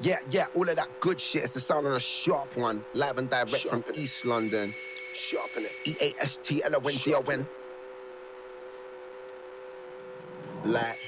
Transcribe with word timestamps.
Yeah, 0.00 0.18
yeah, 0.28 0.46
all 0.54 0.68
of 0.68 0.76
that 0.76 1.00
good 1.00 1.18
shit. 1.18 1.44
It's 1.44 1.54
the 1.54 1.60
sound 1.60 1.86
of 1.86 1.92
a 1.92 2.00
sharp 2.00 2.56
one, 2.56 2.84
live 2.92 3.16
and 3.18 3.30
direct 3.30 3.66
from 3.68 3.84
East 3.94 4.26
London. 4.26 4.74
Sharpen 5.14 5.64
it. 5.64 5.72
E 5.86 5.96
A 6.00 6.14
S 6.20 6.38
T 6.42 6.62
L 6.62 6.74
O 6.74 6.78
N 6.78 6.94
D 6.96 7.14
O 7.14 7.20
N. 7.20 7.46
Like. 10.64 10.98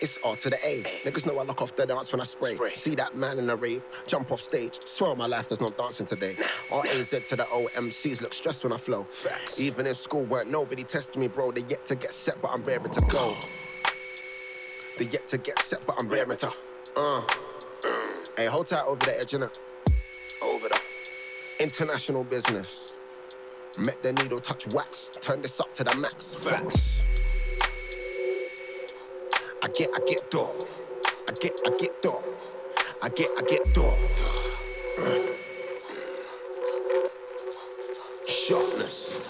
It's 0.00 0.18
R 0.22 0.36
to 0.36 0.50
the 0.50 0.56
A. 0.66 0.82
Niggas 0.82 1.24
know 1.24 1.38
I 1.38 1.44
lock 1.44 1.62
off 1.62 1.74
the 1.76 1.86
dance 1.86 2.12
when 2.12 2.20
I 2.20 2.24
spray. 2.24 2.56
spray. 2.56 2.74
See 2.74 2.94
that 2.96 3.16
man 3.16 3.38
in 3.38 3.46
the 3.46 3.56
rave, 3.56 3.82
jump 4.06 4.32
off 4.32 4.40
stage. 4.42 4.80
Swear 4.84 5.14
my 5.14 5.26
life 5.26 5.48
there's 5.48 5.62
no 5.62 5.70
dancing 5.70 6.04
today. 6.04 6.36
R 6.70 6.82
A 6.84 7.02
Z 7.02 7.20
to 7.20 7.36
the 7.36 7.46
O 7.50 7.68
MCs 7.74 8.20
look 8.20 8.34
stressed 8.34 8.64
when 8.64 8.74
I 8.74 8.76
flow. 8.76 9.04
Facts. 9.04 9.58
Even 9.58 9.86
in 9.86 9.94
school 9.94 10.24
work, 10.24 10.46
nobody 10.46 10.82
testing 10.82 11.22
me, 11.22 11.28
bro. 11.28 11.52
They 11.52 11.62
yet 11.68 11.86
to 11.86 11.94
get 11.94 12.12
set, 12.12 12.42
but 12.42 12.48
I'm 12.48 12.62
raring 12.64 12.90
to 12.90 13.00
go. 13.02 13.32
Oh. 13.34 13.48
They 14.98 15.06
yet 15.06 15.26
to 15.28 15.38
get 15.38 15.58
set, 15.58 15.84
but 15.86 15.96
I'm 15.98 16.08
raring 16.08 16.36
to. 16.38 16.52
Uh. 16.96 17.22
Hey, 18.36 18.46
hold 18.46 18.66
tight 18.66 18.84
over 18.86 19.04
the 19.04 19.20
edge, 19.20 19.32
innit? 19.32 19.58
Over 20.42 20.68
the 20.68 20.80
international 21.58 22.24
business. 22.24 22.92
Met 23.78 24.00
the 24.02 24.12
needle, 24.12 24.40
touch 24.40 24.72
wax. 24.72 25.10
Turn 25.20 25.42
this 25.42 25.58
up 25.58 25.74
to 25.74 25.84
the 25.84 25.96
max. 25.96 26.34
Facts. 26.36 27.04
I 29.62 29.68
get, 29.68 29.90
I 29.94 29.98
get 30.06 30.30
door. 30.30 30.54
I 31.28 31.32
get, 31.40 31.60
I 31.66 31.76
get 31.76 32.00
door. 32.02 32.22
I 33.02 33.08
get, 33.08 33.30
I 33.36 33.42
get 33.42 33.74
door. 33.74 33.96
Sharpness 38.26 39.28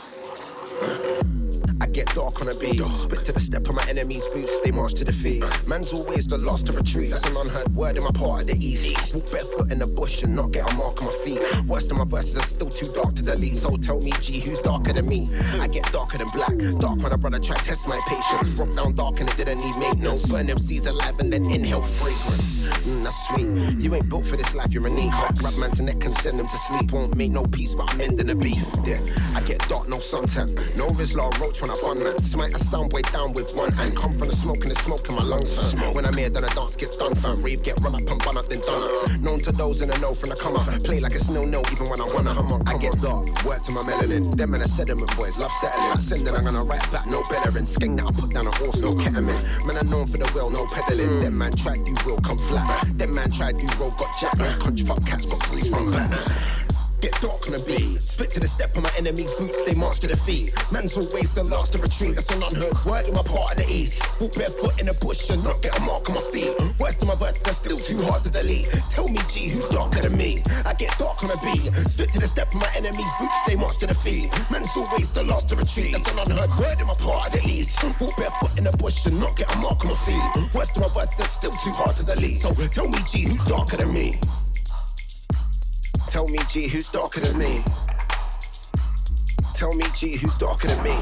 get 1.95 2.13
dark 2.13 2.41
on 2.43 2.49
a 2.49 2.55
beat. 2.57 2.81
Spit 2.81 3.25
to 3.25 3.33
the 3.33 3.41
step 3.41 3.69
of 3.69 3.75
my 3.75 3.87
enemy's 3.89 4.27
boots, 4.27 4.59
they 4.61 4.73
march 4.73 4.95
to 4.95 5.05
defeat. 5.05 5.45
Man's 5.67 5.93
always 5.93 6.27
the 6.27 6.37
last 6.37 6.67
to 6.67 6.73
retreat. 6.73 7.11
That's 7.11 7.25
an 7.25 7.37
unheard 7.37 7.75
word 7.75 7.97
in 7.97 8.03
my 8.03 8.11
part 8.11 8.43
of 8.43 8.47
the 8.49 8.57
east. 8.57 9.15
Walk 9.15 9.31
barefoot 9.31 9.71
in 9.71 9.79
the 9.79 9.87
bush 9.87 10.25
and 10.25 10.35
not 10.35 10.51
get 10.51 10.69
a 10.71 10.75
mark 10.75 11.01
on 11.01 11.07
my 11.07 11.15
feet. 11.25 11.41
Worst 11.67 11.93
of 11.93 11.97
my 11.99 12.05
verses 12.05 12.37
are 12.37 12.43
still 12.43 12.69
too 12.69 12.91
dark 12.93 13.15
to 13.15 13.23
delete. 13.23 13.57
So 13.57 13.77
tell 13.77 14.01
me, 14.01 14.13
G, 14.21 14.41
who's 14.41 14.59
darker 14.59 14.93
than 14.93 15.09
me? 15.09 15.29
I 15.61 15.69
get 15.69 15.91
darker 15.93 16.19
than 16.19 16.29
black. 16.35 16.57
Dark 16.81 16.99
when 17.01 17.13
a 17.13 17.19
brother 17.19 17.39
to 17.39 17.55
test 17.55 17.87
my 17.87 18.01
patience. 18.09 18.57
Broke 18.57 18.75
down 18.75 18.95
dark 18.95 19.21
and 19.21 19.31
it 19.31 19.37
didn't 19.37 19.61
need 19.61 19.77
maintenance. 19.77 20.27
Burn 20.27 20.47
them 20.47 20.59
seeds 20.59 20.87
alive 20.87 21.19
and 21.21 21.33
then 21.33 21.45
inhale 21.45 21.83
fragrance. 21.83 22.67
Mm, 22.85 23.05
that's 23.05 23.29
sweet. 23.29 23.83
You 23.83 23.95
ain't 23.95 24.09
built 24.09 24.27
for 24.27 24.37
this 24.37 24.55
life, 24.55 24.73
you're 24.73 24.87
a 24.87 24.91
knee. 24.91 25.11
Grab 25.39 25.57
man's 25.59 25.81
neck 25.81 26.05
and 26.05 26.15
send 26.15 26.41
him 26.41 26.49
to 26.49 26.57
sleep. 26.57 26.91
Won't 26.93 27.15
make 27.17 27.31
no 27.31 27.45
peace, 27.45 27.75
but 27.75 27.89
I'm 27.93 28.01
ending 28.01 28.27
the 28.27 28.35
beef. 28.35 28.67
Yeah, 28.85 29.01
I 29.35 29.43
get 29.43 29.61
dark, 29.69 29.89
no 29.89 29.99
suntan. 29.99 30.55
No 30.77 30.89
Rizla 30.89 31.39
roach 31.39 31.63
when 31.63 31.71
I 31.71 31.75
man. 31.93 32.23
Smite 32.23 32.55
a 32.55 32.59
sound 32.59 32.93
way 32.93 33.03
down 33.03 33.33
with 33.33 33.55
one 33.55 33.73
hand. 33.73 33.97
Come 33.97 34.13
from 34.13 34.29
the 34.29 34.35
smoke 34.35 34.63
and 34.63 34.71
the 34.71 34.77
smoke 34.77 35.09
in 35.09 35.15
my 35.15 35.23
lungs. 35.23 35.73
Fam. 35.73 35.95
When 35.95 36.07
I'm 36.07 36.17
here, 36.17 36.31
then 36.31 36.45
a 36.45 36.49
dance 36.55 36.77
gets 36.77 36.97
done, 36.97 37.15
fam. 37.15 37.43
Rave 37.43 37.63
get 37.63 37.79
run 37.81 37.95
up 37.95 38.09
and 38.09 38.25
bun 38.25 38.37
up, 38.37 38.49
then 38.49 38.61
done 38.61 38.83
up. 38.83 39.21
Known 39.21 39.41
to 39.41 39.53
those 39.53 39.83
in 39.83 39.91
the 39.91 39.99
know 39.99 40.15
from 40.15 40.31
the 40.31 40.37
come 40.37 40.57
up. 40.57 40.67
Play 40.85 41.01
like 41.01 41.15
it's 41.15 41.29
no 41.29 41.45
no, 41.45 41.63
even 41.73 41.89
when 41.89 42.01
I 42.01 42.05
wanna. 42.05 42.33
Come 42.33 42.53
on, 42.53 42.69
I 42.69 42.79
get 42.79 43.01
dark, 43.01 43.45
work 43.45 43.63
to 43.65 43.73
my 43.73 43.83
melanin. 43.83 44.35
Them 44.37 44.55
and 44.55 44.63
the 44.63 44.69
sediment 44.69 45.15
boys 45.17 45.39
love 45.39 45.53
settling. 45.53 45.93
I 45.93 45.97
send 45.97 46.27
it, 46.27 46.35
I'm 46.35 46.45
gonna 46.45 46.65
write 46.65 46.91
back, 46.91 47.07
no 47.07 47.23
bettering. 47.31 47.65
Skeng 47.65 47.97
that 47.99 48.07
I 48.07 48.13
put 48.13 48.33
down 48.33 48.47
a 48.47 48.51
horse, 48.53 48.81
no 48.81 48.93
ketamine. 48.93 49.67
Man, 49.67 49.77
I'm 49.77 49.91
known 49.91 50.07
for 50.07 50.19
the 50.19 50.31
will, 50.35 50.51
no 50.51 50.67
peddling. 50.67 51.09
Mm. 51.09 51.21
Them 51.21 51.39
man 51.39 51.53
tried, 51.53 51.87
you 51.87 51.97
will 52.07 52.21
come 52.21 52.39
flat. 52.39 52.99
Them 52.99 53.15
man 53.15 53.31
tried, 53.31 53.61
you 53.61 53.69
roll, 53.79 53.91
got 53.93 54.17
jack. 54.21 54.37
Country 54.61 54.87
fuck 54.87 55.05
cats, 55.05 55.27
got 55.27 55.51
grease 55.51 55.69
from 55.69 55.93
back. 55.93 56.64
Get 57.05 57.21
dark 57.21 57.47
on 57.49 57.53
the 57.53 57.59
beat. 57.59 58.01
Spit 58.01 58.33
to 58.33 58.41
the 58.41 58.49
step 58.49 58.75
of 58.75 58.83
my 58.83 58.91
enemy's 58.97 59.31
boots, 59.33 59.63
they 59.65 59.75
march 59.75 60.01
to 60.01 60.07
defeat. 60.07 60.55
Man's 60.73 60.97
always 60.97 61.35
the 61.35 61.45
last 61.45 61.75
to 61.75 61.79
retreat. 61.79 62.15
That's 62.15 62.31
an 62.31 62.43
unheard 62.43 62.83
word 62.87 63.05
in 63.07 63.13
my 63.13 63.23
part 63.23 63.53
of 63.53 63.57
the 63.59 63.71
east. 63.71 64.01
Walk 64.19 64.33
barefoot 64.33 64.81
in 64.81 64.87
the 64.87 64.95
bush 64.95 65.29
and 65.29 65.45
not 65.45 65.61
get 65.61 65.77
a 65.77 65.83
mark 65.83 66.09
on 66.09 66.15
my 66.15 66.23
feet. 66.33 66.57
Worst 66.79 67.03
of 67.03 67.09
my 67.09 67.15
verses 67.17 67.47
are 67.47 67.53
still 67.53 67.77
too 67.77 68.01
hard 68.05 68.25
to 68.25 68.31
delete. 68.31 68.73
Tell 68.89 69.07
me, 69.07 69.21
G, 69.29 69.51
who's 69.51 69.69
darker 69.69 70.01
than 70.01 70.17
me? 70.17 70.43
I 70.65 70.73
get 70.73 70.97
dark 70.97 71.23
on 71.23 71.29
the 71.29 71.37
beat. 71.45 71.77
Spit 71.91 72.11
to 72.13 72.21
the 72.21 72.27
step 72.27 72.49
of 72.55 72.63
my 72.63 72.73
enemy's 72.75 73.13
boots, 73.21 73.45
they 73.47 73.57
march 73.57 73.77
to 73.85 73.87
defeat. 73.87 74.33
Man's 74.51 74.75
always 74.75 75.11
the 75.11 75.25
last 75.25 75.51
to 75.51 75.57
retreat. 75.57 75.93
That's 75.93 76.09
an 76.09 76.19
unheard 76.19 76.57
word 76.59 76.81
in 76.81 76.87
my 76.87 76.95
part 76.95 77.27
of 77.27 77.33
the 77.35 77.47
east. 77.47 77.85
Walk 78.01 78.17
barefoot 78.17 78.57
in 78.57 78.65
the 78.65 78.73
bush 78.79 79.05
and 79.05 79.21
not 79.21 79.37
get 79.37 79.55
a 79.55 79.59
mark 79.59 79.85
on 79.85 79.91
my 79.91 79.97
feet. 80.09 80.55
Worst 80.55 80.75
of 80.79 80.81
my 80.81 80.89
verses 80.89 81.21
are 81.21 81.29
still 81.29 81.53
too 81.53 81.73
hard 81.73 81.97
to 81.97 82.07
delete. 82.07 82.37
So 82.37 82.55
tell 82.55 82.89
me, 82.89 82.99
G, 83.07 83.29
who's 83.29 83.45
darker 83.45 83.77
than 83.77 83.93
me? 83.93 84.19
Tell 86.15 86.29
me, 86.29 86.39
G, 86.49 86.69
who's 86.69 86.89
darker 86.89 87.19
than 87.19 87.37
me? 87.37 87.65
Tell 89.53 89.73
me, 89.73 89.85
G, 89.97 90.17
who's 90.17 90.37
darker 90.37 90.69
than 90.69 90.81
me? 90.85 90.97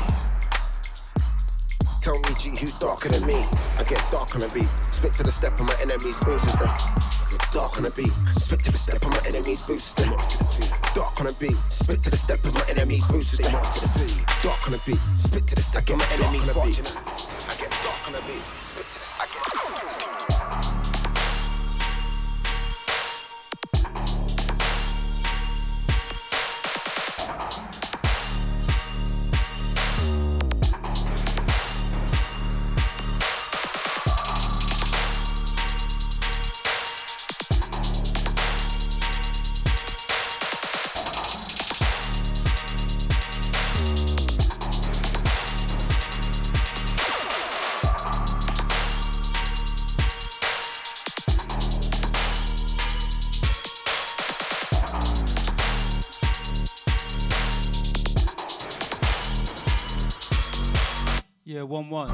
Tell 2.00 2.18
me, 2.18 2.34
G, 2.38 2.56
who's 2.56 2.78
darker 2.78 3.10
than 3.10 3.26
me? 3.26 3.44
I 3.76 3.84
get 3.86 4.02
dark 4.10 4.34
on 4.34 4.40
the 4.40 4.48
beat. 4.48 4.70
Spit 4.90 5.12
to 5.16 5.22
the 5.22 5.30
step 5.30 5.60
of 5.60 5.66
my 5.66 5.76
enemy's 5.82 6.16
boots 6.16 6.44
is 6.44 6.54
the 6.54 6.64
dark 7.52 7.76
on 7.76 7.82
the 7.82 7.90
beat. 7.90 8.10
Spit 8.30 8.64
to 8.64 8.72
the 8.72 8.78
step 8.78 9.02
of 9.02 9.10
my 9.10 9.20
enemy's 9.26 9.60
boots 9.60 9.88
is 9.90 9.94
the 9.96 10.04
dark 10.94 11.20
on 11.20 11.26
the 11.26 11.36
beat. 11.38 11.58
Spit 11.68 12.02
to 12.04 12.10
the 12.10 12.16
step 12.16 12.42
of 12.46 12.54
my 12.54 12.64
enemy's 12.70 13.06
boots 13.06 13.34
is 13.34 13.40
the 13.40 13.50
dark 14.42 14.66
on 14.66 14.72
the 14.72 14.80
beat. 14.86 15.00
Spit 15.18 15.46
to 15.46 15.54
the 15.56 15.60
step 15.60 15.90
of 15.90 15.98
my 15.98 16.06
enemy's 16.14 16.46
boots. 16.48 16.96
I 16.96 17.54
get 17.60 17.70
dark 17.84 18.06
on 18.06 18.12
the 18.14 18.22
beat. 18.26 18.42
Spit 18.60 18.86
to 18.90 18.98
the 18.98 19.04
step. 19.04 19.28
Yeah, 19.28 19.82
1 19.84 19.91
1. 61.92 62.08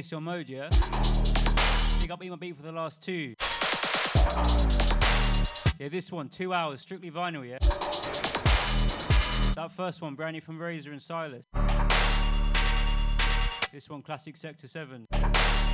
Still 0.00 0.20
mode, 0.20 0.48
yeah? 0.48 0.68
Big 2.00 2.10
up 2.12 2.22
My 2.22 2.36
Beat 2.36 2.56
for 2.56 2.62
the 2.62 2.70
last 2.70 3.02
two. 3.02 3.34
Yeah, 5.80 5.88
this 5.88 6.12
one, 6.12 6.28
two 6.28 6.54
hours, 6.54 6.80
strictly 6.80 7.10
vinyl, 7.10 7.44
yeah? 7.44 7.58
That 9.56 9.72
first 9.72 10.00
one, 10.00 10.14
brand 10.14 10.34
new 10.34 10.40
from 10.40 10.60
Razor 10.60 10.92
and 10.92 11.02
Silas. 11.02 11.46
This 13.72 13.90
one, 13.90 14.02
classic 14.02 14.36
Sector 14.36 14.68
7. 14.68 15.06
I 15.12 15.70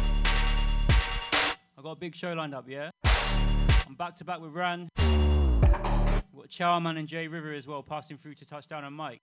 got 1.83 1.91
a 1.91 1.97
big 1.97 2.15
show 2.15 2.33
lined 2.33 2.55
up, 2.55 2.65
yeah? 2.67 2.89
I'm 3.87 3.95
back 3.95 4.17
to 4.17 4.25
back 4.25 4.41
with 4.41 4.53
Ran. 4.53 4.89
We've 4.97 6.35
got 6.35 6.49
Charman 6.49 6.97
and 6.97 7.07
Jay 7.07 7.29
River 7.29 7.53
as 7.53 7.67
well, 7.67 7.83
passing 7.83 8.17
through 8.17 8.37
to 8.37 8.47
touchdown 8.47 8.85
on 8.85 8.95
Mike. 8.95 9.21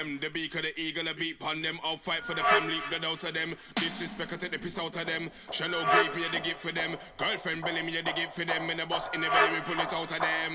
Them. 0.00 0.18
The 0.20 0.30
beak 0.30 0.54
of 0.54 0.62
the 0.62 0.72
eagle, 0.80 1.04
the 1.04 1.14
beat 1.14 1.38
pon 1.38 1.62
them. 1.62 1.78
I'll 1.84 1.96
fight 1.96 2.24
for 2.24 2.34
the 2.34 2.42
family, 2.44 2.80
blood 2.88 3.04
out 3.04 3.24
of 3.24 3.34
them. 3.34 3.54
Disrespect, 3.76 4.32
I 4.32 4.36
take 4.36 4.52
the 4.52 4.58
piss 4.58 4.78
out 4.78 4.96
of 4.96 5.06
them. 5.06 5.30
Shallow 5.52 5.84
grave, 5.92 6.14
me 6.14 6.24
the 6.32 6.40
gift 6.40 6.60
for 6.60 6.72
them. 6.72 6.96
Girlfriend 7.16 7.62
belly, 7.62 7.82
me 7.82 7.92
the 7.92 8.12
gift 8.12 8.34
for 8.34 8.44
them. 8.44 8.70
And 8.70 8.80
the 8.80 8.86
boss 8.86 9.10
in 9.14 9.20
the 9.20 9.28
belly, 9.28 9.52
me 9.52 9.60
pull 9.64 9.80
it 9.80 9.92
out 9.92 10.10
of 10.10 10.20
them. 10.20 10.52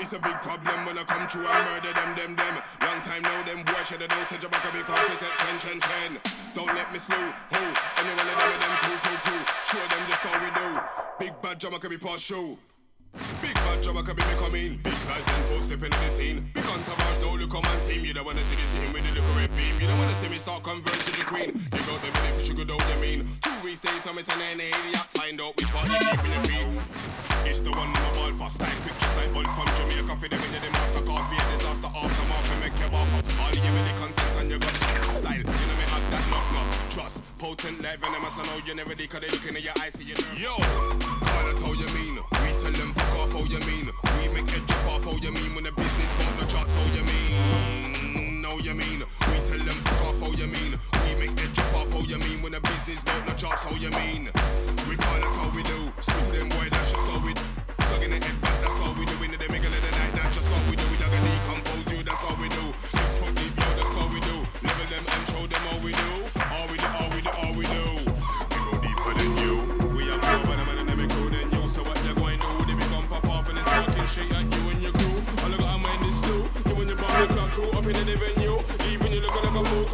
It's 0.00 0.12
a 0.12 0.18
big 0.18 0.38
problem 0.42 0.86
when 0.86 0.98
I 0.98 1.04
come 1.04 1.26
through 1.28 1.46
and 1.46 1.64
murder 1.70 1.92
them, 1.94 2.10
them, 2.16 2.32
them. 2.36 2.54
Long 2.82 3.00
time 3.02 3.22
now, 3.22 3.42
them 3.44 3.62
boys 3.64 3.86
should 3.86 4.02
have 4.02 4.10
known 4.10 4.26
a 4.26 4.48
back 4.48 4.64
of 4.64 4.74
me 4.74 4.82
confess 4.82 5.22
at 5.22 5.34
chen, 5.38 5.58
chen, 5.58 5.78
chen. 5.80 6.10
Don't 6.54 6.74
let 6.74 6.92
me 6.92 6.98
slow, 6.98 7.16
ho. 7.16 7.62
Anyone 7.98 8.26
of 8.26 8.36
them, 8.38 8.52
them, 8.58 8.74
cool, 8.82 8.98
cool, 9.06 9.18
cool. 9.22 9.42
Show 9.70 9.84
them 9.86 10.02
just 10.08 10.22
how 10.26 10.34
we 10.42 10.50
do. 10.58 10.68
Big 11.18 11.42
bad 11.42 11.58
drama 11.58 11.78
can 11.78 11.90
be 11.90 11.98
past 11.98 12.22
show. 12.22 12.58
Bad 13.74 13.82
job, 13.82 13.96
I 13.98 14.02
be 14.06 14.22
me 14.22 14.34
coming. 14.38 14.78
Big 14.86 14.94
size, 15.02 15.24
then 15.26 15.42
four 15.50 15.60
step 15.60 15.82
into 15.82 15.98
the 15.98 16.06
scene. 16.06 16.46
Big 16.54 16.62
entourage, 16.62 17.18
look 17.42 17.54
on 17.58 17.62
my 17.66 17.74
team. 17.82 18.04
You 18.04 18.14
don't 18.14 18.24
wanna 18.24 18.46
see 18.46 18.54
the 18.54 18.62
scene 18.62 18.92
with 18.92 19.02
the 19.02 19.10
little 19.18 19.34
red 19.34 19.50
beam. 19.58 19.74
You 19.82 19.88
don't 19.90 19.98
wanna 19.98 20.14
see 20.14 20.28
me 20.28 20.38
start 20.38 20.62
converse 20.62 21.02
to 21.02 21.10
the 21.10 21.26
queen. 21.26 21.50
You 21.50 21.82
got 21.82 21.98
the 21.98 22.10
minute 22.14 22.34
for 22.38 22.44
sugar, 22.46 22.64
don't 22.64 22.86
you 22.86 22.98
mean? 23.02 23.26
Two 23.42 23.50
weeks 23.66 23.82
later, 23.82 24.14
I'm 24.14 24.18
an 24.22 24.60
idiot. 24.62 24.94
Find 25.18 25.40
out 25.42 25.58
which 25.58 25.66
part 25.74 25.90
you 25.90 25.98
keep 26.06 26.22
in 26.22 26.30
the 26.30 26.40
beat. 26.46 26.70
It's 27.50 27.66
the 27.66 27.74
one 27.74 27.90
in 27.90 27.98
my 27.98 28.10
ball 28.14 28.30
fast 28.38 28.62
time. 28.62 28.78
Quick, 28.86 28.94
just 28.94 29.16
like 29.18 29.34
ball 29.34 29.42
from 29.42 29.66
Jamaica. 29.74 30.14
For 30.22 30.28
them 30.30 30.38
into 30.38 30.60
the 30.62 30.70
master 30.70 31.02
cars, 31.02 31.26
be 31.26 31.34
a 31.34 31.44
disaster. 31.58 31.90
Aftermath, 31.90 32.52
and 32.54 32.60
make 32.62 32.78
you 32.78 32.94
off. 32.94 33.10
All 33.42 33.50
you 33.50 33.58
give 33.58 33.74
me 33.74 33.82
the 33.90 33.94
contents 33.98 34.36
and 34.38 34.50
you 34.54 34.58
got 34.62 34.74
style. 35.18 35.34
You 35.34 35.66
know 35.66 35.76
me, 35.82 35.86
have 35.90 36.06
that 36.14 36.22
enough, 36.30 36.46
enough. 36.50 36.70
Trust, 36.94 37.26
potent, 37.38 37.82
like 37.82 37.98
venomous. 37.98 38.38
I 38.38 38.42
know 38.46 38.58
you 38.66 38.74
never 38.74 38.94
did, 38.94 39.10
cause 39.10 39.18
they 39.18 39.30
looking 39.34 39.56
at 39.58 39.64
your 39.66 39.74
eyes, 39.82 39.98
see 39.98 40.06
you 40.06 40.14
nerve. 40.14 40.38
Yo, 40.38 40.54
that's 41.42 41.62
how 41.62 41.74
you 41.74 41.88
mean. 41.98 42.22
We 42.42 42.50
tell 42.62 42.72
them 42.72 42.94
fuck 42.94 43.18
off, 43.18 43.32
how 43.32 43.44
you 43.50 43.60
mean. 43.66 43.90
We 44.20 44.28
make 44.34 44.50
it 44.52 44.66
drop 44.66 44.86
off, 44.86 45.04
how 45.04 45.16
you 45.16 45.32
mean. 45.32 45.54
When 45.54 45.64
the 45.64 45.72
business 45.72 46.10
want 46.18 46.38
the 46.40 46.46
charts, 46.46 46.76
how 46.76 46.82
oh, 46.82 46.96
you 46.96 47.04
mean. 47.04 48.42
Know 48.42 48.58
you 48.58 48.74
mean. 48.74 49.04
We 49.28 49.36
tell 49.44 49.58
them 49.58 49.78
fuck 49.86 50.04
off, 50.08 50.20
how 50.20 50.32
you 50.32 50.46
mean. 50.46 50.78
We 51.04 51.26
make 51.26 51.38
it 51.38 51.54
drop 51.54 51.74
off, 51.74 51.92
how 51.92 52.00
you 52.00 52.18
mean. 52.18 52.42
When 52.42 52.52
the 52.52 52.60
business 52.60 53.02
want 53.06 53.26
the 53.26 53.34
charts, 53.34 53.64
how 53.64 53.74
you 53.76 53.90
mean. 53.90 54.33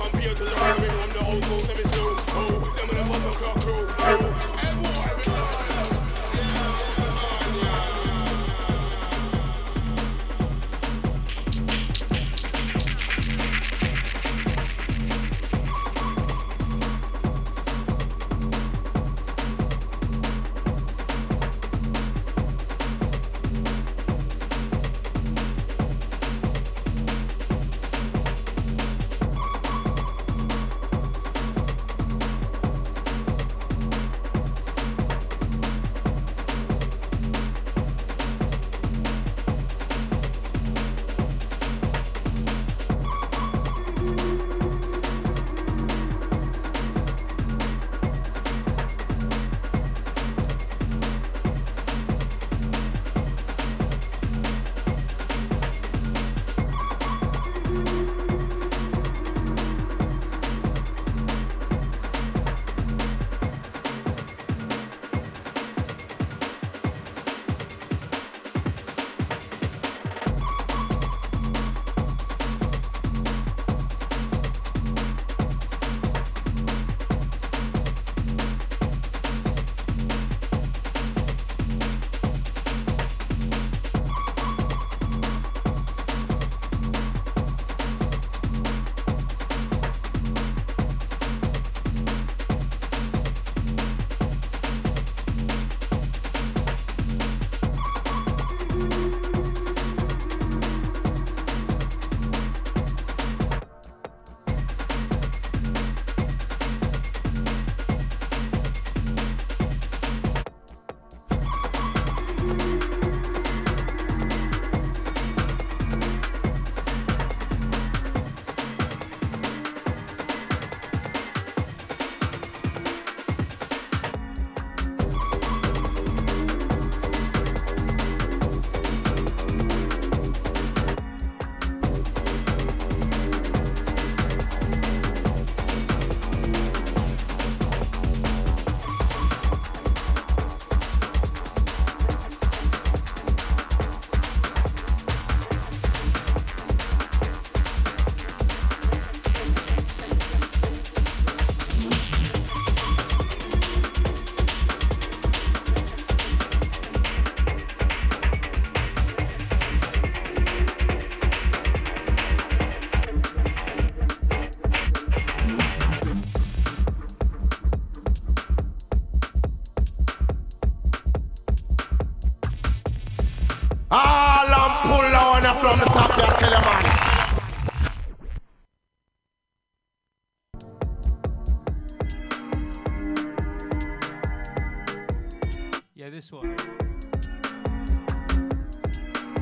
Compared 0.00 0.37
to 0.37 0.44
the 0.44 0.50
coming 0.50 0.91
from 0.91 1.11
the 1.11 1.25
old 1.26 1.44
school. 1.44 1.61
Tell 1.61 1.76
me 1.76 1.82
slow. 1.82 2.17
Oh, 2.32 2.73
them 2.76 2.91
and 2.91 3.25
the 3.25 3.31
clock 3.37 3.61
crew. 3.61 3.87
Oh, 3.99 4.60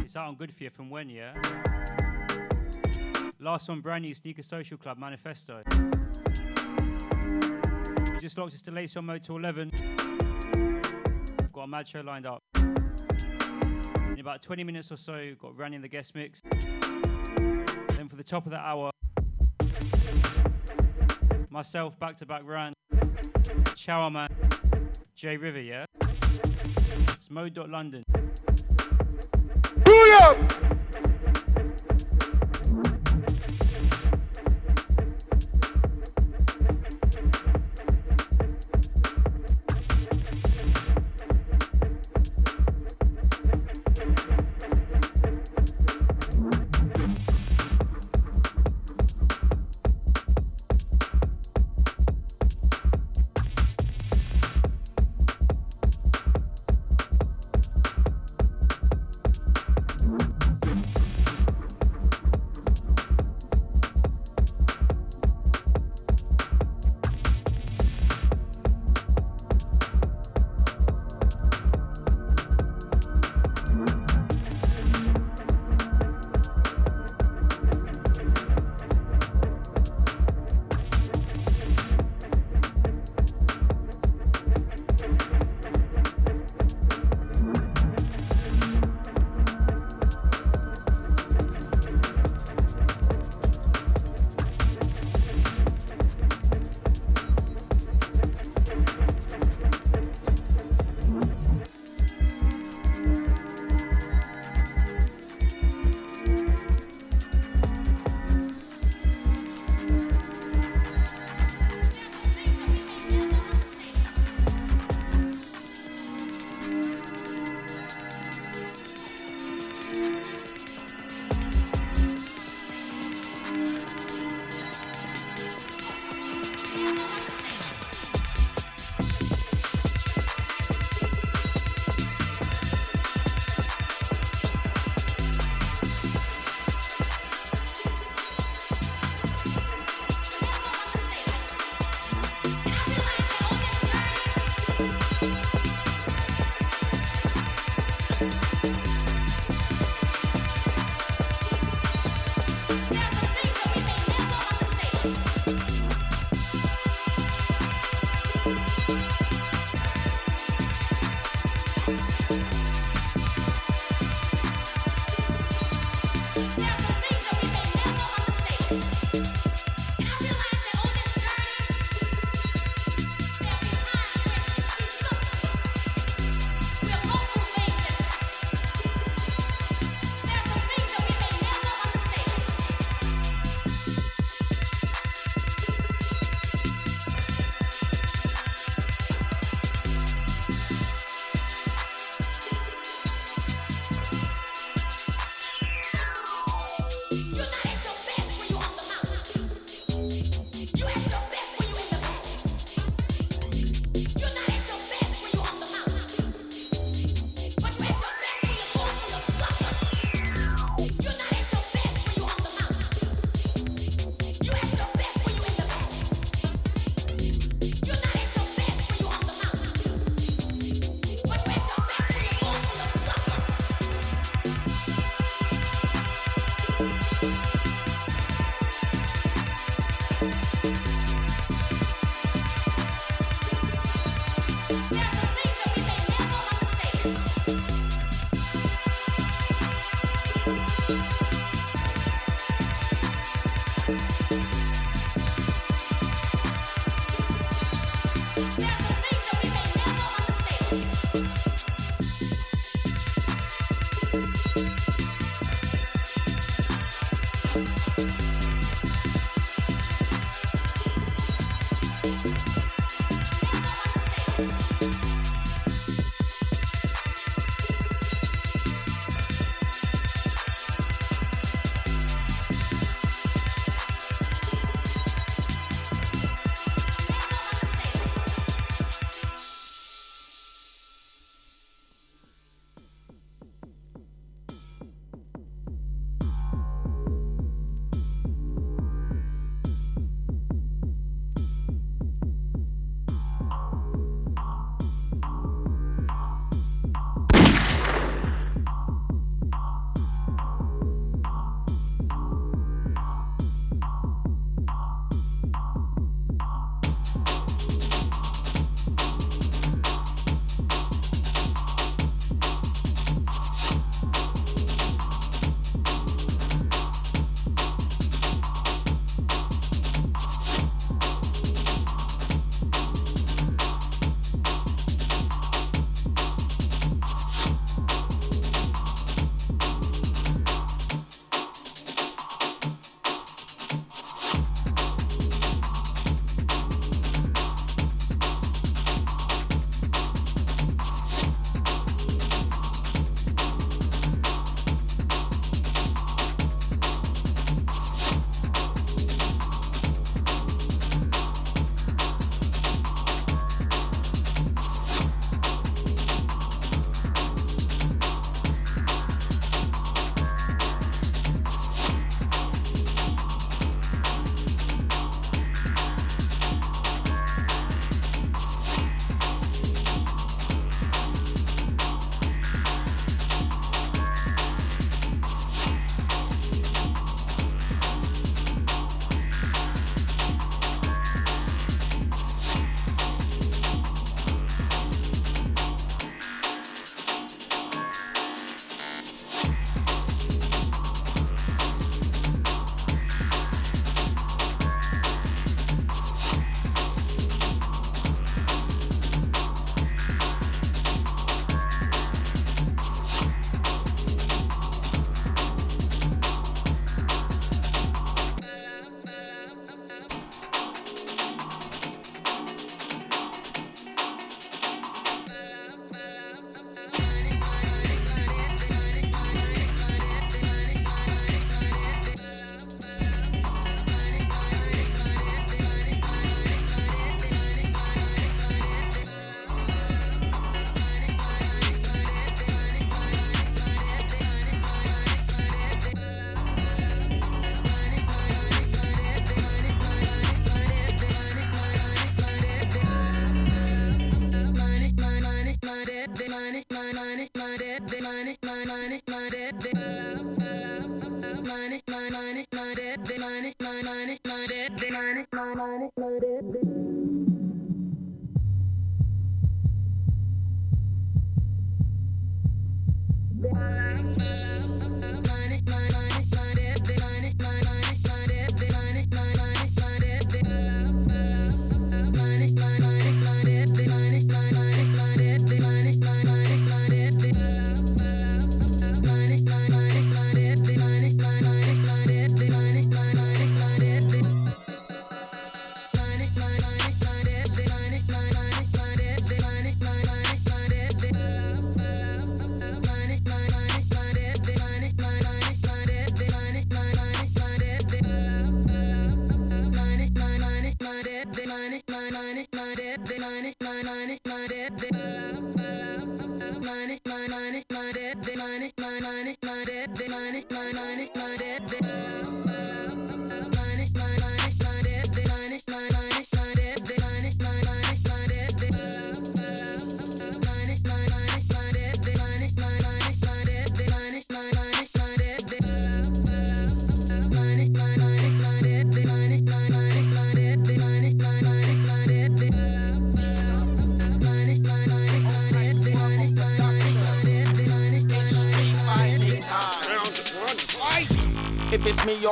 It's 0.00 0.16
out 0.16 0.28
on 0.28 0.36
Good 0.36 0.54
For 0.54 0.64
You 0.64 0.70
from 0.70 0.90
when, 0.90 1.10
yeah? 1.10 1.34
Last 3.40 3.68
one, 3.68 3.80
brand 3.80 4.02
new 4.02 4.14
Sneaker 4.14 4.42
Social 4.42 4.76
Club 4.76 4.98
Manifesto. 4.98 5.62
We 8.12 8.18
just 8.20 8.36
locked 8.36 8.54
us 8.54 8.62
to 8.62 8.70
Lace 8.70 8.96
on 8.96 9.06
Mode 9.06 9.22
to 9.22 9.36
11. 9.36 9.70
Got 11.52 11.62
a 11.62 11.66
mad 11.66 11.86
show 11.86 12.00
lined 12.00 12.26
up. 12.26 12.42
In 12.56 14.18
about 14.18 14.42
20 14.42 14.64
minutes 14.64 14.90
or 14.90 14.96
so, 14.96 15.34
got 15.40 15.56
Ranny 15.56 15.76
in 15.76 15.82
the 15.82 15.88
guest 15.88 16.14
mix. 16.14 16.40
Then 16.40 18.08
for 18.08 18.16
the 18.16 18.24
top 18.24 18.44
of 18.46 18.50
the 18.50 18.58
hour, 18.58 18.90
myself 21.48 21.98
back 21.98 22.16
to 22.16 22.26
back 22.26 22.42
Ran, 22.44 22.72
Shower 23.76 24.10
Man, 24.10 24.28
J 25.14 25.36
River, 25.36 25.60
yeah? 25.60 25.84
Mode.london. 27.30 28.02
Booyah! 29.84 30.67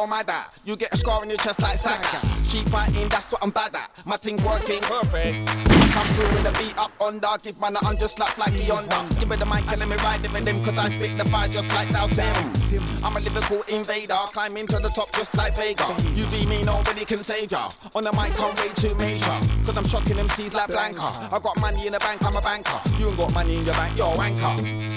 Mad. 0.07 0.31
You 0.65 0.77
get 0.77 0.93
a 0.93 0.97
scar 0.97 1.21
on 1.21 1.29
your 1.29 1.39
chest 1.39 1.61
like 1.61 1.79
Saka. 1.79 2.21
She 2.45 2.63
fighting, 2.71 3.09
that's 3.09 3.33
what 3.33 3.43
I'm 3.43 3.51
bad 3.51 3.75
at. 3.75 4.03
My 4.07 4.17
thing 4.17 4.37
working 4.45 4.81
perfect. 4.83 5.47
Come 5.93 6.07
through 6.15 6.29
with 6.29 6.45
the 6.45 6.53
beat 6.59 6.77
up 6.79 6.91
on 7.01 7.17
under. 7.17 7.43
Give 7.43 7.61
man 7.61 7.75
a 7.75 7.79
hundred 7.79 8.09
slaps 8.09 8.39
like 8.39 8.53
he 8.53 8.71
under. 8.71 9.03
Give 9.19 9.29
me 9.29 9.37
the 9.37 9.47
mic 9.47 9.67
and 9.69 9.81
let 9.81 9.89
me 9.89 9.97
ride 9.97 10.25
it 10.25 10.33
with 10.33 10.45
them. 10.45 10.63
Cause 10.63 10.79
I 10.79 10.89
spit 10.91 11.17
the 11.17 11.25
fire 11.29 11.49
just 11.49 11.73
like 11.75 11.89
Dow 11.91 12.07
Sim. 12.67 12.83
I'm 13.05 13.17
a 13.17 13.21
Liverpool 13.21 13.63
invader. 13.69 14.15
Climb 14.35 14.57
into 14.57 14.79
the 14.79 14.89
top 14.89 15.13
just 15.13 15.37
like 15.37 15.55
Vega. 15.57 15.85
UV 16.19 16.49
me, 16.49 16.63
nobody 16.65 17.05
can 17.05 17.23
save 17.23 17.53
ya. 17.53 17.71
On 17.95 18.03
the 18.03 18.13
mic, 18.13 18.35
I'm 18.43 18.55
way 18.57 18.73
too 18.75 18.95
major. 18.97 19.37
Cause 19.65 19.77
I'm 19.77 19.87
shocking 19.87 20.17
them 20.17 20.29
seeds 20.29 20.55
like 20.55 20.71
Blanka. 20.71 21.33
I 21.33 21.39
got 21.39 21.61
money 21.61 21.87
in 21.87 21.93
the 21.93 22.01
bank, 22.01 22.25
I'm 22.25 22.35
a 22.37 22.41
banker. 22.41 22.81
You 22.99 23.09
ain't 23.09 23.17
got 23.17 23.33
money 23.33 23.57
in 23.57 23.65
your 23.65 23.75
bank, 23.75 23.97
you're 23.97 24.07
a 24.07 24.17
wanker. 24.17 24.97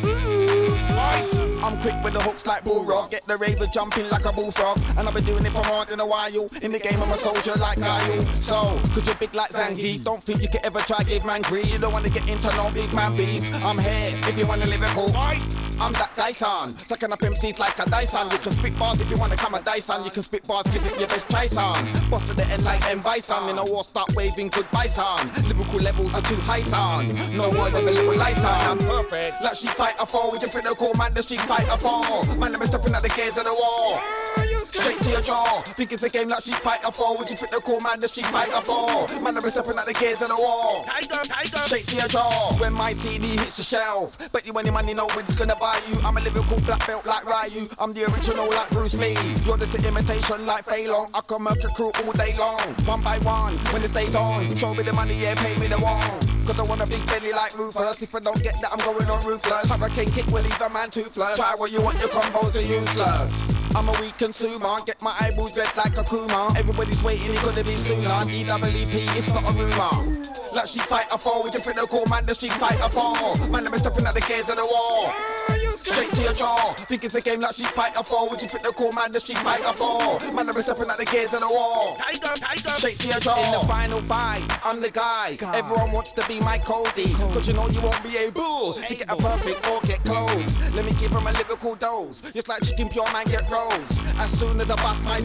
I'm 1.62 1.78
quick 1.82 1.96
with 2.04 2.14
the 2.14 2.22
hooks 2.22 2.48
like 2.48 2.64
Balrog. 2.64 3.12
Get 3.12 3.26
the 3.26 3.38
raver 3.38 3.68
jumping 3.68 4.10
like 4.10 4.26
a 4.26 4.32
bullfrog. 4.32 4.80
And 4.98 5.08
I've 5.08 5.14
been 5.14 5.26
doing 5.26 5.46
it 5.46 5.52
for 5.52 5.64
more 5.68 5.86
than 5.86 6.00
a 6.00 6.08
while. 6.08 6.48
In 6.64 6.72
the 6.72 6.80
game, 6.80 7.02
I'm 7.02 7.12
a 7.12 7.16
soldier 7.16 7.54
like 7.60 7.80
Guile. 7.80 8.24
So, 8.34 8.80
cause 8.94 9.06
you're 9.06 9.16
big 9.16 9.34
like 9.36 9.52
Zangief. 9.52 10.04
Don't 10.04 10.24
think 10.24 10.42
you 10.42 10.48
can 10.48 10.66
ever 10.66 10.80
try 10.80 11.04
give 11.04 11.26
man 11.26 11.42
greed. 11.44 11.68
You 11.68 11.78
don't 11.78 11.94
wanna 11.94 12.10
get 12.10 12.28
into 12.28 12.48
no 12.56 12.72
big 12.74 12.92
man 12.94 13.16
beef. 13.16 13.44
I'm 13.64 13.78
here 13.78 14.10
if 14.28 14.40
you 14.40 14.48
wanna 14.48 14.66
live 14.66 14.82
it 14.82 14.90
cool. 14.96 15.69
I'm 15.82 15.94
that 15.94 16.12
Dyson, 16.16 16.78
sucking 16.78 17.12
up 17.12 17.20
MCs 17.20 17.58
like 17.58 17.80
a 17.80 17.90
Dyson. 17.90 18.30
You 18.32 18.38
can 18.38 18.52
spit 18.52 18.78
bars 18.78 19.00
if 19.00 19.10
you 19.10 19.18
wanna 19.18 19.38
come 19.38 19.54
a 19.54 19.62
Dyson. 19.62 20.04
You 20.04 20.12
can 20.12 20.24
spit 20.24 20.46
bars, 20.46 20.64
give 20.72 20.86
it 20.86 21.00
your 21.00 21.08
best 21.08 21.30
try, 21.30 21.48
son. 21.48 21.80
Boss 22.10 22.28
to 22.28 22.34
the 22.36 22.46
end 22.48 22.64
like 22.64 22.86
M 22.90 23.00
Bison. 23.00 23.50
In 23.50 23.58
a 23.58 23.64
war, 23.64 23.84
start 23.84 24.14
waving 24.16 24.50
goodbye, 24.50 24.88
son. 24.88 25.32
Lyrical 25.48 25.80
levels 25.80 26.14
are 26.14 26.22
too 26.22 26.36
high, 26.44 26.64
son. 26.64 27.08
No 27.38 27.50
word 27.52 27.74
of 27.74 27.88
a 27.88 27.92
little 27.92 28.18
lie, 28.18 28.34
son. 28.34 28.78
I'm 28.78 28.78
perfect. 28.78 29.42
Like 29.42 29.56
she 29.56 29.68
fight 29.68 29.96
a 30.00 30.06
four 30.06 30.32
with 30.32 30.42
different 30.42 30.68
call 30.78 30.94
man, 30.96 31.14
the 31.14 31.24
street 31.24 31.42
fight 31.42 31.68
a 31.72 31.78
four. 31.78 32.04
Man, 32.36 32.52
let 32.52 32.60
me 32.60 32.66
stepping 32.66 32.94
at 32.94 33.02
the 33.02 33.10
gates 33.10 33.38
of 33.38 33.46
the 33.46 33.54
war. 33.54 34.59
Straight 34.72 35.00
to 35.02 35.10
your 35.10 35.22
jaw. 35.22 35.62
Think 35.66 35.92
it's 35.92 36.04
a 36.04 36.10
game 36.10 36.30
like 36.30 36.44
she 36.44 36.52
fight 36.52 36.82
a 36.86 36.92
four. 36.92 37.18
Would 37.18 37.30
you 37.30 37.36
fit 37.38 37.52
the 37.52 37.62
cool 37.62 37.80
man, 37.80 38.00
the 38.00 38.08
she 38.08 38.24
fight 38.24 38.50
a 38.54 38.62
four? 38.62 39.08
Man, 39.22 39.38
I'm 39.38 39.50
stepping 39.50 39.78
at 39.78 39.86
the 39.86 39.94
gates 39.94 40.22
of 40.22 40.30
the 40.30 40.36
wall. 40.36 40.86
Shake 41.68 41.86
to 41.88 41.96
your 41.96 42.08
jaw. 42.08 42.58
When 42.60 42.74
my 42.74 42.94
CD 42.94 43.28
hits 43.38 43.58
the 43.58 43.64
shelf. 43.64 44.18
Bet 44.32 44.46
you 44.46 44.54
any 44.58 44.72
money, 44.72 44.94
no 44.94 45.06
one's 45.16 45.36
gonna 45.36 45.56
buy 45.56 45.80
you. 45.88 45.98
I'm 46.06 46.18
a 46.18 46.22
lyrical 46.22 46.60
black 46.62 46.86
belt 46.88 47.06
like 47.06 47.26
Ryu. 47.26 47.66
I'm 47.80 47.94
the 47.94 48.06
original 48.12 48.48
like 48.50 48.70
Bruce 48.70 48.94
Lee. 48.96 49.18
You're 49.46 49.58
just 49.58 49.76
an 49.76 49.86
imitation 49.86 50.46
like 50.46 50.66
Fei 50.66 50.88
Long. 50.88 51.10
I 51.14 51.22
can 51.28 51.42
murk 51.44 51.62
your 51.62 51.72
crew 51.72 51.92
all 52.06 52.14
day 52.14 52.36
long. 52.38 52.62
One 52.86 53.02
by 53.04 53.18
one, 53.20 53.54
when 53.74 53.82
the 53.82 53.88
stays 53.88 54.16
on. 54.16 54.44
Show 54.56 54.74
me 54.74 54.84
the 54.84 54.94
money, 54.94 55.16
yeah, 55.16 55.36
pay 55.36 55.58
me 55.60 55.68
the 55.68 55.78
one. 55.78 56.20
Cause 56.50 56.58
I 56.58 56.64
want 56.64 56.82
a 56.82 56.88
big 56.88 57.06
belly 57.06 57.32
like 57.32 57.56
Rufus. 57.58 58.02
If 58.02 58.16
I 58.16 58.20
don't 58.20 58.42
get 58.42 58.60
that, 58.62 58.74
I'm 58.74 58.80
going 58.80 59.08
on 59.08 59.24
ruthless. 59.24 59.70
Hurricane 59.70 60.10
kick 60.10 60.26
will 60.34 60.42
leave 60.42 60.60
a 60.60 60.70
man 60.70 60.90
toothless. 60.90 61.38
Try 61.38 61.54
what 61.56 61.72
you 61.72 61.80
want, 61.80 62.00
your 62.00 62.10
combos 62.10 62.56
are 62.58 62.66
useless. 62.66 63.54
I'm 63.76 63.88
a 63.88 63.92
weak 64.02 64.18
consumer, 64.18 64.59
get 64.86 65.02
my 65.02 65.16
eyeballs 65.20 65.56
red 65.56 65.70
like 65.78 65.94
Akuma. 65.94 66.56
Everybody's 66.58 67.02
waiting, 67.04 67.32
it's 67.32 67.44
gonna 67.44 67.64
be 67.64 67.76
sooner. 67.76 68.02
DWP, 68.04 69.18
it's 69.18 69.28
not 69.30 69.44
a 69.44 69.54
rumor. 69.56 70.30
Like 70.54 70.68
she 70.68 70.80
fight 70.80 71.06
a 71.12 71.18
four, 71.18 71.44
we 71.44 71.52
different 71.52 71.78
call 71.90 72.06
man, 72.08 72.26
the 72.26 72.34
street 72.34 72.52
fight 72.54 72.80
a 72.84 72.90
four. 72.90 73.14
Man, 73.50 73.64
me 73.64 73.78
stepping 73.78 74.06
at 74.06 74.16
the 74.16 74.22
gates 74.22 74.50
of 74.50 74.58
the 74.58 74.66
wall. 74.66 75.14
Straight 75.84 76.12
to 76.12 76.22
your 76.24 76.34
jaw. 76.34 76.74
Think 76.90 77.04
it's 77.04 77.16
a 77.16 77.22
game 77.22 77.42
like 77.42 77.56
she 77.56 77.64
fight 77.64 77.96
a 77.96 78.04
fall. 78.04 78.30
Would 78.30 78.42
you 78.42 78.48
fit 78.48 78.64
the 78.64 78.72
call 78.72 78.92
man 78.92 79.12
the 79.12 79.20
street 79.20 79.38
fight 79.40 79.62
a 79.62 79.74
four? 79.74 80.20
Man, 80.34 80.50
I'm 80.50 80.60
stepping 80.62 80.90
at 80.90 80.98
the 80.98 81.06
gates 81.06 81.34
of 81.34 81.42
the 81.42 81.50
wall. 81.50 81.98
Straight 82.78 83.00
to 83.00 83.08
your 83.08 83.20
jaw. 83.20 83.38
In 83.38 83.62
the 83.62 83.68
final 83.68 84.02
fight, 84.02 84.44
I'm 84.66 84.82
the 84.82 84.90
guy. 84.90 85.38
Everyone 85.54 85.92
wants 85.92 86.12
to 86.14 86.28
be 86.28 86.40
my 86.42 86.58
Cody. 86.60 87.14
Cause 87.34 87.48
you 87.48 87.54
know 87.54 87.68
you 87.70 87.82
won't 87.82 88.02
be 88.04 88.18
able 88.18 88.74
to 88.74 88.96
get 88.96 89.10
a 89.12 89.16
perfect 89.16 89.68
or 89.70 89.82
get 89.86 90.00
close. 90.02 90.74
Let 90.76 90.86
me 90.86 90.92
give 91.00 91.12
him 91.12 91.26
a 91.28 91.32
lyrical 91.32 91.76
dose. 91.76 92.34
Just 92.34 92.50
like 92.50 92.64
chicken 92.64 92.90
pure 92.90 93.06
man 93.14 93.26
get 93.28 93.50
rolls. 93.50 94.00
As 94.18 94.34
soon 94.34 94.49
as 94.58 94.72
I 94.72 94.76
bust 94.76 95.04
my. 95.04 95.20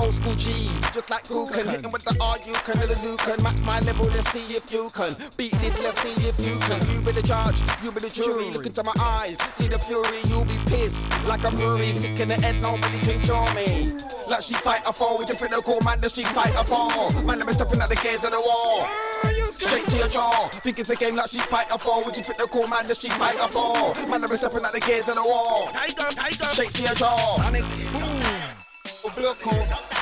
Old 0.00 0.14
school 0.14 0.34
G, 0.34 0.68
just 0.92 1.10
like 1.10 1.24
Gouken. 1.28 1.68
Hit 1.68 1.84
him 1.84 1.92
with 1.92 2.04
the 2.04 2.16
R, 2.20 2.38
you 2.46 2.54
can, 2.64 2.78
the 2.80 2.98
Lucan. 3.04 3.42
Match 3.42 3.60
my 3.62 3.80
level, 3.80 4.06
let's 4.06 4.30
see 4.32 4.44
if 4.54 4.72
you 4.72 4.90
can. 4.90 5.14
Beat 5.36 5.52
this, 5.60 5.80
let's 5.82 6.00
see 6.00 6.14
if 6.26 6.38
you 6.40 6.58
can. 6.58 6.80
You 6.90 7.00
be 7.00 7.12
the 7.12 7.22
judge, 7.22 7.60
you 7.82 7.92
be 7.92 8.00
the 8.00 8.10
jury. 8.10 8.50
Look 8.50 8.66
into 8.66 8.82
my 8.82 8.94
eyes, 8.98 9.38
see 9.54 9.68
the 9.68 9.78
fury, 9.78 10.18
you'll 10.26 10.44
be 10.44 10.58
pissed. 10.66 10.98
Like 11.26 11.44
a 11.44 11.50
fury, 11.50 11.86
sick 11.94 12.18
in 12.18 12.28
the 12.28 12.34
head, 12.34 12.60
nobody 12.62 12.98
can 13.06 13.20
show 13.22 13.44
me. 13.54 13.92
Like 14.28 14.42
she 14.42 14.54
fight 14.54 14.82
a 14.86 14.92
four, 14.92 15.18
we 15.18 15.26
different 15.26 15.52
call 15.64 15.80
man, 15.82 16.00
the 16.00 16.08
street 16.08 16.26
fight 16.28 16.54
a 16.58 16.64
four. 16.64 16.88
Man, 17.22 17.38
let 17.38 17.46
me 17.46 17.52
stepping 17.52 17.80
at 17.80 17.88
the 17.88 17.96
gates 17.96 18.24
of 18.24 18.30
the 18.30 18.40
wall. 18.40 18.88
Straight 19.62 19.86
to 19.86 19.96
your 19.96 20.08
jaw. 20.08 20.48
Think 20.48 20.78
it's 20.78 20.90
a 20.90 20.96
game 20.96 21.16
like 21.16 21.30
she 21.30 21.38
fight 21.38 21.70
a 21.72 21.78
four. 21.78 22.04
Would 22.04 22.16
you 22.16 22.22
fit 22.22 22.38
the 22.38 22.48
cool 22.50 22.66
man? 22.68 22.86
that 22.86 22.98
she 22.98 23.08
fight 23.10 23.36
a 23.36 23.48
four. 23.48 23.94
Man, 24.08 24.20
let 24.20 24.30
me 24.30 24.36
stepping 24.36 24.64
at 24.64 24.72
the 24.72 24.80
gates 24.80 25.08
of 25.08 25.14
the 25.14 25.22
wall. 25.22 25.72
Straight 26.52 26.72
to 26.74 26.82
your 26.82 26.94
jaw. 26.94 27.38
Blood 29.14 29.36
coat. 29.40 29.92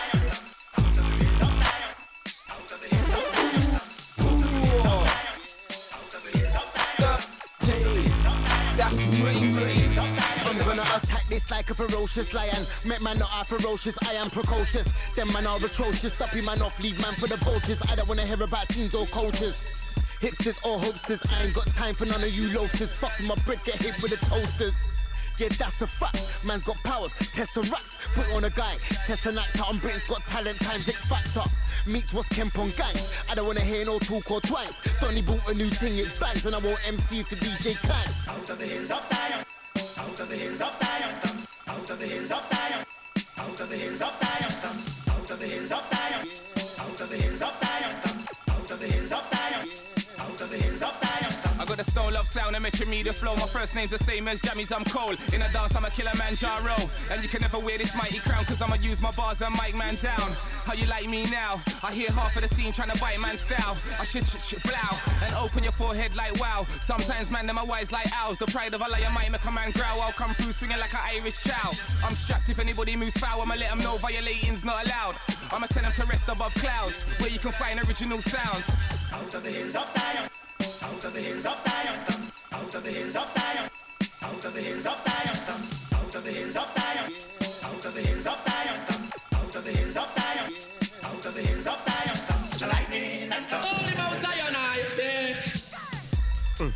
I'm 10.02 10.29
gonna 10.76 10.96
attack 10.96 11.24
this 11.26 11.50
like 11.50 11.70
a 11.70 11.74
ferocious 11.74 12.33
lion. 12.33 12.62
Met 12.87 13.02
man 13.02 13.18
not 13.18 13.30
are 13.35 13.44
ferocious, 13.44 13.96
I 14.09 14.14
am 14.14 14.30
precocious. 14.30 15.14
Them 15.14 15.28
man 15.33 15.46
are 15.46 15.56
atrocious. 15.56 16.14
Stop 16.14 16.35
you 16.35 16.42
man 16.42 16.61
off, 16.62 16.78
leave 16.80 17.00
man 17.02 17.14
for 17.14 17.26
the 17.26 17.37
vultures. 17.37 17.80
I 17.90 17.96
don't 17.96 18.09
wanna 18.09 18.26
hear 18.26 18.42
about 18.42 18.68
teams 18.68 18.94
or 18.94 19.06
cultures. 19.06 19.66
Hipsters 20.20 20.59
or 20.64 20.78
hopesters, 20.78 21.20
I 21.33 21.44
ain't 21.44 21.54
got 21.54 21.66
time 21.68 21.94
for 21.94 22.04
none 22.04 22.22
of 22.22 22.30
you 22.30 22.52
loafers. 22.52 22.92
Fuck 22.92 23.12
my 23.22 23.35
bread, 23.46 23.59
get 23.64 23.83
hit 23.83 24.00
with 24.02 24.12
the 24.12 24.24
toasters. 24.26 24.74
Yeah, 25.38 25.48
that's 25.59 25.80
a 25.80 25.87
fact. 25.87 26.44
Man's 26.44 26.64
got 26.64 26.76
powers, 26.85 27.14
tesseract. 27.14 28.14
Put 28.14 28.30
on 28.33 28.44
a 28.44 28.50
guy, 28.50 28.76
actor 29.09 29.64
on 29.66 29.78
Britain's 29.78 30.04
got 30.04 30.20
talent 30.26 30.61
times 30.61 30.88
X 30.88 31.02
Factor. 31.06 31.44
Meets 31.90 32.12
what's 32.12 32.28
Kemp 32.28 32.59
on 32.59 32.70
gangs. 32.70 33.26
I 33.30 33.35
don't 33.35 33.46
wanna 33.46 33.62
hear 33.62 33.85
no 33.87 33.98
talk 33.98 34.30
or 34.30 34.40
twice. 34.40 35.00
Donny 35.00 35.22
bought 35.22 35.48
a 35.50 35.54
new 35.54 35.70
thing, 35.70 35.96
it 35.98 36.20
bangs, 36.20 36.44
and 36.44 36.54
I 36.54 36.59
want 36.59 36.78
MCs 36.80 37.28
to 37.30 37.37
DJ 37.37 37.74
Clanks. 37.83 38.28
Out 38.28 38.50
of 38.50 38.59
the 38.59 38.66
hills 38.66 38.90
of 38.90 39.02
Zion, 39.02 39.44
out 39.80 40.20
of 40.20 40.28
the 40.28 40.36
hills 40.36 40.60
of 40.60 40.74
Zion, 40.74 41.14
out 41.68 41.90
of 41.90 41.98
the 41.98 42.06
hills 42.06 42.30
of 42.30 42.44
Zion, 42.44 42.84
out 43.38 43.60
of 43.60 43.68
the 43.70 43.76
hills 43.76 44.02
of 44.02 44.14
Zion, 44.14 44.52
out 45.08 45.30
of 45.30 45.38
the 45.38 45.46
hills 45.46 45.72
of 45.72 45.84
Zion, 45.84 46.28
out 46.80 47.00
of 47.00 47.08
the 47.08 47.16
hills 47.16 47.42
of 47.42 47.54
Zion, 47.54 47.96
out 48.50 48.70
of 48.70 48.78
the 48.78 48.86
hills 48.86 49.12
of 49.12 49.24
Zion, 49.24 49.68
out 50.20 50.40
of 50.40 50.50
the 50.50 50.56
hills 50.56 50.82
of 50.82 50.96
Zion. 50.96 51.29
The 51.80 52.02
love 52.12 52.28
sound 52.28 52.54
and 52.54 52.62
metro 52.62 52.86
media 52.86 53.12
flow. 53.12 53.34
My 53.36 53.46
first 53.46 53.74
name's 53.74 53.90
the 53.90 53.98
same 53.98 54.28
as 54.28 54.38
Jammies, 54.42 54.70
I'm 54.70 54.84
cold. 54.84 55.16
In 55.32 55.40
a 55.40 55.50
dance, 55.50 55.74
I'm 55.74 55.84
a 55.86 55.90
killer 55.90 56.12
man, 56.18 56.36
Jaro. 56.36 56.76
And 57.10 57.22
you 57.22 57.28
can 57.28 57.40
never 57.40 57.58
wear 57.58 57.78
this 57.78 57.96
mighty 57.96 58.18
crown, 58.18 58.44
cause 58.44 58.60
I'ma 58.60 58.74
use 58.82 59.00
my 59.00 59.10
bars 59.12 59.40
and 59.40 59.54
mic 59.56 59.74
man 59.74 59.94
down. 59.94 60.28
How 60.66 60.74
you 60.74 60.86
like 60.88 61.08
me 61.08 61.24
now? 61.30 61.58
I 61.82 61.92
hear 61.92 62.10
half 62.12 62.36
of 62.36 62.42
the 62.42 62.48
scene 62.48 62.72
trying 62.72 62.90
to 62.90 63.00
bite 63.00 63.18
man 63.18 63.38
style. 63.38 63.78
I 63.98 64.04
should 64.04 64.26
shit 64.26 64.44
shit 64.44 64.62
blow 64.62 64.92
and 65.24 65.34
open 65.36 65.62
your 65.62 65.72
forehead 65.72 66.14
like 66.14 66.38
wow. 66.38 66.66
Sometimes 66.80 67.30
man, 67.30 67.46
them 67.46 67.56
my 67.56 67.64
wise 67.64 67.92
like 67.92 68.12
owls. 68.14 68.36
The 68.36 68.46
pride 68.46 68.74
of 68.74 68.82
Allah, 68.82 68.98
might 69.14 69.30
make 69.30 69.44
a 69.44 69.50
man 69.50 69.70
growl. 69.70 70.02
I'll 70.02 70.12
come 70.12 70.34
through 70.34 70.52
swinging 70.52 70.78
like 70.78 70.92
an 70.92 71.00
Irish 71.16 71.42
chow. 71.44 71.70
I'm 72.04 72.14
strapped 72.14 72.50
if 72.50 72.58
anybody 72.58 72.94
moves 72.94 73.16
foul, 73.18 73.40
I'ma 73.40 73.54
let 73.54 73.70
them 73.70 73.78
know 73.78 73.96
violating's 73.96 74.66
not 74.66 74.84
allowed. 74.84 75.16
I'ma 75.50 75.66
send 75.66 75.86
them 75.86 75.92
to 75.92 76.04
rest 76.04 76.28
above 76.28 76.52
clouds, 76.54 77.08
where 77.20 77.30
you 77.30 77.38
can 77.38 77.52
find 77.52 77.78
original 77.80 78.20
sounds. 78.20 78.76
Out 79.12 79.34
of 79.34 79.42
the 79.42 79.50
hills 79.50 79.76
of 79.76 79.88
Zion, 79.88 80.28
out 80.60 81.04
of 81.04 81.12
the 81.14 81.20
hills 81.20 81.46
of 81.46 81.58
Zion, 81.58 81.98
out 82.52 82.74
of 82.74 82.84
the 82.84 82.90
hills 82.90 83.16
of 83.16 83.28
Zion, 83.28 83.70
out 84.22 84.44
of 84.44 84.54
the 84.54 84.60
hills 84.60 84.86
of 84.86 84.98
Zion, 84.98 85.62
out 85.94 86.14
of 86.14 86.24
the 86.24 86.30
hills 86.30 86.56
of 86.56 86.68
Zion, 86.68 87.12
out 87.64 87.84
of 87.84 87.94
the 87.94 88.00
hills 88.00 88.26
of 88.26 88.38
Zion, 88.38 88.80
out 89.34 89.56
of 89.56 89.64
the 89.64 89.70
hills 89.70 89.96
of 89.96 90.10
Zion, 90.10 90.52
out 91.04 91.26
of 91.26 91.34
the 91.34 91.40
hills 91.40 91.66
of 91.66 91.80
Zion, 91.80 92.68
lightning 92.68 93.32
and 93.32 93.46
thunder. 93.46 93.68
Only 93.72 93.94
Mount 93.96 94.18
Zion, 94.18 94.54
I. 94.54 94.80
Hmm. 96.58 96.68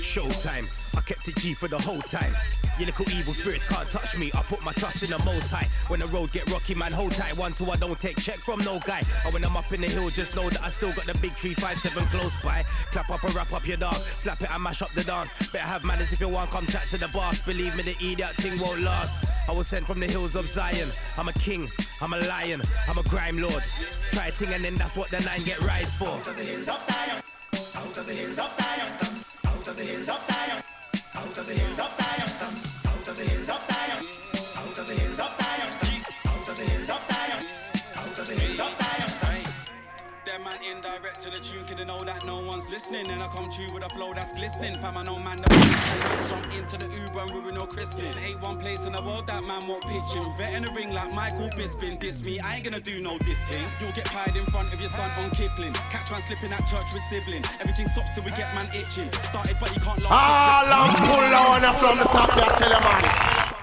Showtime. 0.00 0.87
Kept 1.08 1.26
it 1.26 1.36
G 1.36 1.54
for 1.54 1.68
the 1.68 1.78
whole 1.78 2.02
time. 2.02 2.34
Your 2.78 2.86
little 2.86 3.08
evil 3.16 3.32
spirits 3.32 3.64
can't 3.64 3.90
touch 3.90 4.18
me. 4.18 4.30
I 4.34 4.42
put 4.42 4.62
my 4.62 4.72
trust 4.72 5.02
in 5.02 5.08
the 5.08 5.18
most 5.24 5.48
high. 5.48 5.66
When 5.88 6.00
the 6.00 6.06
road 6.06 6.30
get 6.32 6.52
rocky, 6.52 6.74
man, 6.74 6.92
hold 6.92 7.12
tight. 7.12 7.36
One, 7.38 7.52
two, 7.52 7.64
I 7.70 7.76
don't 7.76 7.98
take 7.98 8.18
check 8.18 8.36
from 8.36 8.60
no 8.60 8.78
guy. 8.86 9.00
And 9.24 9.32
when 9.32 9.42
I'm 9.42 9.56
up 9.56 9.72
in 9.72 9.80
the 9.80 9.88
hill, 9.88 10.10
just 10.10 10.36
know 10.36 10.50
that 10.50 10.62
I 10.62 10.68
still 10.68 10.92
got 10.92 11.06
the 11.06 11.18
big 11.22 11.34
tree, 11.34 11.54
five, 11.54 11.78
seven 11.78 12.04
close 12.04 12.36
by. 12.44 12.62
Clap 12.92 13.08
up 13.08 13.24
and 13.24 13.34
wrap 13.34 13.54
up 13.54 13.66
your 13.66 13.78
dog. 13.78 13.94
Slap 13.94 14.42
it 14.42 14.52
and 14.52 14.62
mash 14.62 14.82
up 14.82 14.92
the 14.92 15.02
dance. 15.02 15.32
Better 15.48 15.64
have 15.64 15.82
manners 15.82 16.12
if 16.12 16.20
you 16.20 16.28
want, 16.28 16.50
come 16.50 16.66
chat 16.66 16.84
to 16.90 16.98
the 16.98 17.08
boss. 17.08 17.40
Believe 17.40 17.74
me, 17.74 17.84
the 17.84 17.96
idiot 18.04 18.36
thing 18.36 18.60
won't 18.60 18.82
last. 18.82 19.48
I 19.48 19.52
was 19.52 19.66
sent 19.66 19.86
from 19.86 20.00
the 20.00 20.06
hills 20.06 20.36
of 20.36 20.46
Zion. 20.46 20.88
I'm 21.16 21.28
a 21.28 21.32
king, 21.32 21.70
I'm 22.02 22.12
a 22.12 22.18
lion, 22.18 22.60
I'm 22.86 22.98
a 22.98 23.02
crime 23.02 23.38
lord. 23.38 23.64
Try 24.12 24.26
a 24.26 24.30
thing 24.30 24.52
and 24.52 24.62
then 24.62 24.74
that's 24.74 24.94
what 24.94 25.10
the 25.10 25.20
nine 25.24 25.42
get 25.44 25.58
rise 25.62 25.90
for. 25.94 26.08
Out 26.08 26.28
of 26.28 26.36
the 26.36 26.44
hills 26.44 26.68
of 26.68 26.82
Zion, 26.82 27.22
out 27.76 27.96
of 27.96 28.06
the 28.06 28.12
hills 28.12 28.38
of 28.38 28.52
Zion, 28.52 28.92
out 29.46 29.68
of 29.68 29.74
the 29.74 29.84
hills 29.84 30.08
of 30.10 30.22
Zion, 30.22 30.62
out 31.14 31.38
of 31.38 31.46
the 31.46 31.54
hills 31.54 31.78
of 31.78 31.92
Zion, 31.92 32.52
out 32.86 33.08
of 33.08 33.16
the 33.16 33.24
hills 33.24 33.48
of 33.48 33.62
Zion, 33.62 34.04
out 34.56 34.78
of 34.78 34.86
the 34.86 34.94
hills 34.94 35.20
of 35.20 35.32
Zion, 35.32 35.87
Them 40.28 40.44
man 40.44 40.60
indirect 40.60 41.22
to 41.22 41.30
the 41.30 41.40
tune, 41.40 41.64
can 41.64 41.78
they 41.78 41.86
know 41.86 42.04
that 42.04 42.26
no 42.26 42.44
one's 42.44 42.68
listening? 42.68 43.08
And 43.08 43.22
I 43.22 43.28
come 43.28 43.48
to 43.48 43.62
you 43.62 43.72
with 43.72 43.80
a 43.80 43.88
flow 43.88 44.12
that's 44.12 44.34
glistening. 44.34 44.74
Fam, 44.74 44.98
I 44.98 45.02
know 45.02 45.16
man 45.16 45.40
man 45.40 46.20
jump 46.28 46.44
into 46.52 46.76
the 46.76 46.84
Uber 46.84 47.20
and 47.24 47.30
ruin 47.32 47.54
no 47.54 47.64
christening. 47.64 48.12
Ain't 48.20 48.38
one 48.42 48.58
place 48.60 48.84
in 48.84 48.92
the 48.92 49.00
world 49.00 49.26
that 49.28 49.42
man 49.42 49.66
won't 49.66 49.84
pitching. 49.88 50.28
Vet 50.36 50.52
in 50.52 50.64
the 50.64 50.70
ring 50.76 50.92
like 50.92 51.10
Michael 51.14 51.48
Bisping. 51.56 51.98
Diss 51.98 52.22
me, 52.22 52.40
I 52.40 52.56
ain't 52.56 52.64
gonna 52.64 52.78
do 52.78 53.00
no 53.00 53.16
this 53.24 53.42
thing. 53.44 53.64
You'll 53.80 53.92
get 53.92 54.04
pied 54.04 54.36
in 54.36 54.44
front 54.52 54.70
of 54.70 54.78
your 54.78 54.90
son 54.90 55.10
on 55.24 55.30
Kipling. 55.30 55.72
Catch 55.88 56.10
man 56.10 56.20
slipping 56.20 56.52
at 56.52 56.66
church 56.68 56.92
with 56.92 57.04
sibling. 57.04 57.42
Everything 57.60 57.88
stops 57.88 58.10
till 58.14 58.24
we 58.24 58.30
get 58.32 58.54
man 58.54 58.68
itching. 58.76 59.10
Started, 59.24 59.56
but 59.58 59.74
you 59.74 59.80
can't 59.80 60.02
last. 60.04 60.12
Ah, 60.12 60.60
All 60.60 60.72
I'm 60.76 60.92
pull 61.08 61.32
on 61.40 61.74
from 61.80 61.96
the 61.96 62.04
top 62.04 62.36
there, 62.36 62.52
tell 62.52 62.68
you 62.68 62.84
man. 62.84 63.57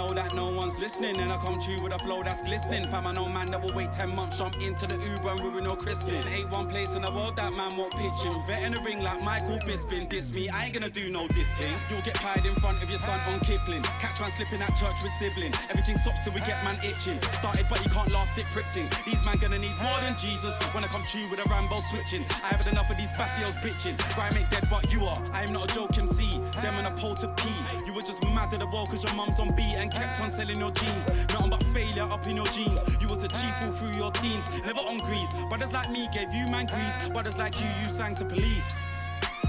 Know 0.00 0.14
that 0.14 0.34
no 0.34 0.48
one's 0.54 0.78
listening? 0.78 1.18
And 1.20 1.30
I 1.32 1.36
come 1.36 1.58
true 1.60 1.80
with 1.82 1.92
a 1.92 1.98
flow 1.98 2.22
that's 2.22 2.42
glistening. 2.42 2.84
Fam, 2.84 3.06
I 3.06 3.12
know 3.12 3.28
man 3.28 3.50
that 3.52 3.60
will 3.62 3.74
wait 3.74 3.92
10 3.92 4.08
months, 4.14 4.38
jump 4.38 4.56
into 4.62 4.86
the 4.86 4.94
Uber 4.94 5.30
and 5.30 5.40
ruin 5.40 5.64
no 5.64 5.76
christening. 5.76 6.24
Ain't 6.32 6.50
one 6.50 6.68
place 6.68 6.94
in 6.96 7.02
the 7.02 7.12
world 7.12 7.36
that 7.36 7.52
man 7.52 7.76
won't 7.76 7.92
pitching. 7.92 8.34
Vet 8.46 8.62
in 8.62 8.72
the 8.72 8.80
ring 8.80 9.02
like 9.02 9.20
Michael 9.22 9.58
Bisping. 9.68 10.08
Diss 10.08 10.32
me, 10.32 10.48
I 10.48 10.64
ain't 10.64 10.74
gonna 10.74 10.88
do 10.88 11.10
no 11.10 11.26
this 11.28 11.52
thing. 11.52 11.76
You'll 11.90 12.00
get 12.02 12.14
pied 12.14 12.46
in 12.46 12.54
front 12.56 12.82
of 12.82 12.88
your 12.88 12.98
son 12.98 13.20
on 13.28 13.40
Kipling. 13.40 13.82
Catch 14.00 14.20
man 14.20 14.30
slipping 14.30 14.62
at 14.62 14.74
church 14.76 15.02
with 15.02 15.12
sibling. 15.20 15.52
Everything 15.68 15.98
stops 15.98 16.20
till 16.24 16.32
we 16.32 16.40
get 16.40 16.62
man 16.64 16.78
itching. 16.82 17.20
Started, 17.36 17.66
but 17.68 17.84
you 17.84 17.90
can't 17.90 18.10
last 18.10 18.38
it 18.38 18.46
pricking. 18.52 18.88
These 19.04 19.22
man 19.24 19.36
gonna 19.36 19.58
need 19.58 19.76
more 19.76 20.00
than 20.00 20.16
Jesus 20.16 20.56
when 20.72 20.82
I 20.84 20.88
come 20.88 21.04
true 21.04 21.28
with 21.28 21.44
a 21.44 21.48
Rambo 21.50 21.76
switching. 21.92 22.24
I 22.42 22.48
haven't 22.56 22.72
enough 22.72 22.90
of 22.90 22.96
these 22.96 23.12
facios 23.12 23.56
bitching. 23.60 24.00
Grime 24.14 24.36
ain't 24.36 24.50
dead, 24.50 24.66
but 24.70 24.92
you 24.92 25.04
are. 25.04 25.20
I 25.32 25.44
am 25.44 25.52
not 25.52 25.70
a 25.70 25.74
joke 25.74 25.98
MC. 25.98 26.40
Them 26.62 26.80
on 26.80 26.86
a 26.86 26.94
pole 26.96 27.14
to 27.16 27.28
pee. 27.36 27.60
Were 28.00 28.06
just 28.06 28.24
mad 28.32 28.54
at 28.54 28.60
the 28.60 28.66
world 28.66 28.88
cause 28.88 29.04
your 29.04 29.14
mum's 29.14 29.38
on 29.40 29.54
beat 29.54 29.76
and 29.76 29.92
kept 29.92 30.22
on 30.22 30.30
selling 30.30 30.58
your 30.58 30.70
jeans. 30.70 31.06
Nothing 31.28 31.50
but 31.50 31.62
failure 31.64 32.08
up 32.08 32.26
in 32.26 32.34
your 32.34 32.46
jeans. 32.46 32.80
You 32.98 33.08
was 33.08 33.22
a 33.24 33.28
chief 33.28 33.52
all 33.60 33.72
through 33.72 33.92
your 33.92 34.10
teens, 34.10 34.48
never 34.64 34.80
on 34.80 34.96
grease. 35.04 35.28
Brothers 35.50 35.74
like 35.74 35.90
me 35.90 36.08
gave 36.10 36.32
you 36.32 36.48
man 36.48 36.64
grief. 36.64 37.12
Brothers 37.12 37.36
like 37.36 37.60
you, 37.60 37.66
you 37.84 37.90
sang 37.90 38.14
to 38.14 38.24
police. 38.24 38.78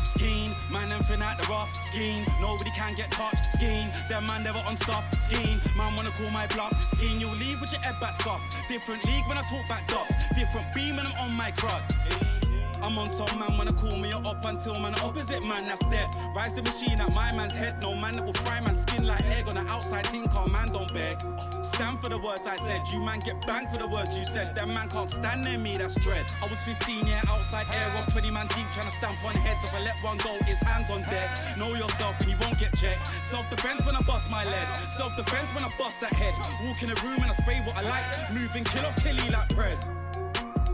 Skeen, 0.03 0.51
man, 0.69 0.89
them 0.89 1.01
fin 1.03 1.21
out 1.21 1.37
the 1.41 1.47
rough. 1.47 1.71
Skeen, 1.79 2.27
nobody 2.41 2.71
can 2.71 2.93
get 2.93 3.09
touched. 3.11 3.55
Skeen, 3.55 3.87
them 4.09 4.25
man 4.25 4.43
never 4.43 4.59
on 4.67 4.75
stuff. 4.75 5.05
Skeen, 5.15 5.63
man 5.77 5.95
wanna 5.95 6.11
call 6.11 6.29
my 6.31 6.45
bluff. 6.47 6.75
Skeen, 6.91 7.21
you'll 7.21 7.31
leave 7.39 7.61
with 7.61 7.71
your 7.71 7.79
head 7.79 7.95
back 8.01 8.15
scuff. 8.15 8.41
Different 8.67 9.05
league 9.05 9.25
when 9.29 9.37
I 9.37 9.43
talk 9.43 9.65
back 9.69 9.87
dots. 9.87 10.13
Different 10.35 10.67
beam 10.73 10.97
when 10.97 11.07
I'm 11.07 11.17
on 11.19 11.31
my 11.37 11.51
crud. 11.51 12.40
I'm 12.83 12.97
on 12.97 13.09
some 13.09 13.37
man 13.37 13.57
wanna 13.57 13.73
call 13.73 13.97
me 13.97 14.11
up 14.11 14.43
until 14.43 14.79
man 14.79 14.93
the 14.93 15.01
opposite 15.01 15.43
man 15.43 15.67
that's 15.67 15.85
dead. 15.85 16.07
Rise 16.35 16.55
the 16.55 16.63
machine 16.63 16.99
at 16.99 17.13
my 17.13 17.31
man's 17.33 17.55
head. 17.55 17.81
No 17.81 17.93
man 17.95 18.13
that 18.13 18.25
will 18.25 18.33
fry 18.33 18.59
man 18.59 18.75
skin 18.75 19.05
like 19.05 19.23
egg 19.37 19.47
on 19.47 19.55
the 19.55 19.65
outside 19.71 20.05
tinker. 20.05 20.47
Man 20.47 20.67
don't 20.73 20.91
beg. 20.93 21.21
Stand 21.63 21.99
for 21.99 22.09
the 22.09 22.17
words 22.17 22.47
I 22.47 22.55
said. 22.55 22.81
You 22.91 22.99
man 23.01 23.19
get 23.19 23.45
banged 23.45 23.69
for 23.69 23.77
the 23.77 23.87
words 23.87 24.17
you 24.17 24.25
said. 24.25 24.55
That 24.55 24.67
man 24.67 24.89
can't 24.89 25.09
stand 25.09 25.43
near 25.43 25.57
me. 25.57 25.77
That's 25.77 25.95
dread. 25.95 26.25
I 26.41 26.47
was 26.47 26.61
15 26.63 27.07
yeah 27.07 27.21
outside 27.29 27.67
air. 27.69 27.91
Was 27.95 28.07
20 28.07 28.31
man 28.31 28.47
deep 28.47 28.65
trying 28.73 28.89
to 28.89 28.95
stamp 28.97 29.17
on 29.25 29.35
heads. 29.35 29.63
If 29.63 29.73
I 29.73 29.81
let 29.83 30.01
one 30.03 30.17
go, 30.17 30.35
it's 30.47 30.61
hands 30.61 30.89
on 30.89 31.01
deck. 31.03 31.29
Know 31.57 31.73
yourself 31.75 32.19
and 32.21 32.29
you 32.29 32.37
won't 32.41 32.57
get 32.57 32.75
checked. 32.75 33.05
Self 33.23 33.49
defense 33.49 33.85
when 33.85 33.95
I 33.95 34.01
bust 34.01 34.29
my 34.29 34.43
leg. 34.45 34.67
Self 34.89 35.15
defense 35.15 35.53
when 35.53 35.63
I 35.63 35.71
bust 35.77 36.01
that 36.01 36.13
head. 36.13 36.33
Walk 36.65 36.81
in 36.81 36.89
a 36.89 36.97
room 37.05 37.21
and 37.21 37.29
I 37.29 37.35
spray 37.35 37.59
what 37.65 37.77
I 37.77 37.83
like. 37.87 38.05
Moving 38.33 38.63
kill 38.63 38.85
off 38.85 38.95
Kelly 39.03 39.29
like 39.29 39.49
Prez. 39.49 39.89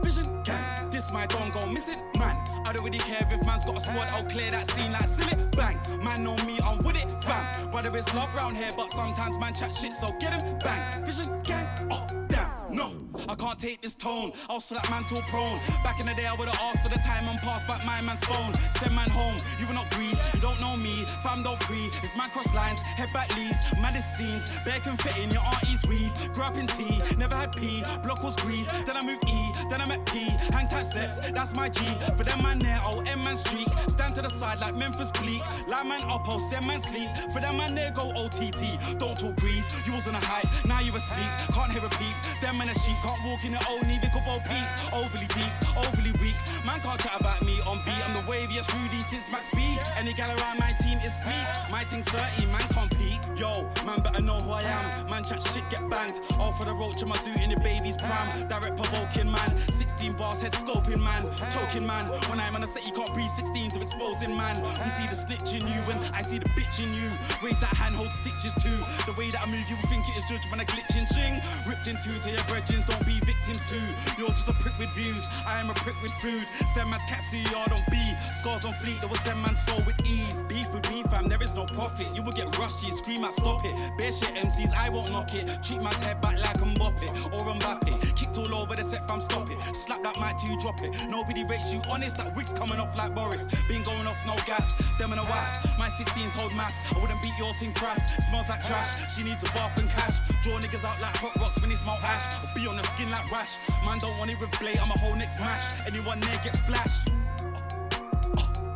Vision 0.03 0.27
gang, 0.43 0.76
this 0.97 1.11
my 1.11 1.27
don't 1.27 1.53
go 1.53 1.63
missing, 1.67 1.99
man. 2.17 2.35
I 2.65 2.73
don't 2.73 2.83
really 2.83 2.97
care 2.97 3.27
if 3.29 3.45
man's 3.45 3.63
got 3.65 3.77
a 3.77 3.79
squad, 3.79 4.07
I'll 4.09 4.23
clear 4.23 4.49
that 4.49 4.69
scene 4.71 4.91
like 4.91 5.05
silly 5.05 5.35
bang. 5.55 5.77
Man 6.03 6.23
know 6.23 6.35
me, 6.47 6.57
I'm 6.63 6.79
with 6.79 6.95
it, 6.95 7.07
fam. 7.23 7.69
Brother, 7.69 7.95
it's 7.95 8.13
love 8.15 8.33
round 8.35 8.57
here, 8.57 8.71
but 8.75 8.89
sometimes 8.89 9.37
man 9.37 9.53
chat 9.53 9.75
shit, 9.75 9.93
so 9.93 10.07
get 10.19 10.41
him 10.41 10.57
bang. 10.59 11.05
Vision 11.05 11.29
gang, 11.43 11.67
oh 11.91 12.05
damn, 12.27 12.49
no. 12.71 13.06
I 13.29 13.35
can't 13.35 13.59
take 13.59 13.81
this 13.81 13.95
tone, 13.95 14.31
I'll 14.49 14.61
slap 14.61 14.89
man 14.89 15.03
till 15.05 15.21
prone. 15.23 15.59
Back 15.83 15.99
in 15.99 16.05
the 16.05 16.13
day, 16.13 16.25
I 16.25 16.33
would've 16.35 16.53
asked 16.61 16.83
for 16.83 16.89
the 16.89 16.99
time 16.99 17.27
and 17.27 17.39
passed 17.39 17.67
back 17.67 17.85
my 17.85 18.01
man's 18.01 18.23
phone. 18.23 18.53
Send 18.71 18.93
man 18.95 19.09
home, 19.09 19.37
you 19.59 19.67
were 19.67 19.73
not 19.73 19.89
grease, 19.91 20.21
you 20.33 20.39
don't 20.39 20.59
know 20.61 20.75
me, 20.75 21.05
fam 21.23 21.43
don't 21.43 21.59
pre. 21.59 21.89
If 22.03 22.15
man 22.15 22.29
cross 22.29 22.53
lines, 22.53 22.81
head 22.81 23.09
back 23.13 23.35
leads, 23.35 23.57
maddest 23.81 24.17
scenes, 24.17 24.45
bare 24.65 24.79
can 24.79 24.97
fit 24.97 25.17
in 25.17 25.31
your 25.31 25.41
auntie's 25.41 25.83
weave. 25.87 26.11
Grew 26.33 26.43
up 26.43 26.57
in 26.57 26.67
T, 26.67 27.01
never 27.17 27.35
had 27.35 27.55
P, 27.55 27.83
block 28.03 28.23
was 28.23 28.35
grease, 28.37 28.69
then 28.85 28.95
I 28.97 29.03
moved 29.03 29.25
E, 29.27 29.51
then 29.69 29.81
I 29.81 29.85
met 29.87 30.05
P, 30.05 30.19
hang 30.51 30.67
tight 30.67 30.85
steps, 30.85 31.19
that's 31.31 31.55
my 31.55 31.69
G. 31.69 31.83
For 32.15 32.23
them 32.23 32.41
man 32.43 32.59
there, 32.59 32.79
oh 32.83 33.03
M 33.07 33.23
man 33.23 33.37
streak, 33.37 33.67
stand 33.87 34.15
to 34.15 34.21
the 34.21 34.29
side 34.29 34.59
like 34.59 34.75
Memphis 34.75 35.11
Bleek. 35.11 35.41
Line 35.67 35.89
man 35.89 36.01
up, 36.03 36.27
oh 36.27 36.39
send 36.39 36.65
man 36.67 36.81
sleep. 36.81 37.09
For 37.33 37.39
them 37.39 37.57
man 37.57 37.75
there, 37.75 37.91
go 37.91 38.11
OTT. 38.15 38.97
Don't 38.99 39.17
talk 39.17 39.35
grease, 39.37 39.65
you 39.85 39.93
was 39.93 40.07
on 40.07 40.15
a 40.15 40.21
hype, 40.21 40.65
now 40.65 40.79
you 40.79 40.95
asleep, 40.95 41.29
can't 41.53 41.71
hear 41.71 41.85
a 41.85 41.89
peep. 41.89 42.15
Them 42.41 42.57
man 42.57 42.69
a 42.69 42.75
sheep, 42.75 42.97
can't 43.07 43.23
walk 43.23 43.45
in 43.45 43.53
the 43.53 43.63
old 43.69 43.87
knee, 43.87 43.99
up 44.03 44.27
old 44.27 44.43
peep. 44.43 44.67
Overly 44.91 45.27
deep, 45.27 45.53
overly 45.77 46.11
weak. 46.19 46.35
Man 46.65 46.79
can't 46.81 46.99
chat 46.99 47.19
about 47.19 47.41
me 47.41 47.55
on 47.65 47.79
beat. 47.85 48.01
I'm 48.05 48.13
the 48.13 48.25
waviest 48.27 48.67
Rudy 48.75 49.01
since 49.07 49.31
Max 49.31 49.49
B. 49.51 49.79
Any 49.95 50.13
gal 50.13 50.29
around 50.37 50.59
my 50.59 50.71
team 50.83 50.97
is 50.99 51.15
fleek. 51.23 51.47
My 51.71 51.83
thing's 51.83 52.05
30, 52.09 52.47
man 52.47 52.67
can't 52.75 52.91
peak. 52.97 53.19
Yo, 53.37 53.69
man 53.85 54.01
better 54.01 54.21
know 54.21 54.39
who 54.41 54.51
I 54.51 54.63
am. 54.63 55.09
Man 55.09 55.23
chat 55.23 55.41
shit, 55.41 55.63
get 55.69 55.87
banged. 55.89 56.19
All 56.39 56.51
for 56.51 56.65
the 56.65 56.73
roach 56.73 57.01
in 57.01 57.07
my 57.07 57.15
suit 57.15 57.41
in 57.41 57.49
the 57.49 57.59
baby's 57.61 57.95
pram. 57.95 58.27
Direct 58.47 58.75
provoking 58.75 59.31
man. 59.31 59.55
16 59.71 60.13
bar 60.13 60.27
glass 60.27 60.41
head 60.41 60.51
scoping 60.51 61.01
man, 61.01 61.23
choking 61.49 61.85
man. 61.85 62.05
When 62.29 62.39
I'm 62.39 62.55
on 62.55 62.63
a 62.63 62.67
set, 62.67 62.85
you 62.85 62.91
can't 62.91 63.13
breathe 63.13 63.29
16s 63.29 63.75
of 63.75 63.81
exposing 63.81 64.35
man. 64.35 64.61
We 64.83 64.89
see 64.89 65.07
the 65.07 65.15
snitch 65.15 65.53
in 65.53 65.67
you 65.67 65.79
and 65.91 65.99
I 66.13 66.21
see 66.21 66.39
the 66.39 66.49
bitch 66.49 66.83
in 66.83 66.93
you. 66.93 67.09
Raise 67.41 67.59
that 67.61 67.73
hand, 67.75 67.95
hold 67.95 68.11
stitches 68.11 68.53
too. 68.59 68.77
The 69.07 69.15
way 69.17 69.29
that 69.31 69.41
I 69.41 69.47
move, 69.47 69.63
you 69.69 69.77
think 69.87 70.03
it 70.09 70.17
is 70.17 70.25
judged 70.25 70.49
when 70.51 70.59
I 70.59 70.65
glitch 70.65 70.95
in 70.97 71.05
string. 71.07 71.41
Ripped 71.67 71.87
in 71.87 71.95
two 71.97 72.11
to 72.11 72.29
your 72.29 72.45
brethrens, 72.51 72.85
don't 72.97 73.07
be 73.07 73.19
victims 73.25 73.61
too. 73.69 73.81
You're 74.17 74.29
just 74.29 74.47
a 74.49 74.53
prick 74.53 74.77
with 74.79 74.89
views, 74.93 75.27
I 75.45 75.59
am 75.59 75.69
a 75.69 75.73
prick 75.73 75.99
with 76.01 76.11
food. 76.13 76.45
Send 76.73 76.89
man's 76.89 77.03
cat 77.05 77.23
see 77.23 77.43
yard 77.51 77.71
on 77.71 77.81
B. 77.91 77.97
Scars 78.33 78.65
on 78.65 78.73
fleet, 78.73 78.99
that 79.01 79.09
was 79.09 79.19
send 79.21 79.41
man 79.41 79.55
soul 79.55 79.81
with 79.85 79.99
ease. 80.05 80.43
Beef 80.43 80.71
with 80.73 80.89
me, 80.91 81.03
fam, 81.03 81.27
there 81.27 81.41
is 81.41 81.55
no 81.55 81.65
profit. 81.65 82.07
You 82.15 82.23
will 82.23 82.31
get 82.31 82.57
rusty, 82.57 82.91
scream 82.91 83.23
out, 83.23 83.33
stop 83.33 83.65
it. 83.65 83.73
Bare 83.97 84.11
shit 84.11 84.33
MCs, 84.35 84.73
I 84.73 84.89
won't 84.89 85.11
knock 85.11 85.33
it. 85.33 85.45
Treat 85.63 85.81
man's 85.81 86.03
head 86.03 86.21
back 86.21 86.39
like 86.39 86.61
I'm 86.61 86.73
Mbappe 86.75 87.33
or 87.33 87.53
Mbappe. 87.53 88.06
All 88.37 88.53
over 88.53 88.75
the 88.75 88.83
set, 88.83 89.07
fam, 89.07 89.19
stop 89.19 89.49
it. 89.49 89.57
Slap 89.75 90.03
that 90.03 90.19
mic 90.19 90.37
till 90.37 90.51
you 90.51 90.59
drop 90.59 90.81
it. 90.83 90.93
Nobody 91.09 91.43
rates 91.43 91.73
you 91.73 91.81
honest, 91.89 92.17
that 92.17 92.35
wig's 92.35 92.53
coming 92.53 92.79
off 92.79 92.95
like 92.95 93.15
Boris. 93.15 93.47
Been 93.67 93.81
going 93.83 94.05
off 94.05 94.19
no 94.27 94.35
gas, 94.45 94.73
them 94.99 95.11
in 95.11 95.19
a 95.19 95.23
was. 95.23 95.49
My 95.77 95.89
16s 95.89 96.37
hold 96.37 96.53
mass, 96.55 96.75
I 96.95 96.99
wouldn't 97.01 97.21
beat 97.21 97.37
your 97.37 97.53
team 97.55 97.73
frass. 97.73 97.99
Smells 98.29 98.49
like 98.49 98.63
trash, 98.63 98.89
she 99.13 99.23
needs 99.23 99.41
a 99.41 99.51
bath 99.53 99.77
and 99.77 99.89
cash. 99.89 100.19
Draw 100.43 100.59
niggas 100.59 100.85
out 100.85 101.01
like 101.01 101.17
hot 101.17 101.35
rocks 101.37 101.59
when 101.59 101.71
it's 101.71 101.81
smoke 101.81 102.03
ash. 102.03 102.25
Or 102.43 102.49
be 102.53 102.67
on 102.67 102.77
the 102.77 102.83
skin 102.83 103.09
like 103.09 103.29
rash. 103.31 103.57
Man 103.83 103.97
don't 103.97 104.17
want 104.17 104.29
it 104.29 104.39
with 104.39 104.51
blade, 104.59 104.77
I'm 104.77 104.91
a 104.91 104.97
whole 104.97 105.15
next 105.15 105.39
mash. 105.39 105.65
Anyone 105.87 106.19
there 106.19 106.39
gets 106.43 106.59
splashed. 106.59 107.09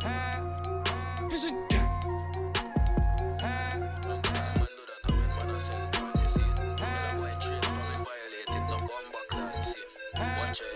Uh, 0.04 0.08
uh, 0.08 0.82
uh. 1.22 1.28
Vision. 1.28 1.81
Kiko! 10.52 10.66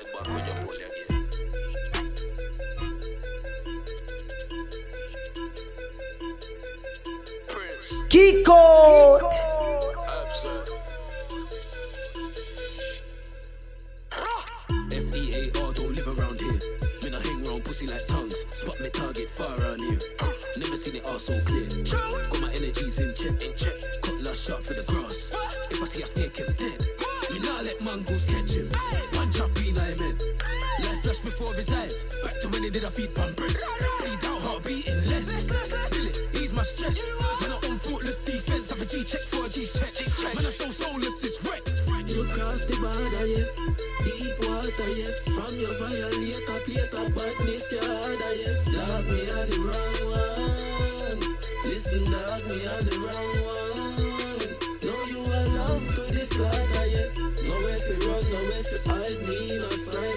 F-E-A-R, 14.90 15.72
don't 15.74 15.94
live 15.94 16.08
around 16.08 16.40
here. 16.40 16.58
When 17.02 17.14
I 17.14 17.20
hang 17.20 17.44
round 17.44 17.62
pussy 17.62 17.86
like 17.86 18.06
tongues. 18.06 18.46
Spot 18.48 18.80
me 18.80 18.88
target 18.88 19.28
far 19.28 19.60
around 19.60 19.80
here. 19.80 19.98
Never 20.56 20.76
seen 20.76 20.96
it 20.96 21.04
all 21.04 21.18
so 21.18 21.38
clear. 21.42 21.68
Got 21.84 22.40
my 22.40 22.48
energies 22.54 22.98
in 23.00 23.14
check. 23.14 23.42
In 23.42 23.54
check. 23.54 23.74
Cutlass 24.00 24.46
sharp 24.46 24.62
for 24.62 24.72
the 24.72 24.84
grass. 24.84 25.36
If 25.70 25.82
I 25.82 25.84
see 25.84 26.00
a 26.00 26.06
snake, 26.06 26.38
him 26.38 26.54
dead. 26.56 27.06
Me 27.30 27.38
not 27.40 27.64
let 27.64 27.80
mongoose 27.80 28.24
catch 28.24 28.54
him. 28.54 28.68
Punch 29.12 29.40
up 29.40 29.50
in 29.58 29.76
I 29.78 29.94
meant. 29.98 30.22
Life 30.84 31.02
flash 31.02 31.18
before 31.20 31.52
his 31.54 31.72
eyes. 31.72 32.04
Back 32.22 32.38
to 32.40 32.48
when 32.48 32.62
he 32.62 32.70
did 32.70 32.84
a 32.84 32.90
feed 32.90 33.14
pampers. 33.14 33.62
Bleed 33.98 34.24
out, 34.30 34.40
heart 34.42 34.64
beating 34.64 35.02
less. 35.10 35.46
Feel 35.90 36.06
it, 36.06 36.18
ease 36.38 36.52
my 36.54 36.62
stress. 36.62 37.10
Man, 37.42 37.50
I 37.50 37.58
own 37.66 37.78
faultless 37.78 38.20
defense. 38.20 38.70
Have 38.70 38.82
a 38.82 38.86
G 38.86 39.02
check 39.02 39.22
for 39.22 39.46
a 39.46 39.48
G 39.48 39.66
check. 39.66 39.90
Man, 40.22 40.46
I'm 40.46 40.54
so 40.54 40.70
soulless, 40.70 41.24
it's 41.24 41.42
wreck. 41.42 41.66
You 42.06 42.22
cross 42.30 42.64
the 42.64 42.76
border, 42.78 43.26
yeah. 43.26 43.50
Deep 44.06 44.38
water, 44.46 44.90
yeah. 44.94 45.10
From 45.34 45.54
your 45.58 45.74
violator, 45.82 46.58
plate 46.62 46.94
of 46.94 47.10
badness, 47.10 47.74
yeah. 47.74 47.82
Dog, 48.70 49.02
me 49.10 49.20
are 49.34 49.46
the 49.50 49.58
wrong 49.66 49.98
one. 50.14 51.36
Listen, 51.64 52.04
dog, 52.06 52.40
me 52.46 52.56
are 52.70 52.82
the 52.86 52.96
wrong 53.02 53.30
one. 53.42 53.45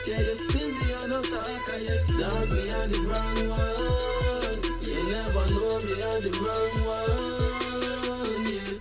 Yeah. 0.09 0.19
You 0.19 0.35
see 0.35 0.71
me 0.71 0.93
on 1.01 1.09
no 1.09 1.21
talker, 1.21 1.79
yeah. 1.79 2.01
Dog, 2.17 2.49
me 2.49 2.63
are 2.73 2.87
the 2.89 2.99
wrong 3.05 3.39
one. 3.53 4.57
You 4.81 4.99
never 5.11 5.45
know 5.53 5.77
me 5.85 5.95
are 6.09 6.21
the 6.21 6.31
wrong 6.41 6.75
one, 6.89 8.45
yeah. 8.49 8.73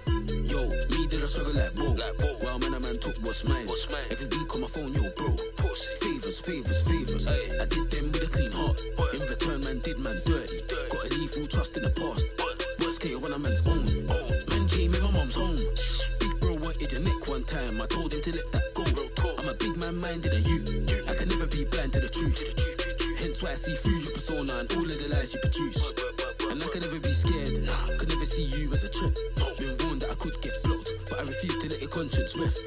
Yo, 0.49 0.61
me 0.91 1.07
did 1.07 1.23
a 1.23 1.27
struggle 1.27 1.55
like 1.55 1.75
bull. 1.75 1.95
Like. 1.95 2.19
While 2.43 2.59
man 2.61 2.75
a 2.75 2.81
man 2.81 2.99
took 2.99 3.17
what's 3.27 3.47
mine. 3.49 3.67
What's 3.67 3.91
mine? 3.93 4.07
Every 4.11 4.27
beat 4.27 4.51
on 4.55 4.61
my 4.63 4.67
phone, 4.69 4.95
yo, 4.95 5.11
bro. 5.17 5.35
Pussy. 5.57 5.97
Favors, 6.01 6.41
favors, 6.41 6.83
favors. 6.83 7.27
I 7.27 7.65
did 7.67 7.91
them 7.91 8.13
with 8.13 8.25
a 8.25 8.31
clean 8.31 8.53
heart. 8.53 8.81
In 9.13 9.21
return, 9.27 9.61
man 9.65 9.79
did 9.81 9.99
man 9.99 10.21
dirty. 10.25 10.63
Gotta 10.89 11.09
leave 11.19 11.35
all 11.37 11.47
trust 11.47 11.77
in 11.77 11.83
the 11.85 11.91
past. 11.91 12.25
Worst 12.81 13.01
case 13.01 13.17
when 13.17 13.33
a 13.33 13.39
man's 13.39 13.63
own. 13.69 13.78
See 23.59 23.75
through 23.75 23.99
your 23.99 24.15
persona 24.15 24.55
and 24.63 24.71
all 24.79 24.87
of 24.87 24.95
the 24.95 25.09
lies 25.11 25.35
you 25.35 25.41
produce. 25.43 25.91
And 26.47 26.63
I 26.63 26.67
can 26.71 26.81
never 26.87 27.01
be 27.03 27.11
scared. 27.11 27.59
Could 27.99 28.09
never 28.09 28.25
see 28.25 28.47
you 28.55 28.71
as 28.71 28.87
a 28.87 28.89
threat. 28.89 29.19
Been 29.59 29.75
warned 29.83 30.07
that 30.07 30.15
I 30.15 30.19
could 30.23 30.39
get 30.41 30.63
blocked, 30.63 30.95
but 31.11 31.19
I 31.19 31.23
refuse 31.27 31.59
to 31.59 31.67
let 31.67 31.83
your 31.83 31.91
conscience 31.91 32.39
rest. 32.39 32.63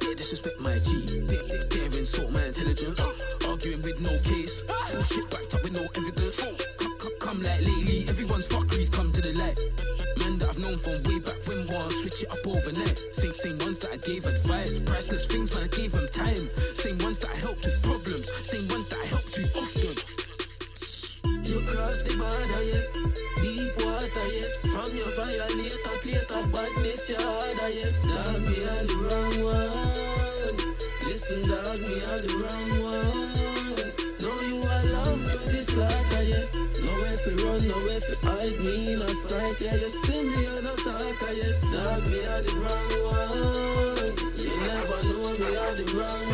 They 0.00 0.14
disrespect 0.16 0.56
my 0.64 0.80
G. 0.80 1.04
They're 1.28 1.92
insult 1.92 2.32
my 2.32 2.40
intelligence. 2.48 2.96
Arguing 3.44 3.84
with 3.84 4.00
no 4.00 4.16
case. 4.24 4.64
Bullshit 4.88 5.28
backed 5.28 5.52
up 5.52 5.60
with 5.60 5.76
no 5.76 5.84
evidence. 5.84 6.40
Come, 6.80 7.12
come, 7.20 7.42
like 7.44 7.60
lately, 7.60 8.08
everyone's 8.08 8.48
fuckeries 8.48 8.88
come 8.88 9.12
to 9.12 9.20
the 9.20 9.36
light. 9.36 9.60
Man 10.24 10.40
that 10.40 10.48
I've 10.48 10.58
known 10.64 10.80
from 10.80 10.96
way 11.04 11.20
back 11.20 11.36
when 11.44 11.68
war 11.68 11.84
switch 11.92 12.24
it 12.24 12.32
up 12.32 12.40
overnight. 12.48 12.96
Same, 13.12 13.36
same 13.36 13.60
ones 13.60 13.78
that 13.84 13.92
I 13.92 14.00
gave 14.00 14.24
advice. 14.24 14.39
Nowhere 38.00 38.16
fi 38.16 38.28
hide 38.28 38.58
me 38.60 38.92
in 38.92 39.02
a 39.02 39.08
sight, 39.08 39.60
yeah. 39.60 39.74
You 39.74 39.90
see 39.90 40.22
me 40.22 40.46
on 40.48 40.66
a 40.66 40.76
talker, 40.76 41.32
yeah. 41.32 41.52
Dog, 41.72 42.02
me 42.08 42.18
are 42.26 42.42
the 42.42 42.54
wrong 42.60 42.92
one. 43.10 44.14
You 44.36 44.50
never 44.66 44.98
know 45.08 45.32
me 45.38 45.56
are 45.56 45.74
the 45.74 45.84
wrong 45.96 46.29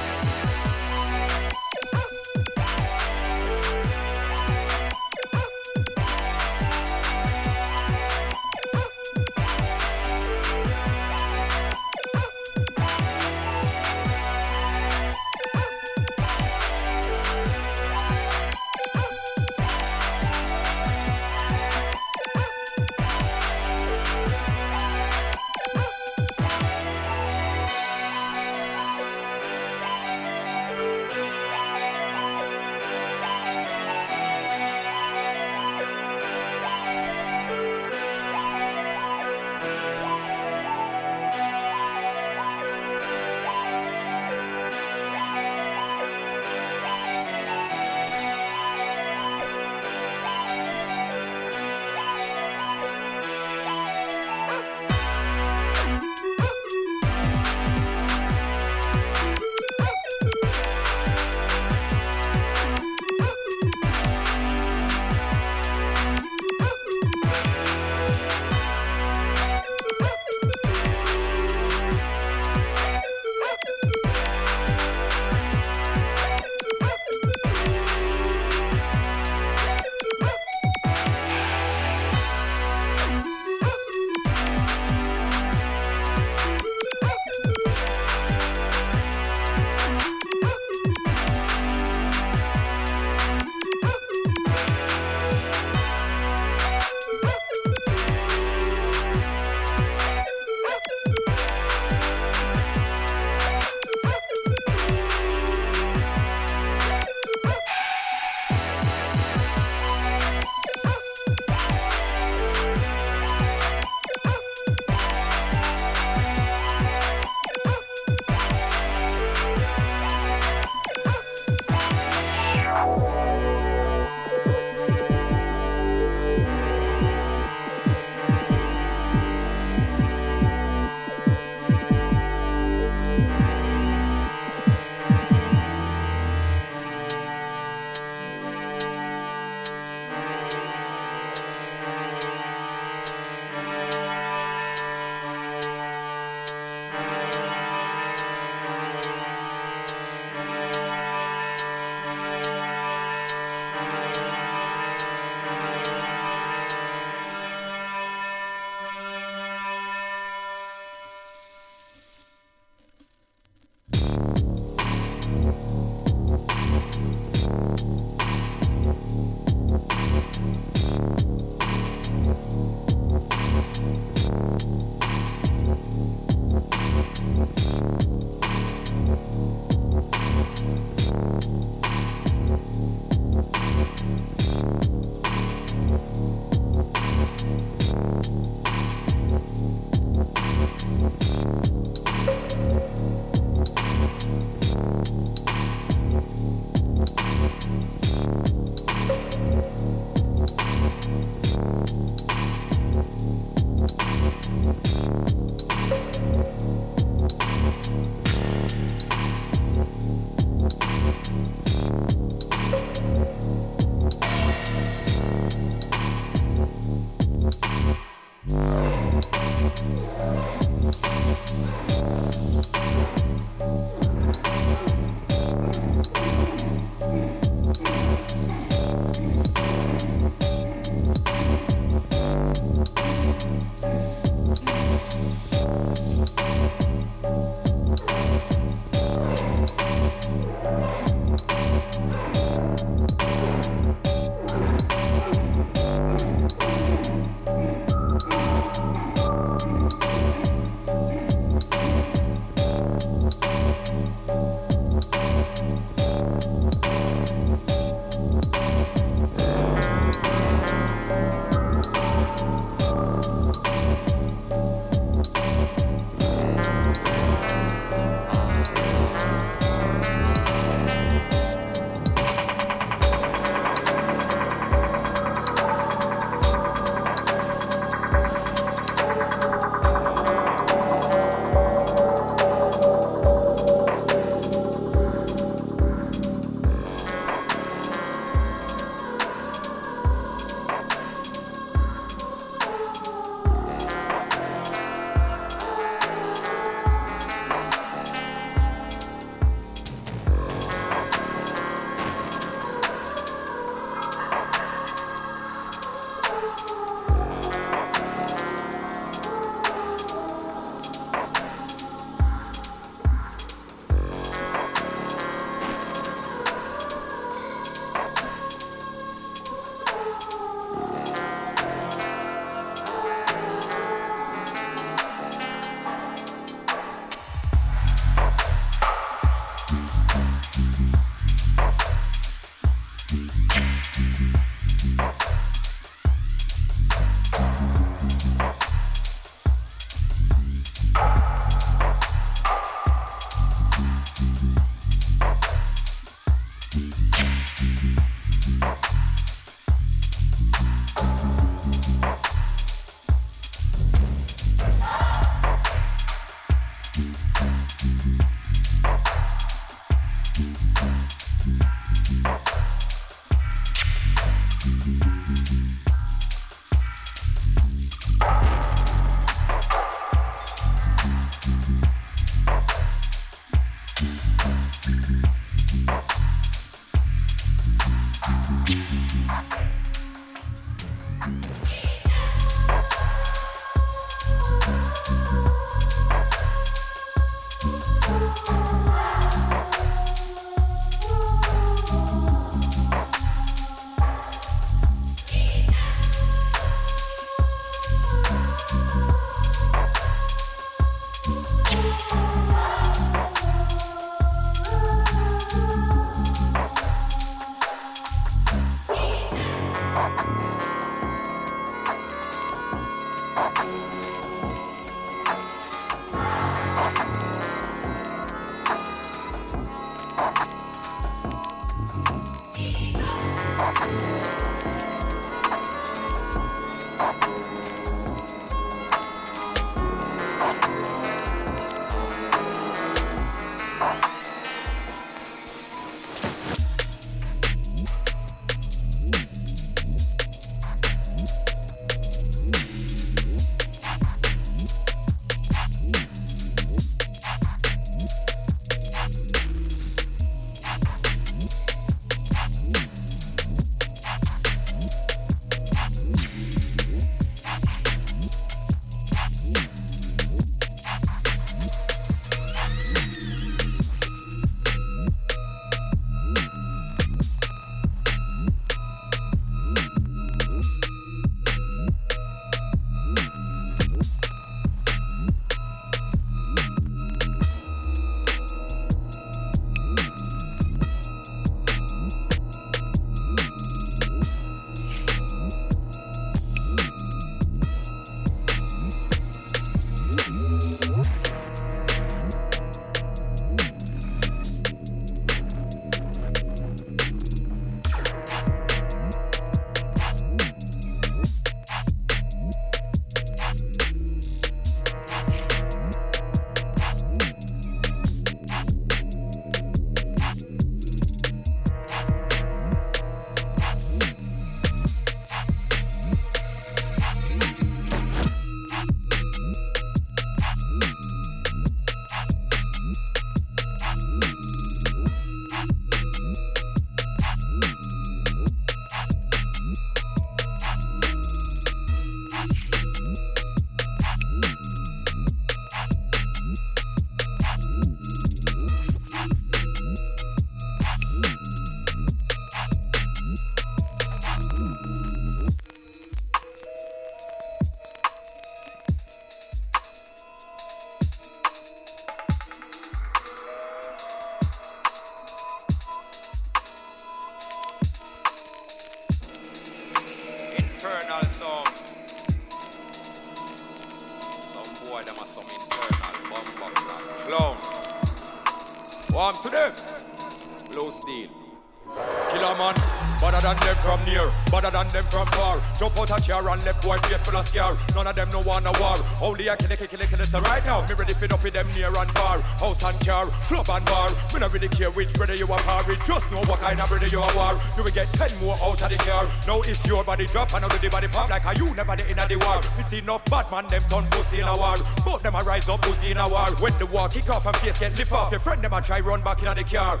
Only 579.20 579.50
I 579.50 579.56
kill 579.56 579.72
it, 579.72 579.78
kill 579.78 580.00
it, 580.00 580.08
kill 580.08 580.20
it. 580.20 580.26
So 580.26 580.40
right 580.40 580.64
now, 580.64 580.86
me 580.86 580.94
ready 580.94 581.14
fit 581.14 581.32
up 581.32 581.42
with 581.42 581.54
them 581.54 581.66
near 581.74 581.88
and 581.88 582.10
far. 582.12 582.40
House 582.62 582.82
and 582.84 582.98
car, 583.04 583.26
club 583.50 583.68
and 583.68 583.84
bar. 583.84 584.10
Me 584.32 584.40
not 584.40 584.52
really 584.52 584.68
care 584.68 584.90
which 584.90 585.12
brother 585.14 585.34
you 585.34 585.46
are 585.46 585.58
par 585.60 585.84
with. 585.86 586.04
Just 586.06 586.30
know 586.30 586.40
what 586.44 586.60
kind 586.60 586.80
of 586.80 586.88
brother 586.88 587.06
you 587.06 587.20
are. 587.20 587.54
You 587.76 587.82
will 587.82 587.90
get 587.90 588.12
ten 588.12 588.30
more 588.38 588.56
out 588.62 588.82
of 588.82 588.90
the 588.90 588.98
car. 588.98 589.28
Now 589.46 589.60
it's 589.62 589.86
your 589.86 590.04
body 590.04 590.26
drop 590.26 590.54
and 590.54 590.64
the 590.64 590.88
body 590.88 591.08
pop 591.08 591.28
like 591.30 591.44
a 591.44 591.54
you 591.58 591.74
never 591.74 591.96
the 591.96 592.08
in 592.08 592.16
the 592.16 592.38
war. 592.44 592.60
Me 592.76 592.82
see 592.82 592.98
enough 592.98 593.24
bad 593.26 593.50
man 593.50 593.66
them 593.66 593.82
turn 593.88 594.04
pussy 594.10 594.40
in 594.40 594.46
a 594.46 594.56
war. 594.56 594.76
Both 595.04 595.22
them 595.22 595.34
a 595.34 595.42
rise 595.42 595.68
up 595.68 595.82
pussy 595.82 596.12
in 596.12 596.18
a 596.18 596.28
war. 596.28 596.50
When 596.60 596.76
the 596.78 596.86
war 596.86 597.08
kick 597.08 597.28
off 597.30 597.46
and 597.46 597.56
face 597.56 597.78
get 597.78 597.98
lift 597.98 598.12
off, 598.12 598.30
your 598.30 598.40
friend 598.40 598.62
them 598.62 598.72
a 598.72 598.80
try 598.80 599.00
run 599.00 599.22
back 599.22 599.42
in 599.42 599.54
the 599.54 599.64
car. 599.64 600.00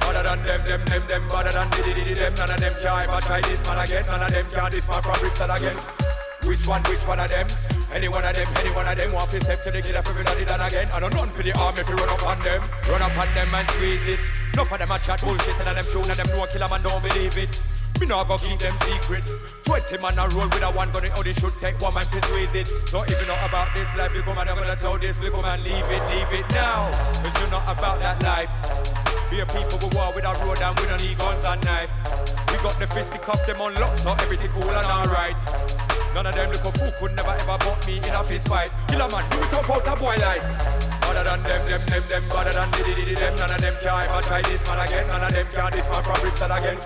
Better 0.00 0.22
than 0.22 0.44
them, 0.44 0.60
them, 0.68 0.84
them, 0.84 1.06
them, 1.08 1.28
better 1.28 1.52
than 1.52 1.70
diddy 1.70 1.94
diddy 1.94 2.14
them. 2.14 2.34
None 2.34 2.50
of 2.50 2.60
them 2.60 2.74
can 2.80 3.02
ever 3.02 3.20
try 3.20 3.40
this 3.40 3.64
man 3.66 3.84
again. 3.84 4.04
None 4.06 4.22
of 4.22 4.30
them 4.30 4.46
can 4.52 4.70
this 4.70 4.88
man 4.88 5.02
from 5.02 5.18
Bristol 5.20 5.50
again. 5.50 5.76
Which 6.44 6.66
one, 6.66 6.82
which 6.82 7.06
one 7.08 7.20
of 7.20 7.30
them? 7.30 7.46
Any 7.94 8.08
one 8.08 8.24
of 8.24 8.34
them, 8.34 8.48
any 8.58 8.74
one 8.74 8.88
of 8.90 8.98
them 8.98 9.12
want 9.12 9.30
to 9.30 9.40
step 9.40 9.62
to 9.62 9.70
the 9.70 9.80
killer 9.80 10.02
for 10.02 10.10
everybody 10.10 10.44
done 10.44 10.60
again. 10.60 10.90
I 10.90 10.98
don't 10.98 11.14
run 11.14 11.30
for 11.30 11.46
the 11.46 11.54
army 11.54 11.78
if 11.78 11.88
you 11.88 11.94
run 11.94 12.10
up 12.10 12.26
on 12.26 12.42
them. 12.42 12.58
Run 12.90 12.98
up 13.00 13.14
on 13.14 13.30
them 13.38 13.54
and 13.54 13.68
squeeze 13.70 14.08
it. 14.10 14.26
Enough 14.52 14.72
of 14.74 14.78
them 14.82 14.90
a 14.90 14.98
chat 14.98 15.22
bullshit 15.22 15.54
and 15.62 15.78
them 15.78 15.86
show 15.86 16.02
and 16.02 16.18
them 16.18 16.26
know 16.34 16.42
killer 16.50 16.66
man 16.66 16.82
don't 16.82 16.98
believe 17.06 17.38
it. 17.38 17.54
Me 18.02 18.06
not 18.10 18.26
go 18.26 18.34
keep 18.34 18.58
them 18.58 18.74
secrets. 18.82 19.38
Twenty 19.62 19.94
man 20.02 20.18
a 20.18 20.26
roll 20.34 20.50
with 20.50 20.66
a 20.66 20.74
one 20.74 20.90
gun, 20.90 21.06
it 21.06 21.14
only 21.14 21.30
should 21.38 21.54
take 21.62 21.78
one 21.78 21.94
man 21.94 22.02
to 22.10 22.18
squeeze 22.26 22.50
it. 22.58 22.66
So 22.90 23.06
if 23.06 23.14
you 23.14 23.30
know 23.30 23.38
about 23.46 23.70
this 23.78 23.94
life, 23.94 24.10
you 24.10 24.26
come 24.26 24.42
and 24.42 24.50
I'm 24.50 24.58
gonna 24.58 24.74
tell 24.74 24.98
this, 24.98 25.22
you 25.22 25.30
come 25.30 25.46
and 25.46 25.62
leave 25.62 25.86
it, 25.86 26.02
leave 26.10 26.34
it 26.34 26.50
now. 26.50 26.90
Cause 27.22 27.34
you're 27.38 27.54
not 27.54 27.62
about 27.70 28.02
that 28.02 28.18
life. 28.26 28.50
Be 29.30 29.38
a 29.38 29.46
people 29.46 29.78
with 29.78 29.94
war 29.94 30.10
with 30.10 30.26
a 30.26 30.34
road 30.42 30.58
and 30.58 30.74
we 30.82 30.90
don't 30.90 30.98
need 30.98 31.14
guns 31.14 31.46
and 31.46 31.62
knife. 31.62 31.94
We 32.50 32.58
got 32.58 32.74
the 32.82 32.90
fisticuff 32.90 33.46
them 33.46 33.62
on 33.62 33.78
so 33.94 34.18
everything 34.18 34.50
cool 34.50 34.66
and 34.66 34.82
alright. 34.82 35.38
None 36.14 36.26
of 36.26 36.34
them 36.36 36.50
little 36.50 36.70
fool 36.70 36.92
could 37.00 37.16
never 37.16 37.34
ever 37.34 37.58
butt 37.58 37.86
me 37.86 37.98
in 37.98 38.14
a 38.14 38.22
fist 38.22 38.46
fight. 38.46 38.70
Killer 38.86 39.10
man, 39.10 39.26
do 39.30 39.42
it 39.42 39.52
up 39.52 39.68
out 39.68 39.98
boy 39.98 40.14
lights. 40.22 40.78
Other 41.10 41.24
than 41.26 41.42
them, 41.42 41.66
them, 41.66 41.82
them, 41.90 42.04
them, 42.08 42.28
better 42.28 42.52
than 42.54 42.70
diddy 42.70 42.94
diddy 42.94 43.14
them. 43.14 43.34
None 43.34 43.50
of 43.50 43.60
them 43.60 43.74
can 43.82 44.02
ever 44.06 44.22
try 44.22 44.40
this 44.42 44.64
man 44.68 44.78
again. 44.86 45.08
None 45.08 45.24
of 45.26 45.32
them 45.34 45.46
can 45.50 45.72
this 45.72 45.90
man 45.90 46.02
from 46.04 46.20
Bristol 46.22 46.52
again. 46.52 46.78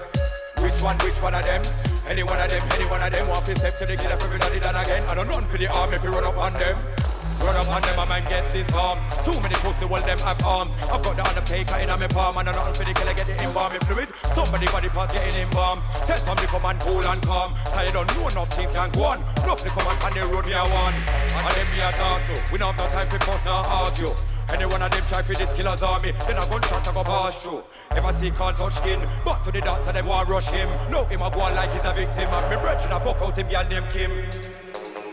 Which 0.65 0.81
one, 0.81 0.97
which 1.05 1.21
one 1.21 1.35
of 1.35 1.45
them? 1.45 1.63
Any 2.09 2.23
one 2.23 2.41
of 2.41 2.49
them, 2.49 2.65
any 2.73 2.87
one 2.89 3.03
of 3.03 3.13
them 3.13 3.29
want 3.29 3.45
to 3.45 3.55
step 3.55 3.77
to 3.77 3.85
the 3.85 3.97
killer 3.97 4.17
for 4.17 4.33
everybody 4.33 4.61
done 4.61 4.77
again. 4.77 5.05
I 5.07 5.15
don't 5.15 5.29
run 5.29 5.45
for 5.45 5.59
the 5.59 5.69
army 5.69 5.97
if 5.97 6.05
you 6.05 6.11
run 6.11 6.25
up 6.25 6.39
on 6.39 6.55
them. 6.55 6.98
Run 7.41 7.57
up 7.57 7.69
on 7.69 7.83
them, 7.83 7.97
my 7.97 8.05
man 8.05 8.25
gets 8.29 8.53
disarmed. 8.53 9.03
Too 9.25 9.39
many 9.41 9.55
pussy, 9.63 9.87
well, 9.87 10.03
them 10.03 10.19
have 10.21 10.43
arms. 10.45 10.77
I've 10.91 11.03
got 11.03 11.17
the 11.17 11.25
undertaker 11.25 11.79
in 11.79 11.89
my 11.89 12.07
palm, 12.09 12.37
and 12.39 12.49
I'm 12.49 12.55
not 12.55 12.77
for 12.77 12.85
the 12.85 12.93
killer, 12.93 13.15
get 13.15 13.27
the 13.27 13.37
embalming 13.43 13.81
fluid. 13.87 14.09
Somebody 14.35 14.67
body 14.67 14.89
parts 14.89 15.13
getting 15.13 15.43
embalmed. 15.43 15.83
Tell 16.07 16.19
somebody 16.19 16.49
come 16.49 16.65
and 16.67 16.81
cool 16.81 17.05
and 17.05 17.23
calm. 17.23 17.55
You 17.87 17.93
don't 17.93 18.09
know 18.17 18.29
enough 18.29 18.51
things 18.53 18.73
can 18.75 18.91
go 18.91 19.05
on. 19.05 19.19
Enough 19.45 19.63
to 19.63 19.71
come 19.71 19.87
and 19.87 19.99
on 20.03 20.13
the 20.13 20.23
road, 20.29 20.47
me 20.47 20.55
I 20.55 20.67
want. 20.67 20.97
And 20.97 21.55
them 21.57 21.69
me 21.73 21.79
I 21.83 21.93
talk 21.93 22.21
to. 22.29 22.37
We 22.53 22.59
don't 22.59 22.75
have 22.75 22.85
no 22.85 22.87
time 22.93 23.09
for 23.09 23.19
fuss, 23.25 23.45
now 23.45 23.63
argue. 23.65 24.13
Any 24.51 24.65
one 24.65 24.81
of 24.81 24.91
them 24.91 25.05
try 25.07 25.21
for 25.21 25.35
this 25.35 25.53
killer's 25.53 25.83
army, 25.83 26.13
then 26.27 26.39
a 26.39 26.47
gunshot 26.49 26.89
I 26.89 26.93
go 26.95 27.05
pass 27.05 27.43
through. 27.43 27.63
Ever 27.91 28.13
see 28.13 28.31
can't 28.31 28.57
touch 28.57 28.73
skin, 28.75 29.01
but 29.25 29.45
to 29.45 29.53
the 29.53 29.61
doctor 29.61 29.93
them 29.93 30.07
want 30.07 30.29
rush 30.29 30.49
him. 30.49 30.69
No 30.91 31.05
him 31.05 31.21
a 31.21 31.31
go 31.31 31.39
like 31.53 31.73
he's 31.73 31.85
a 31.85 31.93
victim, 31.93 32.33
and 32.33 32.49
me 32.49 32.57
brethren 32.57 32.93
a 32.93 32.99
fuck 32.99 33.21
out 33.21 33.37
him 33.37 33.47
girl 33.49 33.69
named 33.69 33.91
Kim. 33.91 34.11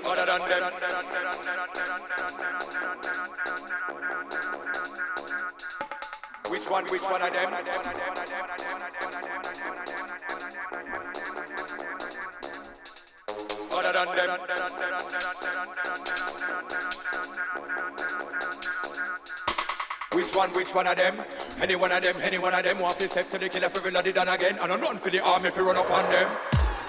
Than 0.06 0.28
them. 0.50 0.72
Which 6.48 6.70
one, 6.70 6.86
which 6.86 7.02
one 7.02 7.22
of 7.22 7.34
them? 7.34 7.52
Than 13.82 14.16
them. 14.16 14.40
Which 20.14 20.36
one, 20.36 20.50
which 20.52 20.76
one 20.76 20.88
of 20.88 20.96
them? 20.96 21.24
Any 21.62 21.76
one 21.76 21.92
of 21.92 22.04
them, 22.04 22.16
any 22.22 22.38
one 22.38 22.54
of 22.54 22.64
them 22.64 22.80
want 22.80 23.00
to 23.00 23.08
step 23.08 23.30
to 23.32 23.38
the 23.40 23.50
killer 23.50 23.70
for 23.70 23.80
everybody 23.80 24.14
done 24.14 24.28
again. 24.28 24.58
And 24.62 24.72
I'm 24.72 24.82
run 24.82 24.98
for 24.98 25.10
the 25.10 25.20
army 25.24 25.48
if 25.48 25.58
you 25.58 25.66
run 25.66 25.78
up 25.78 25.90
on 25.90 26.10
them. 26.12 26.30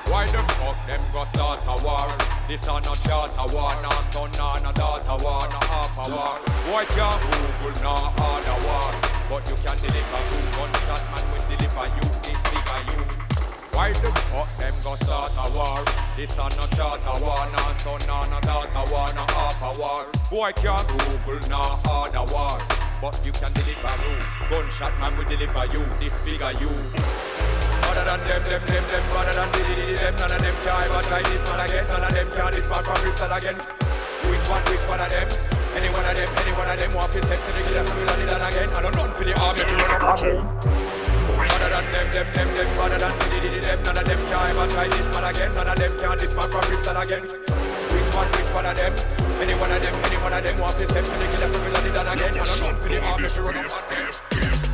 Why 0.04 0.26
the 0.26 0.42
fuck 0.54 0.86
them 0.86 1.00
go 1.12 1.24
start 1.24 1.66
a 1.66 1.82
war? 1.82 2.35
This 2.48 2.68
are 2.68 2.80
not 2.82 3.00
charter 3.02 3.42
war, 3.52 3.74
no 3.82 3.90
son, 4.06 4.30
no, 4.38 4.54
no 4.62 4.70
daughter 4.70 5.18
war, 5.18 5.42
no 5.50 5.58
half 5.66 5.98
a 5.98 6.06
war. 6.14 6.38
Why 6.70 6.84
can't 6.94 7.18
Google, 7.26 7.74
no 7.82 7.94
harder 8.14 8.58
war? 8.62 8.94
But 9.26 9.42
you 9.50 9.56
can 9.58 9.74
deliver 9.82 10.20
good 10.30 10.46
gunshot, 10.54 11.02
man 11.10 11.26
will 11.34 11.42
deliver 11.50 11.86
you 11.90 12.06
this 12.22 12.38
bigger 12.46 12.80
you. 12.86 13.02
Why 13.74 13.90
the 13.98 14.14
fuck 14.30 14.46
them 14.62 14.74
go 14.84 14.94
start 14.94 15.34
a 15.34 15.52
war? 15.58 15.82
This 16.16 16.38
are 16.38 16.48
not 16.54 16.70
charter 16.70 17.18
war, 17.18 17.50
no 17.50 17.62
son, 17.82 17.98
no, 18.06 18.22
no 18.30 18.38
daughter 18.38 18.94
war, 18.94 19.10
no 19.18 19.26
half 19.34 19.60
a 19.66 19.80
war. 19.80 20.06
Why 20.30 20.52
can't 20.52 20.86
Google, 20.86 21.42
no 21.50 21.82
harder 21.82 22.30
war? 22.32 22.62
But 23.02 23.20
you 23.26 23.32
can 23.32 23.52
deliver 23.54 23.94
you. 24.06 24.14
Gunshot 24.48 24.96
man 25.00 25.16
will 25.16 25.24
deliver 25.24 25.66
you, 25.66 25.82
this 25.98 26.20
figure 26.20 26.52
you. 26.60 26.70
Than 28.06 28.22
them, 28.22 28.38
them, 28.46 28.62
them, 28.70 28.84
them, 28.86 29.02
other 29.18 29.34
than 29.34 29.50
diddy 29.50 29.74
diddy 29.82 29.98
them, 29.98 30.14
none 30.14 30.30
of 30.30 30.38
them 30.38 30.54
can 30.62 30.78
ever 30.78 31.02
try 31.10 31.26
this 31.26 31.42
man 31.50 31.58
again, 31.58 31.84
none 31.90 32.06
of 32.06 32.14
them 32.14 32.28
can 32.38 32.50
this 32.54 32.70
man 32.70 32.82
from 32.86 32.98
Bristol 33.02 33.32
again. 33.34 33.58
Which 34.30 34.46
one, 34.46 34.62
which 34.70 34.86
one 34.86 35.02
of 35.02 35.10
them? 35.10 35.26
Any 35.74 35.90
one 35.90 36.06
of 36.06 36.14
them, 36.14 36.30
any 36.38 36.52
one 36.54 36.70
of 36.70 36.78
them 36.78 36.94
want 36.94 37.10
to 37.10 37.18
step 37.18 37.42
to 37.42 37.50
the 37.50 37.62
killer 37.66 37.82
from 37.82 37.98
the 38.06 38.24
done 38.30 38.46
again. 38.46 38.70
I 38.70 38.78
don't 38.78 38.94
run 38.94 39.10
for 39.10 39.26
the 39.26 39.34
army, 39.42 39.66
we 39.66 39.74
run 39.74 40.06
up. 40.06 40.22
Other 40.22 41.70
than 41.74 41.86
them, 41.90 42.06
them, 42.14 42.28
them, 42.30 42.48
them, 42.54 42.68
other 42.78 42.98
than 43.02 43.14
diddy 43.26 43.38
diddy 43.42 43.58
them, 43.58 43.78
none 43.82 43.98
of 43.98 44.04
them 44.06 44.20
can 44.22 44.44
ever 44.54 44.66
try 44.70 44.86
this 44.86 45.08
man 45.10 45.26
again, 45.26 45.50
none 45.58 45.66
of 45.66 45.74
them 45.74 45.92
can 45.98 46.14
this 46.14 46.32
man 46.38 46.46
from 46.46 46.62
Bristol 46.70 46.96
again. 47.02 47.24
Which 47.26 48.10
one, 48.14 48.30
which 48.38 48.50
one 48.54 48.66
of 48.70 48.74
them? 48.78 48.94
Any 49.42 49.54
one 49.58 49.74
of 49.74 49.82
them, 49.82 49.94
any 50.06 50.18
one 50.22 50.30
of 50.30 50.42
them 50.46 50.56
want 50.62 50.78
to 50.78 50.86
step 50.86 51.02
to 51.02 51.16
the 51.18 51.26
killer 51.26 51.50
from 51.50 51.74
the 51.74 51.90
done 51.90 52.06
again. 52.06 52.38
I 52.38 52.46
don't 52.46 52.70
run 52.70 52.76
for 52.78 52.86
the 52.86 53.02
army, 53.02 53.26
we 53.26 53.42
run 53.50 53.66
up 53.66 54.65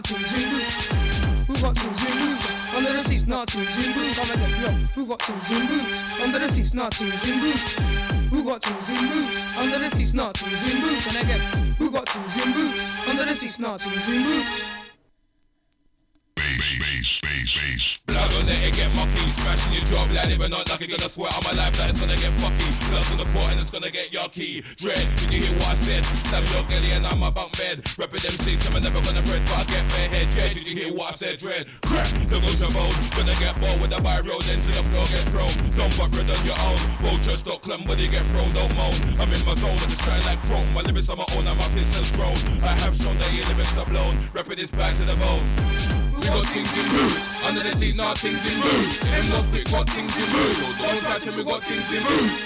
not 0.00 0.04
tools 0.04 0.32
in. 0.32 1.44
Who 1.46 1.54
got 1.60 1.76
tools 1.76 2.04
in 2.06 2.18
boots? 2.18 2.74
Under 2.74 2.92
the 2.92 3.00
seats, 3.00 3.26
not 3.26 3.48
tools 3.48 3.86
in 3.86 3.92
boots. 3.92 4.32
I'm 4.32 4.40
again, 4.40 4.62
yo. 4.62 4.68
Who 4.94 5.06
got 5.06 5.18
tools 5.20 5.50
in 5.50 5.66
boots? 5.66 6.22
Under 6.22 6.38
the 6.38 6.48
seats, 6.48 6.74
not 6.74 6.92
tools 6.92 7.30
in 7.30 7.40
boots. 7.40 7.74
Who 8.30 8.44
got 8.44 8.62
tools 8.62 8.88
in 8.88 9.08
boots? 9.08 9.58
Under 9.58 9.78
the 9.78 9.90
seats, 9.90 10.14
not 10.14 10.34
tools 10.34 10.74
in 10.74 10.80
boots. 10.80 11.06
And 11.06 11.24
again, 11.24 11.40
who 11.76 11.90
got 11.90 12.06
tools 12.06 12.46
in 12.46 12.52
boots? 12.52 13.08
Under 13.08 13.24
the 13.24 13.34
seats, 13.34 13.58
not 13.58 13.80
tools 13.80 14.08
in 14.08 14.22
boots. 14.22 14.80
Blood 18.06 18.34
on 18.40 18.46
let 18.46 18.62
it 18.64 18.74
get 18.74 18.94
mucky. 18.96 19.24
Smashing 19.40 19.72
your 19.72 19.84
job, 19.84 20.10
lad. 20.12 20.30
Even 20.30 20.50
not 20.50 20.68
lucky, 20.68 20.86
gonna 20.86 21.08
sweat 21.08 21.32
on 21.36 21.44
my 21.44 21.62
life 21.62 21.76
that 21.78 21.90
it's 21.90 22.00
gonna 22.00 22.16
get 22.16 22.32
fucky. 22.40 22.90
Blood's 22.90 23.10
on 23.10 23.18
the 23.18 23.24
pot 23.36 23.52
and 23.52 23.60
it's 23.60 23.70
gonna 23.70 23.90
get 23.90 24.10
yucky. 24.10 24.64
Dread, 24.76 25.06
did 25.16 25.32
you 25.32 25.40
hear 25.40 25.59
said? 25.90 26.04
Stab 26.30 26.44
your 26.54 26.64
gilly 26.70 26.92
and 26.92 27.06
I'm 27.06 27.22
a 27.22 27.30
bunk 27.30 27.58
bed. 27.58 27.82
Reppin' 27.98 28.22
them 28.22 28.36
seats, 28.38 28.66
I'm 28.70 28.78
never 28.80 29.00
gonna 29.02 29.22
bread, 29.26 29.42
but 29.50 29.58
I 29.58 29.64
get 29.66 29.84
bare 29.90 30.08
head. 30.08 30.28
Yeah, 30.36 30.52
did 30.54 30.66
you 30.66 30.74
hear 30.78 30.92
what 30.94 31.14
I 31.14 31.16
said? 31.16 31.38
Dread, 31.38 31.66
crack, 31.82 32.06
look 32.30 32.42
out 32.42 32.58
your 32.62 32.70
bone. 32.70 32.94
Gonna 33.16 33.34
get 33.42 33.54
bored 33.58 33.78
with 33.82 33.90
the 33.90 33.98
road, 33.98 34.42
then 34.46 34.60
to 34.62 34.70
the 34.70 34.84
floor 34.90 35.06
get 35.10 35.26
thrown. 35.34 35.52
Don't 35.74 35.92
fuck 35.94 36.12
rid 36.14 36.30
on 36.30 36.40
your 36.46 36.58
own. 36.62 36.78
Vultures 37.02 37.42
don't 37.42 37.60
climb 37.62 37.82
when 37.86 37.98
they 37.98 38.08
get 38.08 38.24
thrown, 38.30 38.50
don't 38.54 38.74
moan. 38.78 38.94
I'm 39.18 39.30
in 39.34 39.42
my 39.42 39.54
zone 39.58 39.74
and 39.74 39.90
just 39.90 40.02
shine 40.06 40.22
like 40.30 40.40
chrome. 40.46 40.66
My 40.74 40.82
lyrics 40.86 41.10
on 41.10 41.18
my 41.18 41.26
own 41.34 41.46
and 41.46 41.58
my 41.58 41.68
fist 41.74 41.90
has 41.98 42.10
grown. 42.14 42.38
I 42.62 42.74
have 42.86 42.94
shown 42.94 43.16
that 43.18 43.30
your 43.34 43.46
lyrics 43.50 43.76
are 43.76 43.88
blown. 43.90 44.14
Reppin' 44.30 44.56
this 44.56 44.70
back 44.70 44.94
to 44.94 45.04
the 45.04 45.16
bone. 45.18 45.42
We 46.20 46.26
got 46.28 46.46
things 46.52 46.70
in 46.76 46.86
moves. 46.92 47.16
Under 47.42 47.62
the 47.64 47.72
seat, 47.74 47.96
now 47.96 48.14
things 48.14 48.44
in 48.44 48.60
moves. 48.60 49.00
Them 49.00 49.26
lost 49.32 49.50
quick, 49.50 49.66
got 49.72 49.88
things 49.88 50.14
in 50.14 50.28
moves. 50.30 50.58
Don't 50.78 51.00
try 51.00 51.18
to 51.18 51.30
we 51.32 51.42
got 51.42 51.64
things 51.64 51.88
in 51.90 52.02
moves. 52.04 52.36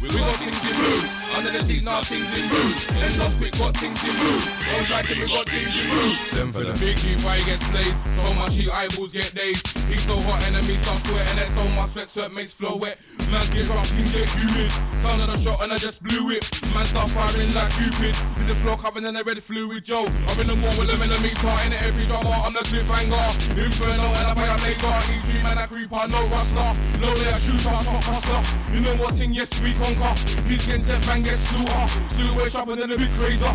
We 0.00 0.08
got 0.08 0.34
things 0.40 0.58
in 0.64 0.76
moves. 0.80 1.08
Under 1.36 1.52
the 1.52 1.62
seat, 1.64 1.84
now 1.84 2.00
things 2.00 2.26
in 2.40 2.48
moves. 2.48 2.79
Lost 3.20 3.36
quick, 3.38 3.52
got 3.58 3.76
things 3.76 4.00
in 4.04 4.16
moves. 4.16 4.46
Don't 4.72 4.86
try 4.86 5.02
to 5.02 5.14
we 5.20 5.28
got 5.28 5.48
things 5.48 5.76
in 5.76 5.88
moves. 5.92 6.30
Them 6.30 6.52
for 6.52 6.64
the 6.64 6.72
big 6.80 6.96
G 6.96 7.12
fire 7.20 7.40
gets 7.44 7.60
blazed. 7.68 7.96
So 8.16 8.32
much 8.34 8.56
heat, 8.56 8.70
eyeballs 8.70 9.12
get 9.12 9.32
dazed. 9.34 9.66
He's 9.88 10.00
so 10.06 10.16
hot, 10.24 10.40
enemies 10.48 10.80
start 10.80 10.98
sweating. 11.04 11.36
There's 11.36 11.50
so 11.50 11.64
much 11.76 11.90
sweat, 11.90 12.08
sweat 12.08 12.32
makes 12.32 12.52
flow 12.52 12.76
wet. 12.76 12.98
Man's 13.30 13.50
get 13.50 13.68
rough, 13.68 13.86
things 13.88 14.12
get 14.14 14.28
humid. 14.40 14.72
Sound 15.04 15.20
of 15.20 15.28
the 15.28 15.36
shot 15.36 15.62
and 15.62 15.72
I 15.72 15.76
just 15.76 16.02
blew 16.02 16.30
it. 16.30 16.48
Man 16.72 16.86
start 16.86 17.10
firing 17.10 17.52
like 17.52 17.70
Cupid. 17.76 18.16
With 18.40 18.48
the 18.48 18.54
floor 18.64 18.76
covered 18.76 19.04
in 19.04 19.14
a 19.16 19.22
red 19.22 19.42
fluid, 19.42 19.84
Joe. 19.84 20.08
I'm 20.28 20.40
in 20.40 20.46
the 20.48 20.56
war 20.56 20.72
with 20.80 20.88
a 20.88 20.96
millimeter. 20.96 21.54
In 21.68 21.72
every 21.84 22.06
drama, 22.06 22.40
I'm 22.40 22.54
the 22.54 22.64
cliffhanger. 22.64 23.20
Inferno 23.60 24.08
and 24.16 24.26
a 24.30 24.34
fire 24.34 24.58
maker. 24.64 24.96
Each 25.12 25.28
dream 25.28 25.44
and 25.44 25.60
a 25.60 25.66
creeper, 25.66 26.08
no 26.08 26.24
rustler. 26.32 26.72
Low 27.04 27.12
layer 27.20 27.36
shooter, 27.36 27.76
top 27.84 28.00
hustler. 28.08 28.40
You 28.72 28.80
know 28.80 28.96
what 28.96 29.14
thing, 29.14 29.34
yes, 29.34 29.52
we 29.60 29.74
conquer. 29.76 30.16
He's 30.48 30.66
getting 30.66 30.82
set, 30.82 31.04
man, 31.06 31.22
get 31.22 31.36
slaughter. 31.36 31.86
Still 32.08 32.34
way 32.66 32.76
than 32.76 32.90
a 32.92 32.96
big 32.96 33.12
razor. 33.16 33.52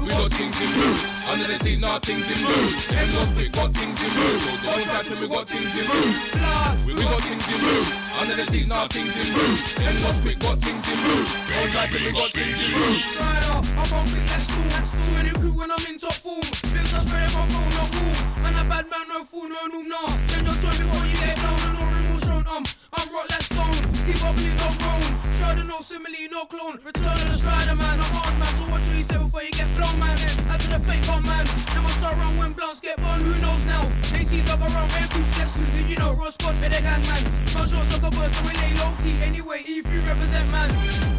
We 0.00 0.08
got 0.08 0.30
things 0.32 0.60
in 0.60 0.70
moves. 0.76 1.02
Under 1.28 1.46
the 1.48 1.58
seat, 1.64 1.80
now 1.80 1.98
things 1.98 2.28
in 2.30 2.40
moves. 2.46 2.86
Them 2.86 3.08
lost 3.16 3.34
quick, 3.34 3.52
got 3.52 3.72
things 3.74 4.00
in. 4.00 4.10
Don't 4.64 4.84
try 4.84 5.02
to 5.02 5.14
we 5.20 5.28
got 5.28 5.48
things 5.48 5.72
in 5.76 5.86
moves. 5.88 6.20
We 6.86 6.94
got 6.94 7.20
things 7.24 7.46
in 7.48 7.60
moves. 7.60 7.90
Under 8.20 8.36
the 8.36 8.46
seat, 8.50 8.68
now 8.68 8.86
things 8.88 9.14
in 9.16 9.28
moves. 9.34 9.74
Them 9.74 9.96
lost 10.04 10.22
quick, 10.22 10.38
got 10.38 10.58
things 10.60 10.84
in. 10.88 10.98
Don't 11.04 11.70
try 11.72 11.86
to 11.86 11.98
we 12.00 12.12
got 12.12 12.30
things 12.30 12.58
in. 12.60 12.72
Rider, 13.18 13.60
I'm 13.76 13.92
on 13.92 14.06
quick, 14.08 14.26
let's 14.30 14.46
let's 14.72 14.90
do 14.94 15.10
any 15.18 15.32
crew 15.40 15.54
when 15.58 15.70
I'm 15.70 15.84
in 15.88 15.98
top 15.98 16.14
form. 16.14 16.44
Bills 16.72 16.94
are 16.94 17.04
spread 17.04 17.30
I'm 17.34 17.48
going 17.50 17.74
no 17.76 17.84
cool. 17.92 18.14
Man, 18.40 18.54
a 18.54 18.64
bad 18.68 18.86
man, 18.88 19.04
no 19.08 19.24
fool, 19.24 19.48
no 19.48 19.60
noob, 19.72 19.88
nah. 19.88 20.08
Then 20.32 20.44
your 20.44 20.56
turn 20.62 20.76
before 20.76 21.04
you 21.08 21.16
get 21.18 21.36
down, 21.36 21.58
and 21.66 21.74
no 21.76 21.82
room 21.82 22.18
shown. 22.24 22.44
Um, 22.48 22.64
I'm 22.94 23.08
rock 23.12 23.26
like 23.28 23.42
stone. 23.42 23.80
Keep 24.06 24.20
bubbling, 24.22 24.56
no 24.60 24.68
grown. 24.80 25.08
Strider, 25.34 25.64
no 25.64 25.80
simile, 25.80 26.28
no 26.30 26.44
clone. 26.46 26.78
Return 26.84 27.12
of 27.12 27.28
the 27.28 27.36
strider, 27.36 27.74
man. 27.74 28.13
Hard, 28.14 28.34
man. 28.38 28.52
So 28.56 28.64
what 28.70 28.82
you 28.94 29.02
say 29.02 29.18
before 29.18 29.42
you 29.42 29.50
get 29.50 29.68
blown, 29.76 29.98
man? 29.98 30.14
As 30.54 30.62
to 30.64 30.78
the 30.78 30.80
fake 30.86 31.04
one, 31.10 31.26
man. 31.26 31.44
Never 31.74 31.92
start 31.98 32.16
run 32.16 32.38
when 32.38 32.52
blunts 32.54 32.80
get 32.80 32.96
burned. 33.02 33.22
Who 33.26 33.34
knows 33.42 33.62
now? 33.66 33.82
AC's 34.14 34.46
up 34.50 34.62
around, 34.62 34.88
boots, 35.10 35.32
gets 35.36 35.54
who 35.54 35.64
do 35.74 35.82
you 35.90 35.98
know? 35.98 36.14
Ross 36.14 36.34
Scott, 36.38 36.54
better 36.62 36.80
gang, 36.80 37.02
man. 37.10 37.22
Gunshot, 37.52 37.86
sucker 37.90 38.10
birds, 38.14 38.36
so 38.38 38.46
we 38.46 38.54
lay 38.54 38.72
low 38.78 38.94
key. 39.02 39.18
Anyway, 39.26 39.58
E3 39.66 39.90
represent, 40.06 40.46
man. 40.54 40.70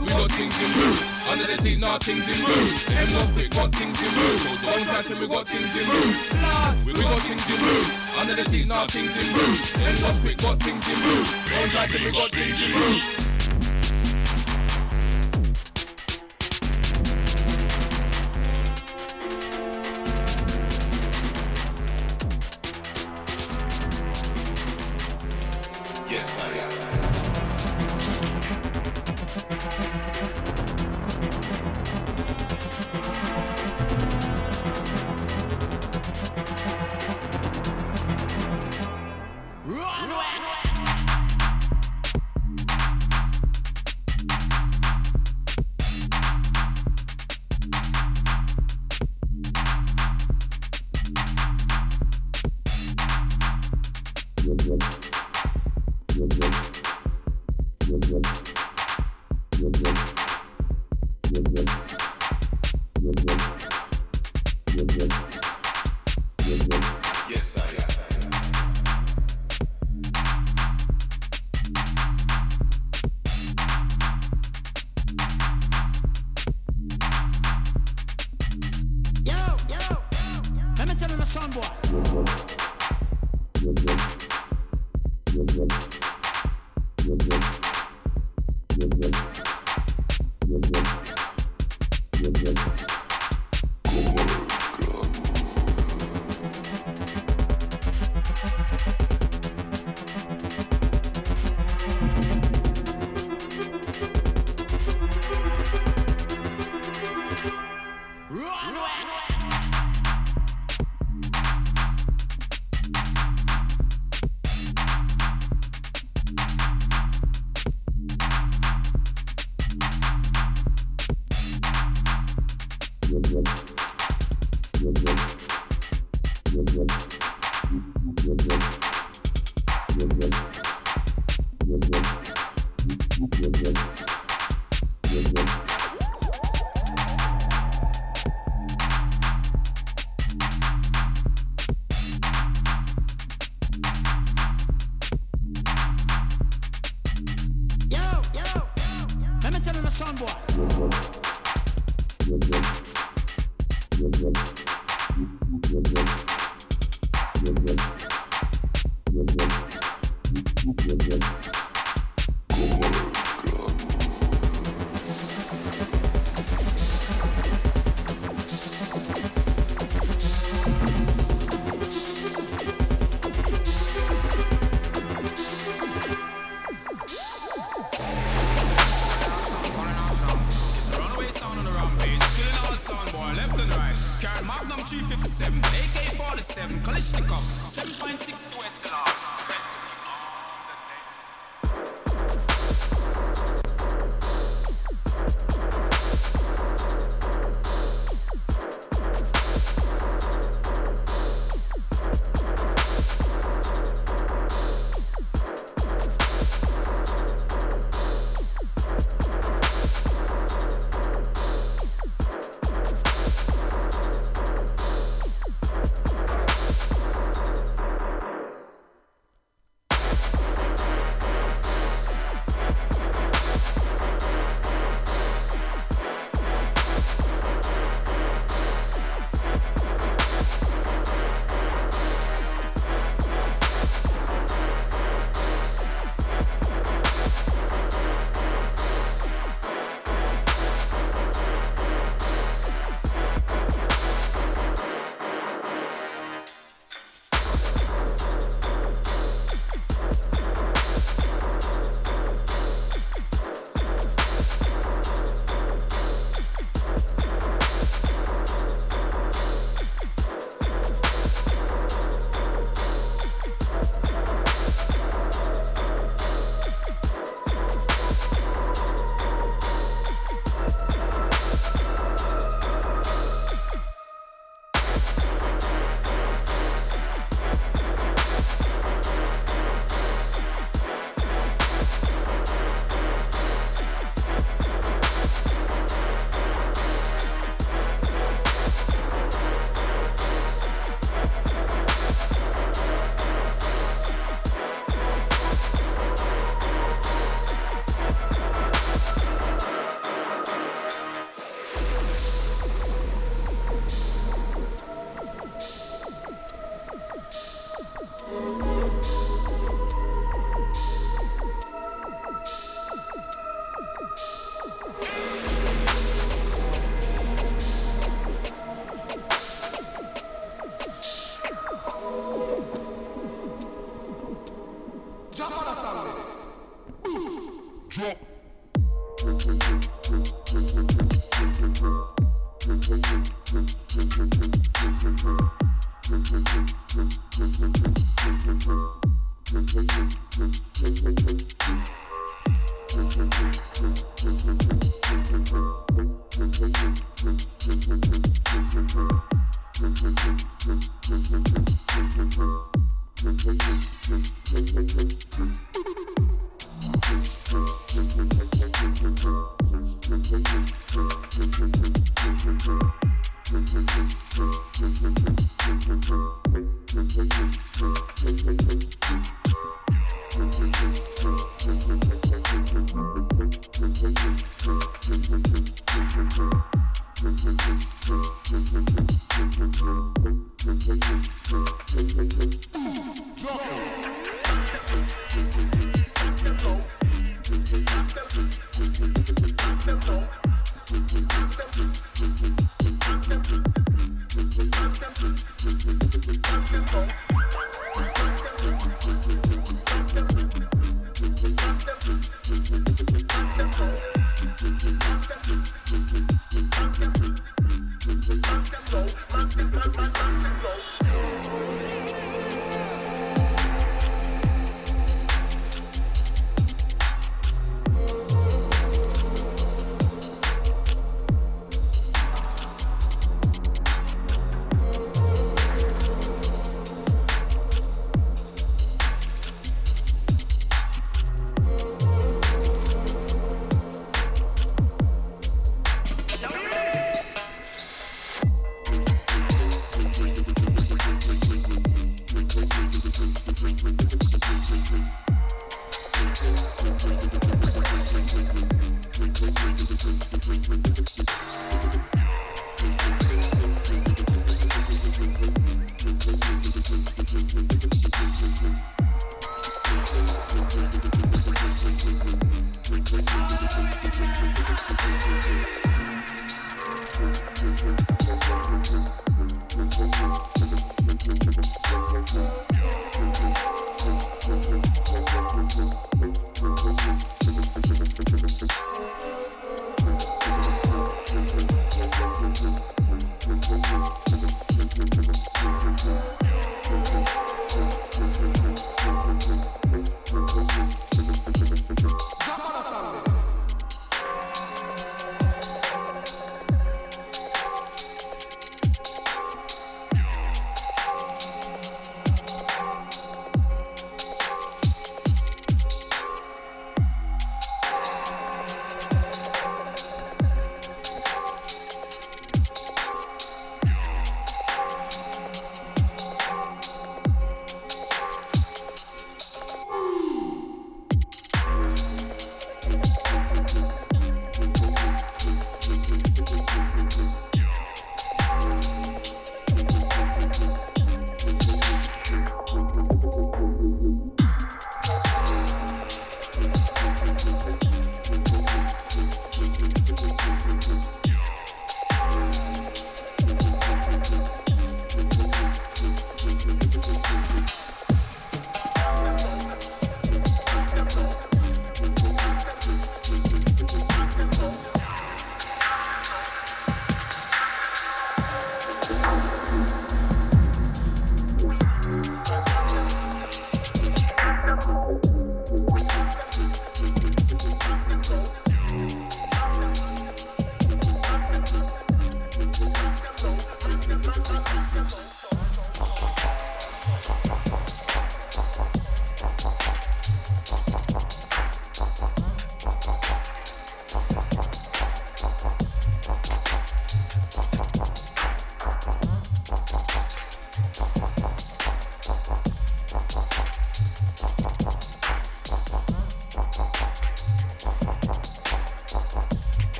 We 0.00 0.08
got 0.08 0.32
things 0.32 0.56
in 0.56 0.70
moves. 0.72 1.00
Under 1.28 1.44
the 1.44 1.56
seat, 1.60 1.80
now 1.80 1.98
things 1.98 2.24
in 2.24 2.40
moves. 2.40 2.84
Them 2.88 3.12
lost 3.12 3.34
quick, 3.34 3.50
got 3.50 3.74
things 3.74 4.00
in 4.00 4.12
moves. 4.16 4.42
Don't 4.64 4.84
try 4.88 5.02
to 5.02 5.14
we 5.20 5.26
got 5.28 5.48
things 5.48 5.72
in 5.76 5.84
moves. 5.84 6.18
We 6.86 6.92
got 6.96 7.20
things 7.28 7.44
in 7.44 7.60
moves. 7.60 7.88
Under 8.16 8.34
the 8.34 8.44
seat, 8.48 8.66
now 8.66 8.86
things 8.86 9.12
in 9.12 9.32
moves. 9.36 9.72
Them 9.72 9.96
lost 10.02 10.22
quick, 10.22 10.38
got 10.38 10.58
things 10.62 10.88
in 10.88 10.98
moves. 11.04 11.30
Don't 11.52 11.70
try 11.70 11.86
to 11.86 11.98
we 12.04 12.10
got 12.10 12.30
things 12.30 12.56
in 12.64 12.72
moves. 12.72 13.27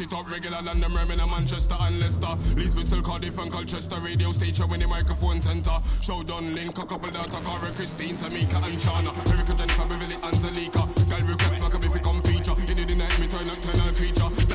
set 0.00 0.12
it 0.12 0.18
up 0.18 0.30
regular 0.30 0.58
and 0.58 0.82
them 0.82 0.92
Manchester 1.26 1.76
and 1.80 2.00
Leicester. 2.00 2.34
Leeds, 2.56 2.74
Bristol, 2.74 3.02
Cardiff 3.02 3.38
and 3.38 3.52
Colchester 3.52 4.00
radio 4.00 4.32
station 4.32 4.68
when 4.68 4.80
the 4.80 4.86
microphone 4.86 5.42
center. 5.42 5.76
Showdown 6.00 6.54
link, 6.54 6.78
a 6.78 6.86
couple 6.86 7.10
that 7.10 7.28
Cara, 7.28 7.72
Christine, 7.72 8.16
Tamika 8.16 8.62
and 8.64 8.78
Shana. 8.78 9.12
Erica, 9.32 9.54
Jennifer, 9.54 9.86
Beverly 9.86 10.14
and 10.14 10.36
Salika. 10.36 10.82
Girl 11.08 11.28
request, 11.28 11.60
Maccabee, 11.60 11.86
if 11.86 11.94
you 11.94 12.00
come 12.00 12.22
feature. 12.22 12.54
In 12.80 12.88
the 12.88 12.94
night, 12.94 13.18
me 13.20 13.26
turn 13.26 13.48
up 13.48 13.56
turn 13.56 13.76
nocturnal 13.76 13.94
creature. 13.94 14.49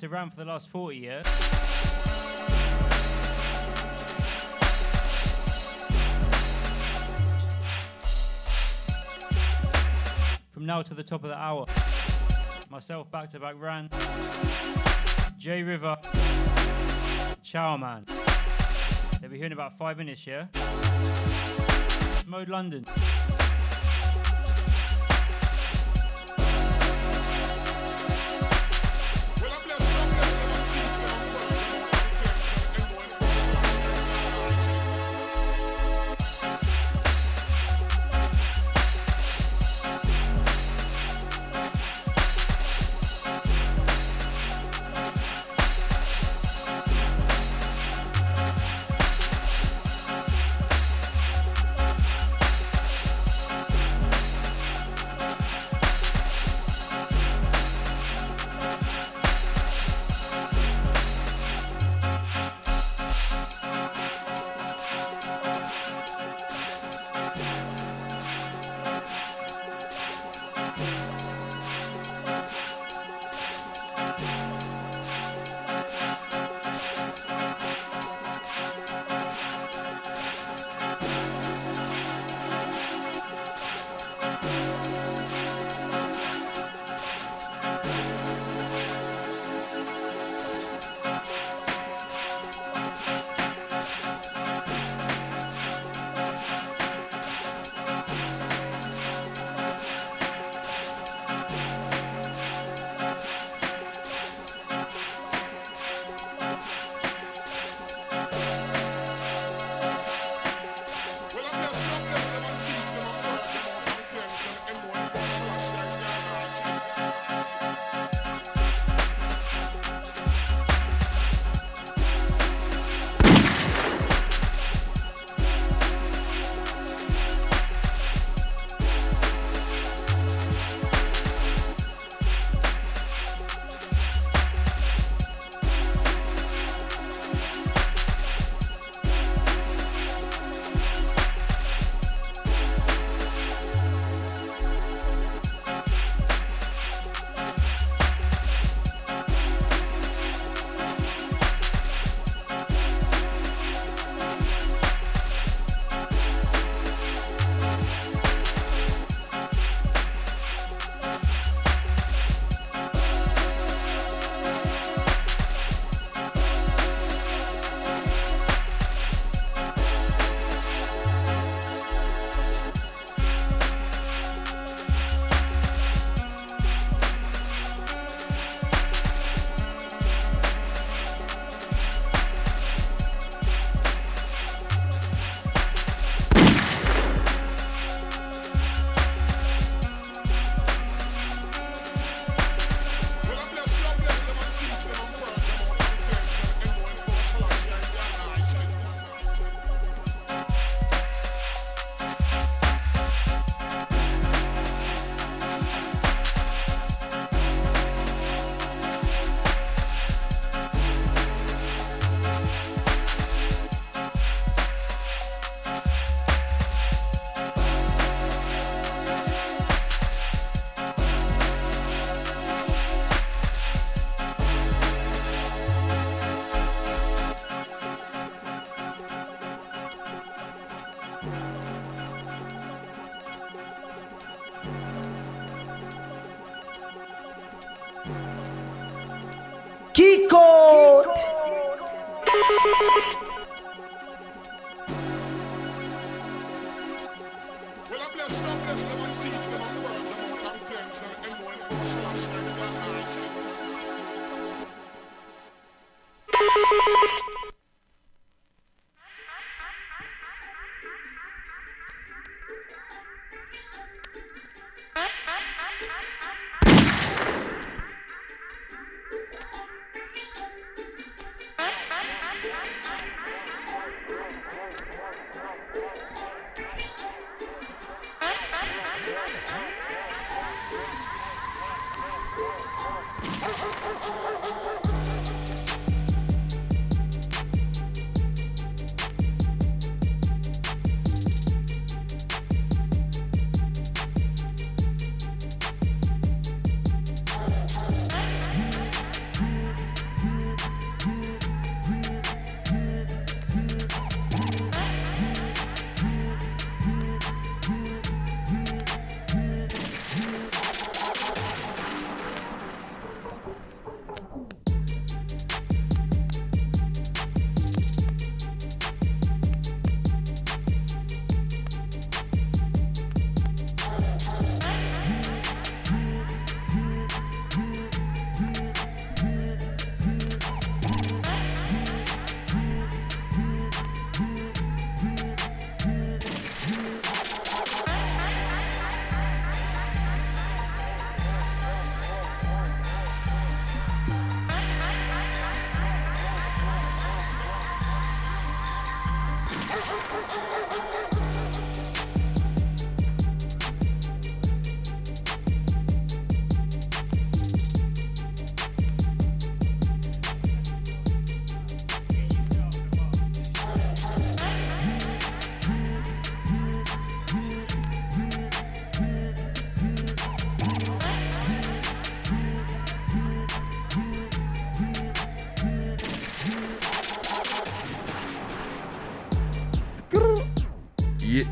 tunes 0.00 0.12
around 0.12 0.30
for 0.30 0.36
the 0.36 0.44
last 0.44 0.68
40 0.68 0.96
years. 0.96 1.26
From 10.52 10.66
now 10.66 10.82
to 10.82 10.94
the 10.94 11.02
top 11.02 11.24
of 11.24 11.30
the 11.30 11.36
hour, 11.36 11.66
myself 12.70 13.10
back 13.10 13.28
to 13.30 13.40
back 13.40 13.54
Ran, 13.58 13.88
J 15.38 15.62
River, 15.62 15.96
Chow 17.42 17.76
Man. 17.76 18.04
They'll 19.20 19.30
be 19.30 19.36
here 19.36 19.46
in 19.46 19.52
about 19.52 19.78
five 19.78 19.98
minutes, 19.98 20.26
yeah? 20.26 20.46
Mode 22.26 22.48
London. 22.48 22.84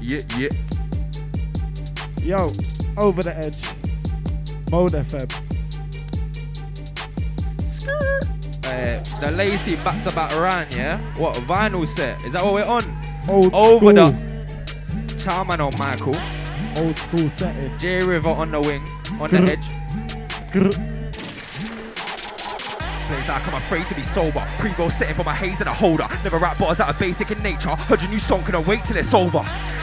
Yeah, 0.09 0.21
yeah. 0.39 0.49
Yo, 2.23 2.49
over 2.97 3.23
the 3.23 3.35
edge. 3.37 3.59
Mode 4.71 4.93
FM. 4.93 5.29
Uh, 8.65 9.03
the 9.21 9.31
lazy 9.37 9.77
back 9.77 10.03
to 10.05 10.15
back 10.15 10.31
run, 10.39 10.67
yeah? 10.73 10.99
What 11.19 11.37
vinyl 11.47 11.87
set? 11.95 12.23
Is 12.25 12.33
that 12.33 12.43
what 12.45 12.55
we're 12.55 12.65
on? 12.65 12.83
Old 13.29 13.53
Over 13.53 13.93
school. 13.93 14.13
the 14.13 15.21
Charman 15.23 15.61
on 15.61 15.73
Michael. 15.79 16.17
Old 16.83 16.97
school 16.99 17.29
setting. 17.37 17.79
J 17.79 18.01
River 18.01 18.31
on 18.31 18.51
the 18.51 18.61
wing, 18.61 18.83
on 19.21 19.31
the 19.31 19.39
Skrr. 19.39 19.49
edge. 19.51 20.79
Place 23.09 23.29
like 23.29 23.47
I'm 23.49 23.55
afraid 23.55 23.87
to 23.89 23.95
be 23.95 24.03
sober. 24.03 24.47
Pre-roll 24.59 24.91
setting 24.91 25.15
for 25.15 25.25
my 25.25 25.35
haze 25.35 25.61
and 25.61 25.69
a 25.69 25.75
holder. 25.75 26.07
Never 26.25 26.39
rap 26.39 26.59
bars 26.59 26.77
that 26.79 26.89
are 26.89 26.99
basic 26.99 27.31
in 27.31 27.43
nature. 27.43 27.71
Heard 27.75 28.01
your 28.03 28.11
new 28.11 28.19
song, 28.19 28.43
couldn't 28.45 28.67
wait 28.67 28.85
till 28.85 28.97
it's 28.99 29.13
over. 29.15 29.43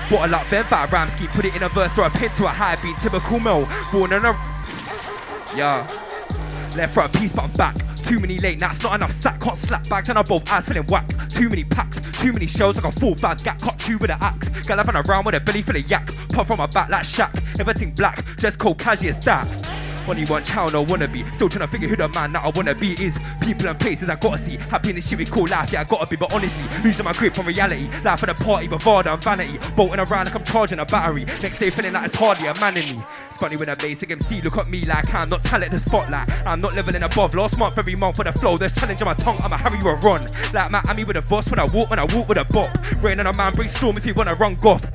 Bottle 0.09 0.35
up, 0.35 0.47
then 0.49 0.63
fat 0.65 0.91
Ramsky, 0.91 1.27
put 1.27 1.45
it 1.45 1.55
in 1.55 1.63
a 1.63 1.69
verse, 1.69 1.91
throw 1.93 2.05
a 2.05 2.09
pin 2.11 2.29
to 2.31 2.45
a 2.45 2.49
high 2.49 2.75
beat, 2.75 2.95
typical 2.97 3.39
Mel. 3.39 3.67
Born 3.91 4.13
in 4.13 4.23
a. 4.23 4.33
Yeah. 5.55 5.87
Left 6.75 6.93
for 6.93 7.01
a 7.01 7.09
piece, 7.09 7.31
but 7.31 7.45
I'm 7.45 7.51
back. 7.53 7.75
Too 7.95 8.19
many 8.19 8.37
late 8.37 8.61
nights, 8.61 8.83
not 8.83 8.93
enough 8.93 9.11
sack. 9.11 9.41
Can't 9.41 9.57
slap 9.57 9.89
bags, 9.89 10.09
and 10.09 10.19
I'm 10.19 10.25
both 10.25 10.47
eyes 10.51 10.65
feeling 10.65 10.85
whack. 10.87 11.07
Too 11.29 11.49
many 11.49 11.63
packs, 11.63 11.99
too 11.99 12.31
many 12.33 12.45
shells, 12.45 12.75
like 12.75 12.85
a 12.85 12.99
full 12.99 13.15
five 13.15 13.43
gap. 13.43 13.59
caught 13.59 13.87
you 13.87 13.97
with 13.97 14.11
an 14.11 14.19
axe. 14.21 14.49
Galloping 14.67 14.95
around 14.95 15.25
with 15.25 15.41
a 15.41 15.43
belly 15.43 15.63
full 15.63 15.75
of 15.75 15.89
yak. 15.89 16.13
Pop 16.29 16.45
from 16.47 16.59
my 16.59 16.67
back 16.67 16.89
like 16.89 17.01
Shaq. 17.01 17.35
Everything 17.59 17.91
black, 17.91 18.23
just 18.37 18.59
cold 18.59 18.77
casual 18.77 19.09
as 19.09 19.25
that. 19.25 19.64
Only 20.07 20.25
one 20.25 20.43
child, 20.43 20.73
no 20.73 20.85
wannabe. 20.85 21.35
Still 21.35 21.49
trying 21.49 21.67
to 21.67 21.71
figure 21.71 21.87
who 21.87 21.95
the 21.95 22.07
man 22.09 22.33
that 22.33 22.45
I 22.45 22.49
wanna 22.49 22.75
be 22.75 22.93
is. 23.03 23.17
People 23.41 23.67
and 23.67 23.79
places 23.79 24.09
I 24.09 24.15
gotta 24.15 24.37
see. 24.37 24.57
Happy 24.57 24.89
in 24.89 24.95
this 24.95 25.07
shit 25.09 25.17
we 25.17 25.25
call 25.25 25.47
life, 25.47 25.73
yeah, 25.73 25.81
I 25.81 25.83
gotta 25.83 26.05
be. 26.05 26.15
But 26.15 26.33
honestly, 26.33 26.63
losing 26.83 27.05
my 27.05 27.13
grip 27.13 27.37
on 27.39 27.45
reality. 27.45 27.89
Life 28.03 28.23
of 28.23 28.37
the 28.37 28.43
party, 28.43 28.67
bravado 28.67 29.13
and 29.13 29.23
vanity. 29.23 29.59
Bolting 29.75 29.99
around 29.99 30.25
like 30.25 30.35
I'm 30.35 30.43
charging 30.43 30.79
a 30.79 30.85
battery. 30.85 31.25
Next 31.25 31.57
day 31.57 31.69
feeling 31.69 31.93
like 31.93 32.05
it's 32.05 32.15
hardly 32.15 32.47
a 32.47 32.59
man 32.59 32.77
in 32.77 32.95
me. 32.95 33.03
It's 33.29 33.39
funny 33.39 33.57
when 33.57 33.69
a 33.69 33.75
basic 33.75 34.11
MC 34.11 34.41
look 34.41 34.57
at 34.57 34.69
me 34.69 34.85
like 34.85 35.13
I'm 35.13 35.29
not 35.29 35.43
talent 35.43 35.65
talented 35.65 35.87
spotlight. 35.87 36.29
I'm 36.45 36.61
not 36.61 36.75
leveling 36.75 37.03
above. 37.03 37.35
Last 37.35 37.57
month, 37.57 37.77
every 37.77 37.95
month 37.95 38.17
for 38.17 38.23
the 38.23 38.33
flow. 38.33 38.57
There's 38.57 38.73
challenge 38.73 39.01
in 39.01 39.05
my 39.05 39.13
tongue. 39.13 39.37
I'm 39.43 39.51
a 39.51 39.57
Harry 39.57 39.79
or 39.83 39.95
a 39.95 39.95
run. 39.97 40.21
Like 40.53 40.71
Miami 40.71 41.03
with 41.03 41.17
a 41.17 41.21
voice 41.21 41.49
when 41.49 41.59
I 41.59 41.65
walk, 41.65 41.89
when 41.89 41.99
I 41.99 42.05
walk 42.05 42.29
with 42.29 42.37
a 42.37 42.45
bop. 42.45 42.69
Rain 43.01 43.19
on 43.19 43.27
a 43.27 43.33
man, 43.35 43.53
bring 43.53 43.69
storm 43.69 43.97
if 43.97 44.05
you 44.05 44.13
wanna 44.13 44.35
run 44.35 44.55
goth. 44.55 44.85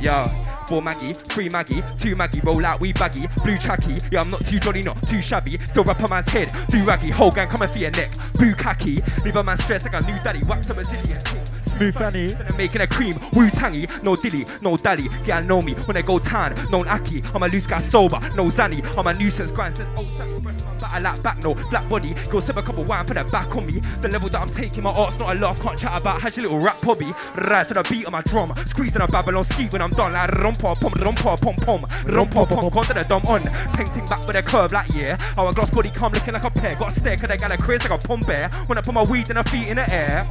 Yeah. 0.00 0.28
Four 0.68 0.82
Maggie, 0.82 1.14
three 1.14 1.48
Maggie, 1.48 1.82
two 1.98 2.14
Maggie, 2.14 2.42
roll 2.42 2.66
out, 2.66 2.78
we 2.78 2.92
baggy, 2.92 3.26
blue 3.42 3.56
tracky. 3.56 3.98
Yeah, 4.12 4.20
I'm 4.20 4.28
not 4.28 4.44
too 4.44 4.58
jolly, 4.58 4.82
not 4.82 5.02
too 5.08 5.22
shabby. 5.22 5.58
Still 5.64 5.82
rap 5.82 5.98
a 6.00 6.08
man's 6.08 6.28
head, 6.28 6.52
do 6.68 6.84
raggy, 6.84 7.08
whole 7.08 7.30
gang 7.30 7.48
coming 7.48 7.68
for 7.68 7.78
your 7.78 7.90
neck. 7.92 8.12
Boo 8.34 8.54
khaki, 8.54 8.98
leave 9.24 9.36
a 9.36 9.42
man 9.42 9.56
stressed 9.56 9.90
like 9.90 9.94
a 9.94 10.06
new 10.06 10.22
daddy, 10.22 10.42
wax 10.44 10.68
a 10.68 10.74
Brazilian 10.74 11.18
king. 11.24 11.47
Smooth 11.78 11.94
Fanny. 11.94 12.28
Making 12.56 12.80
a 12.80 12.86
cream, 12.88 13.14
Wu 13.34 13.48
Tangy, 13.50 13.86
no 14.02 14.16
dilly, 14.16 14.44
no 14.60 14.76
dally. 14.76 15.06
Yeah, 15.24 15.40
know 15.40 15.62
me 15.62 15.74
when 15.74 15.96
I 15.96 16.02
go 16.02 16.18
tan, 16.18 16.56
known 16.70 16.88
Aki. 16.88 17.22
I'm 17.32 17.44
a 17.44 17.46
loose 17.46 17.68
guy 17.68 17.78
sober, 17.78 18.18
no 18.34 18.46
Zanny. 18.50 18.82
I'm 18.98 19.06
a 19.06 19.14
nuisance 19.14 19.52
grind, 19.52 19.76
says 19.76 19.86
oh, 19.96 20.40
breast 20.40 20.66
on 20.66 20.76
That 20.78 20.90
I 20.92 20.98
like 20.98 21.22
back, 21.22 21.44
no 21.44 21.54
black 21.54 21.88
body. 21.88 22.16
Go 22.30 22.40
sip 22.40 22.56
a 22.56 22.62
couple 22.62 22.82
wine, 22.82 23.06
put 23.06 23.16
it 23.16 23.30
back 23.30 23.54
on 23.54 23.66
me. 23.66 23.78
The 24.00 24.08
level 24.08 24.28
that 24.30 24.40
I'm 24.40 24.48
taking, 24.48 24.82
my 24.82 24.90
art's 24.90 25.18
not 25.18 25.36
a 25.36 25.38
laugh, 25.38 25.62
can't 25.62 25.78
chat 25.78 26.00
about. 26.00 26.20
Has 26.20 26.36
your 26.36 26.50
little 26.50 26.58
rap 26.58 26.76
hobby. 26.82 27.14
Right 27.48 27.68
to 27.68 27.74
the 27.74 27.86
beat 27.88 28.06
of 28.06 28.12
my 28.12 28.22
drum, 28.22 28.54
squeezing 28.66 29.00
a 29.00 29.06
Babylon 29.06 29.44
ski 29.44 29.68
when 29.70 29.80
I'm 29.80 29.90
done. 29.90 30.14
Like 30.14 30.30
rumpa, 30.30 30.80
pom, 30.80 30.90
rumpa, 30.90 31.40
pom, 31.40 31.54
pom, 31.56 31.90
rumpa, 32.06 32.48
pom, 32.48 32.70
come 32.70 32.82
to 32.82 32.94
the 32.94 33.02
dumb 33.02 33.22
on. 33.28 33.40
Painting 33.76 34.04
back 34.06 34.26
with 34.26 34.34
a 34.34 34.42
curve 34.42 34.72
like 34.72 34.92
yeah. 34.94 35.16
Our 35.36 35.52
glass 35.52 35.70
body 35.70 35.90
come 35.90 36.12
looking 36.12 36.34
like 36.34 36.42
a 36.42 36.50
pear. 36.50 36.74
Got 36.74 36.88
a 36.88 36.92
stare, 36.92 37.16
cause 37.16 37.28
they 37.28 37.36
got 37.36 37.54
a 37.54 37.56
craze 37.56 37.88
like 37.88 38.02
a 38.02 38.04
pom 38.04 38.20
bear. 38.22 38.48
When 38.66 38.78
I 38.78 38.80
put 38.80 38.94
my 38.94 39.04
weed 39.04 39.28
and 39.28 39.38
her 39.38 39.44
feet 39.44 39.70
in 39.70 39.76
the 39.76 39.88
air. 39.92 40.26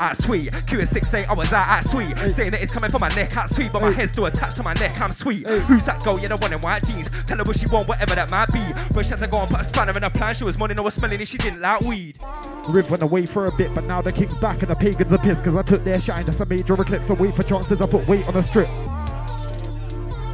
At 0.00 0.20
sweet, 0.20 0.50
QS68, 0.50 1.28
I 1.28 1.32
was 1.34 1.52
out 1.52 1.68
at 1.68 1.88
sweet. 1.88 2.16
Saying 2.32 2.50
that 2.50 2.60
it's 2.60 2.72
coming 2.72 2.90
from 2.90 3.00
my 3.00 3.08
neck 3.10 3.36
at 3.36 3.48
sweet, 3.48 3.72
but 3.72 3.80
my 3.80 3.90
head's 3.90 4.12
still 4.12 4.26
attached 4.26 4.56
to 4.56 4.62
my 4.62 4.74
neck, 4.74 5.00
I'm 5.00 5.12
sweet. 5.12 5.46
Who's 5.46 5.84
that 5.84 6.02
girl? 6.02 6.18
Yeah, 6.18 6.28
the 6.28 6.36
one 6.36 6.52
in 6.52 6.60
white 6.60 6.84
jeans. 6.84 7.08
Tell 7.26 7.38
her 7.38 7.44
what 7.44 7.58
she 7.58 7.66
want, 7.66 7.88
whatever 7.88 8.14
that 8.14 8.30
might 8.30 8.52
be. 8.52 8.64
But 8.92 9.04
she 9.04 9.10
had 9.10 9.20
to 9.20 9.28
go 9.28 9.38
and 9.38 9.48
put 9.48 9.60
a 9.60 9.64
spanner 9.64 9.92
in 9.96 10.02
her 10.02 10.10
plan. 10.10 10.34
She 10.34 10.44
was 10.44 10.58
morning, 10.58 10.78
I 10.78 10.82
was 10.82 10.94
smelling 10.94 11.20
it, 11.20 11.28
she 11.28 11.38
didn't 11.38 11.60
like 11.60 11.80
weed. 11.82 12.18
Riv 12.70 12.90
went 12.90 13.02
away 13.02 13.26
for 13.26 13.46
a 13.46 13.52
bit, 13.52 13.74
but 13.74 13.84
now 13.84 14.02
the 14.02 14.10
king's 14.10 14.34
back 14.38 14.62
and 14.62 14.70
the 14.70 14.74
pagans 14.74 15.12
are 15.12 15.18
pissed 15.18 15.42
because 15.42 15.54
I 15.54 15.62
took 15.62 15.84
their 15.84 16.00
shine. 16.00 16.24
That's 16.24 16.40
a 16.40 16.46
major 16.46 16.74
eclipse. 16.74 17.06
The 17.06 17.14
wait 17.14 17.36
for 17.36 17.42
chances, 17.42 17.80
I 17.80 17.86
put 17.86 18.06
weight 18.08 18.26
on 18.26 18.34
the 18.34 18.42
strip. 18.42 18.68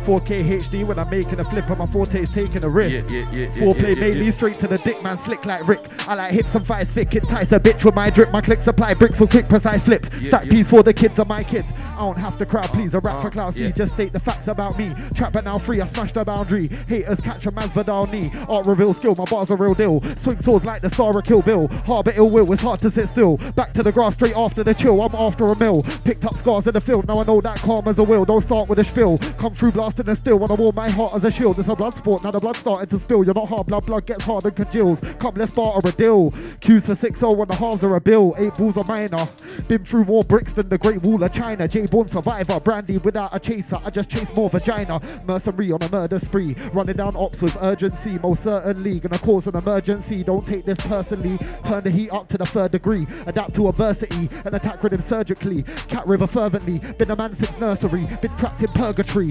4K 0.01 0.61
HD 0.61 0.87
when 0.87 0.99
I'm 0.99 1.09
making 1.11 1.39
a 1.41 1.45
flip 1.45 1.69
and 1.69 1.79
my 1.79 1.87
forte 1.87 2.21
is 2.21 2.33
taking 2.33 2.65
a 2.65 2.69
risk. 2.69 2.95
Yeah, 2.95 3.03
yeah, 3.09 3.31
yeah, 3.33 3.55
yeah, 3.55 3.89
yeah, 3.89 3.95
mainly 3.95 4.31
straight 4.31 4.55
to 4.57 4.67
the 4.67 4.77
dick, 4.77 5.03
man, 5.03 5.19
slick 5.19 5.45
like 5.45 5.67
Rick. 5.67 5.89
I 6.09 6.15
like 6.15 6.33
hips 6.33 6.55
and 6.55 6.67
thighs 6.67 6.91
thick, 6.91 7.15
entice 7.15 7.53
a 7.53 7.61
bitch 7.61 7.85
with 7.85 7.95
my 7.95 8.11
drip. 8.11 8.31
My 8.31 8.41
clicks 8.41 8.65
supply 8.65 8.95
bricks 8.95 9.19
for 9.19 9.27
quick, 9.27 9.49
precise 9.49 9.83
flips. 9.83 10.09
Stack 10.27 10.49
piece 10.49 10.69
for 10.69 10.83
the 10.83 10.93
kids 10.93 11.19
are 11.19 11.25
my 11.25 11.45
kids. 11.45 11.69
Don't 12.01 12.19
have 12.19 12.39
to 12.39 12.47
crowd 12.47 12.69
please. 12.71 12.95
A 12.95 13.01
rap 13.01 13.23
for 13.23 13.31
Cloud 13.31 13.55
C, 13.55 13.65
yeah. 13.65 13.71
just 13.71 13.95
state 13.95 14.13
the 14.13 14.21
facts 14.21 14.49
about 14.49 14.79
me. 14.79 14.95
Trap 15.15 15.37
it 15.37 15.45
now 15.45 15.59
free, 15.59 15.81
I 15.81 15.87
smash 15.87 16.13
the 16.13 16.25
boundary. 16.25 16.69
Haters 16.89 17.21
catch 17.21 17.47
a 17.47 17.53
Masvidal 17.53 18.11
knee. 18.11 18.33
Art 18.49 18.67
reveal 18.67 18.95
skill, 18.95 19.15
my 19.17 19.25
bars 19.25 19.51
are 19.51 19.57
real 19.57 19.75
deal. 19.75 20.03
Swing 20.17 20.41
swords 20.41 20.65
like 20.65 20.83
the 20.83 20.91
star 20.91 21.17
of 21.17 21.25
Kill 21.25 21.43
Bill. 21.43 21.69
Harbour 21.69 22.13
ill 22.17 22.31
will, 22.31 22.51
it's 22.53 22.63
hard 22.63 22.81
to 22.81 22.91
sit 22.91 23.09
still. 23.09 23.37
Back 23.55 23.73
to 23.75 23.83
the 23.83 23.93
grass 23.93 24.15
straight 24.15 24.37
after 24.37 24.65
the 24.65 24.75
chill. 24.75 25.01
I'm 25.03 25.15
after 25.15 25.47
a 25.47 25.59
mill. 25.59 25.83
Picked 26.05 26.25
up 26.25 26.35
scars 26.37 26.67
in 26.67 26.73
the 26.73 26.81
field, 26.81 27.07
now 27.07 27.21
I 27.21 27.25
know 27.25 27.41
that 27.41 27.59
calm 27.59 27.87
as 27.87 27.99
a 27.99 28.05
will. 28.05 28.25
Don't 28.25 28.43
start 28.43 28.69
with 28.69 28.79
a 28.79 28.85
spill. 28.85 29.19
Come 29.39 29.55
through 29.55 29.73
blasting 29.73 30.09
and 30.09 30.17
still. 30.17 30.39
Wanna 30.39 30.55
warm 30.55 30.75
my 30.75 30.91
heart 30.91 31.15
as 31.15 31.25
a 31.25 31.31
shield. 31.31 31.59
It's 31.59 31.69
a 31.69 31.77
blood 31.77 31.95
sport, 31.95 32.25
now 32.25 32.31
the 32.31 32.41
blood's 32.41 32.59
starting 32.61 32.89
to 32.89 32.99
spill. 32.99 33.25
You're 33.25 33.35
not 33.35 33.49
hard, 33.49 33.67
blood, 33.67 33.87
blood 33.87 34.07
gets 34.07 34.25
hard 34.25 34.45
and 34.45 34.57
congeals. 34.57 35.01
Come, 35.19 35.35
let's 35.35 35.53
barter 35.53 35.89
a 35.89 35.93
deal. 35.93 36.33
Q's 36.61 36.87
for 36.87 36.95
6 36.95 37.21
0 37.21 37.35
when 37.35 37.49
the 37.49 37.57
halves 37.57 37.85
are 37.85 37.95
a 37.95 38.01
bill. 38.01 38.35
Eight 38.39 38.55
balls 38.55 38.77
are 38.79 38.85
minor. 38.85 39.29
Been 39.69 39.85
through 39.85 40.05
more 40.05 40.23
bricks 40.23 40.53
than 40.53 40.69
the 40.69 40.79
Great 40.79 41.03
Wall 41.03 41.23
of 41.23 41.33
China. 41.33 41.69
J 41.69 41.87
Born 41.91 42.07
survivor. 42.09 42.61
Brandy 42.61 42.99
without 42.99 43.35
a 43.35 43.41
chaser. 43.41 43.79
I 43.85 43.91
just 43.91 44.09
chase 44.09 44.35
more 44.35 44.49
vagina. 44.49 45.01
Mercenary 45.27 45.73
on 45.73 45.83
a 45.83 45.91
murder 45.91 46.19
spree. 46.19 46.55
Running 46.73 46.97
down 46.97 47.17
ops 47.17 47.43
with 47.43 47.57
urgency. 47.61 48.19
Most 48.19 48.45
certainly. 48.45 49.01
Gonna 49.01 49.19
cause 49.19 49.47
an 49.47 49.57
emergency. 49.57 50.23
Don't 50.23 50.47
take 50.47 50.65
this 50.65 50.79
personally. 50.79 51.39
Turn 51.65 51.83
the 51.83 51.91
heat 51.91 52.11
up 52.11 52.29
to 52.29 52.39
the 52.39 52.47
third 52.47 52.73
degree. 52.73 53.07
Adapt 53.27 53.55
to 53.55 53.69
adversity 53.69 54.31
and 54.45 54.55
attack 54.55 54.83
rhythm 54.83 55.01
surgically. 55.01 55.65
Cat 55.89 56.07
River 56.07 56.27
fervently. 56.27 56.79
Been 56.99 57.11
a 57.11 57.17
man 57.17 57.35
since 57.35 57.59
nursery. 57.59 58.07
Been 58.21 58.37
trapped 58.37 58.61
in 58.61 58.69
purgatory. 58.69 59.31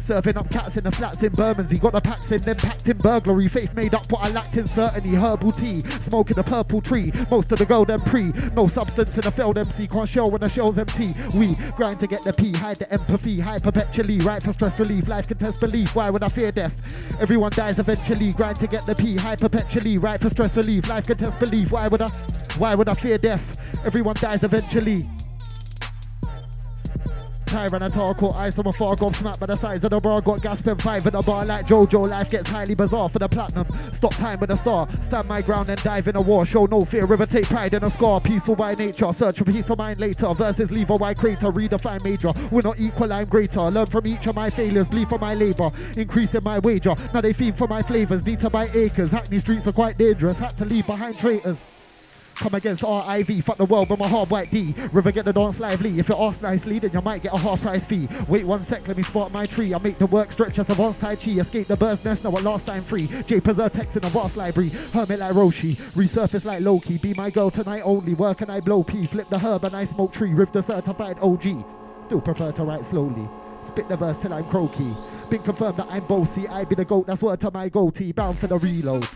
Serving 0.00 0.36
up 0.36 0.50
cats 0.50 0.76
in 0.76 0.84
the 0.84 0.92
flats 0.92 1.22
in 1.22 1.32
Bermondsey. 1.32 1.78
Got 1.78 1.94
the 1.94 2.00
packs 2.00 2.30
in, 2.30 2.40
then 2.42 2.54
packed 2.54 2.88
in 2.88 2.96
burglary. 2.98 3.48
Faith 3.48 3.74
made 3.74 3.94
up 3.94 4.10
what 4.10 4.26
I 4.26 4.30
lacked 4.30 4.56
in 4.56 4.66
certainty. 4.66 5.14
Herbal 5.14 5.50
tea, 5.50 5.80
smoking 5.80 6.38
a 6.38 6.42
purple 6.42 6.80
tree. 6.80 7.12
Most 7.30 7.52
of 7.52 7.58
the 7.58 7.66
gold 7.66 7.90
and 7.90 8.02
pre. 8.04 8.32
No 8.56 8.68
substance 8.68 9.16
in 9.18 9.26
a 9.26 9.30
failed 9.30 9.58
MC. 9.58 9.86
Can't 9.86 10.08
shell 10.08 10.30
when 10.30 10.40
the 10.40 10.48
shell's 10.48 10.78
empty. 10.78 11.08
We 11.36 11.54
grind 11.76 12.00
to 12.00 12.06
get 12.06 12.22
the 12.22 12.32
P. 12.32 12.52
Hide 12.52 12.76
the 12.76 12.90
empathy. 12.92 13.40
Hide 13.40 13.62
perpetually. 13.62 14.18
Right 14.18 14.42
for 14.42 14.52
stress 14.52 14.78
relief. 14.78 15.08
Life 15.08 15.28
can 15.28 15.38
test 15.38 15.60
belief. 15.60 15.94
Why 15.94 16.10
would 16.10 16.22
I 16.22 16.28
fear 16.28 16.52
death? 16.52 16.74
Everyone 17.20 17.50
dies 17.50 17.78
eventually. 17.78 18.32
Grind 18.32 18.56
to 18.56 18.66
get 18.66 18.86
the 18.86 18.94
P. 18.94 19.16
Hide 19.16 19.40
perpetually. 19.40 19.98
Right 19.98 20.20
for 20.20 20.30
stress 20.30 20.56
relief. 20.56 20.88
Life 20.88 21.06
can 21.06 21.18
test 21.18 21.38
belief. 21.38 21.72
Why 21.72 21.88
would 21.88 22.02
I? 22.02 22.08
Why 22.58 22.74
would 22.74 22.88
I 22.88 22.94
fear 22.94 23.18
death? 23.18 23.60
Everyone 23.84 24.14
dies 24.14 24.42
eventually. 24.42 25.06
Tyrannosaur 27.48 28.16
caught 28.16 28.36
ice 28.36 28.58
on 28.58 28.64
my 28.66 28.72
far 28.72 28.94
gone 28.94 29.14
smacked 29.14 29.40
by 29.40 29.46
the 29.46 29.56
sides 29.56 29.84
of 29.84 29.90
the 29.90 30.00
bar. 30.00 30.20
Got 30.20 30.42
gas 30.42 30.62
pen 30.62 30.76
five 30.76 31.06
in 31.06 31.12
the 31.12 31.22
bar 31.22 31.44
like 31.44 31.66
Jojo. 31.66 32.08
Life 32.08 32.30
gets 32.30 32.48
highly 32.48 32.74
bizarre 32.74 33.08
for 33.08 33.18
the 33.18 33.28
platinum. 33.28 33.66
Stop 33.94 34.14
time 34.14 34.38
with 34.38 34.50
a 34.50 34.56
star. 34.56 34.88
Stand 35.04 35.28
my 35.28 35.40
ground 35.40 35.70
and 35.70 35.82
dive 35.82 36.06
in 36.08 36.16
a 36.16 36.20
war. 36.20 36.44
Show 36.44 36.66
no 36.66 36.82
fear. 36.82 37.06
River 37.06 37.26
take 37.26 37.46
pride 37.46 37.72
in 37.74 37.82
a 37.82 37.90
scar. 37.90 38.20
Peaceful 38.20 38.54
by 38.54 38.74
nature. 38.74 39.12
Search 39.12 39.38
for 39.38 39.44
peace 39.44 39.68
of 39.70 39.78
mind 39.78 39.98
later. 39.98 40.32
Versus 40.34 40.70
leave 40.70 40.90
a 40.90 40.94
white 40.94 41.16
crater. 41.16 41.50
Redefine 41.50 42.04
major. 42.04 42.30
We're 42.50 42.60
not 42.62 42.78
equal, 42.78 43.12
I'm 43.12 43.26
greater. 43.26 43.62
Learn 43.70 43.86
from 43.86 44.06
each 44.06 44.26
of 44.26 44.34
my 44.34 44.50
failures. 44.50 44.88
Bleed 44.88 45.08
for 45.08 45.18
my 45.18 45.34
labor. 45.34 45.68
Increasing 45.96 46.42
my 46.42 46.58
wager. 46.58 46.94
Now 47.14 47.22
they 47.22 47.32
feed 47.32 47.56
for 47.56 47.66
my 47.66 47.82
flavors. 47.82 48.24
Need 48.24 48.40
to 48.42 48.50
buy 48.50 48.66
acres. 48.74 49.10
Hackney 49.10 49.40
streets 49.40 49.66
are 49.66 49.72
quite 49.72 49.96
dangerous. 49.96 50.38
Had 50.38 50.50
to 50.50 50.64
leave 50.64 50.86
behind 50.86 51.18
traitors. 51.18 51.77
Come 52.38 52.54
against 52.54 52.82
RIV, 52.82 53.42
fuck 53.42 53.56
the 53.56 53.64
world 53.64 53.88
but 53.88 53.98
my 53.98 54.06
hard 54.06 54.30
white 54.30 54.48
D. 54.52 54.72
River 54.92 55.10
get 55.10 55.24
the 55.24 55.32
dance 55.32 55.58
lively. 55.58 55.98
If 55.98 56.08
you 56.08 56.14
ask 56.16 56.40
nicely, 56.40 56.78
then 56.78 56.92
you 56.92 57.00
might 57.00 57.20
get 57.20 57.34
a 57.34 57.36
half 57.36 57.60
price 57.60 57.84
fee. 57.84 58.08
Wait 58.28 58.44
one 58.44 58.62
sec, 58.62 58.86
let 58.86 58.96
me 58.96 59.02
spot 59.02 59.32
my 59.32 59.44
tree. 59.44 59.74
I 59.74 59.78
make 59.78 59.98
the 59.98 60.06
work 60.06 60.30
stretch 60.30 60.56
as 60.60 60.70
advanced 60.70 61.00
Tai 61.00 61.16
Chi. 61.16 61.32
Escape 61.32 61.66
the 61.66 61.76
bird's 61.76 62.04
nest, 62.04 62.22
now 62.22 62.36
at 62.36 62.44
last 62.44 62.64
time 62.64 62.84
free. 62.84 63.08
J 63.26 63.40
preserve 63.40 63.72
text 63.72 63.96
in 63.96 64.04
a 64.04 64.08
vast 64.10 64.36
library. 64.36 64.68
Hermit 64.68 65.18
like 65.18 65.34
Roshi. 65.34 65.74
Resurface 65.94 66.44
like 66.44 66.60
Loki. 66.60 66.96
Be 66.98 67.12
my 67.12 67.28
girl 67.28 67.50
tonight 67.50 67.82
only. 67.82 68.14
Work 68.14 68.40
and 68.42 68.52
I 68.52 68.60
blow 68.60 68.84
P. 68.84 69.08
Flip 69.08 69.28
the 69.30 69.38
herb 69.40 69.64
and 69.64 69.74
I 69.74 69.84
smoke 69.84 70.12
tree. 70.12 70.32
Riv 70.32 70.52
the 70.52 70.62
certified 70.62 71.18
OG. 71.20 71.64
Still 72.04 72.20
prefer 72.20 72.52
to 72.52 72.62
write 72.62 72.86
slowly. 72.86 73.28
Spit 73.66 73.88
the 73.88 73.96
verse 73.96 74.16
till 74.22 74.32
I'm 74.32 74.48
croaky. 74.48 74.94
Been 75.28 75.42
confirmed 75.42 75.76
that 75.78 75.88
I'm 75.90 76.06
bossy. 76.06 76.46
I 76.46 76.64
be 76.64 76.76
the 76.76 76.84
goat, 76.84 77.08
that's 77.08 77.20
word 77.20 77.40
to 77.40 77.50
my 77.50 77.68
goatee. 77.68 78.12
Bound 78.12 78.38
for 78.38 78.46
the 78.46 78.58
reload. 78.58 79.08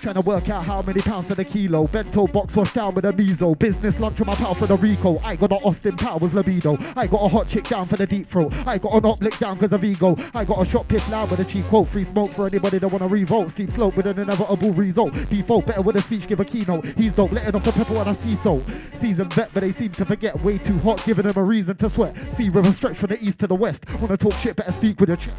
Trying 0.00 0.14
to 0.14 0.20
work 0.20 0.48
out 0.48 0.64
how 0.64 0.80
many 0.82 1.00
pounds 1.00 1.26
to 1.26 1.34
the 1.34 1.44
kilo. 1.44 1.88
Bento 1.88 2.28
box 2.28 2.54
washed 2.54 2.74
down 2.74 2.94
with 2.94 3.04
a 3.04 3.12
miso. 3.12 3.58
Business 3.58 3.98
lunch 3.98 4.20
with 4.20 4.28
my 4.28 4.34
pal 4.36 4.54
for 4.54 4.66
the 4.66 4.76
Rico. 4.76 5.18
I 5.24 5.34
got 5.34 5.50
a 5.50 5.56
Austin 5.56 5.96
Powers 5.96 6.32
libido. 6.32 6.78
I 6.94 7.08
got 7.08 7.20
a 7.20 7.28
hot 7.28 7.48
chick 7.48 7.64
down 7.64 7.88
for 7.88 7.96
the 7.96 8.06
deep 8.06 8.28
throat. 8.28 8.52
I 8.64 8.78
got 8.78 8.94
an 8.94 9.10
up 9.10 9.20
lick 9.20 9.36
down 9.38 9.56
because 9.56 9.72
of 9.72 9.82
ego. 9.82 10.16
I 10.34 10.44
got 10.44 10.62
a 10.62 10.64
shot 10.64 10.86
piff 10.86 11.10
loud 11.10 11.32
with 11.32 11.40
a 11.40 11.44
cheap 11.44 11.64
quote. 11.64 11.88
Free 11.88 12.04
smoke 12.04 12.30
for 12.30 12.46
anybody 12.46 12.78
that 12.78 12.86
wanna 12.86 13.08
revolt. 13.08 13.50
Steep 13.50 13.72
slope 13.72 13.96
with 13.96 14.06
an 14.06 14.20
inevitable 14.20 14.72
result. 14.72 15.12
Default 15.30 15.66
better 15.66 15.82
with 15.82 15.96
a 15.96 16.02
speech, 16.02 16.28
give 16.28 16.38
a 16.38 16.44
keynote. 16.44 16.84
He's 16.96 17.12
dope, 17.12 17.32
letting 17.32 17.56
off 17.56 17.64
the 17.64 17.72
pepper 17.72 17.94
when 17.94 18.06
I 18.06 18.12
see 18.12 18.36
so. 18.36 18.62
Seasoned 18.94 19.32
vet, 19.32 19.50
but 19.52 19.60
they 19.60 19.72
seem 19.72 19.90
to 19.92 20.04
forget. 20.04 20.40
Way 20.44 20.58
too 20.58 20.78
hot, 20.78 21.04
giving 21.04 21.26
them 21.26 21.36
a 21.36 21.42
reason 21.42 21.76
to 21.76 21.90
sweat. 21.90 22.14
See 22.32 22.48
river 22.48 22.72
stretch 22.72 22.96
from 22.96 23.08
the 23.08 23.22
east 23.22 23.40
to 23.40 23.48
the 23.48 23.56
west. 23.56 23.82
Wanna 24.00 24.16
talk 24.16 24.34
shit, 24.34 24.54
better 24.54 24.70
speak 24.70 25.00
with 25.00 25.08
your 25.08 25.16
chest. 25.16 25.36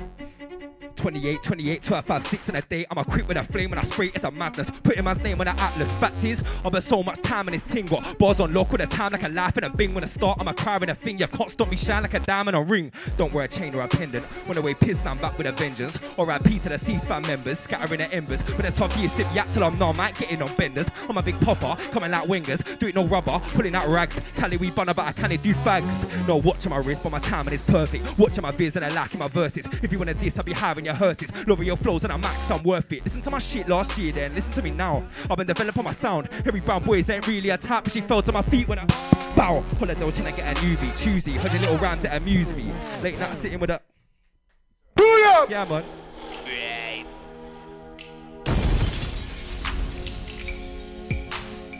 28, 0.99 1.41
28, 1.41 1.83
12, 1.83 2.05
5, 2.05 2.27
6 2.27 2.49
in 2.49 2.55
a 2.57 2.61
day. 2.61 2.85
I'm 2.91 2.97
a 2.97 3.05
quick 3.05 3.25
with 3.25 3.37
a 3.37 3.43
flame 3.43 3.69
when 3.69 3.79
I 3.79 3.83
spray, 3.83 4.11
it's 4.13 4.25
a 4.25 4.31
madness. 4.31 4.69
Putting 4.83 5.05
man's 5.05 5.21
name 5.21 5.39
on 5.39 5.45
the 5.45 5.59
atlas. 5.59 5.89
Fact 5.93 6.21
is, 6.25 6.41
I 6.65 6.69
spent 6.69 6.83
so 6.83 7.01
much 7.01 7.21
time 7.21 7.47
in 7.47 7.53
this 7.53 7.63
ting. 7.63 7.85
Got 7.85 8.17
bars 8.19 8.41
on 8.41 8.53
lock 8.53 8.71
with 8.71 8.81
a 8.81 8.87
time 8.87 9.13
like 9.13 9.23
a 9.23 9.29
laugh 9.29 9.55
and 9.55 9.65
a 9.65 9.69
bing. 9.69 9.93
When 9.93 10.03
I 10.03 10.07
start, 10.07 10.37
I'm 10.41 10.49
a 10.49 10.53
cry 10.53 10.77
with 10.77 10.89
a 10.89 10.95
thing. 10.95 11.17
You 11.17 11.27
can't 11.27 11.49
stop 11.49 11.69
me 11.69 11.77
shine 11.77 12.01
like 12.01 12.13
a 12.15 12.19
diamond 12.19 12.57
or 12.57 12.65
ring. 12.65 12.91
Don't 13.15 13.33
wear 13.33 13.45
a 13.45 13.47
chain 13.47 13.73
or 13.75 13.81
a 13.81 13.87
pendant. 13.87 14.25
When 14.45 14.57
I 14.57 14.61
weigh 14.61 14.73
piss, 14.73 14.99
I'm 15.05 15.17
back 15.19 15.37
with 15.37 15.47
a 15.47 15.53
vengeance. 15.53 15.97
Or 16.17 16.29
I 16.29 16.37
P 16.37 16.59
to 16.59 16.69
the 16.69 16.77
C-SPAN 16.77 17.21
members, 17.21 17.59
scattering 17.59 17.99
the 17.99 18.13
embers. 18.13 18.45
With 18.45 18.65
a 18.65 18.71
tough 18.71 18.95
year, 18.97 19.07
sip 19.07 19.27
yak 19.33 19.47
till 19.53 19.63
I'm 19.63 19.79
numb. 19.79 19.95
Might 19.95 20.17
get 20.17 20.31
in 20.33 20.41
on 20.41 20.53
benders. 20.55 20.89
I'm 21.07 21.17
a 21.17 21.23
big 21.23 21.39
popper, 21.39 21.81
coming 21.91 22.11
like 22.11 22.27
wingers. 22.27 22.61
Do 22.77 22.87
it 22.87 22.95
no 22.95 23.05
rubber, 23.05 23.39
pulling 23.53 23.73
out 23.73 23.87
rags. 23.87 24.19
Cali 24.35 24.57
we 24.57 24.69
bunner, 24.69 24.93
but 24.93 25.05
I 25.05 25.13
can't 25.13 25.41
do 25.41 25.53
fags. 25.53 26.27
No, 26.27 26.37
watching 26.37 26.71
my 26.71 26.77
wrist, 26.77 27.03
but 27.03 27.11
my 27.13 27.19
timing 27.19 27.53
is 27.53 27.61
perfect. 27.61 28.17
Watching 28.17 28.41
my 28.41 28.51
viz 28.51 28.75
and 28.75 28.83
I 28.83 28.89
like 28.89 29.13
in 29.13 29.19
my 29.19 29.29
verses. 29.29 29.65
If 29.81 29.93
you 29.93 29.97
wanna 29.97 30.13
diss, 30.13 30.37
I'll 30.37 30.43
be 30.43 30.53
hiring 30.53 30.88
your 30.89 30.95
hearses. 30.95 31.31
your 31.45 31.77
flows 31.77 32.03
and 32.03 32.11
I 32.11 32.17
max, 32.17 32.49
I'm 32.49 32.63
worth 32.63 32.91
it. 32.91 33.03
Listen 33.03 33.21
to 33.21 33.29
my 33.29 33.39
shit 33.39 33.67
last 33.67 33.97
year, 33.97 34.11
then 34.11 34.33
listen 34.33 34.51
to 34.53 34.61
me 34.61 34.71
now. 34.71 35.07
I've 35.29 35.37
been 35.37 35.47
developing 35.47 35.83
my 35.83 35.91
sound. 35.91 36.29
Every 36.45 36.59
brown 36.59 36.83
boys 36.83 37.09
ain't 37.09 37.27
really 37.27 37.49
a 37.49 37.57
tap. 37.57 37.89
She 37.89 38.01
fell 38.01 38.21
to 38.23 38.31
my 38.31 38.41
feet 38.41 38.67
when 38.67 38.79
I 38.79 38.85
bow. 39.35 39.61
Holiday 39.77 40.11
till 40.11 40.27
I 40.27 40.31
get 40.31 40.57
a 40.57 40.61
newbie. 40.61 40.97
Choosy, 40.97 41.33
heard 41.33 41.51
your 41.51 41.61
little 41.61 41.77
rhymes 41.77 42.03
that 42.03 42.15
amuse 42.15 42.51
me. 42.53 42.71
Late 43.03 43.19
night 43.19 43.35
sitting 43.37 43.59
with 43.59 43.69
a. 43.69 43.81
Booyah! 44.95 45.49
Yeah, 45.49 45.65
man. 45.65 45.83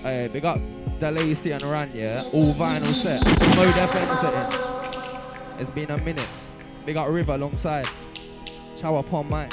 Hey, 0.02 0.30
big 0.32 0.46
up 0.46 0.60
the 1.00 1.12
Lacey 1.12 1.52
and 1.52 1.64
Ran, 1.64 1.92
yeah. 1.94 2.22
All 2.34 2.54
vinyl 2.54 2.86
set. 2.88 3.24
Mode 3.56 3.74
FM 3.74 4.22
setting. 4.22 4.40
Eh? 4.40 5.62
It's 5.62 5.70
been 5.70 5.92
a 5.92 5.98
minute. 6.04 6.28
Big 6.86 6.98
up 6.98 7.10
River 7.10 7.34
alongside. 7.34 7.88
Chow 8.80 8.96
upon 8.96 9.30
mine. 9.30 9.50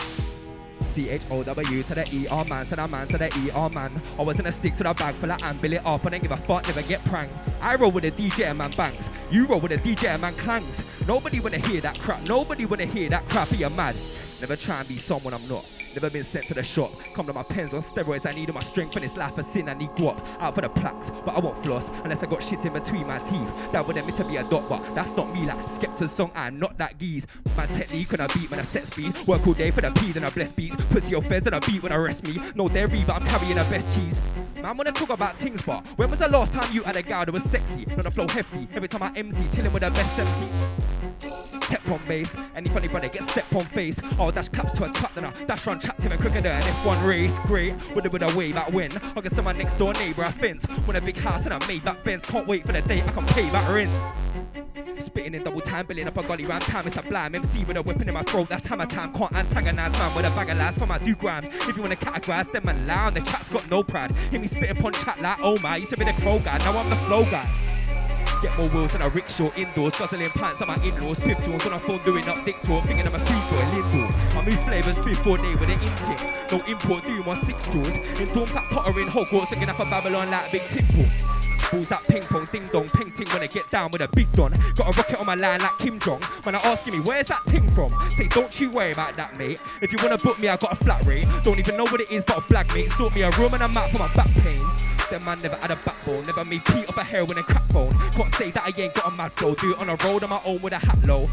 C 0.80 1.08
H 1.08 1.22
O 1.30 1.42
W 1.42 1.82
to 1.82 1.94
the 1.94 2.08
E 2.14 2.28
man, 2.48 2.64
to 2.66 2.76
the 2.76 2.86
man 2.86 3.08
to 3.08 3.18
the 3.18 3.26
E 3.38 3.74
man. 3.74 3.90
I 4.18 4.22
was 4.22 4.38
in 4.38 4.46
a 4.46 4.52
stick 4.52 4.76
to 4.76 4.84
the 4.84 4.94
bag 4.94 5.14
full 5.16 5.32
of 5.32 5.42
and 5.42 5.60
bill 5.60 5.72
it 5.72 5.84
up 5.84 6.04
and 6.04 6.22
give 6.22 6.30
a 6.30 6.36
fuck, 6.36 6.64
never 6.66 6.82
get 6.82 7.04
pranked. 7.06 7.34
I 7.60 7.74
roll 7.74 7.90
with 7.90 8.04
a 8.04 8.12
DJ 8.12 8.46
and 8.46 8.58
man 8.58 8.70
bangs. 8.72 9.10
You 9.30 9.46
roll 9.46 9.60
with 9.60 9.72
a 9.72 9.78
DJ 9.78 10.10
and 10.10 10.22
man 10.22 10.34
clangs. 10.36 10.80
Nobody 11.08 11.40
wanna 11.40 11.58
hear 11.58 11.80
that 11.80 11.98
crap. 11.98 12.26
Nobody 12.28 12.66
wanna 12.66 12.86
hear 12.86 13.10
that 13.10 13.28
crap. 13.28 13.50
You're 13.58 13.68
mad. 13.68 13.96
Never 14.40 14.54
try 14.54 14.78
and 14.78 14.88
be 14.88 14.96
someone 14.96 15.34
I'm 15.34 15.48
not. 15.48 15.64
Never 15.96 16.10
been 16.10 16.24
sent 16.24 16.46
to 16.48 16.52
the 16.52 16.62
shop. 16.62 16.92
Come 17.14 17.24
to 17.24 17.32
my 17.32 17.42
pens 17.42 17.72
on 17.72 17.80
steroids. 17.80 18.26
I 18.26 18.32
need 18.32 18.50
all 18.50 18.54
my 18.54 18.60
strength 18.60 18.92
for 18.92 19.00
this 19.00 19.16
life 19.16 19.38
of 19.38 19.46
sin. 19.46 19.66
I 19.66 19.72
need 19.72 19.88
guap 19.92 20.22
out 20.40 20.54
for 20.54 20.60
the 20.60 20.68
plaques, 20.68 21.10
but 21.24 21.34
I 21.34 21.40
won't 21.40 21.64
floss 21.64 21.88
unless 22.04 22.22
I 22.22 22.26
got 22.26 22.42
shit 22.42 22.62
in 22.66 22.74
between 22.74 23.06
my 23.06 23.18
teeth. 23.20 23.48
That 23.72 23.86
would 23.86 23.96
admit 23.96 24.14
to 24.16 24.24
be 24.24 24.36
a 24.36 24.42
dot, 24.42 24.64
but 24.68 24.86
that's 24.94 25.16
not 25.16 25.32
me. 25.32 25.46
Like 25.46 25.56
Skepta's 25.56 26.12
song, 26.12 26.32
I'm 26.34 26.58
not 26.58 26.76
that 26.76 26.98
geese. 26.98 27.26
My 27.56 27.64
technique 27.64 28.12
when 28.12 28.20
I 28.20 28.26
beat 28.26 28.50
when 28.50 28.60
I 28.60 28.64
set 28.64 28.84
speed. 28.88 29.16
Work 29.26 29.46
all 29.46 29.54
day 29.54 29.70
for 29.70 29.80
the 29.80 29.90
P, 29.92 30.12
then 30.12 30.24
I 30.24 30.28
bless 30.28 30.52
beats. 30.52 30.76
Pussy 30.90 31.12
your 31.12 31.22
feds 31.22 31.46
and 31.46 31.56
I 31.56 31.60
beat 31.60 31.82
when 31.82 31.92
I 31.92 31.96
rest 31.96 32.24
me. 32.24 32.42
No 32.54 32.68
dairy, 32.68 33.02
but 33.06 33.16
I'm 33.16 33.26
carrying 33.26 33.56
the 33.56 33.64
best 33.64 33.88
cheese. 33.96 34.20
Man, 34.60 34.76
wanna 34.76 34.92
talk 34.92 35.08
about 35.08 35.38
things, 35.38 35.62
but 35.62 35.82
when 35.96 36.10
was 36.10 36.18
the 36.18 36.28
last 36.28 36.52
time 36.52 36.70
you 36.74 36.82
had 36.82 36.96
a 36.96 37.02
gal 37.02 37.24
that 37.24 37.32
was 37.32 37.44
sexy? 37.44 37.86
Not 37.86 38.02
the 38.02 38.10
flow 38.10 38.28
hefty. 38.28 38.68
Every 38.74 38.88
time 38.88 39.02
I 39.02 39.12
MC, 39.16 39.42
chilling 39.54 39.72
with 39.72 39.82
the 39.82 39.90
best 39.90 40.18
MC. 40.18 40.85
Step 41.66 41.90
on 41.90 42.00
bass, 42.06 42.32
any 42.54 42.68
funny 42.68 42.86
brother 42.86 43.08
get 43.08 43.24
stepped 43.24 43.52
on 43.52 43.64
face. 43.64 43.98
Oh, 44.20 44.30
dash 44.30 44.48
caps 44.50 44.70
to 44.74 44.84
a 44.84 44.92
truck, 44.92 45.12
then 45.14 45.24
I 45.24 45.32
dash 45.46 45.66
run 45.66 45.80
chat 45.80 45.96
even 46.04 46.16
quicker 46.16 46.40
than 46.40 46.62
F1 46.62 47.04
race. 47.04 47.36
Great, 47.40 47.74
with 47.92 48.06
a 48.06 48.10
bit 48.10 48.22
of 48.22 48.36
way 48.36 48.52
back 48.52 48.72
when. 48.72 48.96
I 48.96 49.20
guess 49.20 49.42
my 49.42 49.50
next 49.50 49.74
door 49.74 49.92
neighbor 49.94 50.22
a 50.22 50.30
fence. 50.30 50.64
Want 50.68 50.96
a 50.96 51.00
big 51.00 51.16
house 51.16 51.44
and 51.44 51.52
I 51.52 51.66
made 51.66 51.84
back 51.84 52.04
Benz. 52.04 52.24
Can't 52.24 52.46
wait 52.46 52.64
for 52.64 52.72
the 52.72 52.82
day 52.82 53.02
I 53.02 53.10
can 53.10 53.26
pay 53.26 53.50
back 53.50 53.68
rent. 53.68 53.90
Spitting 55.04 55.34
in 55.34 55.42
double 55.42 55.60
time, 55.60 55.86
building 55.86 56.06
up 56.06 56.16
a 56.16 56.22
gully 56.22 56.46
round 56.46 56.62
time. 56.62 56.86
It's 56.86 56.96
a 56.96 57.02
blind 57.02 57.34
MC 57.34 57.64
with 57.64 57.76
a 57.76 57.82
weapon 57.82 58.06
in 58.06 58.14
my 58.14 58.22
throat. 58.22 58.48
That's 58.48 58.64
hammer 58.66 58.86
time. 58.86 59.12
Can't 59.12 59.32
antagonize 59.34 59.92
man 59.92 60.14
with 60.14 60.24
a 60.24 60.30
bag 60.30 60.50
of 60.50 60.58
lies 60.58 60.78
for 60.78 60.86
my 60.86 60.98
do 60.98 61.16
grams. 61.16 61.48
If 61.48 61.76
you 61.76 61.82
wanna 61.82 61.96
categorize 61.96 62.50
them 62.52 62.66
man 62.66 62.86
loud, 62.86 63.14
the 63.14 63.22
chat's 63.22 63.48
got 63.48 63.68
no 63.68 63.82
pride. 63.82 64.12
Hear 64.30 64.40
me 64.40 64.46
spitting 64.46 64.78
upon 64.78 64.92
chat 64.92 65.20
like 65.20 65.38
oh 65.42 65.58
my, 65.58 65.78
used 65.78 65.90
to 65.90 65.96
be 65.96 66.04
the 66.04 66.12
crow 66.12 66.38
guy, 66.38 66.58
now 66.58 66.78
I'm 66.78 66.88
the 66.90 66.96
flow 66.96 67.24
guy. 67.24 67.65
Get 68.42 68.56
more 68.58 68.68
wheels 68.68 68.92
than 68.92 69.02
a 69.02 69.08
rickshaw 69.08 69.50
indoors. 69.56 69.98
Guzzling 69.98 70.28
pints 70.30 70.60
on 70.60 70.68
my 70.68 70.76
in-laws. 70.76 71.18
Piff 71.18 71.42
jaws 71.44 71.66
on 71.66 71.72
a 71.72 71.80
phone 71.80 72.02
doing 72.04 72.28
up 72.28 72.44
dick 72.44 72.60
tour. 72.62 72.82
Thinking 72.82 73.06
I'm 73.06 73.14
a 73.14 73.18
super 73.18 73.56
Lindor. 73.72 74.36
I 74.36 74.44
move 74.44 74.64
flavours 74.64 74.98
before 74.98 75.38
they 75.38 75.54
with 75.54 75.70
an 75.70 75.80
intake. 75.80 76.52
No 76.52 76.58
import, 76.66 77.04
do 77.04 77.22
my 77.24 77.34
six 77.34 77.64
straws. 77.64 77.88
In 77.88 78.28
dorms 78.34 78.54
like 78.54 78.64
Potter 78.70 79.00
in 79.00 79.08
Hogwarts. 79.08 79.50
Looking 79.50 79.68
up 79.68 79.76
for 79.76 79.86
Babylon 79.86 80.30
like 80.30 80.48
a 80.48 80.52
Big 80.52 80.62
Timple. 80.68 81.06
balls 81.70 81.88
that 81.88 82.04
ping 82.04 82.22
pong, 82.22 82.46
ding 82.46 82.66
dong, 82.66 82.88
ping 82.90 83.10
ting 83.10 83.28
when 83.28 83.42
I 83.42 83.46
get 83.46 83.68
down 83.70 83.90
with 83.90 84.00
a 84.00 84.08
big 84.08 84.30
don. 84.32 84.52
Got 84.74 84.88
a 84.88 84.96
rocket 84.96 85.18
on 85.18 85.26
my 85.26 85.34
line 85.34 85.60
like 85.60 85.78
Kim 85.78 85.98
Jong. 85.98 86.20
When 86.42 86.54
I 86.54 86.58
asking 86.58 86.94
me, 86.94 87.00
where's 87.00 87.28
that 87.28 87.44
ting 87.46 87.66
from? 87.74 87.90
Say, 88.10 88.28
don't 88.28 88.58
you 88.60 88.70
worry 88.70 88.92
about 88.92 89.14
that, 89.14 89.38
mate. 89.38 89.60
If 89.82 89.92
you 89.92 89.98
wanna 90.02 90.18
book 90.18 90.40
me, 90.40 90.48
I 90.48 90.56
got 90.56 90.72
a 90.72 90.76
flat 90.76 91.04
rate. 91.06 91.26
Don't 91.42 91.58
even 91.58 91.76
know 91.76 91.84
what 91.84 92.00
it 92.00 92.10
is, 92.10 92.24
but 92.24 92.38
a 92.38 92.40
black 92.42 92.72
mate. 92.74 92.90
Sort 92.92 93.14
me 93.14 93.22
a 93.22 93.30
room 93.30 93.54
and 93.54 93.62
a 93.62 93.68
map 93.68 93.90
for 93.90 93.98
my 93.98 94.12
back 94.14 94.30
pain. 94.36 94.60
Them 95.10 95.24
man 95.24 95.38
never 95.38 95.56
had 95.56 95.70
a 95.70 95.76
backbone, 95.76 96.26
never 96.26 96.44
made 96.44 96.64
Pete 96.64 96.88
off 96.88 96.96
a 96.96 97.04
heroin 97.04 97.38
and 97.38 97.46
crack 97.46 97.68
bone. 97.68 97.92
Can't 98.10 98.34
say 98.34 98.50
that 98.50 98.64
I 98.64 98.80
ain't 98.80 98.92
got 98.94 99.12
a 99.12 99.16
mad 99.16 99.32
flow, 99.34 99.54
do 99.54 99.72
it 99.72 99.80
on 99.80 99.88
a 99.88 99.96
road 100.04 100.24
on 100.24 100.30
my 100.30 100.40
own 100.44 100.60
with 100.60 100.72
a 100.72 100.78
hat 100.78 101.06
low. 101.06 101.24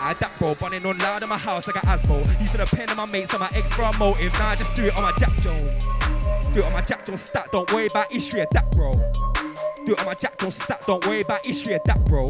I 0.00 0.08
had 0.08 0.16
that 0.18 0.36
bro, 0.38 0.54
bunning 0.54 0.84
on 0.86 0.98
loud 0.98 1.22
in 1.22 1.28
my 1.28 1.36
house 1.36 1.66
like 1.66 1.76
an 1.76 1.82
Asbo. 1.82 2.40
Used 2.40 2.52
to 2.52 2.58
depend 2.58 2.90
on 2.90 2.96
my 2.96 3.06
mates 3.06 3.34
on 3.34 3.40
my 3.40 3.50
ex 3.54 3.72
for 3.74 3.90
motive. 3.98 4.32
Now 4.34 4.48
I 4.48 4.54
just 4.56 4.74
do 4.74 4.86
it 4.86 4.96
on 4.96 5.02
my 5.02 5.12
Jack 5.18 5.36
Jones. 5.42 5.84
Do 6.54 6.60
it 6.60 6.66
on 6.66 6.72
my 6.72 6.80
Jack 6.80 7.04
Jones 7.04 7.20
stat, 7.20 7.48
don't 7.52 7.70
worry 7.72 7.86
about 7.86 8.14
of 8.14 8.22
that, 8.22 8.70
bro. 8.72 9.41
Do 9.84 9.94
it 9.94 10.06
on 10.06 10.14
Jones 10.38 10.62
stat, 10.62 10.84
don't 10.86 11.04
worry 11.06 11.22
about 11.22 11.44
history 11.44 11.74
of 11.74 11.82
that, 11.84 12.04
bro. 12.06 12.26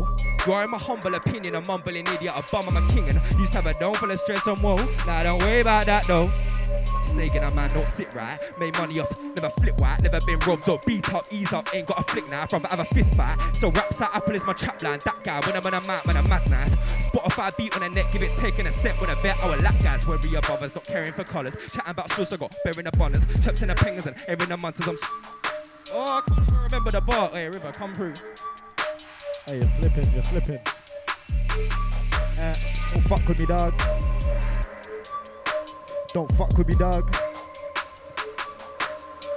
You 0.47 0.53
are 0.53 0.65
in 0.65 0.71
my 0.71 0.79
humble 0.79 1.15
opinion, 1.15 1.55
a 1.55 1.61
mumbling 1.61 2.07
idiot, 2.07 2.33
a 2.35 2.43
bum, 2.51 2.65
I'm 2.67 2.77
a 2.77 2.93
king, 2.93 3.09
and 3.09 3.21
used 3.39 3.53
to 3.53 3.61
have 3.61 3.67
a 3.67 3.79
dome 3.79 3.95
full 3.95 4.11
of 4.11 4.19
stress 4.19 4.47
and 4.47 4.59
woe. 4.63 4.77
Nah, 5.07 5.23
don't 5.23 5.41
worry 5.43 5.61
about 5.61 5.87
that 5.87 6.07
though. 6.07 6.31
Snake 7.05 7.35
in 7.35 7.45
a 7.45 7.55
man, 7.55 7.69
don't 7.71 7.89
sit 7.89 8.15
right. 8.15 8.39
Made 8.59 8.77
money 8.79 8.99
off, 9.01 9.21
never 9.23 9.51
flip 9.61 9.79
white, 9.81 10.03
never 10.03 10.19
been 10.25 10.39
robbed 10.41 10.69
up, 10.69 10.85
beat 10.87 11.13
up, 11.13 11.27
ease 11.31 11.53
up, 11.53 11.75
ain't 11.75 11.87
got 11.87 12.01
a 12.01 12.13
flick 12.13 12.29
now. 12.31 12.47
From 12.47 12.65
have 12.65 12.79
a 12.79 12.85
fist 12.87 13.15
fight. 13.15 13.37
So 13.57 13.71
raps 13.71 14.01
at 14.01 14.15
Apple 14.15 14.35
is 14.35 14.45
my 14.45 14.55
trap 14.55 14.83
line. 14.83 15.01
That 15.05 15.23
guy, 15.23 15.41
when 15.47 15.57
I'm 15.57 15.67
on 15.67 15.75
a 15.75 15.87
map, 15.87 16.07
man, 16.07 16.17
I'm 16.17 16.29
mad 16.29 16.49
nice. 16.51 16.75
Spotify 17.11 17.55
beat 17.57 17.75
on 17.77 17.83
the 17.83 17.91
neck, 17.91 18.13
give 18.13 18.23
it 18.23 18.35
taking 18.37 18.67
a 18.67 18.73
set 18.73 18.99
when 19.01 19.11
I 19.11 19.23
bet 19.23 19.39
our 19.41 19.57
lap 19.59 19.75
guys. 19.83 20.07
Where 20.07 20.19
real 20.19 20.39
us, 20.39 20.75
not 20.75 20.85
caring 20.85 21.13
for 21.13 21.25
colours. 21.25 21.55
Chatting 21.73 21.91
about 21.91 22.11
sauce, 22.13 22.33
I 22.33 22.37
got 22.37 22.55
bearing 22.65 22.85
the 22.85 22.93
bonners. 22.97 23.25
Trapped 23.43 23.61
in 23.61 23.69
the 23.69 23.75
pingers 23.75 24.07
and 24.07 24.17
every 24.27 24.47
the 24.47 24.57
months 24.57 24.81
as 24.81 24.89
I'm. 24.89 25.42
Oh, 25.95 26.01
I 26.01 26.23
can't 26.27 26.49
even 26.49 26.59
remember 26.63 26.91
the 26.91 27.01
bar. 27.03 27.29
Hey, 27.33 27.49
River, 27.49 27.71
come 27.73 27.93
through. 27.93 28.15
Hey, 29.47 29.57
you're 29.57 29.69
slipping, 29.69 30.11
you're 30.13 30.23
slipping. 30.23 30.59
Eh, 32.39 32.55
don't 32.93 33.03
fuck 33.03 33.29
with 33.29 33.39
me, 33.39 33.45
dog. 33.45 33.79
Don't 36.15 36.33
fuck 36.33 36.57
with 36.57 36.67
me, 36.67 36.75
dog. 36.77 37.15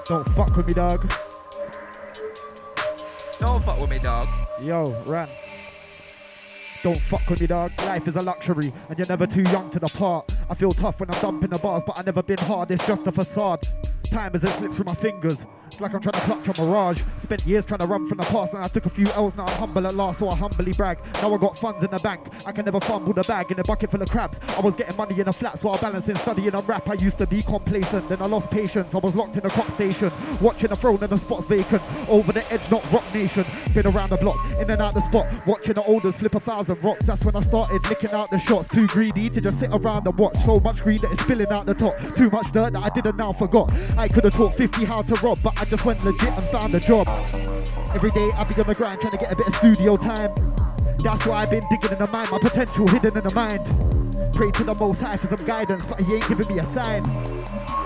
Don't 0.06 0.30
fuck 0.30 0.56
with 0.56 0.68
me, 0.68 0.73
dog. 0.73 1.11
Don't 3.40 3.64
fuck 3.64 3.80
with 3.80 3.90
me, 3.90 3.99
dog. 3.99 4.30
Yo, 4.61 4.91
run. 5.06 5.27
Don't 6.84 7.02
fuck 7.02 7.30
with 7.30 7.41
me, 7.41 7.48
dog. 7.48 7.72
Life 7.80 8.07
is 8.07 8.15
a 8.15 8.22
luxury, 8.22 8.72
and 8.88 8.98
you're 8.98 9.07
never 9.07 9.27
too 9.27 9.41
young 9.52 9.69
to 9.72 9.80
depart. 9.80 10.32
I 10.49 10.56
feel 10.56 10.72
tough 10.72 11.02
when 11.02 11.10
I'm 11.11 11.19
dumping 11.19 11.49
the 11.49 11.60
bars, 11.60 11.84
but 11.86 11.99
I've 11.99 12.06
never 12.06 12.23
been 12.23 12.38
hard. 12.38 12.72
It's 12.72 12.88
just 12.88 13.07
a 13.07 13.11
facade. 13.11 13.68
Time 14.03 14.32
as 14.36 14.44
it 14.44 14.49
slips 14.52 14.77
through 14.77 14.86
my 14.86 14.95
fingers. 14.95 15.45
Like 15.80 15.93
I'm 15.93 16.02
trying 16.02 16.14
to 16.14 16.22
clutch 16.22 16.57
a 16.57 16.61
mirage. 16.61 17.02
Spent 17.19 17.45
years 17.45 17.65
trying 17.65 17.80
to 17.80 17.85
run 17.85 18.07
from 18.07 18.18
the 18.18 18.26
past, 18.26 18.53
and 18.53 18.64
I 18.64 18.68
took 18.68 18.85
a 18.85 18.89
few 18.89 19.06
L's. 19.14 19.35
Now 19.35 19.45
I'm 19.45 19.57
humble 19.57 19.85
at 19.85 19.95
last, 19.95 20.19
so 20.19 20.30
I 20.30 20.35
humbly 20.35 20.72
brag. 20.72 20.97
Now 21.22 21.34
I 21.34 21.38
got 21.38 21.57
funds 21.57 21.84
in 21.84 21.91
the 21.91 21.99
bank. 21.99 22.22
I 22.45 22.52
can 22.52 22.65
never 22.65 22.80
fumble 22.80 23.14
the 23.14 23.23
bag 23.23 23.52
in 23.52 23.60
a 23.60 23.64
bucket 23.64 23.91
full 23.91 24.02
of 24.02 24.10
crabs. 24.10 24.39
I 24.57 24.61
was 24.61 24.76
getting 24.76 24.95
money 24.95 25.19
in 25.19 25.22
a 25.22 25.26
the 25.26 25.34
flats 25.34 25.64
while 25.64 25.77
balancing, 25.77 26.15
studying 26.15 26.56
on 26.56 26.65
rap. 26.65 26.89
I 26.89 26.93
used 26.93 27.18
to 27.19 27.27
be 27.27 27.41
complacent, 27.41 28.07
then 28.10 28.22
I 28.22 28.26
lost 28.26 28.49
patience. 28.52 28.93
I 28.93 28.99
was 28.99 29.15
locked 29.15 29.35
in 29.35 29.45
a 29.45 29.49
cop 29.49 29.69
station, 29.72 30.11
watching 30.41 30.69
the 30.69 30.76
throne 30.76 30.99
and 31.02 31.10
the 31.10 31.18
spot's 31.18 31.45
vacant. 31.45 31.81
Over 32.07 32.31
the 32.31 32.52
edge, 32.52 32.69
not 32.72 32.89
rock 32.91 33.03
nation. 33.14 33.45
Been 33.73 33.88
around 33.88 34.10
the 34.10 34.18
block, 34.18 34.38
in 34.60 34.69
and 34.69 34.81
out 34.81 34.93
the 34.93 35.02
spot, 35.02 35.26
watching 35.45 35.73
the 35.73 35.84
olders 35.84 36.15
flip 36.18 36.35
a 36.35 36.39
thousand 36.39 36.81
rocks. 36.84 37.06
That's 37.06 37.26
when 37.26 37.35
I 37.35 37.41
started 37.41 37.88
licking 37.89 38.11
out 38.11 38.30
the 38.30 38.39
shots. 38.39 38.69
Too 38.72 38.88
greedy 38.88 39.30
to 39.30 39.41
just 39.41 39.60
sit 39.60 39.69
around 39.72 40.07
and 40.07 40.18
watch. 40.18 40.38
So 40.45 40.60
much 40.60 40.84
green 40.84 40.97
that 40.97 41.11
it's 41.11 41.23
spilling 41.23 41.47
out 41.47 41.65
the 41.65 41.73
top. 41.73 41.99
Too 42.15 42.30
much 42.30 42.52
dirt 42.52 42.73
that 42.73 42.84
I 42.84 42.89
didn't 42.89 43.18
now 43.18 43.34
forgot. 43.34 43.73
I 43.97 44.07
could 44.07 44.23
have 44.23 44.34
taught 44.34 44.56
50 44.56 44.85
how 44.85 45.02
to 45.02 45.14
rob, 45.22 45.39
but 45.43 45.60
I 45.60 45.65
just 45.70 45.86
went 45.86 46.04
legit 46.04 46.30
and 46.30 46.48
found 46.50 46.76
a 46.76 46.80
job. 46.80 47.08
Every 47.94 48.12
day 48.12 48.30
I 48.36 48.44
be 48.44 48.60
on 48.62 48.68
the 48.68 48.76
grind 48.76 49.02
trying 49.02 49.12
to 49.12 49.18
get 49.18 49.32
a 49.32 49.36
bit 49.36 49.48
of 49.48 49.56
studio 49.56 49.96
time. 49.96 50.34
That's 51.00 51.26
why 51.26 51.44
I've 51.44 51.50
been 51.50 51.64
digging 51.70 51.92
in 51.92 52.00
the 52.00 52.08
mind, 52.12 52.30
my 52.32 52.40
potential 52.40 52.88
hidden 52.88 53.18
in 53.18 53.24
the 53.24 53.34
mind. 53.34 53.62
Pray 54.34 54.52
to 54.52 54.64
the 54.64 54.76
most 54.76 55.02
high 55.02 55.18
for 55.18 55.28
some 55.36 55.46
guidance, 55.46 55.86
but 55.86 56.00
he 56.02 56.16
ain't 56.16 56.28
giving 56.28 56.48
me 56.48 56.60
a 56.60 56.64
sign. 56.64 57.04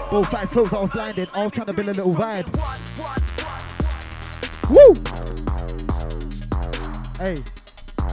Both 0.09 0.33
eyes 0.33 0.49
closed, 0.49 0.73
I 0.73 0.81
was 0.81 0.91
blinded. 0.91 1.29
I 1.33 1.43
was 1.43 1.51
trying 1.51 1.67
to 1.67 1.73
build 1.73 1.89
a 1.89 1.93
little 1.93 2.13
vibe. 2.13 2.47
Woo! 4.69 4.95
Hey, 7.17 7.43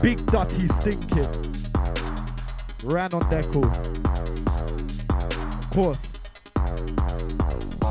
big 0.01 0.25
dirty 0.27 0.67
stinking. 0.67 1.27
Ran 2.83 3.13
on 3.13 3.21
deco. 3.31 3.63
Oh. 3.65 3.97
Of 5.59 5.69
course. 5.71 6.07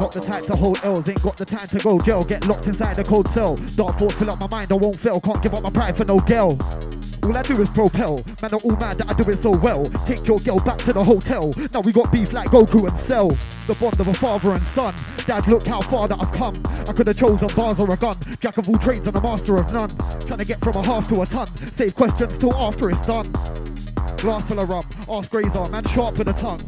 Not 0.01 0.13
the 0.13 0.21
type 0.21 0.45
to 0.45 0.57
hold 0.57 0.79
L's, 0.83 1.09
ain't 1.09 1.23
got 1.23 1.37
the 1.37 1.45
time 1.47 1.67
to 1.69 1.79
go 1.79 1.99
jail. 2.01 2.23
Get 2.23 2.47
locked 2.47 2.67
inside 2.67 2.99
a 2.99 3.05
cold 3.05 3.29
cell. 3.31 3.57
Dark 3.77 3.99
thoughts 3.99 4.15
fill 4.15 4.31
up 4.31 4.41
my 4.41 4.47
mind, 4.47 4.71
I 4.71 4.75
won't 4.75 4.99
fail. 4.99 5.21
Can't 5.21 5.43
give 5.43 5.55
up 5.55 5.63
my 5.63 5.71
pride 5.71 5.97
for 5.97 6.05
no 6.05 6.21
girl. 6.21 6.59
All 7.23 7.37
I 7.37 7.43
do 7.43 7.61
is 7.61 7.71
propel. 7.71 8.23
Man, 8.41 8.55
are 8.55 8.61
all 8.61 8.77
mad 8.77 8.99
that 8.99 9.09
I 9.09 9.15
do 9.15 9.29
it 9.31 9.39
so 9.39 9.51
well. 9.51 9.85
Take 10.07 10.27
your 10.29 10.39
girl 10.39 10.61
back 10.61 10.79
to 10.79 10.93
the 10.93 11.03
hotel. 11.03 11.53
Now 11.73 11.81
we 11.81 11.93
got 11.93 12.13
beef 12.13 12.33
like 12.33 12.49
Goku 12.49 12.87
and 12.87 12.97
Cell. 12.99 13.31
The 13.67 13.75
bond 13.81 13.99
of 13.99 14.07
a 14.07 14.15
father 14.15 14.53
and 14.53 14.63
son. 14.63 14.95
Dad, 15.27 15.49
look 15.49 15.67
how 15.67 15.81
far 15.81 16.07
that 16.09 16.21
I've 16.21 16.33
come. 16.33 16.63
I 16.87 16.93
could 16.93 17.09
have 17.09 17.19
chosen 17.19 17.49
bars 17.57 17.81
or 17.81 17.93
a 17.93 17.97
gun. 17.97 18.17
Jack 18.41 18.59
of 18.59 18.69
all 18.69 18.79
trades 18.79 19.09
and 19.09 19.17
a 19.17 19.21
master 19.21 19.57
of 19.57 19.73
none. 19.73 19.91
Trying 20.27 20.39
to 20.39 20.45
get 20.45 20.61
from 20.61 20.77
a 20.77 20.87
half 20.87 21.09
to 21.09 21.23
a 21.23 21.27
ton. 21.27 21.49
Save 21.73 21.97
questions 21.97 22.39
till 22.39 22.55
after 22.55 22.91
it's 22.91 23.05
done. 23.07 23.33
Glass 24.19 24.49
full 24.49 24.59
of 24.59 24.69
rum, 24.69 24.85
ask 25.11 25.31
Grazer, 25.31 25.69
man 25.69 25.85
sharp 25.85 26.19
with 26.19 26.29
a 26.29 26.33
tongue. 26.33 26.61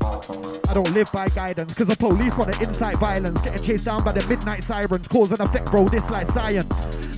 I 0.68 0.74
don't 0.74 0.90
live 0.92 1.10
by 1.10 1.28
guidance, 1.28 1.74
cause 1.74 1.86
the 1.86 1.96
police 1.96 2.36
want 2.36 2.52
to 2.52 2.62
incite 2.62 2.98
violence. 2.98 3.40
Getting 3.40 3.62
chased 3.62 3.86
down 3.86 4.04
by 4.04 4.12
the 4.12 4.26
midnight 4.28 4.62
sirens, 4.62 5.08
cause 5.08 5.32
and 5.32 5.40
effect, 5.40 5.66
bro, 5.70 5.88
this 5.88 6.08
like 6.10 6.30
science. 6.30 6.68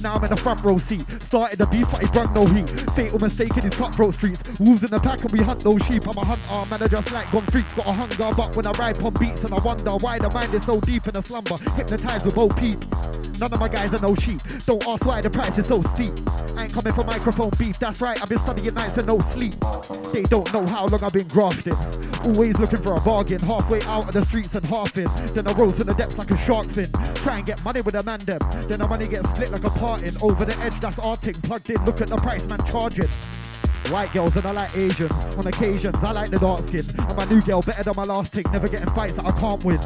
Now 0.03 0.15
I'm 0.15 0.25
in 0.25 0.31
the 0.31 0.37
front 0.37 0.63
row 0.63 0.79
seat, 0.79 1.05
started 1.23 1.59
the 1.59 1.67
beef, 1.67 1.91
but 1.91 2.01
he 2.01 2.07
brung 2.09 2.33
no 2.33 2.47
heat. 2.47 2.69
Fatal 2.93 3.19
mistake 3.19 3.57
in 3.57 3.65
these 3.65 3.75
cutthroat 3.75 4.15
streets. 4.15 4.43
Wolves 4.59 4.83
in 4.85 4.91
the 4.91 5.01
pack 5.01 5.21
and 5.23 5.33
we 5.33 5.41
hunt 5.41 5.61
those 5.61 5.85
sheep. 5.85 6.07
I'm 6.07 6.17
a 6.17 6.25
hunter, 6.25 6.71
man, 6.71 6.83
I 6.83 6.87
just 6.87 7.13
like 7.13 7.31
gone 7.31 7.47
freaks. 7.47 7.75
Got 7.75 7.87
a 7.87 7.93
hunger, 7.93 8.35
but 8.35 8.57
when 8.57 8.67
I 8.67 8.71
ride 8.73 9.03
on 9.03 9.13
beats 9.15 9.45
and 9.45 9.53
I 9.53 9.59
wonder 9.59 9.91
why 9.91 10.19
the 10.19 10.31
mind 10.31 10.55
is 10.55 10.65
so 10.65 10.81
deep 10.81 11.07
in 11.09 11.17
a 11.17 11.23
slumber. 11.23 11.57
Hypnotized 11.77 12.25
with 12.25 12.39
OP. 12.39 13.30
None 13.41 13.55
of 13.55 13.59
my 13.59 13.69
guys 13.69 13.95
are 13.95 14.01
no 14.01 14.15
sheep. 14.15 14.43
Don't 14.67 14.87
ask 14.87 15.07
why 15.07 15.23
the 15.23 15.31
price 15.31 15.57
is 15.57 15.67
so 15.67 15.83
steep. 15.95 16.13
I 16.57 16.65
ain't 16.65 16.75
coming 16.75 16.93
for 16.93 17.05
microphone 17.05 17.51
beef, 17.59 17.79
that's 17.79 18.01
right, 18.03 18.21
I've 18.21 18.29
been 18.29 18.39
studying 18.39 18.75
nights 18.75 18.99
and 18.99 19.07
no 19.07 19.19
sleep. 19.21 19.55
They 20.13 20.23
don't 20.25 20.53
know 20.53 20.67
how 20.67 20.87
long 20.87 21.03
I've 21.03 21.15
been 21.15 21.27
grafting. 21.29 21.73
Always 22.23 22.59
looking 22.59 22.83
for 22.83 22.95
a 22.95 23.01
bargain, 23.01 23.41
halfway 23.41 23.81
out 23.83 24.09
of 24.09 24.13
the 24.13 24.25
streets 24.27 24.55
and 24.55 24.67
half 24.67 24.97
in. 24.99 25.09
Then 25.33 25.49
I 25.49 25.53
rose 25.55 25.81
in 25.81 25.87
the 25.87 25.95
depths 25.95 26.19
like 26.19 26.31
a 26.31 26.37
shark 26.37 26.67
fin. 26.67 26.91
Try 27.15 27.39
and 27.39 27.47
get 27.47 27.65
money 27.65 27.81
with 27.81 27.95
a 27.95 28.03
man 28.03 28.19
them. 28.21 28.41
Then 28.69 28.81
the 28.81 28.87
money 28.87 29.09
gets 29.09 29.31
split 29.31 29.51
like 29.51 29.65
a 29.65 29.71
parting. 29.71 30.13
Over 30.21 30.45
the 30.45 30.57
edge, 30.59 30.79
that's 30.79 30.99
arting. 30.99 31.43
Plugged 31.43 31.71
in, 31.71 31.83
look 31.87 32.03
at 32.03 32.09
the 32.09 32.17
price 32.17 32.47
man 32.47 32.63
charging. 32.67 33.09
White 33.89 34.13
girls 34.13 34.37
and 34.37 34.47
I 34.47 34.53
like 34.53 34.77
Asians. 34.77 35.13
On 35.37 35.47
occasions, 35.47 35.97
I 36.03 36.13
like 36.13 36.31
the 36.31 36.39
dark 36.39 36.61
skin. 36.61 36.85
And 36.99 37.17
my 37.17 37.25
new 37.25 37.41
girl 37.41 37.63
better 37.63 37.83
than 37.83 37.95
my 37.97 38.05
last 38.05 38.33
tick. 38.33 38.51
Never 38.53 38.69
getting 38.69 38.91
fights 38.91 39.15
that 39.15 39.25
I 39.25 39.33
can't 39.33 39.65
win. 39.65 39.81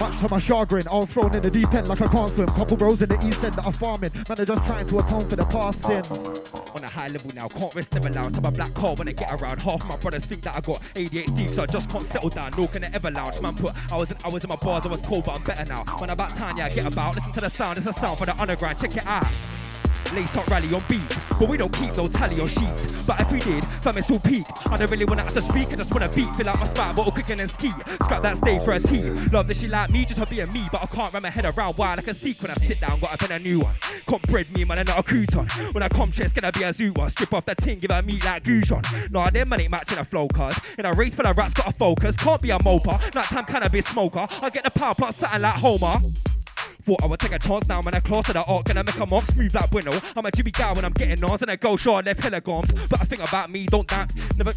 Much 0.00 0.18
to 0.18 0.28
my 0.28 0.38
chagrin, 0.38 0.88
I 0.88 0.96
was 0.96 1.10
thrown 1.10 1.34
in 1.34 1.42
the 1.42 1.50
deep 1.50 1.72
end 1.72 1.86
like 1.86 2.00
I 2.00 2.08
can't 2.08 2.28
swim. 2.28 2.48
Couple 2.48 2.76
bros 2.76 3.00
in 3.02 3.08
the 3.08 3.26
east 3.26 3.44
end 3.44 3.54
that 3.54 3.64
are 3.64 3.72
farming. 3.72 4.10
Man, 4.14 4.36
they're 4.36 4.46
just 4.46 4.66
trying 4.66 4.86
to 4.86 4.98
atone 4.98 5.28
for 5.28 5.36
the 5.36 5.44
past 5.44 5.82
sins. 5.82 6.10
On 6.10 6.82
a 6.82 6.88
high 6.88 7.08
level 7.08 7.30
now, 7.34 7.48
can't 7.48 7.74
rest 7.74 7.94
never 7.94 8.10
lounge. 8.10 8.36
I'm 8.36 8.44
a 8.44 8.50
black 8.50 8.76
hole 8.76 8.96
when 8.96 9.08
I 9.08 9.12
get 9.12 9.30
around. 9.40 9.60
Half 9.62 9.84
my 9.86 9.96
brothers 9.96 10.24
think 10.24 10.42
that 10.42 10.56
I 10.56 10.60
got 10.60 10.82
ADHD, 10.94 11.54
so 11.54 11.62
I 11.62 11.66
just 11.66 11.88
can't 11.88 12.04
settle 12.04 12.30
down. 12.30 12.52
Nor 12.56 12.68
can 12.68 12.84
I 12.84 12.90
ever 12.92 13.10
lounge. 13.10 13.40
Man, 13.40 13.54
put 13.54 13.74
hours 13.92 14.10
and 14.10 14.18
hours 14.24 14.42
in 14.42 14.48
my 14.48 14.56
bars, 14.56 14.86
I 14.86 14.88
was 14.88 15.00
cold, 15.02 15.24
but 15.24 15.36
I'm 15.36 15.44
better 15.44 15.64
now. 15.66 15.84
When 15.98 16.10
about 16.10 16.36
time, 16.36 16.56
yeah, 16.56 16.66
I 16.66 16.70
get 16.70 16.86
about. 16.86 17.14
Listen 17.14 17.32
to 17.32 17.40
the 17.40 17.50
sound, 17.50 17.78
it's 17.78 17.86
a 17.86 17.92
sound 17.92 18.18
for 18.18 18.26
the 18.26 18.36
underground. 18.40 18.78
Check 18.80 18.96
it 18.96 19.06
out. 19.06 19.26
Lace 20.14 20.36
up 20.36 20.46
rally 20.48 20.72
on 20.74 20.82
beat, 20.88 21.18
but 21.38 21.48
we 21.48 21.56
don't 21.56 21.72
keep 21.72 21.96
no 21.96 22.06
tally 22.06 22.38
on 22.38 22.46
sheets. 22.46 22.86
But 23.06 23.20
if 23.20 23.32
we 23.32 23.40
did, 23.40 23.64
fam, 23.64 23.96
it's 23.96 24.10
all 24.10 24.18
peak. 24.18 24.44
I 24.66 24.76
don't 24.76 24.90
really 24.90 25.06
wanna 25.06 25.22
have 25.22 25.32
to 25.32 25.40
speak, 25.40 25.72
I 25.72 25.76
just 25.76 25.92
wanna 25.92 26.08
beat, 26.10 26.28
fill 26.36 26.50
out 26.50 26.60
my 26.60 26.66
spot, 26.66 26.94
bottle 26.96 27.12
quick 27.12 27.30
and 27.30 27.50
ski. 27.50 27.72
Scrap 28.02 28.22
that 28.22 28.36
stay 28.36 28.58
for 28.58 28.72
a 28.72 28.80
team. 28.80 29.28
Love 29.32 29.48
that 29.48 29.56
she 29.56 29.68
like 29.68 29.90
me, 29.90 30.04
just 30.04 30.20
her 30.20 30.26
being 30.26 30.52
me, 30.52 30.68
but 30.70 30.82
I 30.82 30.86
can't 30.86 31.12
wrap 31.14 31.22
my 31.22 31.30
head 31.30 31.46
around 31.46 31.78
why 31.78 31.94
like 31.94 32.06
a 32.08 32.14
seek 32.14 32.42
when 32.42 32.50
I 32.50 32.54
sit 32.54 32.80
down, 32.80 33.00
gotta 33.00 33.16
pen 33.16 33.32
a 33.32 33.38
new 33.38 33.60
one. 33.60 33.74
Can't 34.06 34.22
bread 34.28 34.52
me, 34.52 34.64
man, 34.64 34.78
I'm 34.78 34.86
not 34.86 34.98
a 34.98 35.02
crouton. 35.02 35.72
When 35.72 35.82
I 35.82 35.88
come, 35.88 36.10
it's 36.14 36.32
gonna 36.32 36.52
be 36.52 36.62
a 36.62 36.72
zoo 36.72 36.92
one. 36.92 37.08
Strip 37.08 37.32
off 37.32 37.46
that 37.46 37.58
ting, 37.58 37.78
give 37.78 37.90
her 37.90 38.02
meat 38.02 38.24
like 38.24 38.44
Goujon. 38.44 39.10
Nah, 39.10 39.30
them 39.30 39.48
man 39.48 39.62
ain't 39.62 39.70
matching 39.70 39.98
a 39.98 40.04
flow 40.04 40.28
cars. 40.28 40.58
In 40.78 40.84
a 40.84 40.92
race 40.92 41.14
for 41.14 41.22
the 41.22 41.32
rats, 41.32 41.54
gotta 41.54 41.72
focus. 41.72 42.16
Can't 42.16 42.42
be 42.42 42.50
a 42.50 42.58
moper, 42.58 43.00
nighttime 43.14 43.46
cannabis 43.46 43.86
smoker. 43.86 44.26
I 44.42 44.50
get 44.50 44.64
the 44.64 44.70
power 44.70 44.94
plant, 44.94 45.14
something 45.14 45.40
like 45.40 45.54
Homer. 45.54 45.94
Thought 46.84 47.02
I 47.02 47.06
would 47.06 47.20
take 47.20 47.32
a 47.32 47.38
chance 47.38 47.68
now 47.68 47.80
when 47.80 47.94
I 47.94 48.00
cross 48.00 48.26
to 48.26 48.32
the 48.32 48.42
arc 48.42 48.68
and 48.68 48.78
I 48.78 48.82
make 48.82 48.98
a 48.98 49.06
mock 49.06 49.24
smooth 49.26 49.54
like 49.54 49.70
Bueno. 49.70 49.92
I'm 50.16 50.26
a 50.26 50.30
Jimmy 50.32 50.50
guy 50.50 50.72
when 50.72 50.84
I'm 50.84 50.92
getting 50.92 51.22
on 51.22 51.38
and 51.40 51.50
I 51.50 51.54
go 51.54 51.76
short 51.76 52.04
left 52.04 52.20
pelagons. 52.20 52.72
But 52.88 53.00
I 53.00 53.04
think 53.04 53.22
about 53.22 53.50
me, 53.50 53.66
don't 53.66 53.86
that 53.88 54.12
never 54.36 54.52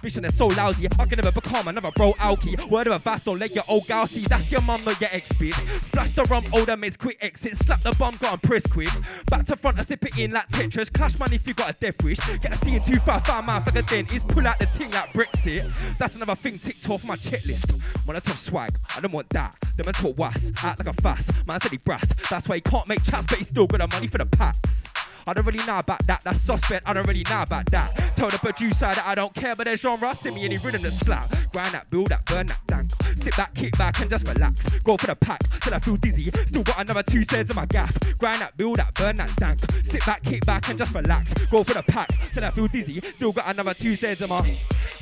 vision 0.00 0.24
is 0.24 0.36
so 0.36 0.46
lousy. 0.46 0.88
I 0.98 1.04
can 1.04 1.16
never 1.16 1.32
become 1.32 1.68
another 1.68 1.90
bro 1.90 2.14
alky. 2.14 2.56
Word 2.70 2.86
of 2.86 2.94
a 2.94 2.98
vast, 2.98 3.26
don't 3.26 3.38
let 3.38 3.54
your 3.54 3.64
old 3.68 3.86
gal 3.86 4.06
see. 4.06 4.20
That's 4.20 4.50
your 4.50 4.62
mum, 4.62 4.84
not 4.84 4.98
your 5.00 5.10
ex 5.12 5.28
bitch. 5.32 5.84
Splash 5.84 6.12
the 6.12 6.24
rum, 6.24 6.44
older 6.54 6.76
mates, 6.78 6.96
quick 6.96 7.18
exit. 7.20 7.56
Slap 7.56 7.82
the 7.82 7.92
bum, 7.98 8.14
go 8.20 8.30
and 8.30 8.42
press 8.42 8.66
quick. 8.66 8.88
Back 9.26 9.44
to 9.46 9.56
front, 9.56 9.78
I 9.78 9.82
sip 9.82 10.04
it 10.06 10.16
in 10.16 10.30
like 10.32 10.48
Tetris. 10.48 10.90
Clash 10.90 11.18
man 11.18 11.32
if 11.32 11.46
you 11.46 11.52
got 11.52 11.70
a 11.70 11.72
death 11.74 12.02
wish. 12.02 12.18
Get 12.40 12.54
a 12.54 12.64
C 12.64 12.76
in 12.76 12.82
two 12.82 12.98
five 13.00 13.26
five 13.26 13.44
mouth 13.44 13.66
like 13.66 13.76
a 13.76 13.82
dentist. 13.82 14.26
Pull 14.28 14.46
out 14.46 14.58
the 14.58 14.66
ting 14.66 14.90
like 14.92 15.12
Brexit. 15.12 15.70
That's 15.98 16.16
another 16.16 16.36
thing 16.36 16.58
ticked 16.58 16.88
off 16.88 17.04
my 17.04 17.16
checklist. 17.16 17.78
Want 18.06 18.18
a 18.18 18.22
tough 18.22 18.40
swag, 18.40 18.78
I 18.96 19.00
don't 19.00 19.12
want 19.12 19.28
that. 19.30 19.56
Them 19.76 19.88
a 19.88 19.92
talk 19.92 20.16
was, 20.16 20.52
act 20.62 20.78
like 20.78 20.88
a 20.88 21.02
fast. 21.02 21.30
Man 21.46 21.60
brass. 21.74 22.14
That's 22.30 22.48
why 22.48 22.56
he 22.56 22.60
can't 22.60 22.86
make 22.86 23.02
chats, 23.02 23.24
but 23.24 23.38
he's 23.38 23.48
still 23.48 23.66
got 23.66 23.78
the 23.78 23.88
money 23.96 24.06
for 24.06 24.18
the 24.18 24.26
packs. 24.26 24.95
I 25.28 25.32
don't 25.32 25.44
really 25.44 25.64
know 25.66 25.78
about 25.78 26.06
that, 26.06 26.22
that's 26.22 26.40
suspect, 26.40 26.88
I 26.88 26.92
don't 26.92 27.06
really 27.06 27.24
know 27.28 27.42
about 27.42 27.66
that. 27.66 28.14
Tell 28.16 28.30
the 28.30 28.38
producer 28.38 28.92
that 28.92 29.04
I 29.04 29.16
don't 29.16 29.34
care, 29.34 29.56
but 29.56 29.64
there's 29.64 29.80
genre, 29.80 30.14
send 30.14 30.36
me 30.36 30.44
any 30.44 30.56
rhythm 30.56 30.82
that 30.82 30.92
slap. 30.92 31.28
Grind 31.52 31.72
that, 31.72 31.90
build 31.90 32.08
that, 32.08 32.24
burn 32.26 32.46
that 32.46 32.60
dank. 32.68 32.90
Sit 33.16 33.36
back, 33.36 33.52
kick 33.54 33.76
back, 33.76 34.00
and 34.00 34.08
just 34.08 34.26
relax. 34.26 34.70
Go 34.84 34.96
for 34.96 35.08
the 35.08 35.16
pack 35.16 35.40
till 35.62 35.74
I 35.74 35.80
feel 35.80 35.96
dizzy. 35.96 36.30
Still 36.46 36.62
got 36.62 36.78
another 36.78 37.02
two 37.02 37.24
cents 37.24 37.50
in 37.50 37.56
my 37.56 37.66
gaff. 37.66 37.96
Grind 38.18 38.40
that, 38.40 38.56
build 38.56 38.76
that, 38.76 38.94
burn 38.94 39.16
that 39.16 39.34
dank. 39.36 39.58
Sit 39.84 40.06
back, 40.06 40.22
kick 40.22 40.46
back, 40.46 40.68
and 40.68 40.78
just 40.78 40.94
relax. 40.94 41.34
Go 41.50 41.64
for 41.64 41.74
the 41.74 41.82
pack 41.82 42.08
till 42.32 42.44
I 42.44 42.50
feel 42.50 42.68
dizzy. 42.68 43.02
Still 43.16 43.32
got 43.32 43.48
another 43.48 43.74
two 43.74 43.96
cents 43.96 44.20
in 44.20 44.28
my. 44.28 44.56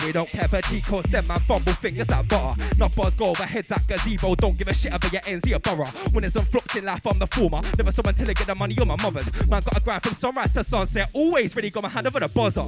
We 0.05 0.13
don't 0.13 0.29
care 0.29 0.49
for 0.49 0.61
codes, 0.81 1.11
them 1.11 1.27
man 1.29 1.41
fumble 1.41 1.73
fingers 1.75 2.09
at 2.09 2.29
bar. 2.29 2.57
Not 2.79 2.95
bars 2.97 3.15
go 3.15 3.27
over 3.27 3.45
heads 3.45 3.71
at 3.73 3.87
gazebo. 3.87 4.35
Don't 4.35 4.57
give 4.57 4.69
a 4.69 4.75
shit 4.75 4.95
about 4.95 5.13
your 5.13 5.23
ends, 5.27 5.47
your 5.47 5.59
borough. 5.59 5.87
When 6.13 6.23
there's 6.23 6.33
some 6.33 6.47
flops 6.47 6.77
in 6.77 6.85
life, 6.85 7.07
I'm 7.07 7.19
the 7.19 7.27
former. 7.27 7.61
Never 7.77 7.93
someone 7.93 8.15
till 8.15 8.29
I 8.29 8.33
get 8.33 8.47
the 8.47 8.55
money 8.55 8.77
on 8.79 8.89
my 8.89 8.97
mother's. 9.03 9.31
Man 9.49 9.63
got 9.63 9.77
a 9.77 9.81
grind 9.81 10.03
from 10.03 10.14
sunrise 10.15 10.53
to 10.53 10.65
sunset. 10.65 11.11
Always 11.12 11.55
ready, 11.55 11.70
got 11.70 11.82
my 11.82 11.89
hand 11.89 12.07
over 12.07 12.20
the 12.20 12.28
buzzer. 12.28 12.65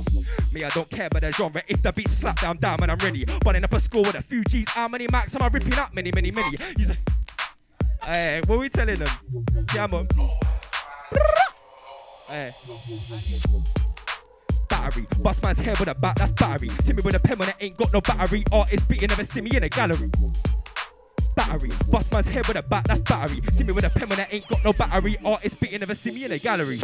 Me, 0.52 0.64
I 0.64 0.68
don't 0.70 0.88
care 0.90 1.06
about 1.06 1.22
the 1.22 1.32
genre. 1.32 1.62
If 1.68 1.82
the 1.82 1.92
beat 1.92 2.08
slap 2.08 2.40
down, 2.40 2.58
down, 2.58 2.78
man, 2.80 2.90
I'm 2.90 2.98
ready. 2.98 3.24
Running 3.44 3.64
up 3.64 3.72
a 3.72 3.80
score 3.80 4.02
with 4.02 4.14
a 4.14 4.22
few 4.22 4.42
G's. 4.44 4.68
How 4.70 4.88
many 4.88 5.06
max 5.10 5.34
am 5.34 5.42
I 5.42 5.48
ripping 5.48 5.74
up? 5.74 5.94
Many, 5.94 6.10
many, 6.12 6.30
many. 6.30 6.56
You 6.76 6.84
say, 6.84 6.96
hey, 8.04 8.42
what 8.46 8.58
we 8.58 8.68
telling 8.68 8.96
them? 8.96 9.08
Yeah, 9.74 9.86
man. 9.86 10.08
Hey. 12.28 12.54
Battery, 14.68 15.06
bust 15.22 15.42
man's 15.42 15.58
head 15.58 15.78
with 15.78 15.88
a 15.88 15.94
bat, 15.94 16.16
that's 16.16 16.32
battery. 16.32 16.68
See 16.82 16.92
me 16.92 17.02
with 17.02 17.14
a 17.14 17.20
pen 17.20 17.38
when 17.38 17.48
it 17.48 17.56
ain't 17.60 17.76
got 17.76 17.92
no 17.92 18.00
battery. 18.00 18.44
Artist 18.50 18.88
beating, 18.88 19.08
never 19.08 19.24
see 19.24 19.40
me 19.40 19.56
in 19.56 19.62
a 19.62 19.68
gallery. 19.68 20.10
Battery, 21.36 21.70
bust 21.90 22.10
man's 22.10 22.28
head 22.28 22.48
with 22.48 22.56
a 22.56 22.62
bat, 22.62 22.84
that's 22.88 23.00
battery. 23.00 23.42
See 23.52 23.62
me 23.62 23.72
with 23.72 23.84
a 23.84 23.90
pen 23.90 24.08
when 24.08 24.18
I 24.18 24.26
ain't 24.30 24.48
got 24.48 24.64
no 24.64 24.72
battery. 24.72 25.18
Artist 25.22 25.60
beating, 25.60 25.80
never 25.80 25.94
see 25.94 26.10
me 26.10 26.24
in 26.24 26.32
a 26.32 26.38
gallery. 26.38 26.78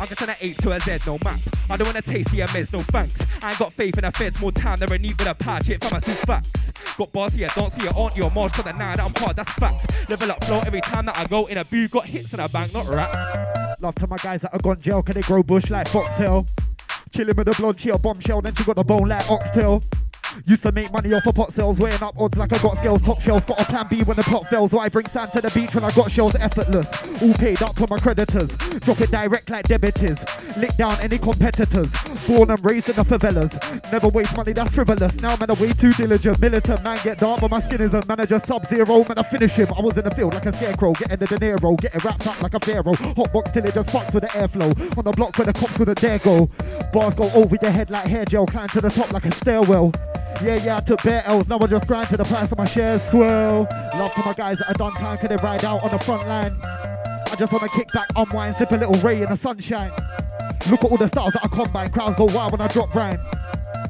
I 0.00 0.06
can 0.06 0.16
turn 0.16 0.30
an 0.30 0.36
8 0.40 0.58
to 0.62 0.72
a 0.72 0.80
Z, 0.80 0.98
no 1.06 1.18
map. 1.22 1.40
I 1.68 1.76
don't 1.76 1.86
wanna 1.86 2.00
taste 2.00 2.30
the 2.30 2.38
meds, 2.38 2.72
no 2.72 2.80
thanks. 2.80 3.20
I 3.42 3.50
ain't 3.50 3.58
got 3.58 3.74
faith 3.74 3.98
in 3.98 4.04
the 4.04 4.10
feds, 4.10 4.40
more 4.40 4.50
time 4.50 4.78
than 4.78 4.90
a 4.90 4.98
need 4.98 5.18
with 5.18 5.28
a 5.28 5.34
patch, 5.34 5.68
it 5.68 5.84
for 5.84 5.94
my 5.94 6.00
facts. 6.00 6.72
Got 6.96 7.12
bars 7.12 7.34
here, 7.34 7.48
don't 7.54 7.70
see 7.70 7.84
your 7.84 7.96
auntie 7.96 8.22
or 8.22 8.30
Marge 8.30 8.52
for 8.52 8.62
the 8.62 8.72
nine, 8.72 8.98
I'm 8.98 9.12
hard, 9.14 9.36
that's 9.36 9.52
facts. 9.52 9.86
Level 10.08 10.32
up 10.32 10.42
flow 10.42 10.60
every 10.60 10.80
time 10.80 11.04
that 11.04 11.18
I 11.18 11.26
go 11.26 11.46
in 11.46 11.58
a 11.58 11.64
boo, 11.64 11.86
got 11.88 12.06
hits 12.06 12.32
in 12.32 12.40
a 12.40 12.48
bank, 12.48 12.72
not 12.72 12.88
rap. 12.88 13.78
Love 13.80 13.94
to 13.96 14.06
my 14.06 14.16
guys 14.16 14.40
that 14.40 14.52
have 14.52 14.62
gone 14.62 14.80
jail, 14.80 15.02
can 15.02 15.14
they 15.14 15.20
grow 15.20 15.42
bush 15.42 15.68
like 15.68 15.86
foxtail? 15.86 16.46
Chilling 17.12 17.36
with 17.36 17.48
a 17.48 17.52
blonde, 17.52 17.78
she 17.78 17.90
a 17.90 17.98
bombshell, 17.98 18.40
then 18.40 18.54
she 18.54 18.64
got 18.64 18.76
the 18.76 18.84
bone 18.84 19.08
like 19.08 19.30
oxtail. 19.30 19.82
Used 20.46 20.62
to 20.62 20.72
make 20.72 20.92
money 20.92 21.12
off 21.12 21.26
of 21.26 21.34
pot 21.34 21.52
sales, 21.52 21.78
weighing 21.78 22.02
up 22.02 22.14
odds 22.18 22.36
like 22.36 22.52
I 22.52 22.58
got 22.58 22.76
scales, 22.76 23.02
top 23.02 23.20
shelf. 23.20 23.46
Got 23.46 23.60
a 23.60 23.64
plan 23.64 23.86
B 23.88 24.02
when 24.02 24.16
the 24.16 24.22
pot 24.22 24.46
fails. 24.46 24.74
I 24.74 24.88
bring 24.88 25.06
sand 25.06 25.32
to 25.32 25.40
the 25.40 25.50
beach 25.50 25.74
when 25.74 25.84
I 25.84 25.90
got 25.92 26.10
shells, 26.10 26.34
effortless. 26.36 27.22
All 27.22 27.34
paid 27.34 27.62
up 27.62 27.76
for 27.76 27.86
my 27.88 27.98
creditors. 27.98 28.56
Drop 28.80 29.00
it 29.00 29.10
direct 29.10 29.50
like 29.50 29.66
debitors. 29.66 30.24
Lick 30.56 30.76
down 30.76 30.96
any 31.00 31.18
competitors. 31.18 31.88
Born 32.26 32.50
and 32.50 32.64
raised 32.64 32.88
in 32.88 32.96
the 32.96 33.02
favelas. 33.02 33.92
Never 33.92 34.08
waste 34.08 34.36
money, 34.36 34.52
that's 34.52 34.74
frivolous. 34.74 35.20
Now 35.20 35.36
man, 35.36 35.50
I'm 35.50 35.58
way 35.58 35.72
too 35.72 35.92
diligent. 35.92 36.40
Militant 36.40 36.82
man, 36.84 36.98
get 37.02 37.18
dark, 37.18 37.40
but 37.40 37.50
my 37.50 37.58
skin 37.58 37.80
is 37.80 37.94
a 37.94 38.02
manager. 38.06 38.40
Sub 38.40 38.66
zero, 38.66 39.04
man, 39.04 39.18
I 39.18 39.22
finish 39.22 39.52
him. 39.52 39.68
I 39.76 39.80
was 39.80 39.96
in 39.96 40.04
the 40.04 40.10
field 40.10 40.34
like 40.34 40.46
a 40.46 40.52
scarecrow, 40.52 40.92
getting 40.92 41.16
the 41.16 41.26
dinero, 41.26 41.74
getting 41.76 42.00
wrapped 42.04 42.26
up 42.26 42.42
like 42.42 42.54
a 42.54 42.60
pharaoh. 42.60 42.94
Hot 42.94 43.32
box 43.32 43.50
till 43.52 43.64
it 43.64 43.74
just 43.74 43.88
fucks 43.90 44.14
with 44.14 44.22
the 44.24 44.28
airflow. 44.28 44.98
On 44.98 45.04
the 45.04 45.12
block 45.12 45.36
where 45.38 45.46
the 45.46 45.52
cops 45.52 45.78
with 45.78 45.88
a 45.88 45.94
dare 45.94 46.18
go. 46.18 46.48
Bars 46.92 47.14
go 47.14 47.30
over 47.32 47.56
your 47.60 47.70
head 47.70 47.90
like 47.90 48.06
hair 48.06 48.24
gel, 48.24 48.46
climb 48.46 48.68
to 48.68 48.80
the 48.80 48.90
top 48.90 49.12
like 49.12 49.24
a 49.24 49.32
stairwell. 49.32 49.92
Yeah, 50.42 50.54
yeah, 50.56 50.76
I 50.76 50.80
took 50.80 51.02
bare 51.02 51.22
L's. 51.26 51.48
Now 51.48 51.58
I 51.60 51.66
just 51.66 51.86
grind 51.86 52.08
to 52.08 52.16
the 52.16 52.24
price 52.24 52.52
of 52.52 52.58
my 52.58 52.66
shares 52.66 53.02
swell. 53.02 53.66
Love 53.94 54.12
to 54.14 54.22
my 54.24 54.32
guys 54.32 54.58
that 54.58 54.70
are 54.70 54.74
done 54.74 54.92
time, 54.92 55.18
can 55.18 55.28
they 55.28 55.36
ride 55.42 55.64
out 55.64 55.82
on 55.82 55.90
the 55.90 55.98
front 55.98 56.28
line? 56.28 56.97
Just 57.38 57.52
wanna 57.52 57.68
kick 57.68 57.92
back, 57.92 58.08
unwind, 58.16 58.56
sip 58.56 58.72
a 58.72 58.76
little 58.76 59.00
ray 59.00 59.22
in 59.22 59.28
the 59.28 59.36
sunshine. 59.36 59.92
Look 60.68 60.82
at 60.82 60.90
all 60.90 60.96
the 60.96 61.06
stars 61.06 61.34
that 61.34 61.44
I 61.44 61.48
combine. 61.48 61.90
Crowds 61.92 62.16
go 62.16 62.24
wild 62.24 62.50
when 62.50 62.60
I 62.60 62.66
drop 62.66 62.92
rhymes. 62.92 63.24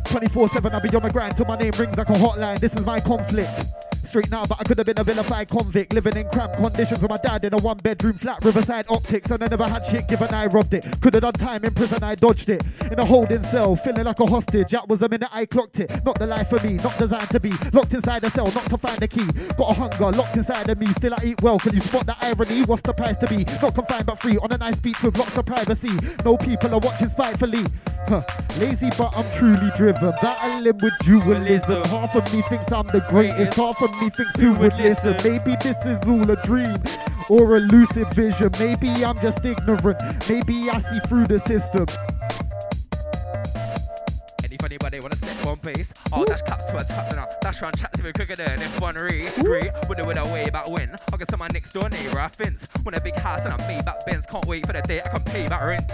24-7, 0.04 0.74
I 0.74 0.80
be 0.80 0.94
on 0.94 1.02
the 1.02 1.10
grind 1.10 1.34
till 1.34 1.46
my 1.46 1.56
name 1.56 1.72
rings 1.78 1.96
like 1.96 2.10
a 2.10 2.12
hotline. 2.12 2.58
This 2.58 2.74
is 2.74 2.84
my 2.84 3.00
conflict. 3.00 3.87
Straight 4.08 4.30
now, 4.30 4.42
but 4.46 4.58
I 4.58 4.64
could 4.64 4.78
have 4.78 4.86
been 4.86 4.98
a 4.98 5.04
vilified 5.04 5.48
convict 5.48 5.92
living 5.92 6.16
in 6.16 6.30
cramped 6.30 6.56
conditions 6.56 7.02
with 7.02 7.10
my 7.10 7.18
dad 7.18 7.44
in 7.44 7.52
a 7.52 7.58
one 7.58 7.76
bedroom 7.76 8.14
flat, 8.14 8.42
Riverside 8.42 8.86
Optics, 8.88 9.30
and 9.30 9.42
I 9.42 9.46
never 9.48 9.68
had 9.68 9.84
shit 9.84 10.08
given. 10.08 10.32
I 10.32 10.46
robbed 10.46 10.72
it. 10.72 10.86
Could 11.02 11.12
have 11.12 11.24
done 11.24 11.34
time 11.34 11.62
in 11.62 11.74
prison, 11.74 12.02
I 12.02 12.14
dodged 12.14 12.48
it. 12.48 12.62
In 12.90 12.98
a 12.98 13.04
holding 13.04 13.44
cell, 13.44 13.76
feeling 13.76 14.04
like 14.04 14.18
a 14.18 14.24
hostage. 14.24 14.70
That 14.70 14.88
was 14.88 15.02
a 15.02 15.10
minute 15.10 15.28
I 15.30 15.44
clocked 15.44 15.80
it. 15.80 15.90
Not 16.06 16.18
the 16.18 16.26
life 16.26 16.48
for 16.48 16.58
me, 16.66 16.74
not 16.76 16.96
designed 16.96 17.28
to 17.28 17.38
be. 17.38 17.52
Locked 17.74 17.92
inside 17.92 18.24
a 18.24 18.30
cell, 18.30 18.50
not 18.50 18.64
to 18.70 18.78
find 18.78 18.96
the 18.96 19.08
key. 19.08 19.26
Got 19.58 19.72
a 19.72 19.74
hunger 19.74 20.10
locked 20.16 20.36
inside 20.38 20.70
of 20.70 20.78
me. 20.78 20.86
Still 20.86 21.12
I 21.12 21.24
eat 21.24 21.42
well. 21.42 21.58
Can 21.58 21.74
you 21.74 21.82
spot 21.82 22.06
the 22.06 22.16
irony? 22.24 22.62
What's 22.62 22.82
the 22.82 22.94
price 22.94 23.18
to 23.18 23.26
be? 23.26 23.44
Not 23.60 23.74
confined 23.74 24.06
but 24.06 24.22
free 24.22 24.38
on 24.38 24.50
a 24.52 24.56
nice 24.56 24.76
beach 24.76 25.02
with 25.02 25.18
lots 25.18 25.36
of 25.36 25.44
privacy. 25.44 25.92
No 26.24 26.38
people 26.38 26.74
are 26.74 26.80
watching 26.80 27.10
spitefully. 27.10 27.66
Huh. 28.08 28.22
Lazy, 28.58 28.88
but 28.96 29.14
I'm 29.14 29.30
truly 29.36 29.70
driven. 29.76 30.14
Battling 30.22 30.78
with 30.78 30.94
dualism. 31.00 31.82
Half 31.84 32.16
of 32.16 32.34
me 32.34 32.40
thinks 32.40 32.72
I'm 32.72 32.86
the 32.86 33.04
greatest. 33.06 33.52
Half 33.52 33.82
of 33.82 33.90
me 34.00 34.08
thinks 34.08 34.40
who 34.40 34.54
would 34.54 34.78
listen. 34.78 35.14
Maybe 35.22 35.56
this 35.60 35.76
is 35.84 36.08
all 36.08 36.30
a 36.30 36.42
dream 36.42 36.78
or 37.28 37.56
a 37.56 37.60
lucid 37.60 38.08
vision. 38.14 38.50
Maybe 38.58 39.04
I'm 39.04 39.20
just 39.20 39.44
ignorant. 39.44 40.00
Maybe 40.26 40.70
I 40.70 40.78
see 40.78 41.00
through 41.00 41.26
the 41.26 41.38
system. 41.40 41.84
Any 44.42 44.56
funny 44.56 44.76
anybody 44.76 45.00
wanna 45.00 45.16
step 45.16 45.46
on 45.46 45.58
pace? 45.58 45.92
I'll 46.10 46.24
dash 46.24 46.40
caps 46.46 46.64
to 46.64 46.78
a 46.78 46.84
tap 46.84 47.14
now. 47.14 47.28
Dash 47.42 47.60
round 47.60 47.76
chat 47.76 47.92
to 47.92 48.02
me 48.02 48.12
quicker 48.12 48.36
than 48.36 48.58
if 48.58 48.80
one 48.80 48.94
race. 48.94 49.36
Great, 49.42 49.70
with 49.86 49.98
it 49.98 50.06
with 50.06 50.16
a 50.16 50.24
way 50.24 50.48
back 50.48 50.70
when. 50.70 50.96
I 51.12 51.16
guess 51.18 51.28
I'm 51.30 51.40
my 51.40 51.48
next 51.48 51.74
door 51.74 51.90
neighbor, 51.90 52.18
I 52.18 52.28
fence. 52.28 52.66
Want 52.86 52.96
a 52.96 53.02
big 53.02 53.16
house 53.16 53.44
and 53.44 53.52
I 53.52 53.68
made 53.68 53.84
back 53.84 54.06
Benz. 54.06 54.24
Can't 54.24 54.46
wait 54.46 54.66
for 54.66 54.72
the 54.72 54.80
day 54.80 55.02
I 55.02 55.08
can 55.08 55.22
pay 55.24 55.46
back 55.46 55.62
rent. 55.62 55.84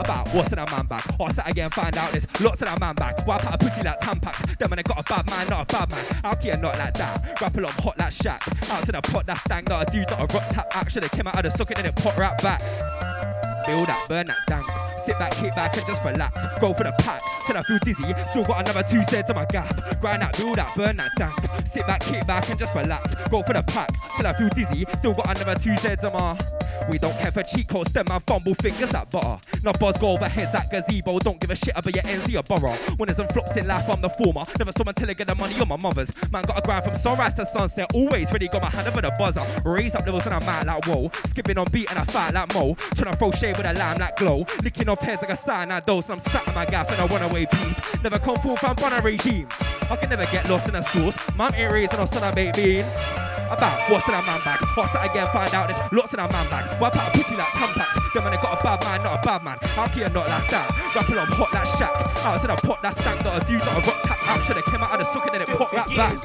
About 0.00 0.28
what's 0.34 0.52
in 0.52 0.58
a 0.58 0.70
man 0.70 0.86
back? 0.86 1.06
Or 1.18 1.30
set 1.30 1.48
again, 1.48 1.70
find 1.70 1.96
out 1.96 2.12
this. 2.12 2.26
Lots 2.40 2.62
in 2.62 2.66
that 2.66 2.80
man 2.80 2.94
back. 2.94 3.26
Wipe 3.26 3.44
out 3.44 3.54
a 3.54 3.58
pussy 3.58 3.82
like 3.82 4.00
Tampax. 4.00 4.58
Them 4.58 4.70
when 4.70 4.78
I 4.78 4.82
got 4.82 4.98
a 4.98 5.02
bad 5.02 5.26
man, 5.30 5.48
not 5.48 5.70
a 5.70 5.76
bad 5.76 5.90
man. 5.90 6.34
Can 6.40 6.54
you 6.54 6.56
not 6.56 6.78
like 6.78 6.94
that? 6.94 7.40
Rap 7.40 7.56
along 7.56 7.72
hot 7.72 7.98
like 7.98 8.12
Shaq. 8.12 8.70
Out 8.70 8.84
to 8.86 8.92
the 8.92 9.00
pot, 9.02 9.26
that's 9.26 9.42
dang. 9.44 9.64
Not 9.64 9.88
a 9.88 9.92
dude, 9.92 10.10
not 10.10 10.20
a 10.20 10.34
rock 10.34 10.48
tap. 10.50 10.66
action. 10.74 10.90
Actually, 10.90 11.08
came 11.10 11.28
out 11.28 11.44
of 11.44 11.52
the 11.52 11.56
socket 11.56 11.78
and 11.78 11.86
it 11.86 11.94
pop 11.94 12.16
right 12.16 12.36
back. 12.42 12.60
Build 13.64 13.86
that, 13.86 14.04
burn 14.08 14.26
that 14.26 14.38
dank. 14.48 14.89
Sit 15.04 15.18
back, 15.18 15.32
kick 15.32 15.54
back, 15.54 15.76
and 15.76 15.86
just 15.86 16.02
relax. 16.04 16.46
Go 16.60 16.74
for 16.74 16.84
the 16.84 16.92
pack 16.98 17.22
till 17.46 17.56
I 17.56 17.62
feel 17.62 17.78
dizzy. 17.78 18.14
Still 18.30 18.44
got 18.44 18.60
another 18.68 18.82
two 18.88 19.02
cents 19.04 19.30
on 19.30 19.36
my 19.36 19.46
gap. 19.46 20.00
Grind 20.00 20.22
that, 20.22 20.36
build 20.36 20.56
that, 20.56 20.74
burn 20.74 20.96
that 20.96 21.10
dank. 21.16 21.34
Sit 21.66 21.86
back, 21.86 22.00
kick 22.00 22.26
back, 22.26 22.48
and 22.50 22.58
just 22.58 22.74
relax. 22.74 23.14
Go 23.30 23.42
for 23.42 23.52
the 23.52 23.62
pack 23.62 23.90
till 24.16 24.26
I 24.26 24.32
feel 24.34 24.48
dizzy. 24.50 24.86
Still 24.98 25.14
got 25.14 25.36
another 25.36 25.60
two 25.60 25.76
cents 25.78 26.04
on 26.04 26.12
my. 26.12 26.38
We 26.90 26.98
don't 26.98 27.16
care 27.18 27.30
for 27.30 27.42
cheat 27.42 27.68
codes, 27.68 27.92
them 27.92 28.06
man 28.08 28.20
fumble 28.26 28.54
fingers 28.54 28.94
at 28.94 29.10
butter. 29.10 29.38
Not 29.62 29.78
buzz 29.78 29.98
go 29.98 30.12
over 30.12 30.28
heads 30.28 30.54
at 30.54 30.70
gazebo. 30.70 31.18
Don't 31.18 31.38
give 31.38 31.50
a 31.50 31.56
shit 31.56 31.74
about 31.76 31.94
your 31.94 32.04
ends 32.06 32.26
or 32.26 32.32
your 32.32 32.42
borough. 32.42 32.72
When 32.96 33.06
there's 33.06 33.18
some 33.18 33.28
flops 33.28 33.56
in 33.56 33.66
life, 33.66 33.88
I'm 33.88 34.00
the 34.00 34.08
former. 34.08 34.42
Never 34.58 34.72
saw 34.72 34.84
until 34.86 35.10
I 35.10 35.12
get 35.12 35.28
the 35.28 35.34
money 35.34 35.60
on 35.60 35.68
my 35.68 35.76
mother's. 35.76 36.10
Man 36.32 36.42
got 36.44 36.58
a 36.58 36.62
grind 36.62 36.84
from 36.84 36.96
sunrise 36.96 37.34
to 37.34 37.46
sunset. 37.46 37.90
Always 37.94 38.32
ready, 38.32 38.48
got 38.48 38.62
my 38.62 38.70
hand 38.70 38.88
over 38.88 39.02
the 39.02 39.12
buzzer. 39.18 39.44
Raise 39.64 39.94
up 39.94 40.06
levels 40.06 40.24
and 40.24 40.34
I'm 40.34 40.44
mad 40.44 40.66
like 40.66 40.86
whoa. 40.86 41.10
Skipping 41.28 41.58
on 41.58 41.66
beat 41.70 41.90
and 41.90 41.98
I 41.98 42.04
fight 42.04 42.34
like 42.34 42.54
Mo. 42.54 42.74
Tryna 42.74 43.18
throw 43.18 43.30
shade 43.32 43.56
with 43.56 43.66
a 43.66 43.72
lime 43.74 43.98
like 43.98 44.16
glow. 44.16 44.46
Licking 44.62 44.88
off 44.90 45.00
heads 45.00 45.22
like 45.22 45.30
a 45.30 45.36
cyanide 45.36 45.86
dose. 45.86 46.06
And 46.08 46.14
I'm 46.14 46.20
sat 46.20 46.46
in 46.46 46.54
my 46.54 46.66
gap 46.66 46.90
and 46.90 47.00
I 47.00 47.06
run 47.06 47.22
away 47.22 47.46
peace. 47.46 47.80
Never 48.02 48.18
come 48.18 48.36
full 48.36 48.56
from 48.56 48.76
a 48.78 49.00
regime. 49.00 49.48
I 49.90 49.96
can 49.96 50.10
never 50.10 50.26
get 50.26 50.48
lost 50.50 50.68
in 50.68 50.74
a 50.74 50.82
sauce. 50.82 51.16
Mum 51.36 51.52
ain't 51.54 51.72
raising 51.72 51.98
us 51.98 52.14
on 52.16 52.30
a 52.30 52.34
baked 52.34 52.56
bean. 52.56 52.84
About 53.50 53.90
what's 53.90 54.06
in 54.06 54.14
a 54.14 54.22
man 54.22 54.40
bag? 54.44 54.60
What's 54.76 54.92
that 54.92 55.10
again? 55.10 55.26
Find 55.32 55.52
out 55.54 55.68
there's 55.68 55.92
lots 55.92 56.14
in 56.14 56.20
a 56.20 56.30
man 56.30 56.48
bag. 56.50 56.80
Wipe 56.80 56.96
out 56.96 57.14
a 57.14 57.18
pussy 57.18 57.34
like 57.36 57.48
Tampax. 57.48 57.99
Them 58.12 58.24
man, 58.24 58.32
they 58.32 58.42
got 58.42 58.58
a 58.58 58.62
bad 58.62 58.82
man, 58.82 59.02
not 59.02 59.22
a 59.22 59.26
bad 59.26 59.44
man. 59.44 59.58
How 59.62 59.86
can 59.86 59.98
you 60.02 60.08
not 60.10 60.26
like 60.26 60.50
that? 60.50 60.66
Rapping 60.94 61.18
on 61.18 61.30
hot 61.30 61.54
like 61.54 61.68
Shaq. 61.78 61.94
To 62.40 62.46
the 62.46 62.56
pot 62.56 62.82
that's 62.82 62.98
dank, 63.04 63.22
not 63.22 63.38
a 63.38 63.46
dude, 63.46 63.60
not 63.62 63.78
a 63.78 63.86
rock 63.86 64.02
tap. 64.02 64.18
Out 64.26 64.44
should 64.44 64.56
have 64.56 64.66
came 64.66 64.82
out 64.82 64.90
of 64.90 64.98
the 64.98 65.06
socket 65.12 65.34
and 65.34 65.42
it 65.42 65.48
pop 65.54 65.72
right 65.72 65.86
back. 65.94 66.18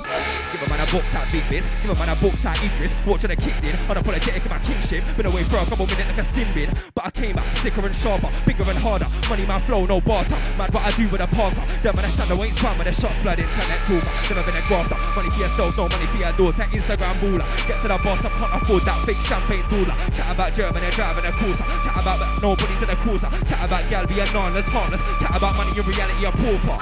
Give 0.50 0.62
a 0.62 0.70
man 0.70 0.82
a 0.82 0.88
box 0.90 1.14
out 1.14 1.30
biz. 1.30 1.46
Give 1.82 1.94
a 1.94 1.96
man 1.96 2.10
a 2.10 2.16
box 2.18 2.46
out 2.46 2.58
Idris. 2.58 2.90
Watching 3.06 3.30
a 3.30 3.36
kicked 3.36 3.62
in. 3.62 3.78
Unapologetic 3.86 4.42
in 4.42 4.50
my 4.50 4.58
kingship. 4.66 5.06
Been 5.14 5.30
away 5.30 5.46
for 5.46 5.62
a 5.62 5.66
couple 5.70 5.86
minutes 5.86 6.10
like 6.10 6.26
a 6.26 6.26
sin 6.34 6.50
bin. 6.58 6.70
But 6.98 7.06
I 7.06 7.12
came 7.12 7.38
back 7.38 7.46
sicker 7.62 7.86
and 7.86 7.94
sharper, 7.94 8.34
bigger 8.50 8.66
and 8.66 8.82
harder. 8.82 9.06
Money 9.30 9.46
man 9.46 9.62
flow, 9.62 9.86
no 9.86 10.02
barter. 10.02 10.38
Mad 10.58 10.74
what 10.74 10.82
I 10.82 10.92
do 10.98 11.06
with 11.10 11.22
a 11.22 11.30
parker. 11.30 11.62
Them 11.86 11.96
man 11.96 12.06
a 12.06 12.10
shadow 12.10 12.42
ain't 12.42 12.58
swam 12.58 12.78
with 12.82 12.90
a 12.90 12.94
shots 12.98 13.22
blood 13.22 13.38
internet 13.38 13.82
talker. 13.86 14.10
Never 14.34 14.42
been 14.42 14.58
a 14.58 14.66
grafter. 14.66 14.98
Money 15.14 15.30
for 15.30 15.42
yourself, 15.46 15.78
no 15.78 15.86
money 15.86 16.10
for 16.10 16.18
your 16.18 16.34
daughter. 16.34 16.66
Instagram 16.74 17.14
baller. 17.22 17.46
Get 17.70 17.78
to 17.86 17.94
the 17.94 17.98
boss, 18.02 18.26
I 18.26 18.30
can't 18.34 18.54
afford 18.58 18.84
that 18.90 19.06
fake 19.06 19.22
champagne 19.30 19.62
cooler. 19.70 19.94
Chat 20.18 20.34
about 20.34 20.50
Germany 20.58 20.90
driving 20.98 21.26
a 21.26 21.32
cruiser. 21.32 21.66
Chat 21.84 21.98
about 22.00 22.20
but 22.20 22.42
nobody's 22.42 22.82
in 22.82 22.88
the 22.88 22.96
cruiser. 22.96 23.30
Chat 23.50 23.62
about 23.66 23.84
gal 23.90 24.08
being 24.08 24.32
non-less, 24.32 24.68
harmless. 24.70 25.02
Chat 25.20 25.36
about 25.36 25.56
money 25.58 25.72
in 25.76 25.84
reality, 25.84 26.26
a 26.26 26.32
pauper. 26.32 26.78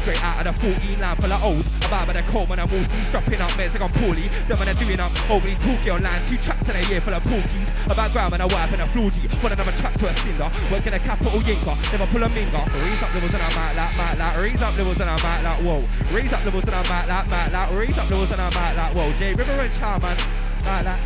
Straight 0.00 0.22
out 0.24 0.46
of 0.46 0.56
the 0.56 0.72
14 0.72 1.00
line 1.00 1.16
full 1.16 1.32
of 1.32 1.44
O's. 1.44 1.66
About 1.84 2.06
with 2.08 2.16
the 2.16 2.24
cold 2.32 2.48
when 2.48 2.58
I'm 2.58 2.70
all 2.72 2.84
see 2.88 3.04
strapping 3.12 3.40
up 3.40 3.52
mates 3.58 3.74
like 3.74 3.84
I'm 3.84 3.92
poorly. 4.00 4.32
Them 4.48 4.56
when 4.56 4.64
they're 4.64 4.80
doing 4.80 5.00
up 5.00 5.12
overly 5.28 5.54
talky 5.60 5.90
online. 5.90 6.20
Two 6.24 6.40
tracks 6.40 6.68
in 6.68 6.76
a 6.76 6.82
year 6.88 7.00
full 7.00 7.12
of 7.12 7.22
porkies. 7.24 7.68
About 7.84 8.12
ground 8.12 8.32
and 8.32 8.42
a 8.42 8.48
wipe 8.48 8.72
and 8.72 8.80
a 8.80 8.88
floorgy. 8.88 9.28
One 9.42 9.52
another 9.52 9.72
track 9.76 9.92
to 10.00 10.08
a 10.08 10.14
cinder. 10.24 10.48
Working 10.72 10.94
a 10.94 11.00
capital 11.00 11.40
yinker. 11.44 11.76
Never 11.92 12.06
pull 12.08 12.22
a 12.24 12.28
minger. 12.32 12.64
Raise 12.80 13.02
up 13.02 13.12
levels 13.12 13.34
and 13.34 13.42
I'm 13.42 13.58
out 13.60 13.76
like, 13.76 13.96
mic 13.96 14.18
like. 14.18 14.36
Raise 14.40 14.62
up 14.62 14.76
levels 14.76 15.00
and 15.00 15.10
I'm 15.10 15.20
out 15.20 15.44
like, 15.44 15.60
whoa. 15.60 15.84
Raise 16.16 16.32
up 16.32 16.44
levels 16.44 16.64
and 16.64 16.74
I'm 16.74 16.86
out 16.86 17.08
like, 17.08 17.26
mic 17.28 17.52
like. 17.52 17.70
Raise 17.76 17.98
up 17.98 18.10
levels 18.10 18.30
and 18.32 18.40
I'm 18.40 18.56
out 18.56 18.76
like, 18.76 18.94
whoa. 18.96 19.12
J 19.20 19.34
River 19.34 19.52
and 19.52 19.74
Charman. 19.76 20.16
Like 20.64 20.84
that. 20.88 21.00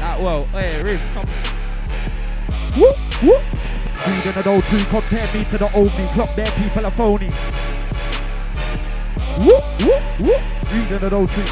Like, 0.00 0.18
whoa. 0.20 0.44
Hey, 0.56 0.82
Ribs, 0.82 1.02
come. 1.12 1.61
Whoop, 2.74 2.96
whoop. 3.22 3.42
Reading 4.06 4.42
an 4.42 4.48
old 4.48 4.64
tree, 4.64 4.84
compare 4.86 5.26
me 5.34 5.44
to 5.44 5.58
the 5.58 5.70
old 5.76 5.94
me. 5.98 6.08
Clock 6.14 6.34
their 6.34 6.50
people 6.52 6.86
are 6.86 6.90
phony. 6.90 7.28
Whoop, 9.38 9.62
whoop, 9.82 10.02
whoop. 10.18 10.42
Reading 10.72 11.06
an 11.06 11.12
old 11.12 11.30
tree. 11.30 11.44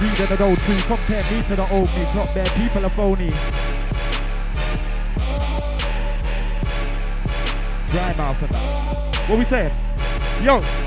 Reading 0.00 0.32
an 0.32 0.42
old 0.42 0.58
tree, 0.60 0.80
compare 0.86 1.22
me 1.30 1.42
to 1.42 1.56
the 1.56 1.68
old 1.70 1.94
me. 1.94 2.04
Clock 2.12 2.28
their 2.32 2.48
people 2.48 2.86
are 2.86 2.90
phony. 2.90 3.28
Dry 7.92 8.14
mouth 8.16 8.42
and 8.42 8.50
that. 8.52 8.96
What 9.28 9.38
we 9.38 9.44
saying? 9.44 9.72
Yo. 10.42 10.85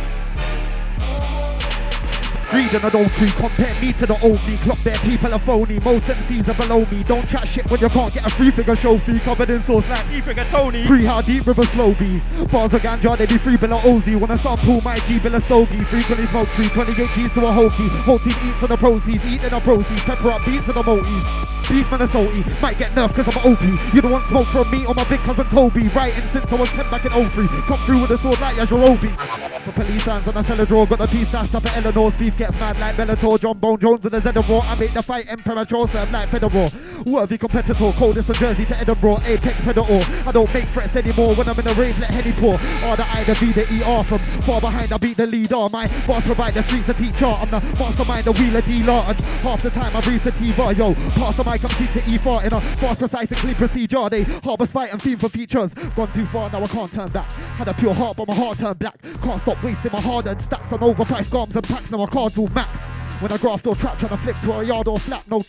Reading 2.51 2.83
an 2.83 2.95
old 2.95 3.11
tree, 3.11 3.29
compare 3.37 3.75
me 3.79 3.93
to 3.93 4.07
the 4.07 4.19
old 4.23 4.41
me. 4.47 4.57
Clock 4.57 4.79
their 4.79 4.97
people 4.99 5.31
are 5.31 5.39
phony. 5.39 5.79
Most 5.81 6.05
MCs 6.05 6.47
are 6.47 6.55
below 6.55 6.83
me. 6.89 7.03
Don't 7.03 7.27
chat 7.29 7.47
shit 7.47 7.69
when 7.69 7.79
you 7.79 7.89
can't 7.89 8.11
get 8.11 8.25
a 8.25 8.29
free 8.31 8.49
figure 8.49 8.75
show 8.75 8.97
fee. 8.97 9.19
Covered 9.19 9.51
in 9.51 9.61
sauce 9.61 9.87
like 9.87 10.09
E 10.11 10.19
figure 10.19 10.43
Tony. 10.45 10.83
Free 10.87 11.05
hard 11.05 11.27
deep 11.27 11.45
river 11.45 11.65
slow 11.65 11.93
B. 11.93 12.19
Bars 12.51 12.73
of 12.73 12.81
ganja, 12.81 13.15
they 13.15 13.27
be 13.27 13.37
free 13.37 13.55
below 13.55 13.77
Ozzy. 13.81 14.15
Wanna 14.15 14.35
sample 14.35 14.81
my 14.81 14.97
G 15.05 15.19
bill 15.19 15.35
of 15.35 15.43
stogie. 15.43 15.83
Frequently 15.83 16.25
smoke 16.25 16.49
tree, 16.49 16.69
28 16.69 17.09
G's 17.11 17.33
to 17.33 17.45
a 17.45 17.51
hokey. 17.51 17.87
Whole 18.01 18.17
team 18.17 18.35
eats 18.43 18.57
for 18.57 18.67
the 18.67 18.77
proceeds, 18.77 19.23
eating 19.27 19.49
the 19.49 19.59
proceeds. 19.59 20.01
Pepper 20.01 20.31
up 20.31 20.43
beats 20.43 20.65
for 20.65 20.73
the 20.73 20.81
moties. 20.81 21.69
Beef 21.69 21.91
man 21.91 22.01
is 22.01 22.09
salty, 22.09 22.43
might 22.63 22.79
get 22.79 22.89
nerfed 22.93 23.13
cause 23.13 23.27
I'm 23.29 23.45
an 23.45 23.53
OP. 23.53 23.93
You 23.93 24.01
don't 24.01 24.11
want 24.11 24.25
smoke 24.25 24.47
from 24.47 24.71
me 24.71 24.87
or 24.87 24.95
my 24.95 25.03
big 25.03 25.19
cousin 25.19 25.45
Toby. 25.49 25.87
Writing 25.89 26.23
since 26.33 26.51
I 26.51 26.55
was 26.55 26.69
10 26.69 26.89
back 26.89 27.05
in 27.05 27.11
03. 27.11 27.47
Come 27.47 27.77
through 27.85 28.01
with 28.01 28.09
a 28.09 28.17
sword 28.17 28.41
like 28.41 28.55
Yajirobe. 28.55 29.58
For 29.69 29.83
police 29.83 30.03
hands 30.03 30.27
on 30.27 30.35
a 30.35 30.43
cellar 30.43 30.65
drawer, 30.65 30.87
got 30.87 30.97
the 30.97 31.05
piece 31.05 31.27
stashed 31.27 31.53
up 31.53 31.63
at 31.65 31.77
Eleanor's. 31.77 32.15
Beef 32.15 32.35
gets 32.37 32.59
mad 32.59 32.79
like 32.79 32.95
Bellator. 32.95 33.39
John 33.39 33.59
Bone 33.59 33.79
Jones 33.79 34.03
with 34.03 34.15
a 34.15 34.19
Zedamore. 34.19 34.63
I 34.63 34.75
make 34.75 34.91
the 34.91 35.03
fight 35.03 35.27
impremature, 35.27 35.87
serve 35.87 36.11
like 36.11 36.27
Federer. 36.29 37.05
Worthy 37.05 37.37
competitor, 37.37 37.91
coldest 37.93 38.27
from 38.27 38.35
Jersey 38.37 38.65
to 38.65 38.77
Edinburgh. 38.77 39.19
Apex 39.25 39.61
Predator. 39.61 40.27
I 40.27 40.31
don't 40.31 40.51
make 40.53 40.65
threats 40.65 40.95
anymore 40.95 41.35
when 41.35 41.47
I'm 41.47 41.59
in 41.59 41.67
a 41.67 41.73
rave, 41.73 41.99
let 41.99 42.09
Henny 42.09 42.31
pour. 42.31 42.53
R 42.89 42.97
the 42.97 43.05
I, 43.07 43.23
the 43.25 43.35
V, 43.35 43.51
the 43.51 43.61
ER 43.85 44.03
from 44.03 44.17
far 44.41 44.59
behind. 44.59 44.91
I 44.91 44.97
beat 44.97 45.17
the 45.17 45.27
leader. 45.27 45.69
My 45.69 45.87
boss 46.07 46.25
provide 46.25 46.55
the 46.55 46.63
streets 46.63 46.89
a 46.89 46.95
teacher. 46.95 47.27
I'm 47.27 47.51
the 47.51 47.59
mastermind, 47.77 48.23
the 48.23 48.31
wheeler 48.31 48.61
dealer. 48.61 49.03
And 49.05 49.17
half 49.45 49.61
the 49.61 49.69
time 49.69 49.95
I 49.95 50.01
breathe 50.01 50.23
sativa. 50.23 50.73
Yo, 50.73 50.95
pass 51.11 51.37
the 51.37 51.43
mic, 51.43 51.63
I'm 51.63 51.69
to 51.69 52.01
E4 52.09 52.45
in 52.45 52.53
a 52.53 52.59
fast, 52.59 52.99
precise, 52.99 53.29
and 53.29 53.37
clean 53.37 53.55
procedure. 53.55 54.09
They 54.09 54.23
harbour 54.23 54.65
spite 54.65 54.91
and 54.91 55.01
theme 55.01 55.19
for 55.19 55.29
features. 55.29 55.75
Gone 55.95 56.11
too 56.11 56.25
far, 56.25 56.49
now 56.49 56.63
I 56.63 56.67
can't 56.67 56.91
turn 56.91 57.09
back. 57.09 57.29
Had 57.29 57.67
a 57.67 57.73
pure 57.75 57.93
heart, 57.93 58.17
but 58.17 58.27
my 58.27 58.33
heart 58.33 58.57
turned 58.57 58.79
black. 58.79 58.99
Can't 59.21 59.39
stop 59.39 59.58
wasting 59.63 59.91
my 59.91 60.01
hard 60.01 60.27
earned 60.27 60.41
stacks 60.41 60.71
on 60.71 60.79
overpriced 60.79 61.29
garms 61.29 61.55
and 61.55 61.67
packs. 61.67 61.91
Now 61.91 61.97
my 61.97 62.05
cards 62.05 62.37
all 62.37 62.47
maxed. 62.49 62.87
When 63.21 63.31
I 63.31 63.37
graft 63.37 63.67
or 63.67 63.75
trap, 63.75 63.97
trying 63.99 64.11
to 64.11 64.17
flick 64.17 64.39
to 64.41 64.53
a 64.53 64.63
yard 64.63 64.87
or 64.87 64.97
flat, 64.97 65.27
no 65.29 65.43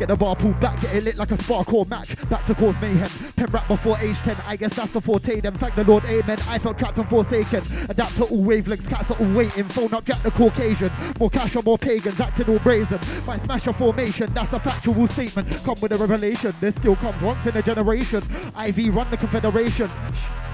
Get 0.00 0.08
the 0.08 0.16
bar 0.16 0.34
pulled 0.34 0.58
back, 0.62 0.80
get 0.80 0.94
it 0.94 1.04
lit 1.04 1.16
like 1.18 1.30
a 1.30 1.36
spark 1.36 1.74
or 1.74 1.84
match. 1.84 2.16
Back 2.30 2.46
to 2.46 2.54
cause 2.54 2.74
mayhem. 2.80 3.06
Pen 3.36 3.50
rap 3.50 3.68
before 3.68 3.98
age 3.98 4.16
10, 4.20 4.34
I 4.46 4.56
guess 4.56 4.72
that's 4.72 4.92
the 4.92 5.00
forte. 5.02 5.40
Then 5.40 5.52
thank 5.52 5.74
the 5.74 5.84
Lord, 5.84 6.02
amen. 6.06 6.38
I 6.48 6.58
felt 6.58 6.78
trapped 6.78 6.96
and 6.96 7.06
forsaken. 7.06 7.62
Adapt 7.86 8.16
to 8.16 8.24
all 8.24 8.42
wavelengths, 8.42 8.88
cats 8.88 9.10
are 9.10 9.18
all 9.18 9.34
waiting. 9.34 9.64
Phone 9.64 9.92
up 9.92 10.06
Jack 10.06 10.22
the 10.22 10.30
Caucasian. 10.30 10.90
More 11.18 11.28
cash 11.28 11.54
or 11.54 11.62
more 11.62 11.76
pagans, 11.76 12.18
acting 12.18 12.48
all 12.48 12.58
brazen. 12.60 12.98
My 13.26 13.36
smash 13.36 13.66
a 13.66 13.74
formation, 13.74 14.32
that's 14.32 14.54
a 14.54 14.60
factual 14.60 15.06
statement. 15.06 15.50
Come 15.64 15.76
with 15.82 15.92
a 15.92 15.98
revelation. 15.98 16.54
This 16.62 16.76
still 16.76 16.96
comes 16.96 17.20
once 17.20 17.44
in 17.44 17.54
a 17.54 17.60
generation. 17.60 18.22
IV 18.58 18.94
run 18.94 19.10
the 19.10 19.18
confederation. 19.18 19.90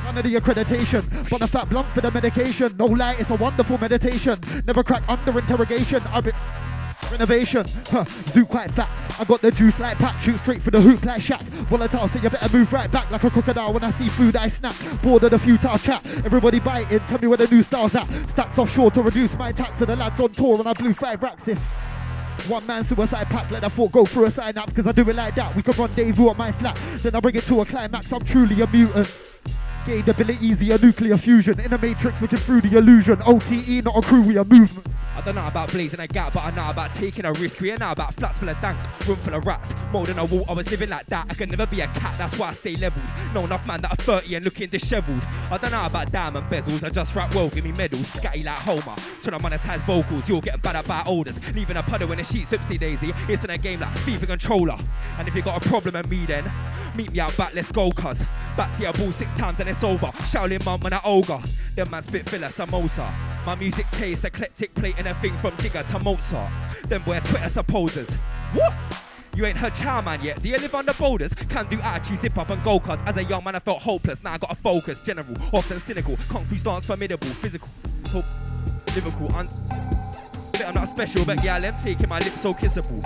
None 0.02 0.18
of 0.18 0.24
the 0.24 0.34
accreditation, 0.34 1.30
but 1.30 1.40
a 1.40 1.46
fat 1.46 1.68
blunt 1.68 1.86
for 1.86 2.00
the 2.00 2.10
medication. 2.10 2.76
No 2.76 2.86
lie, 2.86 3.14
it's 3.16 3.30
a 3.30 3.36
wonderful 3.36 3.78
meditation. 3.78 4.40
Never 4.66 4.82
crack 4.82 5.08
under 5.08 5.38
interrogation. 5.38 6.02
I've 6.08 6.24
been. 6.24 6.34
Renovation, 7.10 7.66
huh, 7.86 8.04
zoo 8.30 8.44
quite 8.44 8.70
fat. 8.70 8.90
I 9.18 9.24
got 9.24 9.40
the 9.40 9.50
juice 9.50 9.78
like 9.78 9.96
Pat, 9.96 10.20
shoot 10.22 10.38
straight 10.38 10.60
for 10.60 10.70
the 10.70 10.80
hoop 10.80 11.04
like 11.04 11.22
Shaq. 11.22 11.40
Volatile, 11.68 12.08
so 12.08 12.18
you 12.18 12.28
better 12.28 12.56
move 12.56 12.72
right 12.72 12.90
back 12.90 13.10
like 13.10 13.24
a 13.24 13.30
crocodile. 13.30 13.72
When 13.72 13.84
I 13.84 13.90
see 13.92 14.08
food, 14.08 14.36
I 14.36 14.48
snap. 14.48 14.74
Bored 15.02 15.24
of 15.24 15.30
the 15.30 15.38
futile 15.38 15.78
chat. 15.78 16.04
Everybody 16.24 16.60
biting, 16.60 16.98
tell 17.00 17.18
me 17.18 17.28
where 17.28 17.38
the 17.38 17.46
new 17.46 17.62
style's 17.62 17.94
at. 17.94 18.06
Stacks 18.28 18.58
offshore 18.58 18.90
to 18.92 19.02
reduce 19.02 19.36
my 19.38 19.52
tax 19.52 19.78
to 19.78 19.86
the 19.86 19.96
lads 19.96 20.20
on 20.20 20.32
tour, 20.32 20.58
and 20.58 20.68
I 20.68 20.72
blew 20.72 20.92
five 20.92 21.22
racks 21.22 21.48
if. 21.48 21.58
One 22.48 22.64
man 22.64 22.84
suicide 22.84 23.26
pack, 23.26 23.50
let 23.50 23.62
that 23.62 23.72
thought 23.72 23.90
go 23.90 24.04
through 24.04 24.26
a 24.26 24.30
synapse, 24.30 24.72
cause 24.72 24.86
I 24.86 24.92
do 24.92 25.08
it 25.08 25.16
like 25.16 25.34
that. 25.34 25.56
We 25.56 25.62
could 25.62 25.76
rendezvous 25.76 26.30
at 26.30 26.38
my 26.38 26.52
flat, 26.52 26.78
then 26.98 27.14
I 27.16 27.20
bring 27.20 27.34
it 27.34 27.42
to 27.44 27.60
a 27.60 27.64
climax. 27.64 28.12
I'm 28.12 28.24
truly 28.24 28.60
a 28.62 28.66
mutant. 28.68 29.12
Gained 29.86 30.08
abilities 30.08 30.60
nuclear 30.82 31.16
fusion. 31.16 31.60
In 31.60 31.72
a 31.72 31.78
matrix 31.78 32.20
looking 32.20 32.38
through 32.38 32.62
the 32.62 32.76
illusion. 32.76 33.22
OTE, 33.24 33.84
not 33.84 33.96
a 33.96 34.02
crew, 34.02 34.20
we 34.20 34.36
a 34.36 34.44
movement. 34.44 34.88
I 35.16 35.20
don't 35.22 35.36
know 35.36 35.46
about 35.46 35.70
blazing 35.70 36.00
a 36.00 36.06
gap, 36.06 36.34
but 36.34 36.44
I 36.44 36.50
know 36.50 36.68
about 36.68 36.92
taking 36.92 37.24
a 37.24 37.32
risk. 37.32 37.60
We 37.60 37.72
know 37.74 37.92
about 37.92 38.12
flats 38.14 38.36
full 38.38 38.48
of 38.48 38.60
dank, 38.60 38.78
room 39.06 39.16
full 39.16 39.34
of 39.34 39.46
rats, 39.46 39.72
more 39.92 40.04
than 40.04 40.18
a 40.18 40.24
wall. 40.24 40.44
I 40.48 40.52
was 40.52 40.70
living 40.70 40.90
like 40.90 41.06
that. 41.06 41.26
I 41.30 41.34
can 41.34 41.48
never 41.48 41.66
be 41.66 41.80
a 41.80 41.86
cat, 41.86 42.16
that's 42.18 42.38
why 42.38 42.48
I 42.48 42.52
stay 42.52 42.76
leveled. 42.76 43.06
No 43.32 43.44
enough 43.44 43.66
man 43.66 43.80
that 43.80 43.92
are 43.92 43.96
30 43.96 44.34
and 44.34 44.44
looking 44.44 44.68
dishevelled. 44.68 45.22
I 45.50 45.56
don't 45.56 45.70
know 45.70 45.86
about 45.86 46.12
diamond 46.12 46.46
bezels, 46.46 46.84
I 46.84 46.90
just 46.90 47.14
rap 47.14 47.34
well, 47.34 47.48
give 47.48 47.64
me 47.64 47.72
medals. 47.72 48.02
Scatty 48.02 48.44
like 48.44 48.58
Homer, 48.58 48.96
trying 49.22 49.38
to 49.38 49.38
monetize 49.38 49.80
vocals. 49.86 50.28
You're 50.28 50.42
getting 50.42 50.60
bad 50.60 50.84
about 50.84 51.08
orders, 51.08 51.38
leaving 51.54 51.76
a 51.76 51.82
puddle 51.82 52.12
in 52.12 52.20
a 52.20 52.24
sheet, 52.24 52.48
oopsie 52.48 52.78
daisy. 52.78 53.14
It's 53.28 53.42
in 53.42 53.50
a 53.50 53.58
game 53.58 53.80
like 53.80 53.94
FIFA 54.00 54.26
controller. 54.26 54.76
And 55.18 55.28
if 55.28 55.34
you 55.34 55.42
got 55.42 55.64
a 55.64 55.68
problem 55.68 55.94
with 55.94 56.10
me, 56.10 56.26
then 56.26 56.50
meet 56.94 57.12
me 57.12 57.20
out 57.20 57.34
back, 57.38 57.54
let's 57.54 57.72
go, 57.72 57.90
cuz. 57.90 58.22
Back 58.56 58.76
to 58.76 58.82
your 58.82 58.92
ball 58.92 59.12
six 59.12 59.32
times 59.34 59.60
and 59.60 59.68
it's 59.68 59.75
over. 59.82 60.06
Shaolin 60.06 60.64
mum 60.64 60.80
when 60.80 60.92
I 60.92 61.00
ogre. 61.04 61.40
Them 61.74 61.90
man 61.90 62.02
spit 62.02 62.28
filler 62.28 62.48
samosa. 62.48 63.12
My 63.44 63.54
music 63.54 63.86
taste 63.90 64.24
eclectic, 64.24 64.74
plate 64.74 64.98
anything 64.98 65.32
from 65.38 65.52
Jigga 65.58 65.86
to 65.90 65.98
Mozart. 66.00 66.50
Them 66.88 67.02
boy 67.02 67.20
Twitter 67.20 67.48
supposers. 67.48 68.10
What? 68.54 68.74
You 69.36 69.44
ain't 69.44 69.58
heard 69.58 69.74
Charman 69.74 70.22
yet. 70.22 70.42
Do 70.42 70.48
you 70.48 70.56
live 70.56 70.74
on 70.74 70.86
the 70.86 70.94
boulders? 70.94 71.34
Can 71.34 71.68
do 71.68 71.78
attitude, 71.80 72.18
zip 72.18 72.38
up 72.38 72.48
and 72.48 72.62
go 72.64 72.80
cuz. 72.80 73.00
As 73.04 73.18
a 73.18 73.24
young 73.24 73.44
man, 73.44 73.54
I 73.54 73.58
felt 73.58 73.82
hopeless. 73.82 74.22
Now 74.22 74.32
I 74.32 74.38
got 74.38 74.50
a 74.50 74.54
focus. 74.54 75.00
General, 75.00 75.36
often 75.52 75.78
cynical. 75.80 76.16
Fu 76.16 76.56
stance 76.56 76.86
formidable. 76.86 77.28
Physical, 77.28 77.68
hope, 78.10 78.24
lyrical. 78.94 79.34
Un- 79.36 79.48
I'm 80.64 80.74
not 80.74 80.88
special, 80.88 81.24
but 81.24 81.44
yeah, 81.44 81.56
I'm 81.56 81.76
taking 81.76 82.08
my 82.08 82.18
lips 82.18 82.40
so 82.40 82.54
kissable. 82.54 83.04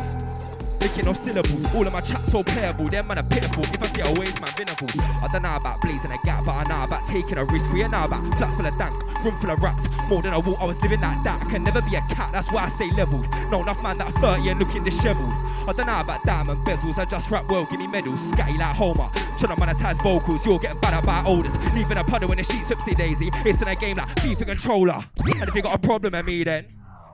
Licking 0.80 1.08
off 1.08 1.22
syllables, 1.22 1.74
all 1.74 1.86
of 1.86 1.92
my 1.92 2.00
chats 2.00 2.32
so 2.32 2.42
playable. 2.42 2.88
Them 2.88 3.08
man 3.08 3.18
are 3.18 3.22
pitiful. 3.22 3.62
If 3.64 3.82
I 3.82 3.86
see 3.88 4.00
a 4.00 4.18
waste, 4.18 4.40
man, 4.40 4.50
binnacle. 4.56 4.88
I 5.00 5.28
don't 5.30 5.42
know 5.42 5.56
about 5.56 5.80
blazing 5.82 6.10
a 6.10 6.18
gap, 6.24 6.44
but 6.44 6.52
I 6.52 6.64
know 6.64 6.84
about 6.84 7.06
taking 7.06 7.38
a 7.38 7.44
risk. 7.44 7.70
We 7.70 7.86
know 7.86 8.04
about 8.04 8.24
flats 8.38 8.56
full 8.56 8.66
of 8.66 8.76
dank, 8.78 9.02
room 9.24 9.38
full 9.40 9.50
of 9.50 9.62
rats. 9.62 9.88
More 10.08 10.22
than 10.22 10.32
a 10.32 10.40
wall, 10.40 10.56
I 10.58 10.64
was 10.64 10.80
living 10.82 11.00
like 11.00 11.22
that. 11.24 11.42
I 11.42 11.50
can 11.50 11.64
never 11.64 11.82
be 11.82 11.96
a 11.96 12.00
cat, 12.08 12.30
that's 12.32 12.50
why 12.50 12.64
I 12.64 12.68
stay 12.68 12.90
leveled. 12.92 13.28
No 13.50 13.62
enough 13.62 13.82
man 13.82 13.98
that 13.98 14.06
are 14.14 14.36
30 14.36 14.48
and 14.48 14.60
looking 14.60 14.84
dishevelled. 14.84 15.32
I 15.68 15.74
don't 15.76 15.86
know 15.86 16.00
about 16.00 16.24
diamond 16.24 16.66
bezels, 16.66 16.96
I 16.96 17.04
just 17.04 17.30
rap 17.30 17.48
well, 17.50 17.66
give 17.66 17.78
me 17.78 17.86
medals. 17.86 18.20
Scatty 18.32 18.58
like 18.58 18.76
Homer, 18.76 19.06
trying 19.36 19.54
to 19.54 19.56
monetize 19.56 20.02
vocals. 20.02 20.46
You're 20.46 20.58
getting 20.58 20.80
bad 20.80 21.02
about 21.02 21.28
orders. 21.28 21.56
Leaving 21.74 21.98
a 21.98 22.04
puddle 22.04 22.32
in 22.32 22.38
the 22.38 22.44
sheets, 22.44 22.68
oopsie 22.68 22.96
daisy. 22.96 23.30
It's 23.44 23.60
in 23.60 23.68
a 23.68 23.74
game 23.76 23.96
like 23.96 24.08
FIFA 24.16 24.46
controller. 24.46 25.04
And 25.24 25.48
if 25.48 25.54
you 25.54 25.62
got 25.62 25.74
a 25.74 25.78
problem 25.78 26.12
with 26.12 26.24
me, 26.24 26.44
then 26.44 26.66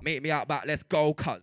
meet 0.02 0.22
me 0.22 0.30
out 0.30 0.46
back, 0.46 0.64
let's 0.66 0.82
go, 0.82 1.12
cuz. 1.12 1.42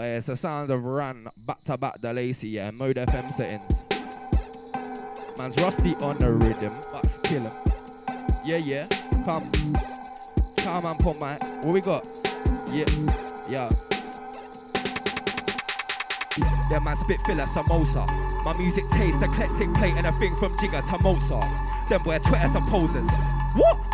It's 0.00 0.26
the 0.26 0.36
sound 0.36 0.70
of 0.70 0.84
Ran 0.84 1.28
back 1.46 1.64
to 1.64 1.76
back 1.76 2.00
the 2.00 2.12
Lacey, 2.12 2.48
yeah, 2.48 2.70
mode 2.70 2.96
FM 2.96 3.30
settings. 3.30 3.74
Man's 5.38 5.56
rusty 5.58 5.94
on 5.96 6.18
the 6.18 6.32
rhythm, 6.32 6.74
but 6.92 7.18
kill 7.22 7.42
him. 7.42 7.52
Yeah, 8.44 8.56
yeah, 8.56 8.86
come. 9.24 9.50
Come 10.56 10.86
on, 10.86 10.98
put 10.98 11.20
my. 11.20 11.34
What 11.62 11.72
we 11.72 11.80
got? 11.80 12.08
Yeah, 12.72 12.84
yeah. 13.48 13.70
Yeah, 16.70 16.78
man, 16.80 16.96
spit 16.96 17.20
filler, 17.26 17.46
samosa. 17.46 18.06
My 18.44 18.52
music 18.52 18.88
taste, 18.90 19.18
eclectic 19.20 19.72
plate, 19.74 19.94
and 19.96 20.06
a 20.06 20.12
thing 20.18 20.36
from 20.38 20.56
Jigga 20.58 20.86
to 20.90 20.98
Mozart. 21.02 21.88
Them 21.88 22.02
boy 22.02 22.18
Twitter 22.18 22.48
supposers. 22.48 23.08
What? 23.54 23.87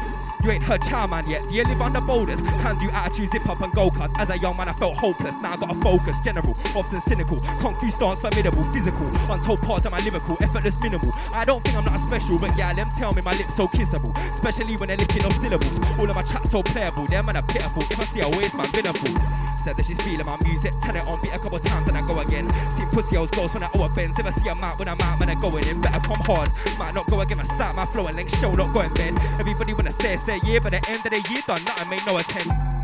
You 0.44 0.50
ain't 0.50 0.62
heard 0.62 0.82
Charman 0.82 1.26
yet. 1.26 1.48
Do 1.48 1.54
you 1.54 1.64
live 1.64 1.78
the 1.94 2.02
boulders? 2.02 2.42
Can 2.42 2.78
do 2.78 2.90
attitude, 2.90 3.30
zip 3.30 3.48
up 3.48 3.62
and 3.62 3.72
go 3.72 3.90
cuz. 3.90 4.10
As 4.16 4.28
a 4.28 4.36
young 4.36 4.58
man, 4.58 4.68
I 4.68 4.74
felt 4.74 4.94
hopeless. 4.94 5.34
Now 5.36 5.54
I 5.54 5.56
got 5.56 5.74
a 5.74 5.80
focus. 5.80 6.20
General, 6.20 6.54
often 6.76 7.00
cynical. 7.00 7.38
Fu 7.38 7.90
stance, 7.90 8.20
formidable. 8.20 8.62
Physical. 8.64 9.06
Untold 9.32 9.62
parts 9.62 9.86
of 9.86 9.92
my 9.92 9.98
lyrical. 10.00 10.36
Effortless, 10.42 10.78
minimal. 10.80 11.10
I 11.32 11.44
don't 11.44 11.64
think 11.64 11.78
I'm 11.78 11.84
not 11.86 11.98
special, 12.06 12.38
but 12.38 12.54
yeah, 12.58 12.74
them 12.74 12.90
tell 12.90 13.12
me 13.12 13.22
my 13.24 13.32
lips 13.32 13.56
so 13.56 13.66
kissable. 13.66 14.12
Especially 14.30 14.76
when 14.76 14.88
they're 14.88 14.98
licking 14.98 15.24
off 15.24 15.40
syllables. 15.40 15.80
All 15.98 16.10
of 16.10 16.14
my 16.14 16.22
chats 16.22 16.50
so 16.50 16.62
playable. 16.62 17.06
Them 17.06 17.24
man 17.24 17.38
are 17.38 17.42
pitiful. 17.42 17.80
If 17.80 17.98
I 17.98 18.04
see 18.04 18.20
a 18.20 18.28
waste, 18.28 18.54
man, 18.54 18.66
binable. 18.66 19.53
Said 19.64 19.76
that 19.78 19.86
she's 19.86 20.00
feeling 20.02 20.26
my 20.26 20.36
music. 20.44 20.72
Turn 20.84 20.96
it 20.96 21.08
on, 21.08 21.20
beat 21.22 21.32
a 21.32 21.38
couple 21.38 21.58
times 21.58 21.88
and 21.88 21.96
I 21.96 22.06
go 22.06 22.18
again. 22.20 22.48
Seen 22.76 22.88
pussy 22.88 23.16
hoes 23.16 23.30
goes 23.30 23.52
when 23.54 23.64
I 23.64 23.70
owe 23.74 23.84
a 23.84 23.88
bends. 23.88 24.18
If 24.18 24.26
I 24.26 24.30
see 24.30 24.48
a 24.48 24.54
mount 24.54 24.78
when 24.78 24.88
I'm 24.88 25.00
out, 25.00 25.18
man, 25.18 25.30
I'm 25.30 25.40
going 25.40 25.66
in. 25.66 25.80
Better 25.80 26.00
come 26.00 26.20
hard. 26.20 26.50
Might 26.78 26.94
not 26.94 27.06
go 27.06 27.20
again, 27.20 27.38
my 27.38 27.44
side, 27.44 27.74
my 27.74 27.86
flow 27.86 28.06
and 28.06 28.16
length 28.16 28.38
show, 28.38 28.52
not 28.52 28.72
going 28.74 28.92
bend. 28.92 29.18
Everybody 29.40 29.72
wanna 29.72 29.90
say, 29.90 30.16
say 30.18 30.38
yeah, 30.44 30.58
but 30.62 30.74
at 30.74 30.82
the 30.82 30.90
end 30.90 31.06
of 31.06 31.12
the 31.12 31.32
year, 31.32 31.42
done 31.46 31.64
nothing, 31.64 31.86
I 31.86 31.90
made 31.90 32.06
no 32.06 32.18
attempt 32.18 32.74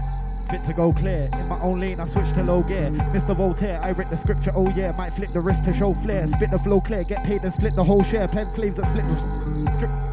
Fit 0.51 0.65
to 0.65 0.73
go 0.73 0.93
clear. 0.93 1.29
In 1.33 1.47
my 1.47 1.61
own 1.61 1.79
lane, 1.79 2.01
I 2.01 2.07
switch 2.07 2.33
to 2.35 2.43
low 2.43 2.63
gear. 2.63 2.91
Mr. 3.13 3.37
Voltaire, 3.37 3.81
I 3.83 3.93
read 3.93 4.11
the 4.11 4.17
scripture, 4.17 4.53
oh 4.57 4.69
yeah. 4.75 4.91
Might 4.93 5.15
flip 5.15 5.33
the 5.33 5.41
wrist 5.41 5.65
to 5.65 5.73
show 5.73 5.95
flair. 5.95 6.27
Spit 6.27 6.51
the 6.51 6.59
flow 6.59 6.81
clear, 6.81 7.05
get 7.05 7.23
paid 7.25 7.43
and 7.43 7.53
split 7.53 7.77
the 7.77 7.85
whole 7.85 8.03
share. 8.03 8.27
Pen 8.27 8.53
slaves 8.55 8.77
that 8.77 8.87
split 8.87 9.07
the. 9.07 10.10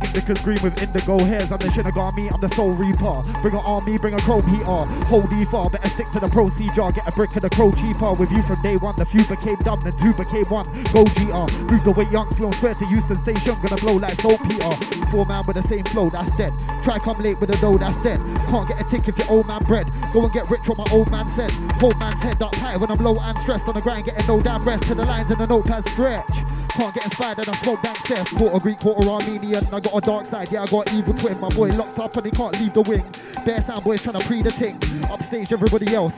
Indicas 0.00 0.42
green 0.44 0.58
with 0.62 0.80
indigo 0.82 1.18
hairs. 1.24 1.50
I'm 1.50 1.58
the 1.58 1.68
Shinigami, 1.68 2.32
I'm 2.32 2.40
the 2.40 2.48
soul 2.54 2.72
reaper. 2.72 3.22
Bring 3.42 3.54
an 3.54 3.64
army, 3.64 3.98
bring 3.98 4.14
a 4.14 4.20
chrome 4.20 4.46
heater. 4.48 4.84
Hold 5.06 5.32
E 5.34 5.44
far, 5.44 5.68
better 5.70 5.88
stick 5.88 6.06
to 6.12 6.20
the 6.20 6.28
procedure. 6.28 6.90
Get 6.90 7.06
a 7.06 7.12
brick 7.12 7.34
of 7.36 7.42
the 7.42 7.50
crow 7.50 7.72
cheaper. 7.72 8.12
With 8.12 8.30
you 8.30 8.42
from 8.42 8.60
day 8.62 8.76
one, 8.76 8.96
the 8.96 9.06
few 9.06 9.24
became 9.24 9.56
dumb, 9.66 9.80
then 9.80 9.92
two 9.92 10.12
became 10.14 10.46
one. 10.48 10.66
Go 10.92 11.04
GR. 11.04 11.46
Move 11.70 11.84
the 11.84 11.94
weight, 11.96 12.10
young 12.10 12.30
flow 12.34 12.50
square 12.52 12.74
to 12.74 12.86
Euston 12.86 13.16
Station. 13.22 13.54
Gonna 13.62 13.80
blow 13.80 13.96
like 13.96 14.20
Salt 14.20 14.42
Peter. 14.42 14.72
Four 15.10 15.24
man 15.26 15.42
with 15.46 15.56
the 15.56 15.62
same 15.62 15.84
flow, 15.84 16.08
that's 16.08 16.30
dead. 16.36 16.52
Try 16.82 16.98
come 16.98 17.18
late 17.20 17.40
with 17.40 17.50
a 17.50 17.58
dough, 17.60 17.78
that's 17.78 17.98
dead. 17.98 18.18
Can't 18.46 18.68
get 18.68 18.80
a 18.80 18.84
tick 18.84 19.08
if 19.08 19.18
your 19.18 19.30
old 19.30 19.46
man 19.46 19.62
bread. 19.64 19.86
Go 20.12 20.24
and 20.24 20.32
get 20.32 20.48
rich, 20.50 20.68
what 20.68 20.78
my 20.78 20.86
old 20.92 21.10
man 21.10 21.28
said. 21.28 21.50
Hold 21.80 21.98
man's 21.98 22.20
head 22.22 22.40
up 22.42 22.54
high 22.56 22.76
when 22.76 22.90
I'm 22.90 23.02
low 23.02 23.16
and 23.18 23.38
stressed 23.38 23.66
on 23.66 23.74
the 23.74 23.82
grind, 23.82 24.04
getting 24.04 24.26
no 24.26 24.40
damn 24.40 24.62
rest 24.62 24.84
to 24.84 24.94
the 24.94 25.04
lines 25.04 25.30
in 25.30 25.38
the 25.38 25.46
notepad 25.46 25.88
stretch. 25.88 26.28
Can't 26.78 26.94
get 26.94 27.04
inspired 27.04 27.38
and 27.38 27.48
I 27.48 27.56
smoke 27.56 27.82
bank 27.82 27.96
cess. 28.06 28.32
Quarter 28.32 28.60
Greek, 28.60 28.78
quarter 28.78 29.08
Armenian. 29.08 29.66
I 29.72 29.80
got 29.90 30.02
a 30.02 30.06
dark 30.06 30.24
side, 30.24 30.52
yeah, 30.52 30.62
I 30.62 30.66
got 30.66 30.92
evil 30.92 31.14
twin. 31.14 31.40
My 31.40 31.48
boy 31.48 31.68
locked 31.68 31.98
up 31.98 32.16
and 32.16 32.26
he 32.26 32.32
can't 32.32 32.60
leave 32.60 32.72
the 32.72 32.82
wing. 32.82 33.04
Bear 33.44 33.62
sound 33.62 33.84
boys 33.84 34.02
trying 34.02 34.18
to 34.20 34.26
pre 34.26 34.42
the 34.42 34.50
ting. 34.50 34.78
Upstage 35.10 35.52
everybody 35.52 35.94
else. 35.94 36.14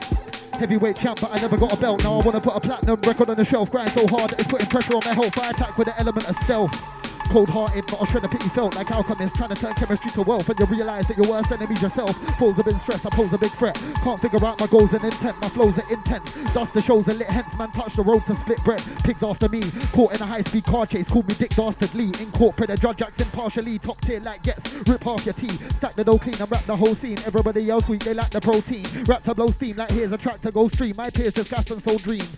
Heavyweight 0.53 0.97
champ, 0.97 1.19
but 1.21 1.31
I 1.31 1.39
never 1.39 1.57
got 1.57 1.73
a 1.73 1.77
belt. 1.77 2.03
Now 2.03 2.19
I 2.19 2.25
wanna 2.25 2.41
put 2.41 2.55
a 2.55 2.59
platinum 2.59 2.99
record 3.01 3.29
on 3.29 3.37
the 3.37 3.45
shelf. 3.45 3.71
Grind 3.71 3.91
so 3.91 4.07
hard, 4.07 4.33
it's 4.33 4.47
putting 4.47 4.67
pressure 4.67 4.95
on 4.95 5.01
my 5.05 5.13
health. 5.13 5.37
I 5.39 5.49
attack 5.51 5.77
with 5.77 5.87
an 5.87 5.93
element 5.97 6.29
of 6.29 6.35
stealth. 6.37 7.00
Cold 7.31 7.47
hearted, 7.47 7.89
not 7.89 8.01
a 8.01 8.05
shred 8.07 8.25
of 8.25 8.31
pity 8.31 8.49
felt 8.49 8.75
like 8.75 8.91
alchemists 8.91 9.37
trying 9.37 9.47
to 9.47 9.55
turn 9.55 9.73
chemistry 9.75 10.11
to 10.11 10.21
wealth. 10.21 10.49
And 10.49 10.59
you 10.59 10.65
realize 10.65 11.07
that 11.07 11.15
your 11.15 11.29
worst 11.29 11.49
enemy's 11.49 11.81
yourself. 11.81 12.13
Foes 12.37 12.57
have 12.57 12.65
been 12.65 12.77
stressed, 12.77 13.05
I 13.05 13.09
pose 13.09 13.31
a 13.31 13.37
big 13.37 13.51
threat. 13.51 13.81
Can't 14.03 14.19
figure 14.19 14.45
out 14.45 14.59
my 14.59 14.67
goals 14.67 14.91
and 14.91 15.01
intent, 15.01 15.41
my 15.41 15.47
flows 15.47 15.77
are 15.77 15.89
intense. 15.89 16.35
Dust 16.53 16.73
the 16.73 16.81
shows 16.81 17.07
are 17.07 17.13
lit, 17.13 17.27
hence 17.27 17.55
man 17.55 17.71
touch 17.71 17.95
the 17.95 18.03
road 18.03 18.25
to 18.25 18.35
split 18.35 18.61
bread. 18.65 18.83
Pigs 19.05 19.23
after 19.23 19.47
me, 19.47 19.61
caught 19.93 20.13
in 20.13 20.21
a 20.21 20.25
high 20.25 20.41
speed 20.41 20.65
car 20.65 20.85
chase. 20.85 21.09
Call 21.09 21.23
me 21.23 21.33
Dick 21.35 21.51
Dastardly. 21.51 22.11
In 22.19 22.29
court, 22.31 22.57
the 22.57 22.75
judge 22.75 23.01
acts 23.01 23.21
impartially. 23.21 23.79
Top 23.79 24.01
tier 24.01 24.19
like 24.19 24.43
gets, 24.43 24.85
rip 24.85 25.01
half 25.01 25.25
your 25.25 25.33
tea. 25.33 25.47
Stack 25.77 25.93
the 25.93 26.03
dough 26.03 26.19
clean 26.19 26.35
and 26.37 26.51
wrap 26.51 26.65
the 26.65 26.75
whole 26.75 26.95
scene. 26.95 27.17
Everybody 27.25 27.69
else 27.69 27.87
weak, 27.87 28.03
they 28.03 28.13
lack 28.13 28.31
the 28.31 28.41
protein. 28.41 28.85
Rap 29.05 29.23
to 29.23 29.33
blow 29.33 29.47
steam 29.47 29.77
like 29.77 29.91
here's 29.91 30.11
a 30.11 30.17
track 30.17 30.41
to 30.41 30.51
go 30.51 30.67
stream. 30.67 30.95
My 30.97 31.09
peers 31.09 31.33
just 31.33 31.49
gas 31.49 31.71
and 31.71 31.81
sold 31.81 32.03
dreams. 32.03 32.37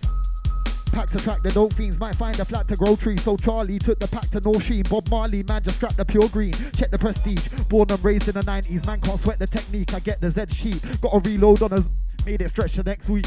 Packs 0.94 1.16
attract 1.16 1.42
the 1.42 1.50
dope 1.50 1.74
fiends, 1.74 2.00
might 2.00 2.16
find 2.16 2.40
a 2.40 2.46
flat 2.46 2.68
to 2.68 2.76
grow 2.76 2.96
tree. 2.96 3.18
So 3.18 3.36
Charlie 3.36 3.80
took 3.80 4.00
the 4.00 4.08
pack 4.08 4.30
to 4.30 4.40
no 4.42 4.60
sheen. 4.60 4.84
Bob 4.84 5.10
Marley, 5.10 5.42
man, 5.42 5.64
just 5.64 5.78
strapped 5.78 5.98
the 5.98 6.06
pure 6.06 6.30
green. 6.30 6.54
Check 6.78 6.92
the 6.92 7.00
prestige. 7.00 7.48
Born 7.68 7.90
and 7.90 8.04
raised 8.04 8.28
in 8.28 8.36
the 8.36 8.42
90s, 8.42 8.86
man 8.86 9.02
can't 9.02 9.20
sweat 9.20 9.40
the 9.40 9.48
technique. 9.48 9.92
I 9.96 10.00
get 10.00 10.22
the 10.22 10.30
Z 10.30 10.46
sheet. 10.56 11.02
Got 11.02 11.16
a 11.16 11.20
reload 11.20 11.64
on 11.64 11.74
us, 11.74 11.84
made 12.28 12.42
it 12.42 12.50
stretch 12.50 12.74
to 12.74 12.84
next 12.84 13.10
week. 13.10 13.26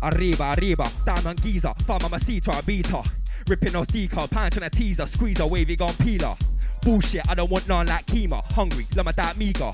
Arriba, 0.00 0.54
arriba, 0.56 0.88
diamond 1.04 1.42
geezer, 1.42 1.72
farm 1.84 2.00
mamacita, 2.02 2.56
a 2.56 2.62
beater. 2.62 3.02
Ripping 3.48 3.74
off 3.74 3.88
decal, 3.88 4.30
punching 4.30 4.62
a 4.62 4.70
teaser, 4.70 5.06
squeeze 5.06 5.40
a 5.40 5.46
wavy 5.46 5.74
gun 5.74 5.92
peeler. 5.94 6.36
Bullshit, 6.82 7.28
I 7.28 7.34
don't 7.34 7.50
want 7.50 7.66
none 7.66 7.86
like 7.86 8.06
Kima. 8.06 8.40
Hungry, 8.52 8.86
let 8.94 9.04
my 9.04 9.12
dad 9.12 9.36
meager. 9.36 9.72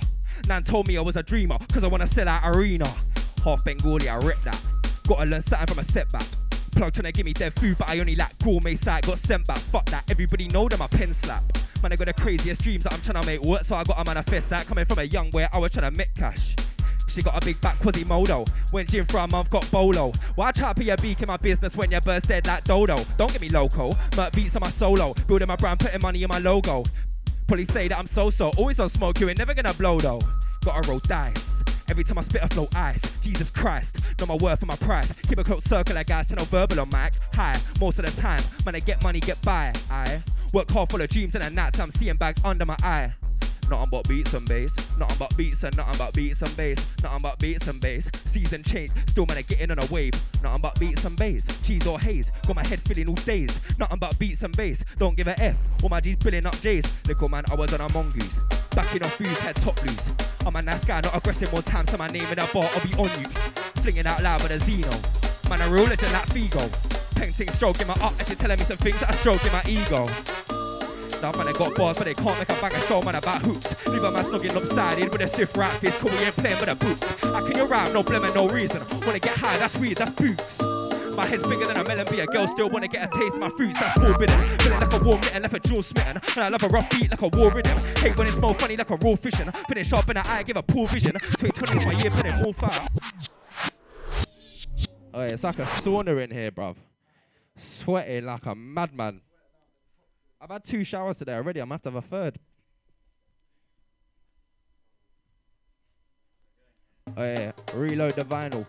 Nan 0.49 0.65
told 0.65 0.89
me 0.89 0.97
I 0.97 1.03
was 1.03 1.17
a 1.17 1.23
dreamer, 1.23 1.59
cause 1.71 1.85
I 1.85 1.89
wanna 1.89 2.07
sell 2.07 2.27
out 2.27 2.57
arena. 2.57 2.91
Half 3.45 3.65
Bengali, 3.65 4.09
I 4.09 4.17
rip 4.17 4.41
that. 4.43 4.59
Gotta 5.07 5.27
learn 5.29 5.43
something 5.43 5.67
from 5.67 5.79
a 5.81 5.85
setback. 5.85 6.27
Plug 6.75 6.93
trying 6.93 7.05
to 7.05 7.13
give 7.13 7.25
me 7.25 7.33
dead 7.33 7.53
food, 7.55 7.77
but 7.79 7.89
I 7.89 8.01
only 8.01 8.17
like 8.17 8.37
gourmet 8.39 8.75
side. 8.75 9.07
Got 9.07 9.19
sent 9.19 9.47
back, 9.47 9.59
fuck 9.59 9.87
that. 9.87 10.11
Everybody 10.11 10.49
know 10.49 10.69
them, 10.69 10.83
I 10.83 10.87
pen 10.89 11.13
slap. 11.13 11.45
Man, 11.83 11.93
I 11.93 11.97
got 11.97 12.07
the 12.07 12.13
craziest 12.15 12.63
dreams 12.63 12.85
that 12.85 12.93
I'm 12.93 13.01
trying 13.01 13.21
to 13.21 13.27
make 13.27 13.43
work, 13.43 13.65
so 13.65 13.77
I 13.77 13.85
got 13.85 13.97
to 13.97 14.05
manifest 14.05 14.49
that. 14.49 14.67
Coming 14.67 14.85
from 14.85 14.99
a 14.99 15.05
young 15.05 15.31
boy, 15.31 15.47
I 15.53 15.59
was 15.59 15.71
trying 15.71 15.91
to 15.91 15.97
make 15.97 16.15
cash. 16.15 16.57
She 17.09 17.23
got 17.23 17.41
a 17.41 17.45
big 17.45 17.61
back 17.61 17.79
Quasimodo. 17.79 18.45
Went 18.73 18.89
gym 18.89 19.07
for 19.07 19.19
a 19.19 19.27
month, 19.29 19.51
got 19.51 19.71
bolo. 19.71 20.13
Why 20.35 20.51
try 20.51 20.73
to 20.73 20.81
be 20.81 20.91
a 20.91 20.97
beak 20.97 21.23
in 21.23 21.29
my 21.29 21.37
business 21.37 21.77
when 21.77 21.91
your 21.91 22.01
bird's 22.01 22.27
dead 22.27 22.47
like 22.47 22.65
Dodo? 22.65 22.97
Don't 23.17 23.31
get 23.31 23.41
me 23.41 23.51
loco. 23.51 23.93
Mert 24.17 24.33
beats 24.33 24.57
on 24.57 24.61
my 24.61 24.71
solo. 24.71 25.15
Building 25.29 25.47
my 25.47 25.57
brand, 25.57 25.79
putting 25.79 26.01
money 26.01 26.23
in 26.23 26.29
my 26.29 26.39
logo. 26.39 26.83
Probably 27.47 27.67
say 27.67 27.89
that 27.89 27.99
I'm 27.99 28.07
so-so. 28.07 28.51
Always 28.57 28.81
on 28.81 28.89
smoke, 28.89 29.21
you 29.21 29.29
ain't 29.29 29.39
never 29.39 29.55
gonna 29.55 29.75
blow 29.75 29.99
though. 29.99 30.21
Gotta 30.65 30.89
roll 30.89 30.99
dice. 31.01 31.63
Every 31.89 32.05
time 32.05 32.19
I 32.19 32.23
spit, 32.23 32.43
I 32.43 32.49
flow 32.49 32.69
ice. 32.75 33.01
Jesus 33.21 33.51
Christ, 33.51 33.99
know 34.19 34.27
my 34.27 34.37
worth 34.37 34.61
and 34.61 34.69
my 34.69 34.77
price. 34.77 35.13
Keep 35.13 35.39
a 35.39 35.45
close 35.45 35.65
circle, 35.65 35.95
like 35.95 36.07
guys, 36.07 36.27
to 36.29 36.37
no 36.37 36.45
verbal 36.45 36.81
on 36.81 36.89
mic. 36.91 37.15
High, 37.35 37.59
most 37.81 37.99
of 37.99 38.07
the 38.07 38.21
time. 38.21 38.41
Man, 38.65 38.75
I 38.75 38.81
get 38.81 39.03
money, 39.03 39.21
get 39.21 39.41
by. 39.43 39.73
I 39.91 40.23
work 40.53 40.71
hard 40.71 40.91
full 40.91 41.01
of 41.01 41.09
dreams 41.09 41.35
and 41.35 41.45
at 41.45 41.53
night 41.53 41.79
I'm 41.81 41.91
seeing 41.91 42.17
bags 42.17 42.41
under 42.45 42.65
my 42.65 42.77
eye. 42.83 43.13
Nothing 43.71 43.89
but 43.91 44.09
beats 44.09 44.35
and 44.35 44.47
bass. 44.47 44.75
Nothing 44.99 45.17
but 45.19 45.37
beats 45.37 45.63
and 45.63 45.77
nothing 45.77 45.99
but 45.99 46.15
beats 46.15 46.43
and 46.43 46.57
bass. 46.57 46.95
Nothing 47.03 47.23
but 47.23 47.39
beats 47.39 47.69
and 47.69 47.81
bass. 47.81 48.11
Season 48.27 48.63
change, 48.63 48.91
still 49.09 49.27
man, 49.27 49.39
I 49.39 49.43
getting 49.43 49.71
on 49.71 49.79
a 49.79 49.87
wave. 49.87 50.13
Nothing 50.43 50.61
but 50.61 50.79
beats 50.79 51.05
and 51.05 51.17
bass. 51.17 51.47
Cheese 51.63 51.87
or 51.87 51.99
haze. 51.99 52.31
Got 52.47 52.57
my 52.57 52.67
head 52.67 52.81
feeling 52.81 53.09
all 53.09 53.15
dazed. 53.15 53.59
Nothing 53.79 53.99
but 53.99 54.19
beats 54.19 54.43
and 54.43 54.57
bass. 54.57 54.85
Don't 54.99 55.17
give 55.17 55.29
a 55.29 55.41
F. 55.43 55.57
All 55.83 55.89
my 55.89 56.01
G's 56.01 56.17
billing 56.17 56.47
up 56.47 56.61
J's. 56.61 56.85
Little 57.07 57.29
man, 57.29 57.45
I 57.51 57.55
was 57.55 57.73
on 57.73 57.81
a 57.81 57.93
mongoose. 57.93 58.39
Backing 58.75 59.05
off 59.05 59.19
booze, 59.19 59.39
head 59.39 59.55
top 59.57 59.81
loose. 59.83 60.11
I'm 60.45 60.57
a 60.57 60.63
nice 60.63 60.85
guy, 60.85 61.01
not 61.01 61.17
aggressive 61.17 61.53
more 61.53 61.63
time, 61.63 61.87
so 61.87 61.97
my 61.97 62.09
name 62.09 62.25
in 62.25 62.39
a 62.41 62.47
bar, 62.47 62.69
I'll 62.75 62.87
be 62.87 62.93
on 62.95 63.21
you. 63.21 63.27
Flinging 63.83 64.07
out 64.07 64.21
loud 64.21 64.43
with 64.43 64.51
a 64.51 64.59
Zeno. 64.59 64.91
Man, 65.49 65.63
I 65.63 65.69
roll 65.69 65.87
it 65.87 66.03
like 66.03 66.29
Figo. 66.31 67.15
Painting, 67.15 67.49
stroking 67.51 67.87
my 67.87 67.95
art, 68.03 68.15
and 68.19 68.27
she 68.27 68.35
telling 68.35 68.59
me 68.59 68.65
some 68.65 68.77
things 68.77 68.99
that 68.99 69.11
are 69.11 69.17
stroking 69.17 69.53
my 69.53 69.63
ego. 69.69 70.07
Stuff 71.09 71.37
man, 71.39 71.47
I 71.47 71.53
got 71.53 71.75
bars, 71.77 71.99
but 71.99 72.05
they 72.05 72.15
can't 72.15 72.37
make 72.37 72.49
a 72.49 72.61
bang 72.61 72.75
of 72.75 72.85
show, 72.87 73.01
man, 73.03 73.15
about 73.15 73.43
hoops. 73.43 73.87
Leave 73.87 74.03
a 74.03 74.11
man 74.11 74.25
snogging 74.25 74.55
lopsided 74.55 75.13
with 75.13 75.21
a 75.21 75.29
stiff 75.29 75.57
right 75.57 75.73
fist, 75.75 76.01
cool, 76.01 76.11
we 76.11 76.19
ain't 76.19 76.37
playing 76.37 76.59
with 76.59 76.69
the 76.69 76.75
boots. 76.75 77.21
How 77.21 77.47
can 77.47 77.57
you 77.57 77.65
rhyme, 77.67 77.93
no 77.93 78.03
blame 78.03 78.25
and 78.25 78.35
no 78.35 78.49
reason? 78.49 78.83
Wanna 79.07 79.21
get 79.21 79.37
high, 79.37 79.57
that's 79.57 79.79
weird, 79.79 79.99
that's 79.99 80.11
boots. 80.11 80.74
My 81.17 81.27
head's 81.27 81.47
bigger 81.47 81.67
than 81.67 81.77
a 81.77 81.85
melon, 81.85 82.07
be 82.11 82.21
a 82.21 82.27
girl 82.27 82.47
still 82.49 82.69
wanna 82.69 82.89
get 82.89 83.09
a 83.09 83.19
taste 83.19 83.35
of 83.35 83.41
my 83.41 83.49
fruits, 83.51 83.79
that's 83.79 84.01
forbidden. 84.01 84.37
Feeling 84.59 84.81
like 84.81 84.93
a 84.93 85.05
warm 85.05 85.21
mitten, 85.21 85.43
left 85.43 85.55
a 85.55 85.61
jewel 85.61 85.83
smitten. 85.83 86.21
And 86.37 86.45
I 86.45 86.49
love 86.49 86.63
a 86.65 86.69
rough 86.69 86.91
beat 86.91 87.11
like 87.11 87.23
a 87.23 87.29
war 87.39 87.53
rhythm. 87.53 87.79
Hate 87.99 88.19
when 88.19 88.27
it's 88.27 88.37
more 88.37 88.55
funny 88.55 88.77
like 88.77 88.91
a 88.91 88.97
raw 88.97 89.15
fishing. 89.15 89.51
Finish 89.69 89.89
sharp 89.89 90.09
in 90.11 90.15
the 90.15 90.29
eye, 90.29 90.43
give 90.43 90.57
a 90.57 90.63
poor 90.63 90.89
vision. 90.89 91.13
2020 91.13 91.79
is 91.79 91.87
my 91.87 91.93
year, 91.93 92.11
putting 92.11 92.45
all 92.45 92.53
fire. 92.53 92.87
Oh, 95.15 95.21
yeah, 95.21 95.29
it's 95.29 95.45
like 95.45 95.61
a 95.61 95.65
sauna 95.65 96.25
in 96.25 96.33
here, 96.33 96.51
bruv. 96.51 96.77
Sweating 97.57 98.25
like 98.25 98.47
a 98.47 98.55
madman. 98.55 99.21
I've 100.41 100.51
had 100.51 100.65
two 100.65 100.83
showers 100.83 101.19
today 101.19 101.35
already. 101.35 101.61
I'm 101.61 101.69
gonna 101.69 101.75
have 101.75 101.83
to 101.83 101.91
have 101.93 102.05
a 102.05 102.07
third. 102.07 102.39
Oh 107.17 107.23
yeah, 107.23 107.53
reload 107.75 108.17
the 108.17 108.25
vinyl. 108.25 108.67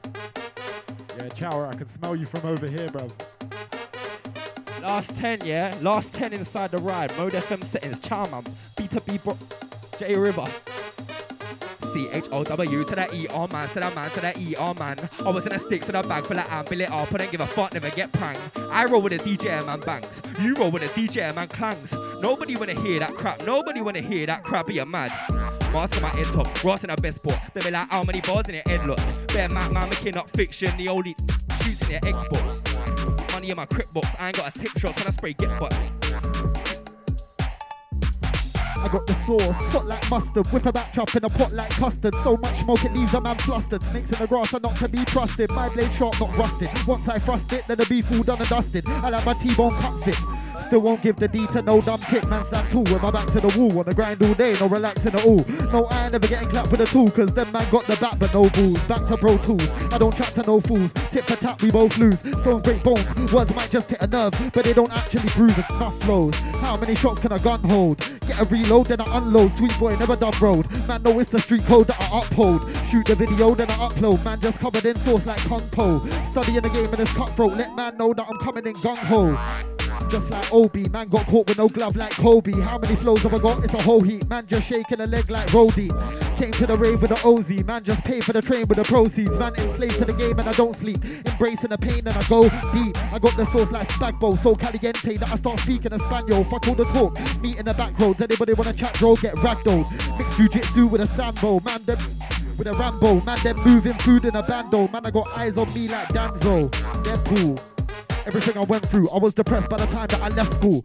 Yeah, 1.18 1.30
Chower, 1.30 1.68
I 1.68 1.74
can 1.74 1.88
smell 1.88 2.16
you 2.16 2.26
from 2.26 2.50
over 2.50 2.68
here, 2.68 2.88
bro. 2.90 3.08
Last 4.82 5.18
10, 5.18 5.46
yeah? 5.46 5.76
Last 5.82 6.14
10 6.14 6.34
inside 6.34 6.72
the 6.72 6.78
ride. 6.78 7.16
Mode 7.18 7.34
FM 7.34 7.64
settings. 7.64 8.00
Charman. 8.00 8.44
B2B 8.76 9.24
bro. 9.24 9.38
J 9.98 10.16
River. 10.16 10.46
C 11.94 12.10
H 12.12 12.26
O 12.34 12.44
W 12.44 12.84
to 12.84 12.96
the 12.96 13.16
E 13.16 13.28
R 13.28 13.48
man, 13.48 13.70
to 13.70 13.76
the 13.76 13.92
man, 13.96 14.12
to 14.12 14.20
the 14.20 14.38
E 14.38 14.56
R 14.58 14.74
man. 14.74 14.98
I 15.26 15.30
was 15.30 15.46
in 15.46 15.54
a 15.54 15.60
sticks 15.60 15.88
in 15.88 15.96
a 15.96 16.04
bag 16.04 16.26
full 16.26 16.38
of 16.38 16.46
amp, 16.52 16.68
fill 16.68 16.82
it 16.82 16.92
up, 16.92 17.14
I 17.14 17.18
don't 17.18 17.32
give 17.32 17.40
a 17.40 17.48
fuck, 17.48 17.74
never 17.74 17.90
get 17.92 18.12
pranked. 18.12 18.42
I 18.58 18.84
roll 18.84 19.02
with 19.02 19.14
a 19.14 19.18
DJ 19.20 19.66
man 19.66 19.80
bangs, 19.80 20.22
you 20.42 20.56
roll 20.56 20.72
with 20.72 20.84
a 20.84 20.88
DJ 20.88 21.34
man 21.34 21.48
clangs. 21.48 21.94
Nobody 22.20 22.58
wanna 22.58 22.80
hear 22.82 23.00
that 23.00 23.14
crap, 23.14 23.46
nobody 23.46 23.80
wanna 23.80 24.02
hear 24.02 24.26
that 24.26 24.44
crap, 24.44 24.70
you're 24.70 24.86
mad. 24.86 25.14
Mask 25.76 25.98
on 25.98 26.04
my 26.04 26.16
head 26.16 26.26
top, 26.28 26.64
Ross 26.64 26.86
in 26.86 26.96
best 27.02 27.16
spot. 27.16 27.38
They 27.54 27.60
be 27.60 27.70
like, 27.70 27.92
how 27.92 28.02
many 28.04 28.22
bars 28.22 28.48
in 28.48 28.54
your 28.56 28.64
head 28.66 28.88
lots? 28.88 29.04
Bear 29.34 29.50
man, 29.50 29.74
man, 29.74 29.90
making 29.90 30.16
up 30.16 30.34
fiction, 30.34 30.72
the 30.78 30.88
only 30.88 31.14
shooting 31.62 31.92
your 31.92 32.00
Xbox. 32.00 33.34
Money 33.34 33.50
in 33.50 33.58
my 33.58 33.66
crip 33.66 33.92
box, 33.92 34.08
I 34.18 34.28
ain't 34.28 34.38
got 34.38 34.56
a 34.56 34.58
tip 34.58 34.72
shot, 34.80 34.98
and 34.98 35.10
I 35.10 35.12
spray 35.12 35.34
get 35.34 35.52
fucked. 35.52 35.76
I 38.86 38.88
got 38.90 39.06
the 39.06 39.14
sauce, 39.16 39.74
hot 39.74 39.86
like 39.86 40.10
mustard. 40.10 40.48
Whip 40.48 40.66
a 40.66 40.72
back 40.72 40.94
chop 40.94 41.14
in 41.14 41.26
a 41.26 41.30
pot 41.30 41.52
like 41.52 41.72
custard. 41.72 42.16
So 42.24 42.38
much 42.38 42.58
smoke 42.62 42.86
it 42.86 42.94
leaves 42.94 43.14
a 43.14 43.20
man 43.20 43.38
flustered. 43.40 43.84
Snakes 43.84 44.12
in 44.12 44.20
the 44.20 44.28
grass 44.28 44.54
are 44.54 44.62
not 44.62 44.78
to 44.78 44.88
be 44.88 45.04
trusted. 45.04 45.52
My 45.52 45.68
blade 45.68 45.92
sharp, 45.98 46.18
not 46.22 46.38
rusted. 46.38 46.70
Once 46.88 47.10
I 47.10 47.18
thrust 47.18 47.52
it, 47.52 47.68
then 47.68 47.76
the 47.80 47.86
beef 47.88 48.10
all 48.14 48.24
done 48.24 48.40
and 48.40 48.48
dusted. 48.48 48.88
I 48.88 49.10
like 49.10 49.26
my 49.26 49.34
T-bone 49.34 49.72
cut 49.72 50.04
fit. 50.06 50.16
Still 50.68 50.82
won't 50.82 51.02
give 51.02 51.16
the 51.18 51.28
D 51.28 51.46
to 51.48 51.62
no 51.62 51.82
dumb 51.82 52.00
chick, 52.10 52.28
man 52.28 52.44
stand 52.46 52.70
tall 52.70 52.84
with 52.84 53.02
my 53.02 53.12
back 53.12 53.28
to 53.28 53.40
the 53.40 53.60
wall. 53.60 53.80
On 53.80 53.86
the 53.86 53.94
grind 53.94 54.24
all 54.24 54.34
day, 54.34 54.56
no 54.60 54.68
relaxing 54.68 55.14
at 55.14 55.26
all. 55.26 55.46
No, 55.72 55.86
I 55.88 56.06
ain't 56.06 56.14
never 56.14 56.28
getting 56.28 56.50
clapped 56.50 56.72
with 56.72 56.82
a 56.82 56.86
tool, 56.86 57.10
cause 57.12 57.34
them 57.34 57.52
man 57.52 57.70
got 57.70 57.86
the 57.86 57.96
back 57.98 58.18
but 58.20 58.34
no 58.34 58.50
balls. 58.50 58.82
Back 58.88 59.06
to 59.06 59.18
pro 59.18 59.38
tools, 59.38 59.68
I 59.94 59.98
don't 59.98 60.16
chat 60.16 60.34
to 60.36 60.44
no 60.44 60.60
fools. 60.62 60.92
Tip 61.12 61.24
for 61.26 61.36
tap, 61.36 61.62
we 61.62 61.72
both 61.72 61.98
lose. 61.98 62.20
Stones 62.42 62.62
break 62.62 62.84
bones, 62.84 63.34
words 63.34 63.54
might 63.56 63.72
just 63.72 63.90
hit 63.90 64.02
a 64.04 64.08
nerve, 64.08 64.34
but 64.54 64.66
they 64.66 64.74
don't 64.74 64.92
actually 64.92 65.30
bruise 65.36 65.58
enough 65.58 66.00
flows. 66.04 66.36
How 66.62 66.78
many 66.78 66.96
shots 66.96 67.20
can 67.20 67.32
a 67.32 67.40
gun 67.40 67.62
hold? 67.70 68.00
Get 68.28 68.42
a 68.42 68.46
reload, 68.46 68.88
then 68.88 69.02
I 69.02 69.18
unload. 69.18 69.54
Sweet 69.54 69.78
boy, 69.78 69.96
never 69.96 70.16
done 70.16 70.34
road. 70.42 70.66
Man, 70.88 71.04
know 71.04 71.20
it's 71.20 71.32
the 71.32 71.40
street 71.40 71.66
code 71.66 71.88
that 71.88 72.02
I 72.02 72.20
uphold. 72.20 72.62
Shoot 72.90 73.06
the 73.06 73.16
video, 73.16 73.54
then 73.56 73.70
I 73.70 73.76
upload. 73.76 74.24
Man, 74.26 74.40
just 74.42 74.60
covered 74.60 74.86
in 74.86 74.96
sauce 74.96 75.26
like 75.26 75.40
Kung 75.40 75.68
Po. 75.70 76.00
Studying 76.32 76.62
the 76.62 76.70
game 76.70 76.86
and 76.86 77.00
it's 77.00 77.14
cutthroat. 77.14 77.54
Let 77.54 77.76
man 77.76 77.98
know 77.98 78.14
that 78.14 78.26
I'm 78.28 78.40
coming 78.40 78.66
in 78.66 78.74
gung 78.76 78.98
ho. 78.98 79.75
Just 80.16 80.32
like 80.32 80.54
Obi, 80.54 80.88
man 80.92 81.10
got 81.10 81.26
caught 81.28 81.46
with 81.50 81.58
no 81.58 81.68
glove 81.68 81.98
like 81.98 82.14
Kobe. 82.14 82.54
How 82.62 82.78
many 82.78 82.96
flows 82.96 83.22
have 83.24 83.34
I 83.34 83.38
got? 83.38 83.66
It's 83.66 83.74
a 83.74 83.82
whole 83.82 84.00
heap. 84.00 84.26
Man 84.30 84.48
just 84.48 84.66
shaking 84.66 85.02
a 85.02 85.06
leg 85.08 85.30
like 85.30 85.52
Roddy. 85.52 85.90
Came 86.38 86.52
to 86.52 86.66
the 86.66 86.78
rave 86.80 87.02
with 87.02 87.10
the 87.10 87.22
OZ. 87.28 87.66
Man 87.66 87.84
just 87.84 88.02
paid 88.06 88.24
for 88.24 88.32
the 88.32 88.42
train 88.42 88.64
with 88.70 88.78
the 88.78 88.86
proceeds. 88.86 89.38
Man 89.38 89.54
enslaved 89.56 89.98
to 89.98 90.06
the 90.06 90.14
game 90.14 90.40
and 90.40 90.48
I 90.48 90.54
don't 90.54 90.74
sleep. 90.74 91.04
Embracing 91.04 91.70
the 91.70 91.78
pain 91.78 92.00
and 92.06 92.16
I 92.16 92.24
go 92.30 92.44
deep. 92.72 92.96
I 93.12 93.20
got 93.20 93.36
the 93.36 93.44
sauce 93.44 93.70
like 93.72 93.90
Spagbo, 93.90 94.40
so 94.40 94.56
caliente 94.56 95.18
that 95.18 95.30
I 95.34 95.36
start 95.36 95.60
speaking 95.60 95.92
Espanol. 95.92 96.46
Fuck 96.46 96.70
all 96.70 96.76
the 96.76 96.86
talk. 96.86 97.20
Meet 97.42 97.60
in 97.60 97.66
the 97.66 97.74
back 97.74 98.00
roads. 98.00 98.22
Anybody 98.22 98.54
wanna 98.54 98.74
chat, 98.74 98.98
bro? 98.98 99.18
Get 99.18 99.36
ragdolled. 99.44 99.92
Mixed 100.18 100.38
jujitsu 100.38 100.90
with 100.90 101.02
a 101.02 101.08
sambo. 101.08 101.60
Man, 101.60 101.84
them 101.84 101.98
with 102.58 102.68
a 102.68 102.72
Rambo. 102.72 103.20
Man, 103.26 103.38
them 103.44 103.58
moving 103.66 103.96
food 103.96 104.24
in 104.24 104.38
a 104.38 104.44
bando. 104.44 104.88
Man, 104.88 105.06
I 105.06 105.12
got 105.12 105.28
eyes 105.36 105.58
on 105.58 105.68
me 105.74 105.90
like 105.90 106.08
Danzo. 106.08 106.70
Deadpool. 107.04 107.75
Everything 108.26 108.58
I 108.58 108.66
went 108.66 108.84
through, 108.88 109.08
I 109.12 109.20
was 109.20 109.36
depressed 109.36 109.70
by 109.70 109.78
the 109.78 109.86
time 109.86 110.08
that 110.08 110.20
I 110.22 110.30
left 110.30 110.56
school. 110.56 110.84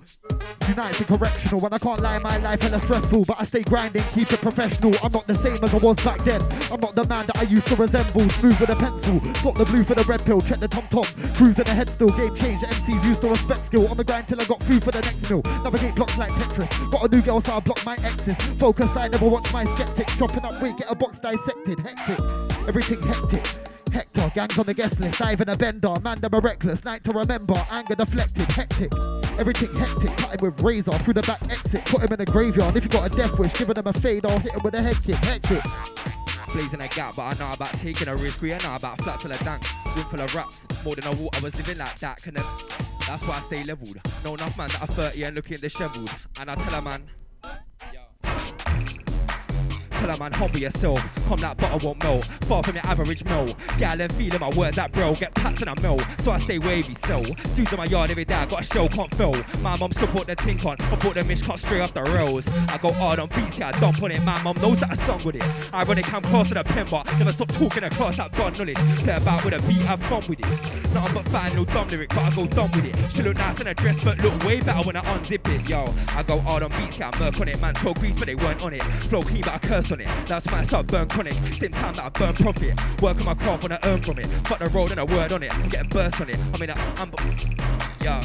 United 0.69 1.07
correctional, 1.07 1.61
when 1.61 1.73
I 1.73 1.79
can't 1.79 2.01
lie, 2.01 2.19
my 2.19 2.37
life 2.37 2.61
hella 2.61 2.79
stressful, 2.81 3.25
but 3.25 3.41
I 3.41 3.45
stay 3.45 3.63
grinding, 3.63 4.03
keep 4.15 4.31
it 4.31 4.41
professional. 4.41 4.93
I'm 5.03 5.11
not 5.11 5.27
the 5.27 5.35
same 5.35 5.57
as 5.65 5.73
I 5.73 5.79
was 5.79 5.97
back 6.05 6.19
then. 6.19 6.43
I'm 6.71 6.81
not 6.81 6.95
the 6.95 7.07
man 7.09 7.27
that 7.27 7.39
I 7.39 7.43
used 7.43 7.67
to 7.69 7.77
resemble. 7.77 8.29
Smooth 8.29 8.61
with 8.61 8.71
a 8.71 8.77
pencil, 8.77 9.21
swap 9.37 9.55
the 9.55 9.65
blue 9.65 9.85
for 9.85 9.95
the 9.95 10.05
red 10.05 10.25
pill, 10.25 10.41
check 10.41 10.59
the 10.59 10.69
tom 10.69 10.87
tom, 10.91 11.05
cruising 11.35 11.67
ahead 11.67 11.89
still. 11.89 12.09
Game 12.09 12.37
change, 12.37 12.63
MCs 12.63 13.05
used 13.05 13.23
to 13.23 13.31
respect 13.31 13.67
skill. 13.67 13.89
On 13.89 13.97
the 13.97 14.05
grind 14.05 14.29
till 14.29 14.41
I 14.41 14.45
got 14.45 14.63
food 14.65 14.85
for 14.85 14.91
the 14.91 15.01
next 15.01 15.29
meal. 15.31 15.41
Navigate 15.65 15.95
blocks 15.95 16.19
like 16.19 16.31
Tetris. 16.33 16.91
Got 16.91 17.05
a 17.07 17.17
new 17.17 17.23
girl, 17.23 17.41
so 17.41 17.57
I 17.57 17.61
block 17.61 17.85
my 17.87 17.95
exes. 18.05 18.37
Focused, 18.59 18.97
I 18.99 19.09
never 19.09 19.29
watch 19.29 19.51
my 19.53 19.65
skeptics. 19.65 20.15
Chopping 20.19 20.45
up 20.45 20.61
weight, 20.61 20.77
get 20.77 20.91
a 20.91 20.95
box 20.95 21.19
dissected. 21.19 21.79
Hectic, 21.81 22.21
everything 22.69 23.03
hectic. 23.03 23.70
Hector, 23.93 24.31
gangs 24.35 24.59
on 24.59 24.67
the 24.67 24.75
guest 24.75 25.01
list, 25.01 25.19
diving 25.19 25.49
a 25.49 25.57
bender, 25.57 25.95
man 26.03 26.21
them 26.21 26.35
a 26.35 26.41
reckless, 26.41 26.85
night 26.85 27.05
to 27.05 27.11
remember, 27.11 27.55
anger 27.71 27.95
deflected, 27.95 28.51
hectic, 28.53 28.93
everything 29.39 29.75
hectic, 29.77 30.17
cut 30.17 30.41
him 30.41 30.51
with 30.51 30.63
razor 30.63 30.93
through 30.93 31.15
the 31.15 31.23
back 31.23 31.41
exit, 31.51 31.85
put 31.87 32.03
him 32.03 32.13
in 32.13 32.21
a 32.21 32.25
graveyard, 32.25 32.77
if 32.77 32.85
you 32.85 32.91
got 32.91 33.07
a 33.13 33.17
death 33.17 33.39
wish, 33.39 33.53
giving 33.55 33.77
him 33.77 33.87
a 33.87 33.93
fade, 33.93 34.25
I'll 34.27 34.39
hit 34.39 34.53
him 34.53 34.61
with 34.63 34.75
a 34.75 34.83
head 34.83 34.97
kick, 35.03 35.17
hectic. 35.17 35.63
Blazing 36.53 36.83
a 36.83 36.89
gap, 36.89 37.15
but 37.15 37.23
I 37.23 37.45
know 37.45 37.53
about 37.53 37.69
taking 37.75 38.09
a 38.09 38.17
risk. 38.17 38.43
We 38.43 38.49
know 38.49 38.75
about 38.75 39.01
flats 39.03 39.23
full 39.23 39.31
of 39.31 39.39
dank, 39.41 39.63
room 39.95 40.05
full 40.07 40.21
of 40.21 40.35
raps. 40.35 40.67
More 40.85 40.97
than 40.97 41.05
I 41.05 41.15
walk, 41.15 41.37
I 41.37 41.41
was 41.41 41.57
living 41.57 41.79
like 41.79 41.97
that. 42.01 42.21
Can 42.21 42.35
that's 42.35 43.27
why 43.27 43.37
I 43.37 43.41
stay 43.43 43.63
leveled. 43.63 43.97
Know 44.25 44.35
enough 44.35 44.59
man 44.59 44.69
that 44.71 44.83
are 44.83 44.87
30 44.87 45.23
and 45.23 45.37
looking 45.37 45.59
disheveled. 45.59 46.11
And 46.41 46.51
I 46.51 46.57
tell 46.57 46.75
a 46.75 46.83
man, 46.83 47.09
Tell 50.11 50.17
a 50.17 50.23
man, 50.23 50.33
humble 50.33 50.59
yourself. 50.59 51.27
Come 51.29 51.39
that 51.39 51.57
butter 51.57 51.87
won't 51.87 52.03
melt. 52.03 52.25
Far 52.43 52.65
from 52.65 52.75
your 52.75 52.85
average 52.85 53.25
mill. 53.27 53.55
Gal 53.79 54.01
and 54.01 54.13
feeling 54.13 54.41
my 54.41 54.49
words 54.51 54.75
that 54.75 54.91
bro. 54.91 55.15
Get 55.15 55.33
pats 55.37 55.61
and 55.61 55.71
I 55.71 55.81
mill. 55.81 56.01
So 56.19 56.33
I 56.33 56.39
stay 56.39 56.59
wavy 56.59 56.97
so. 56.97 57.23
Dudes 57.55 57.73
in 57.73 57.79
my 57.79 57.85
yard 57.85 58.11
every 58.11 58.25
day. 58.25 58.35
I 58.35 58.47
got 58.47 58.63
a 58.63 58.65
show, 58.65 58.89
can't 58.89 59.15
fill. 59.15 59.37
My 59.63 59.79
mum 59.79 59.93
support 59.93 60.27
the 60.27 60.35
tink 60.35 60.67
on. 60.67 60.75
I 60.81 60.97
bought 60.97 61.15
the 61.15 61.23
mish 61.23 61.43
cut 61.43 61.61
straight 61.61 61.81
off 61.81 61.95
the 61.95 62.03
rails. 62.03 62.49
I 62.69 62.79
go 62.79 62.91
hard 62.91 63.21
on 63.21 63.29
beats, 63.29 63.61
yeah, 63.61 63.69
I 63.69 63.79
dump 63.79 64.03
on 64.03 64.11
it. 64.11 64.21
My 64.25 64.43
mum 64.43 64.57
knows 64.61 64.81
that 64.81 64.91
I 64.91 64.95
sung 64.95 65.23
with 65.23 65.37
it. 65.37 65.45
I 65.73 65.85
run 65.85 65.99
it, 65.99 66.05
come 66.07 66.25
close 66.25 66.49
to 66.49 66.55
the 66.55 66.65
pen, 66.65 66.89
but 66.91 67.07
never 67.21 67.33
stop 67.33 67.53
talking 67.53 67.85
across 67.85 68.17
that 68.17 68.33
gun 68.33 68.53
knowledge. 68.55 68.79
Play 69.05 69.15
about 69.15 69.45
with 69.45 69.55
a 69.55 69.69
beat, 69.69 69.83
have 69.83 70.03
fun 70.03 70.25
with 70.29 70.41
it. 70.41 70.93
Nothing 70.93 71.15
but 71.15 71.29
fine, 71.29 71.55
no 71.55 71.65
dumb 71.67 71.89
lyric, 71.89 72.09
but 72.09 72.19
I 72.19 72.35
go 72.35 72.47
dumb 72.47 72.71
with 72.73 72.85
it. 72.85 72.97
She 73.15 73.23
look 73.23 73.37
nice 73.37 73.61
in 73.61 73.69
a 73.69 73.75
dress, 73.75 74.03
but 74.03 74.19
look 74.19 74.45
way 74.45 74.61
better 74.61 74.83
when 74.85 74.97
I 74.97 75.03
unzip 75.03 75.49
it, 75.55 75.69
yo. 75.69 75.85
I 76.17 76.25
go 76.25 76.41
hard 76.41 76.65
on 76.65 76.71
beats, 76.71 76.99
yeah, 76.99 77.13
I 77.15 77.19
murk 77.21 77.41
on 77.41 77.49
it. 77.49 77.61
Man, 77.61 77.75
talk 77.75 77.97
grease, 78.01 78.19
but 78.19 78.27
they 78.27 78.35
weren't 78.35 78.61
on 78.61 78.75
it. 78.75 78.83
Flow 78.83 79.23
clean, 79.23 79.43
but 79.43 79.55
I 79.55 79.59
curse 79.59 79.93
on 79.93 80.00
it. 80.00 80.00
That's 80.27 80.47
my 80.51 80.65
start 80.65 80.87
burn 80.87 81.09
chronic. 81.09 81.35
Same 81.55 81.71
time 81.73 81.95
that 81.95 82.05
I 82.05 82.09
burn 82.09 82.35
profit. 82.35 82.79
Work 83.03 83.19
on 83.19 83.25
my 83.25 83.35
craft 83.35 83.63
when 83.63 83.73
I 83.73 83.79
earn 83.85 84.03
from 84.03 84.19
it. 84.19 84.27
Fuck 84.47 84.59
the 84.59 84.69
road 84.69 84.91
and 84.91 85.01
a 85.01 85.05
word 85.05 85.33
on 85.33 85.43
it. 85.43 85.55
I'm 85.55 85.69
getting 85.69 85.89
burst 85.89 86.21
on 86.21 86.31
it. 86.31 86.39
I 86.55 86.59
mean, 86.59 86.71
I'm. 86.71 87.13
Yeah. 88.01 88.25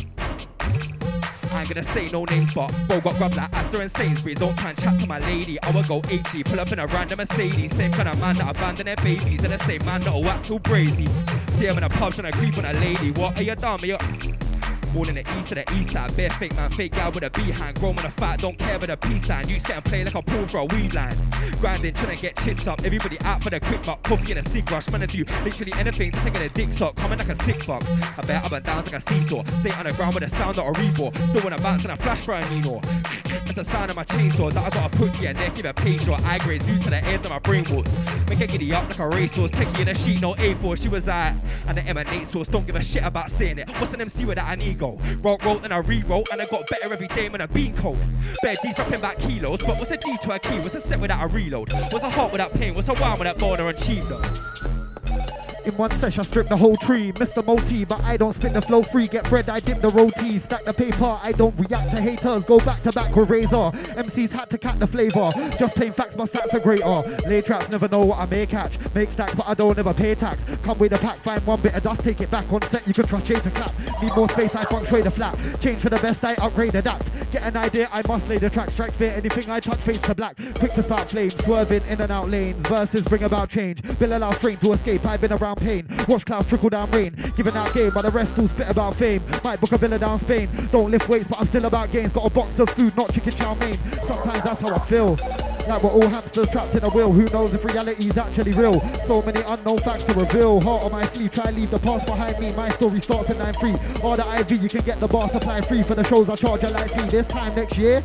I 1.55 1.61
ain't 1.61 1.69
gonna 1.69 1.83
say 1.83 2.09
no 2.09 2.25
names, 2.25 2.53
but 2.53 2.73
bro 2.87 2.99
got 2.99 3.15
grub 3.15 3.33
like 3.33 3.53
Asda 3.53 3.81
and 3.81 3.89
Sainsbury's. 3.89 4.39
Don't 4.39 4.57
try 4.57 4.71
and 4.71 4.81
chat 4.81 4.99
to 4.99 5.07
my 5.07 5.19
lady. 5.19 5.61
I 5.61 5.71
will 5.71 5.83
go 5.83 6.01
80, 6.09 6.43
pull 6.43 6.59
up 6.59 6.71
in 6.73 6.79
a 6.79 6.87
random 6.87 7.17
Mercedes. 7.17 7.73
Same 7.73 7.91
kind 7.91 8.09
of 8.09 8.19
man 8.19 8.35
that 8.35 8.53
abandon 8.53 8.87
their 8.87 8.97
babies, 8.97 9.41
and 9.41 9.53
the 9.53 9.59
same 9.59 9.83
man 9.85 10.01
that'll 10.01 10.25
act 10.27 10.51
all 10.51 10.59
crazy. 10.59 11.07
See 11.51 11.65
him 11.67 11.77
in 11.77 11.83
a 11.83 11.89
pub 11.89 12.13
trying 12.13 12.29
to 12.29 12.37
creep 12.37 12.57
on 12.57 12.65
a 12.65 12.73
lady. 12.73 13.11
What 13.11 13.39
are 13.39 13.43
you 13.43 13.55
dumb? 13.55 13.81
Are 13.81 13.85
you? 13.85 13.97
Born 14.95 15.09
in 15.09 15.15
the 15.15 15.21
east 15.37 15.49
to 15.49 15.55
the 15.55 15.65
east 15.75 15.91
side, 15.91 16.15
bare 16.15 16.29
fake 16.29 16.55
man, 16.55 16.71
fake 16.71 16.93
guy 16.93 17.09
with 17.09 17.25
a 17.25 17.29
behind. 17.29 17.77
Grown 17.81 17.97
with 17.97 18.05
a 18.05 18.11
fat, 18.11 18.39
don't 18.39 18.57
care 18.57 18.77
about 18.77 18.87
the 18.87 18.95
peace 18.95 19.25
sign. 19.27 19.45
You 19.49 19.59
get 19.59 19.71
and 19.71 19.83
play 19.83 20.05
like 20.05 20.15
a 20.15 20.21
pool 20.21 20.47
for 20.47 20.59
a 20.59 20.65
weed 20.65 20.93
line. 20.93 21.13
Grinding, 21.59 21.93
trying 21.93 22.15
to 22.15 22.21
get 22.21 22.37
chips 22.37 22.65
up. 22.65 22.81
Everybody 22.85 23.19
out 23.25 23.43
for 23.43 23.49
the 23.49 23.59
quick 23.59 23.83
buck, 23.83 24.01
coffee 24.03 24.31
and 24.31 24.47
a 24.47 24.49
cig 24.49 24.71
rush. 24.71 24.89
Man, 24.89 25.03
I 25.03 25.07
do 25.07 25.25
literally 25.43 25.73
anything 25.75 26.11
take 26.11 26.35
a 26.35 26.47
dick 26.47 26.71
suck. 26.71 26.95
Coming 26.95 27.19
like 27.19 27.27
a 27.27 27.35
sick 27.43 27.61
fuck. 27.63 27.83
I 28.17 28.21
bet 28.21 28.45
up 28.45 28.53
and 28.53 28.63
down 28.63 28.85
like 28.85 28.93
a 28.93 29.01
seesaw. 29.01 29.43
Stay 29.59 29.71
on 29.71 29.83
the 29.83 29.91
ground 29.91 30.15
with 30.15 30.23
a 30.23 30.29
sound 30.29 30.59
of 30.59 30.65
a 30.65 30.71
rebore. 30.71 31.13
Still 31.27 31.41
when 31.41 31.51
I 31.51 31.57
bounce 31.57 31.83
and 31.83 31.91
a 31.91 31.97
flash 31.97 32.25
a 32.25 32.53
Nino. 32.53 32.79
That's 32.79 33.55
the 33.55 33.63
sound 33.65 33.91
of 33.91 33.97
my 33.97 34.05
chainsaw 34.05 34.51
that 34.53 34.65
I 34.65 34.69
gotta 34.69 34.97
put 34.97 35.09
here 35.15 35.29
and 35.29 35.37
there. 35.37 35.49
Give 35.49 35.65
a 35.65 35.73
page 35.73 36.03
short. 36.03 36.23
I 36.23 36.37
grade 36.39 36.63
due 36.63 36.79
to 36.79 36.89
the 36.89 37.03
end 37.03 37.25
of 37.25 37.31
my 37.31 37.39
brain 37.39 37.65
walls. 37.69 37.87
Make 38.29 38.41
it 38.41 38.49
giddy 38.49 38.73
up 38.73 38.87
like 38.89 38.99
a 38.99 39.07
racehorse. 39.07 39.51
Take 39.51 39.71
you 39.75 39.81
in 39.81 39.89
a 39.89 39.95
sheet, 39.95 40.21
no 40.21 40.35
A4. 40.35 40.81
She 40.81 40.87
was 40.87 41.07
at 41.07 41.35
and 41.67 41.77
the 41.77 41.83
emanate 41.83 42.31
source. 42.31 42.47
Don't 42.47 42.65
give 42.65 42.75
a 42.75 42.81
shit 42.81 43.03
about 43.03 43.29
saying 43.29 43.59
it. 43.59 43.69
What's 43.79 43.93
an 43.93 44.01
MC 44.01 44.25
without 44.25 44.51
an 44.51 44.61
ego? 44.61 44.84
Wrote, 44.93 45.43
wrote, 45.43 45.63
and 45.63 45.73
I 45.73 45.77
rewrote, 45.77 46.27
and 46.31 46.41
I 46.41 46.45
got 46.45 46.67
better 46.69 46.93
every 46.93 47.07
day 47.07 47.29
when 47.29 47.41
a 47.41 47.47
beat 47.47 47.75
coat. 47.77 47.97
Bare 48.41 48.55
G's 48.61 48.75
dropping 48.75 49.01
back 49.01 49.17
kilos, 49.19 49.59
but 49.59 49.77
what's 49.77 49.91
a 49.91 49.97
D 49.97 50.17
to 50.23 50.31
a 50.33 50.39
key? 50.39 50.59
What's 50.59 50.75
a 50.75 50.81
set 50.81 50.99
without 50.99 51.23
a 51.23 51.27
reload? 51.27 51.71
What's 51.91 52.03
a 52.03 52.09
heart 52.09 52.31
without 52.31 52.53
pain? 52.53 52.75
What's 52.75 52.87
a 52.87 52.93
wine 52.93 53.17
without 53.17 53.37
border 53.37 53.67
and 53.67 53.77
cheap 53.77 54.03
though? 54.05 54.21
In 55.65 55.75
one 55.77 55.89
session, 55.89 56.23
strip 56.23 56.47
the 56.47 56.55
whole 56.55 56.75
tree, 56.75 57.11
Mr. 57.13 57.43
Multi, 57.43 57.85
but 57.85 58.03
I 58.03 58.17
don't 58.17 58.33
spit 58.33 58.53
the 58.53 58.61
flow 58.61 58.83
free. 58.83 59.07
Get 59.07 59.27
bread, 59.27 59.49
I 59.49 59.59
dip 59.59 59.81
the 59.81 59.89
roti, 59.89 60.37
stack 60.37 60.63
the 60.63 60.73
paper. 60.73 61.19
I 61.23 61.31
don't 61.31 61.55
react 61.57 61.89
to 61.89 61.99
haters, 61.99 62.45
go 62.45 62.59
back 62.59 62.83
to 62.83 62.91
back 62.91 63.15
with 63.15 63.31
razor. 63.31 63.71
MCs 63.97 64.31
had 64.31 64.51
to 64.51 64.59
cat 64.59 64.79
the 64.79 64.85
flavor. 64.85 65.31
Just 65.57 65.73
plain 65.73 65.91
facts, 65.91 66.15
my 66.15 66.25
stats 66.25 66.53
are 66.53 66.59
greater. 66.59 67.27
Lay 67.27 67.41
traps, 67.41 67.69
never 67.71 67.87
know 67.87 68.05
what 68.05 68.19
I 68.19 68.27
may 68.27 68.45
catch. 68.45 68.77
Make 68.93 69.09
stacks, 69.09 69.33
but 69.33 69.47
I 69.47 69.55
don't 69.55 69.75
ever 69.79 69.91
pay 69.91 70.13
tax. 70.13 70.43
Come 70.61 70.77
with 70.77 70.93
a 70.93 70.99
pack, 70.99 71.17
find 71.17 71.43
one 71.47 71.59
bit 71.59 71.73
of 71.73 71.81
dust, 71.81 72.01
take 72.01 72.21
it 72.21 72.29
back 72.29 72.51
on 72.53 72.61
set. 72.61 72.87
You 72.87 72.93
can 72.93 73.07
trust 73.07 73.25
Jay 73.25 73.39
to 73.39 73.49
clap. 73.49 73.73
Need 74.03 74.15
more 74.15 74.29
space, 74.29 74.55
I 74.55 74.61
funk 74.65 74.87
trade 74.87 75.05
the 75.05 75.11
flat. 75.11 75.35
Change 75.61 75.79
for 75.79 75.89
the 75.89 75.97
best, 75.97 76.23
I 76.23 76.35
upgrade 76.35 76.75
adapt. 76.75 77.09
Get 77.31 77.43
an 77.43 77.57
idea, 77.57 77.89
I 77.91 78.03
must 78.07 78.29
lay 78.29 78.37
the 78.37 78.51
track. 78.51 78.69
Strike 78.69 78.93
fear, 78.93 79.13
anything 79.15 79.49
I 79.49 79.59
touch 79.59 79.79
fades 79.79 79.99
to 80.01 80.13
black. 80.13 80.37
Quick 80.59 80.73
to 80.75 80.83
spark 80.83 81.09
flames, 81.09 81.35
swerving 81.43 81.81
in 81.89 81.99
and 82.01 82.11
out 82.11 82.29
lanes. 82.29 82.67
Verses 82.67 83.01
bring 83.01 83.23
about 83.23 83.49
change. 83.49 83.81
Will 83.99 84.15
allow 84.15 84.29
strain 84.29 84.57
to 84.57 84.73
escape. 84.73 85.03
I've 85.07 85.21
been 85.21 85.33
around 85.33 85.54
pain. 85.55 85.87
Watch 86.07 86.25
clouds 86.25 86.47
trickle 86.47 86.69
down 86.69 86.89
rain. 86.91 87.15
Giving 87.35 87.55
out 87.55 87.73
game, 87.73 87.91
but 87.93 88.03
the 88.03 88.11
rest 88.11 88.37
all 88.37 88.47
spit 88.47 88.69
about 88.69 88.95
fame. 88.95 89.23
Might 89.43 89.59
book 89.59 89.71
a 89.71 89.77
villa 89.77 89.97
down 89.97 90.17
Spain. 90.19 90.49
Don't 90.71 90.91
lift 90.91 91.09
weights, 91.09 91.27
but 91.27 91.39
I'm 91.39 91.47
still 91.47 91.65
about 91.65 91.91
gains. 91.91 92.11
Got 92.11 92.27
a 92.27 92.29
box 92.29 92.59
of 92.59 92.69
food, 92.69 92.95
not 92.95 93.13
chicken 93.13 93.31
chow 93.31 93.55
mein. 93.55 93.77
Sometimes 94.03 94.43
that's 94.43 94.61
how 94.61 94.75
I 94.75 94.79
feel. 94.85 95.17
Like 95.67 95.81
we're 95.81 95.89
all 95.89 96.07
hamsters 96.07 96.49
trapped 96.49 96.75
in 96.75 96.83
a 96.83 96.89
wheel. 96.89 97.11
Who 97.11 97.25
knows 97.25 97.53
if 97.53 97.65
reality's 97.65 98.17
actually 98.17 98.51
real? 98.51 98.79
So 99.05 99.23
many 99.23 99.41
unknown 99.47 99.79
facts 99.79 100.03
to 100.03 100.13
reveal. 100.13 100.61
Heart 100.61 100.83
on 100.83 100.91
my 100.91 101.05
sleeve, 101.05 101.31
try 101.31 101.49
leave 101.49 101.71
the 101.71 101.79
past 101.79 102.05
behind 102.05 102.39
me. 102.39 102.53
My 102.53 102.69
story 102.69 102.99
starts 103.01 103.31
at 103.31 103.37
9-3. 103.37 104.03
All 104.03 104.15
the 104.15 104.39
IV, 104.39 104.61
you 104.61 104.69
can 104.69 104.81
get 104.81 104.99
the 104.99 105.07
bar 105.07 105.27
supply 105.29 105.61
free 105.61 105.81
for 105.81 105.95
the 105.95 106.03
shows 106.03 106.29
I 106.29 106.35
charge 106.35 106.63
a 106.63 106.67
light 106.67 106.91
fee. 106.91 107.09
This 107.09 107.25
time 107.25 107.55
next 107.55 107.77
year. 107.77 108.03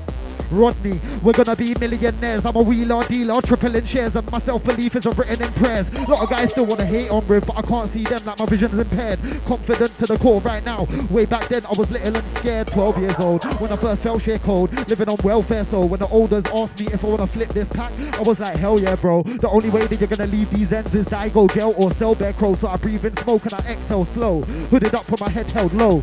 Rodney, 0.53 1.01
we're 1.23 1.33
gonna 1.33 1.57
be 1.57 1.75
millionaires. 1.79 2.45
I'm 2.45 2.57
a 2.57 2.63
wheeler 2.63 3.03
dealer, 3.05 3.41
triple 3.43 3.75
in 3.75 3.85
shares, 3.85 4.17
and 4.17 4.31
my 4.31 4.39
self 4.39 4.65
belief 4.65 4.97
is 4.97 5.07
written 5.07 5.43
in 5.43 5.53
prayers. 5.53 5.89
A 5.91 6.11
lot 6.11 6.23
of 6.23 6.31
guys 6.31 6.51
still 6.51 6.67
wanna 6.67 6.85
hate 6.85 7.11
on 7.11 7.27
Riv, 7.27 7.47
but 7.47 7.59
I 7.59 7.63
can't 7.63 7.91
see 7.91 8.05
them 8.05 8.25
like 8.25 8.39
my 8.39 8.47
vision's 8.47 8.75
impaired. 8.75 9.19
Confident 9.45 9.95
to 9.95 10.07
the 10.07 10.19
core 10.19 10.41
right 10.41 10.65
now. 10.65 10.87
Way 11.11 11.27
back 11.27 11.49
then, 11.49 11.65
I 11.67 11.79
was 11.79 11.91
little 11.91 12.17
and 12.17 12.27
scared. 12.39 12.69
12 12.69 12.99
years 12.99 13.19
old 13.19 13.45
when 13.61 13.73
I 13.73 13.77
first 13.77 14.03
felt 14.03 14.23
share 14.23 14.39
code, 14.39 14.73
living 14.89 15.09
on 15.09 15.17
welfare. 15.23 15.65
So 15.65 15.85
when 15.85 16.01
the 16.01 16.09
olders 16.09 16.45
asked 16.55 16.81
me 16.81 16.87
if 16.93 17.05
I 17.05 17.09
wanna 17.09 17.27
flip 17.27 17.49
this 17.51 17.69
pack, 17.69 17.93
I 18.15 18.23
was 18.23 18.41
like, 18.41 18.57
hell 18.57 18.81
yeah, 18.81 18.97
bro. 18.97 19.23
The 19.23 19.49
only 19.49 19.71
way 19.71 19.87
that 19.87 20.01
you're 20.01 20.09
gonna 20.09 20.31
leave 20.31 20.51
these 20.51 20.73
ends 20.73 20.95
is 20.95 21.07
die, 21.07 21.29
go 21.29 21.47
jail, 21.49 21.75
or 21.77 21.93
sell 21.93 22.15
bear 22.15 22.33
crow. 22.33 22.55
So 22.55 22.69
I 22.69 22.77
breathe 22.77 23.05
in 23.05 23.17
smoke 23.19 23.45
and 23.45 23.55
I 23.55 23.59
exhale 23.73 24.05
slow. 24.05 24.43
Hooded 24.71 24.95
up 24.95 25.11
with 25.11 25.21
my 25.21 25.29
head 25.29 25.51
held 25.51 25.73
low. 25.73 26.03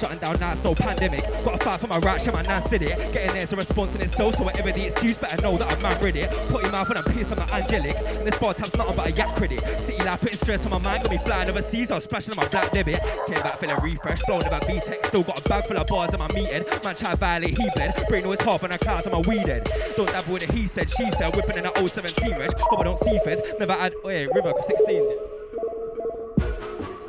Shutting 0.00 0.18
down 0.18 0.40
nights, 0.40 0.64
no 0.64 0.74
pandemic. 0.74 1.22
Got 1.44 1.60
to 1.60 1.64
fight 1.64 1.80
for 1.80 1.86
my 1.88 1.98
right, 1.98 2.20
shit, 2.20 2.32
my 2.32 2.42
nan 2.42 2.62
said 2.66 2.82
it. 2.82 2.96
Getting 3.12 3.36
there's 3.36 3.52
a 3.52 3.56
response 3.56 3.94
in 3.94 4.00
itself, 4.00 4.36
so 4.36 4.44
whatever 4.44 4.72
the 4.72 4.86
excuse, 4.86 5.20
better 5.20 5.40
know 5.42 5.58
that 5.58 5.70
I'm 5.70 5.82
man 5.82 6.02
ready. 6.02 6.26
Put 6.48 6.64
him 6.64 6.74
out 6.74 6.88
when 6.88 6.96
I'm 6.96 7.04
pissed, 7.04 7.32
I'm 7.32 7.48
angelic. 7.50 7.96
And 7.96 8.26
this 8.26 8.38
bar 8.38 8.54
tab's 8.54 8.74
nothing 8.76 8.96
but 8.96 9.08
a 9.08 9.12
yak 9.12 9.36
credit. 9.36 9.60
City 9.80 10.02
life 10.02 10.20
putting 10.20 10.38
stress 10.38 10.64
on 10.64 10.70
my 10.70 10.78
mind, 10.78 11.02
got 11.02 11.12
me 11.12 11.18
flying 11.18 11.50
overseas, 11.50 11.90
I 11.90 11.96
was 11.96 12.04
splashing 12.04 12.32
on 12.32 12.44
my 12.44 12.48
black 12.48 12.70
debit. 12.70 13.00
Came 13.26 13.42
back 13.42 13.58
feeling 13.58 13.76
refreshed, 13.82 14.24
blown 14.26 14.42
about 14.42 14.66
B-Tech, 14.66 15.04
still 15.04 15.22
got 15.22 15.38
a 15.38 15.48
bag 15.48 15.66
full 15.66 15.76
of 15.76 15.86
bars 15.86 16.14
in 16.14 16.18
my 16.18 16.28
meeting. 16.32 16.64
Man 16.82 16.94
to 16.94 17.16
violate, 17.16 17.58
he 17.58 17.68
bled. 17.74 18.06
Brain 18.08 18.24
always 18.24 18.40
half 18.40 18.64
on 18.64 18.70
the 18.70 18.78
clouds, 18.78 19.06
I'm 19.06 19.12
a 19.12 19.20
weeded. 19.20 19.68
Don't 19.96 20.08
dabble 20.08 20.32
with 20.32 20.44
it, 20.44 20.52
he 20.52 20.66
said, 20.66 20.88
she 20.90 21.10
said, 21.12 21.36
whipping 21.36 21.58
in 21.58 21.66
an 21.66 21.86
017 21.86 22.38
reg. 22.38 22.52
Hope 22.58 22.80
I 22.80 22.84
don't 22.84 22.98
see 22.98 23.18
fizz. 23.22 23.40
Never 23.58 23.74
had, 23.74 23.94
oh 24.02 24.08
yeah, 24.08 24.26
River 24.34 24.54
16s. 24.54 25.40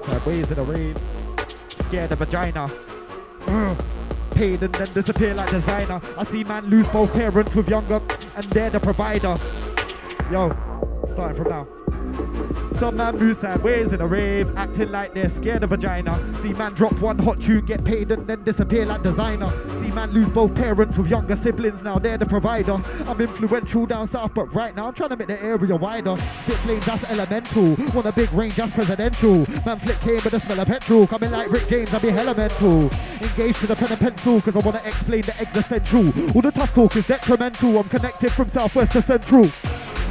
Sideways 0.04 0.48
in 0.50 0.54
the 0.56 0.64
rain. 0.64 1.21
Scared 1.92 2.12
of 2.14 2.20
vagina. 2.20 2.72
Ugh. 3.48 3.86
And 4.38 4.60
then 4.60 4.94
disappear 4.94 5.34
like 5.34 5.52
designer. 5.52 6.00
I 6.18 6.24
see 6.24 6.46
man 6.46 6.70
lose 6.70 6.88
both 6.88 7.12
parents 7.14 7.54
with 7.54 7.70
younger, 7.70 8.02
and 8.38 8.46
they're 8.46 8.70
the 8.70 8.80
provider. 8.80 9.36
Yo, 10.32 10.56
starting 11.10 11.36
from 11.36 11.50
now. 11.50 11.81
Some 12.82 12.98
man 12.98 13.18
move 13.18 13.38
sideways 13.38 13.94
in 13.94 14.02
a 14.02 14.08
rave, 14.08 14.58
acting 14.58 14.92
like 14.92 15.14
they're 15.14 15.30
scared 15.30 15.64
of 15.64 15.70
vagina. 15.70 16.20
See 16.40 16.52
man 16.54 16.74
drop 16.74 17.00
one 17.00 17.20
hot 17.20 17.40
tune, 17.40 17.66
get 17.66 17.84
paid 17.84 18.12
and 18.12 18.26
then 18.26 18.44
disappear 18.44 18.86
like 18.88 19.04
designer. 19.04 19.52
See 19.80 19.92
man 19.92 20.12
lose 20.12 20.30
both 20.30 20.56
parents 20.56 20.98
with 20.98 21.08
younger 21.08 21.36
siblings, 21.36 21.84
now 21.84 22.00
they're 22.00 22.18
the 22.18 22.26
provider. 22.26 22.82
I'm 23.06 23.22
influential 23.22 23.86
down 23.86 24.08
south, 24.08 24.34
but 24.34 24.54
right 24.56 24.76
now 24.76 24.88
I'm 24.88 24.94
trying 24.94 25.10
to 25.10 25.16
make 25.16 25.28
the 25.28 25.42
area 25.44 25.76
wider. 25.76 26.18
Spit 26.40 26.56
flames, 26.56 26.86
that's 26.86 27.04
elemental. 27.12 27.76
Want 27.94 28.08
a 28.08 28.12
big 28.12 28.34
range, 28.34 28.56
that's 28.56 28.74
presidential. 28.74 29.46
Man 29.64 29.80
flick 29.80 30.00
came 30.00 30.16
with 30.16 30.32
the 30.32 30.40
smell 30.40 30.60
of 30.60 30.68
petrol. 30.68 31.06
Coming 31.06 31.30
like 31.30 31.52
Rick 31.52 31.68
James, 31.68 31.94
I 31.94 32.00
be 32.00 32.10
elemental. 32.10 32.90
Engaged 33.22 33.60
to 33.60 33.68
the 33.68 33.76
pen 33.76 33.92
and 33.92 34.02
pencil, 34.02 34.42
cause 34.42 34.56
I 34.56 34.60
wanna 34.60 34.82
explain 34.84 35.22
the 35.22 35.40
existential. 35.40 36.08
All 36.36 36.42
the 36.42 36.52
tough 36.52 36.74
talk 36.74 36.96
is 36.96 37.06
detrimental. 37.06 37.78
I'm 37.78 37.90
connected 37.90 38.32
from 38.32 38.50
southwest 38.50 38.94
to 38.94 39.04
central. 39.04 39.46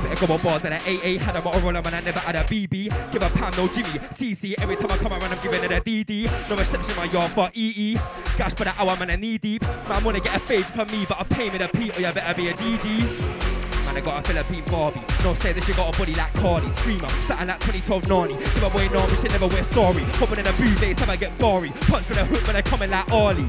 Spit 0.01 0.13
a 0.13 0.17
couple 0.17 0.39
bars 0.39 0.65
and 0.65 0.73
an 0.73 0.81
AA 0.81 1.23
had 1.23 1.37
a 1.37 1.43
Motorola 1.43 1.85
man, 1.85 1.93
I 1.93 2.01
never 2.01 2.21
had 2.21 2.35
a 2.35 2.43
BB. 2.45 3.13
Give 3.13 3.23
a 3.23 3.29
pound, 3.29 3.55
no 3.59 3.69
Jimmy. 3.69 3.99
CC, 4.17 4.55
every 4.59 4.77
time 4.77 4.91
I 4.91 4.97
come 4.97 5.13
around, 5.13 5.25
I'm 5.25 5.43
giving 5.43 5.63
it 5.63 5.71
a 5.71 5.81
DD. 5.81 6.25
No 6.49 6.57
reception, 6.57 6.97
my 6.97 7.05
yard 7.05 7.31
for 7.33 7.51
EE. 7.53 7.95
Gash 8.39 8.55
for 8.55 8.65
the 8.65 8.73
hour, 8.79 8.97
man, 8.97 9.11
I 9.11 9.17
knee 9.17 9.37
deep. 9.37 9.61
Man, 9.61 10.03
wanna 10.03 10.21
get 10.21 10.35
a 10.35 10.41
fade 10.41 10.65
from 10.65 10.91
me, 10.91 11.05
but 11.07 11.21
I 11.21 11.25
pay 11.25 11.51
me 11.51 11.59
the 11.59 11.69
P, 11.69 11.91
or 11.91 12.01
you 12.01 12.13
better 12.15 12.35
be 12.35 12.49
a 12.49 12.55
GG. 12.55 13.85
Man, 13.85 13.97
I 13.99 14.01
got 14.01 14.25
a 14.25 14.27
Philippine 14.27 14.65
Barbie. 14.71 15.03
No 15.23 15.35
say 15.35 15.53
that 15.53 15.65
she 15.65 15.75
got 15.75 15.95
a 15.95 15.99
body 15.99 16.15
like 16.15 16.33
Cardi. 16.33 16.71
Screamer, 16.71 17.09
something 17.27 17.49
like 17.49 17.61
2012 17.61 18.09
Nani. 18.09 18.39
Give 18.39 18.63
a 18.63 18.71
boy 18.71 18.89
Nani, 18.89 19.17
she 19.17 19.29
never 19.29 19.49
wear 19.49 19.65
sorry. 19.65 20.05
Hopping 20.17 20.39
in 20.39 20.47
a 20.47 20.53
bouvet, 20.53 20.99
some 20.99 21.11
I 21.11 21.17
get 21.17 21.37
gory. 21.37 21.73
Punch 21.83 22.09
with 22.09 22.17
a 22.17 22.25
hook 22.25 22.47
when 22.47 22.57
they 22.57 22.63
coming 22.63 22.89
like 22.89 23.11
Ollie. 23.13 23.47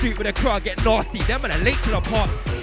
Shoot 0.00 0.18
with 0.18 0.26
a 0.26 0.32
crowd, 0.32 0.64
get 0.64 0.84
nasty. 0.84 1.20
Them 1.20 1.42
man, 1.42 1.52
I 1.52 1.58
late 1.58 1.76
to 1.84 1.90
the 1.90 2.00
party. 2.00 2.61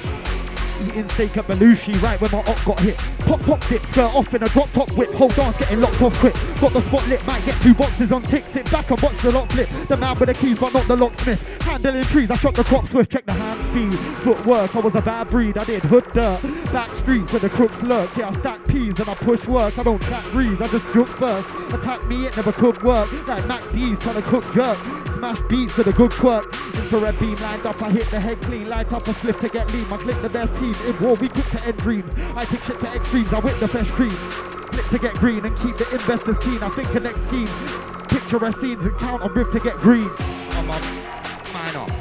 Eating 0.82 1.10
steak 1.10 1.38
at 1.38 1.46
Belushi 1.48 2.02
right 2.02 2.20
when 2.22 2.32
my 2.32 2.40
op 2.40 2.64
got 2.64 2.80
hit. 2.80 2.98
Pop 3.20 3.42
pop 3.42 3.68
dip, 3.68 3.82
skirt 3.88 4.16
off 4.16 4.34
in 4.34 4.44
a 4.44 4.50
drop 4.50 4.72
top 4.72 4.90
whip. 4.92 5.12
Whole 5.14 5.30
dance 5.30 5.58
getting 5.58 5.82
locked 5.82 6.02
off 6.02 6.18
quick. 6.20 6.34
Got 6.62 6.74
the 6.74 6.82
spot 6.82 7.08
lit, 7.08 7.26
might 7.28 7.46
get 7.46 7.62
two 7.62 7.74
boxes 7.74 8.12
on 8.12 8.22
tick. 8.24 8.48
Sit 8.48 8.70
back 8.72 8.90
and 8.90 9.00
watch 9.02 9.18
the 9.18 9.32
lock 9.32 9.50
flip. 9.52 9.70
The 9.88 9.98
man 9.98 10.18
with 10.18 10.30
the 10.30 10.36
keys, 10.36 10.58
but 10.58 10.74
not 10.74 10.88
the 10.88 10.96
locksmith. 10.96 11.42
Handling 11.62 12.04
trees, 12.04 12.32
I 12.32 12.36
shot 12.36 12.56
the 12.56 12.64
crop 12.64 12.88
swift. 12.88 13.12
Check 13.12 13.26
the 13.26 13.34
hand 13.34 13.64
speed. 13.64 13.94
Footwork, 14.24 14.76
I 14.76 14.80
was 14.80 14.96
a 14.96 15.02
bad 15.02 15.28
breed. 15.28 15.58
I 15.58 15.66
did 15.66 15.84
hood 15.84 16.10
dirt. 16.14 16.42
Back 16.72 16.96
streets 16.96 17.32
where 17.34 17.40
the 17.40 17.50
crooks 17.50 17.82
lurk. 17.84 18.16
Yeah, 18.16 18.30
I 18.30 18.32
stack 18.32 18.66
peas 18.68 19.00
and 19.00 19.10
I 19.10 19.16
push 19.16 19.48
work. 19.48 19.78
I 19.78 19.84
don't 19.84 20.02
track 20.02 20.32
breeze, 20.32 20.62
I 20.62 20.68
just 20.68 20.86
jump 20.94 21.10
first. 21.10 21.50
Attack 21.74 22.06
me, 22.08 22.26
it 22.26 22.36
never 22.36 22.52
could 22.52 22.82
work. 22.84 23.12
Like 23.28 23.46
Mac 23.48 23.70
D's 23.72 24.00
trying 24.00 24.16
to 24.16 24.22
cook 24.22 24.44
jerk. 24.54 24.78
Smash 25.20 25.42
beats 25.50 25.76
with 25.76 25.88
a 25.88 25.92
good 25.92 26.12
quirk. 26.12 26.46
Infrared 26.76 27.20
beam 27.20 27.36
lined 27.42 27.66
up, 27.66 27.84
I 27.84 27.90
hit 27.90 28.06
the 28.06 28.22
head 28.22 28.42
clean. 28.42 28.70
Light 28.70 28.94
up 28.94 29.06
a 29.06 29.14
split 29.14 29.38
to 29.42 29.50
get 29.50 29.70
lean. 29.74 29.86
I 29.92 29.98
click 29.98 30.22
the 30.22 30.30
best 30.30 30.56
team. 30.56 30.74
In 30.88 30.98
war, 31.02 31.16
we 31.16 31.28
cook 31.28 31.46
to 31.48 31.62
end 31.66 31.76
dreams. 31.76 32.14
I 32.38 32.46
take 32.46 32.64
shit 32.64 32.80
to 32.80 32.96
extremes, 32.96 33.34
I 33.34 33.40
whip 33.42 33.60
the 33.60 33.68
fresh 33.68 33.92
cream. 33.92 34.12
Flip 34.12 34.86
to 34.88 34.98
get 34.98 35.16
green 35.16 35.46
and 35.46 35.54
keep 35.60 35.76
the 35.76 35.90
investors 35.92 36.38
keen. 36.38 36.64
I 36.64 36.70
think 36.70 36.88
the 36.88 36.94
connect 36.94 37.20
schemes. 37.20 37.50
Picturesque 38.08 38.62
scenes 38.62 38.84
and 38.84 38.98
count 38.98 39.22
on 39.22 39.34
riff 39.34 39.52
to 39.52 39.60
get 39.60 39.76
green. 39.80 40.10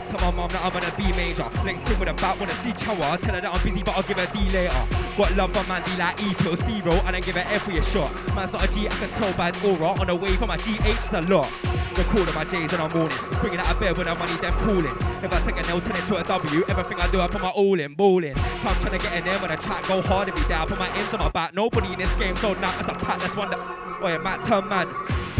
Tell 0.08 0.32
my 0.32 0.36
mum 0.36 0.48
that 0.50 0.64
I'm 0.64 0.74
on 0.74 0.84
a 0.84 0.92
B 0.96 1.12
major. 1.12 1.48
Linked 1.64 1.90
in 1.90 1.98
with 2.00 2.08
a 2.08 2.14
bat, 2.14 2.40
wanna 2.40 2.52
see 2.64 2.72
chower. 2.72 3.16
Tell 3.18 3.34
her 3.34 3.40
that 3.40 3.54
I'm 3.54 3.62
busy, 3.62 3.82
but 3.82 3.96
I'll 3.96 4.02
give 4.02 4.18
her 4.18 4.26
D 4.32 4.48
later. 4.50 4.86
Got 5.16 5.36
love 5.36 5.54
for 5.54 5.68
man, 5.68 5.82
D 5.84 5.96
like 5.96 6.22
E 6.22 6.34
pills, 6.34 6.62
B 6.62 6.80
roll, 6.80 7.00
and 7.04 7.14
then 7.14 7.22
give 7.22 7.36
her 7.36 7.44
every 7.52 7.78
a 7.78 7.82
shot. 7.82 8.12
Man's 8.34 8.52
not 8.52 8.64
a 8.64 8.68
G, 8.72 8.86
I 8.86 8.90
can 8.90 9.10
tell 9.10 9.32
by 9.34 9.52
his 9.52 9.64
aura. 9.64 10.00
On 10.00 10.06
the 10.06 10.14
way 10.14 10.34
from 10.36 10.48
my 10.48 10.56
GH, 10.56 10.86
it's 10.86 11.12
a 11.12 11.20
lot. 11.22 11.50
Recording 11.98 12.34
my 12.34 12.44
J's 12.44 12.72
in 12.72 12.78
the 12.78 12.88
morning. 12.94 13.18
Springing 13.32 13.58
out 13.58 13.70
of 13.72 13.80
bed 13.80 13.98
when 13.98 14.06
I'm 14.06 14.18
money, 14.18 14.36
then 14.40 14.52
pulling. 14.52 14.96
If 15.20 15.32
I 15.32 15.40
take 15.40 15.56
a 15.56 15.68
L, 15.68 15.80
turn 15.80 15.96
it 15.96 16.06
to 16.06 16.16
a 16.16 16.22
W. 16.22 16.64
Everything 16.68 17.00
I 17.00 17.10
do, 17.10 17.20
I 17.20 17.26
put 17.26 17.42
my 17.42 17.48
all 17.48 17.78
in, 17.78 17.94
balling. 17.94 18.34
Come 18.34 18.74
trying 18.76 18.98
to 18.98 19.04
get 19.04 19.12
in 19.14 19.24
there 19.24 19.38
when 19.40 19.50
I 19.50 19.56
track 19.56 19.84
go 19.88 20.00
hard 20.00 20.28
and 20.28 20.36
be 20.36 20.44
down. 20.46 20.68
Put 20.68 20.78
my 20.78 20.88
ends 20.96 21.12
on 21.12 21.18
my 21.18 21.28
back. 21.28 21.54
Nobody 21.54 21.92
in 21.92 21.98
this 21.98 22.14
game, 22.14 22.36
so 22.36 22.54
now 22.54 22.72
it's 22.78 22.88
a 22.88 22.94
pack. 22.94 23.20
Let's 23.20 23.34
wonder. 23.34 23.56
Oh 23.58 24.06
yeah, 24.06 24.18
Matt 24.18 24.46
turn 24.46 24.68
mad. 24.68 24.88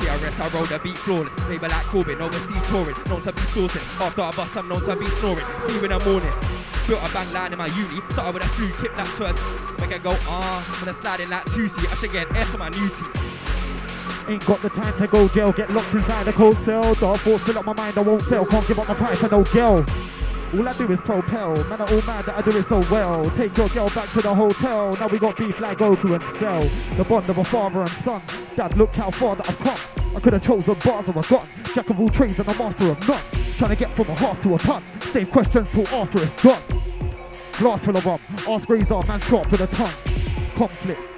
PRS, 0.09 0.41
I 0.41 0.49
roll 0.57 0.65
the 0.65 0.79
beat 0.79 0.97
flawless. 0.97 1.37
Label 1.49 1.69
like 1.69 1.85
Corbin, 1.85 2.21
overseas 2.23 2.67
touring. 2.69 2.97
Known 3.09 3.23
to 3.23 3.33
be 3.33 3.43
sourcing. 3.53 3.85
After 4.01 4.23
I 4.23 4.31
bust, 4.31 4.57
I'm 4.57 4.69
known 4.69 4.81
to 4.85 4.97
be 4.97 5.05
snoring. 5.21 5.45
See 5.67 5.75
you 5.75 5.85
in 5.85 5.91
the 5.91 5.99
morning. 6.01 6.33
Built 6.87 7.05
a 7.05 7.13
bang 7.13 7.31
line 7.33 7.53
in 7.53 7.59
my 7.59 7.67
uni. 7.67 8.01
Started 8.13 8.35
with 8.35 8.45
a 8.45 8.49
flu, 8.49 8.69
kick 8.81 8.97
that 8.97 9.07
a. 9.21 9.81
Make 9.81 9.91
it 9.91 10.03
go, 10.03 10.17
ah. 10.25 10.65
When 10.81 10.89
I 10.89 10.93
slide 10.93 11.21
in 11.21 11.29
like 11.29 11.45
2C, 11.47 11.93
I 11.93 11.95
should 11.97 12.13
get 12.13 12.31
an 12.31 12.37
S 12.37 12.55
on 12.55 12.61
my 12.61 12.71
new 12.71 12.89
team. 12.89 13.13
Ain't 14.29 14.47
got 14.47 14.63
the 14.63 14.71
time 14.71 14.97
to 14.99 15.07
go 15.07 15.29
jail, 15.29 15.53
get 15.53 15.71
locked 15.71 15.93
inside 15.93 16.29
a 16.29 16.33
cold 16.33 16.57
cell. 16.59 16.95
Dark 16.95 17.19
force 17.19 17.43
fill 17.43 17.59
up 17.59 17.67
my 17.67 17.75
mind, 17.75 17.99
I 17.99 18.01
won't 18.01 18.23
fail. 18.23 18.47
Can't 18.47 18.67
give 18.67 18.79
up 18.79 18.89
my 18.89 18.95
pride 18.95 19.19
for 19.19 19.29
no 19.29 19.45
girl. 19.45 19.85
All 20.55 20.67
I 20.67 20.73
do 20.73 20.91
is 20.91 21.01
propel, 21.03 21.63
man, 21.65 21.79
are 21.83 21.93
all 21.93 22.03
mad 22.03 22.25
that 22.25 22.39
I 22.39 22.41
do 22.41 22.57
it 22.57 22.65
so 22.65 22.81
well. 22.91 23.23
Take 23.33 23.55
your 23.59 23.69
girl 23.69 23.91
back 23.91 24.09
to 24.13 24.23
the 24.23 24.35
hotel. 24.35 24.97
Now 24.97 25.07
we 25.07 25.19
got 25.19 25.37
beef 25.37 25.61
like 25.61 25.77
Goku 25.77 26.15
and 26.15 26.39
Cell. 26.39 26.71
The 26.97 27.05
bond 27.05 27.29
of 27.29 27.37
a 27.37 27.45
father 27.45 27.83
and 27.83 27.91
son. 27.91 28.23
Dad, 28.57 28.75
look 28.79 28.95
how 28.95 29.11
far 29.11 29.37
that 29.37 29.47
I've 29.47 29.59
come. 29.59 30.17
I 30.17 30.21
could 30.21 30.33
have 30.33 30.43
chosen 30.43 30.75
bars 30.83 31.11
or 31.11 31.19
a 31.19 31.23
gun. 31.23 31.47
Jack 31.75 31.91
of 31.91 32.01
all 32.01 32.09
trades 32.09 32.39
and 32.39 32.49
a 32.49 32.55
master 32.55 32.91
of 32.91 33.09
none. 33.09 33.23
Trying 33.59 33.71
to 33.71 33.77
get 33.77 33.95
from 33.95 34.09
a 34.09 34.15
half 34.15 34.41
to 34.43 34.55
a 34.55 34.59
ton. 34.59 34.83
Save 35.01 35.31
questions 35.31 35.69
till 35.71 35.87
after 35.89 36.23
it's 36.23 36.43
done. 36.43 36.63
Glass 37.53 37.85
full 37.85 37.97
of 37.99 38.07
rum. 38.07 38.21
Ask 38.49 38.71
Razor, 38.71 39.03
man 39.07 39.21
sharp 39.21 39.51
with 39.51 39.61
the 39.61 39.67
tongue. 39.67 39.93
Conflict. 40.55 41.18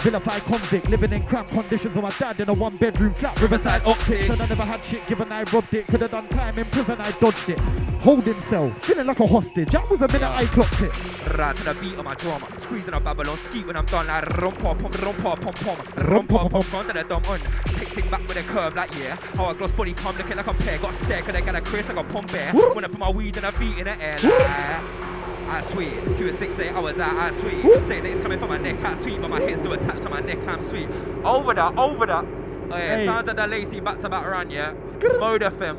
Vilified 0.00 0.42
convict, 0.42 0.88
living 0.88 1.12
in 1.12 1.22
cramped 1.24 1.50
conditions 1.50 1.94
with 1.94 2.02
my 2.02 2.10
dad 2.10 2.40
in 2.40 2.48
a 2.48 2.54
one 2.54 2.76
bedroom 2.78 3.12
flat, 3.12 3.38
Riverside 3.40 3.82
Optics. 3.84 4.30
And 4.30 4.40
I 4.40 4.46
never 4.46 4.64
had 4.64 4.82
shit 4.82 5.06
given 5.06 5.30
I 5.30 5.42
robbed 5.52 5.74
it. 5.74 5.86
Could 5.88 6.00
have 6.00 6.10
done 6.10 6.26
time 6.28 6.58
in 6.58 6.64
prison, 6.66 6.96
I 6.98 7.10
dodged 7.12 7.50
it. 7.50 7.58
Holding 8.00 8.40
cell, 8.44 8.72
feeling 8.78 9.06
like 9.06 9.20
a 9.20 9.26
hostage. 9.26 9.70
That 9.70 9.90
was 9.90 10.00
a 10.00 10.08
minute 10.08 10.22
I 10.22 10.46
clocked 10.46 10.80
it. 10.80 11.36
Right 11.36 11.54
to 11.54 11.64
the 11.64 11.74
beat 11.74 11.98
of 11.98 12.04
my 12.06 12.14
drama. 12.14 12.46
Squeezing 12.58 12.94
a 12.94 13.00
Babylon 13.00 13.36
ski 13.36 13.62
when 13.62 13.76
I'm 13.76 13.84
done 13.84 14.06
like 14.06 14.24
rumpa 14.24 14.80
pom 14.80 14.90
rumpa 14.90 15.38
pom 15.38 15.52
pom. 15.52 15.76
Rumpa 15.76 16.50
pom 16.50 16.62
pom 16.62 16.86
to 16.86 16.92
the 16.94 17.04
dumb 17.04 17.22
un. 17.28 17.40
Picking 17.66 18.10
back 18.10 18.26
with 18.26 18.38
a 18.38 18.42
curve 18.44 18.74
like 18.74 18.94
yeah. 18.96 19.16
How 19.34 19.46
I 19.46 19.52
gloss 19.52 19.70
body 19.72 19.92
come 19.92 20.16
looking 20.16 20.36
like 20.36 20.46
a 20.46 20.54
pear. 20.54 20.78
Got 20.78 20.94
stare 20.94 21.20
cause 21.20 21.34
I 21.34 21.42
got 21.42 21.54
a 21.56 21.60
Chris, 21.60 21.90
I 21.90 21.94
got 21.94 22.08
pump 22.08 22.32
bear. 22.32 22.54
When 22.54 22.86
I 22.86 22.88
put 22.88 22.98
my 22.98 23.10
weed 23.10 23.36
and 23.36 23.44
I 23.44 23.50
beat 23.50 23.76
in 23.76 23.84
the 23.84 24.02
air 24.02 24.18
like. 24.22 25.19
I 25.48 25.60
sweet. 25.62 25.92
Q6 26.16 26.58
8 26.58 26.72
hours 26.72 26.98
out, 26.98 27.16
I 27.16 27.30
sweet. 27.32 27.62
Say 27.86 28.00
that 28.00 28.06
it's 28.06 28.20
coming 28.20 28.38
from 28.38 28.48
my 28.50 28.58
neck, 28.58 28.80
I 28.84 28.94
sweet, 28.96 29.20
but 29.20 29.28
my 29.30 29.40
head's 29.40 29.58
still 29.60 29.72
attached 29.72 30.02
to 30.04 30.08
my 30.08 30.20
neck, 30.20 30.46
I'm 30.46 30.62
sweet. 30.62 30.88
Over 31.24 31.54
that, 31.54 31.76
over 31.76 32.06
that. 32.06 32.24
Oh 32.24 32.76
yeah, 32.76 32.96
Hey. 32.98 33.06
sounds 33.06 33.26
like 33.26 33.36
the 33.36 33.46
lacy 33.48 33.80
back 33.80 33.98
to 34.00 34.08
back 34.08 34.24
run, 34.26 34.50
yeah. 34.50 34.74
Mode 35.18 35.42
FM. 35.42 35.76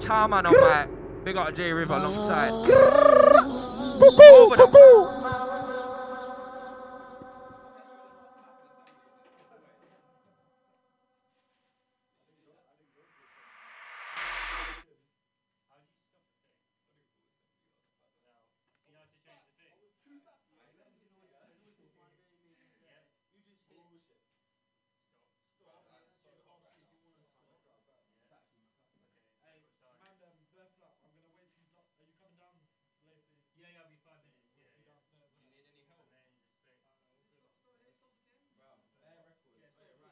Charman 0.00 0.46
on 0.46 0.60
my. 0.60 0.86
Big 1.24 1.36
up 1.36 1.54
J 1.54 1.72
River 1.72 1.94
alongside. 1.94 2.50
Over 2.50 2.66
that. 4.56 5.61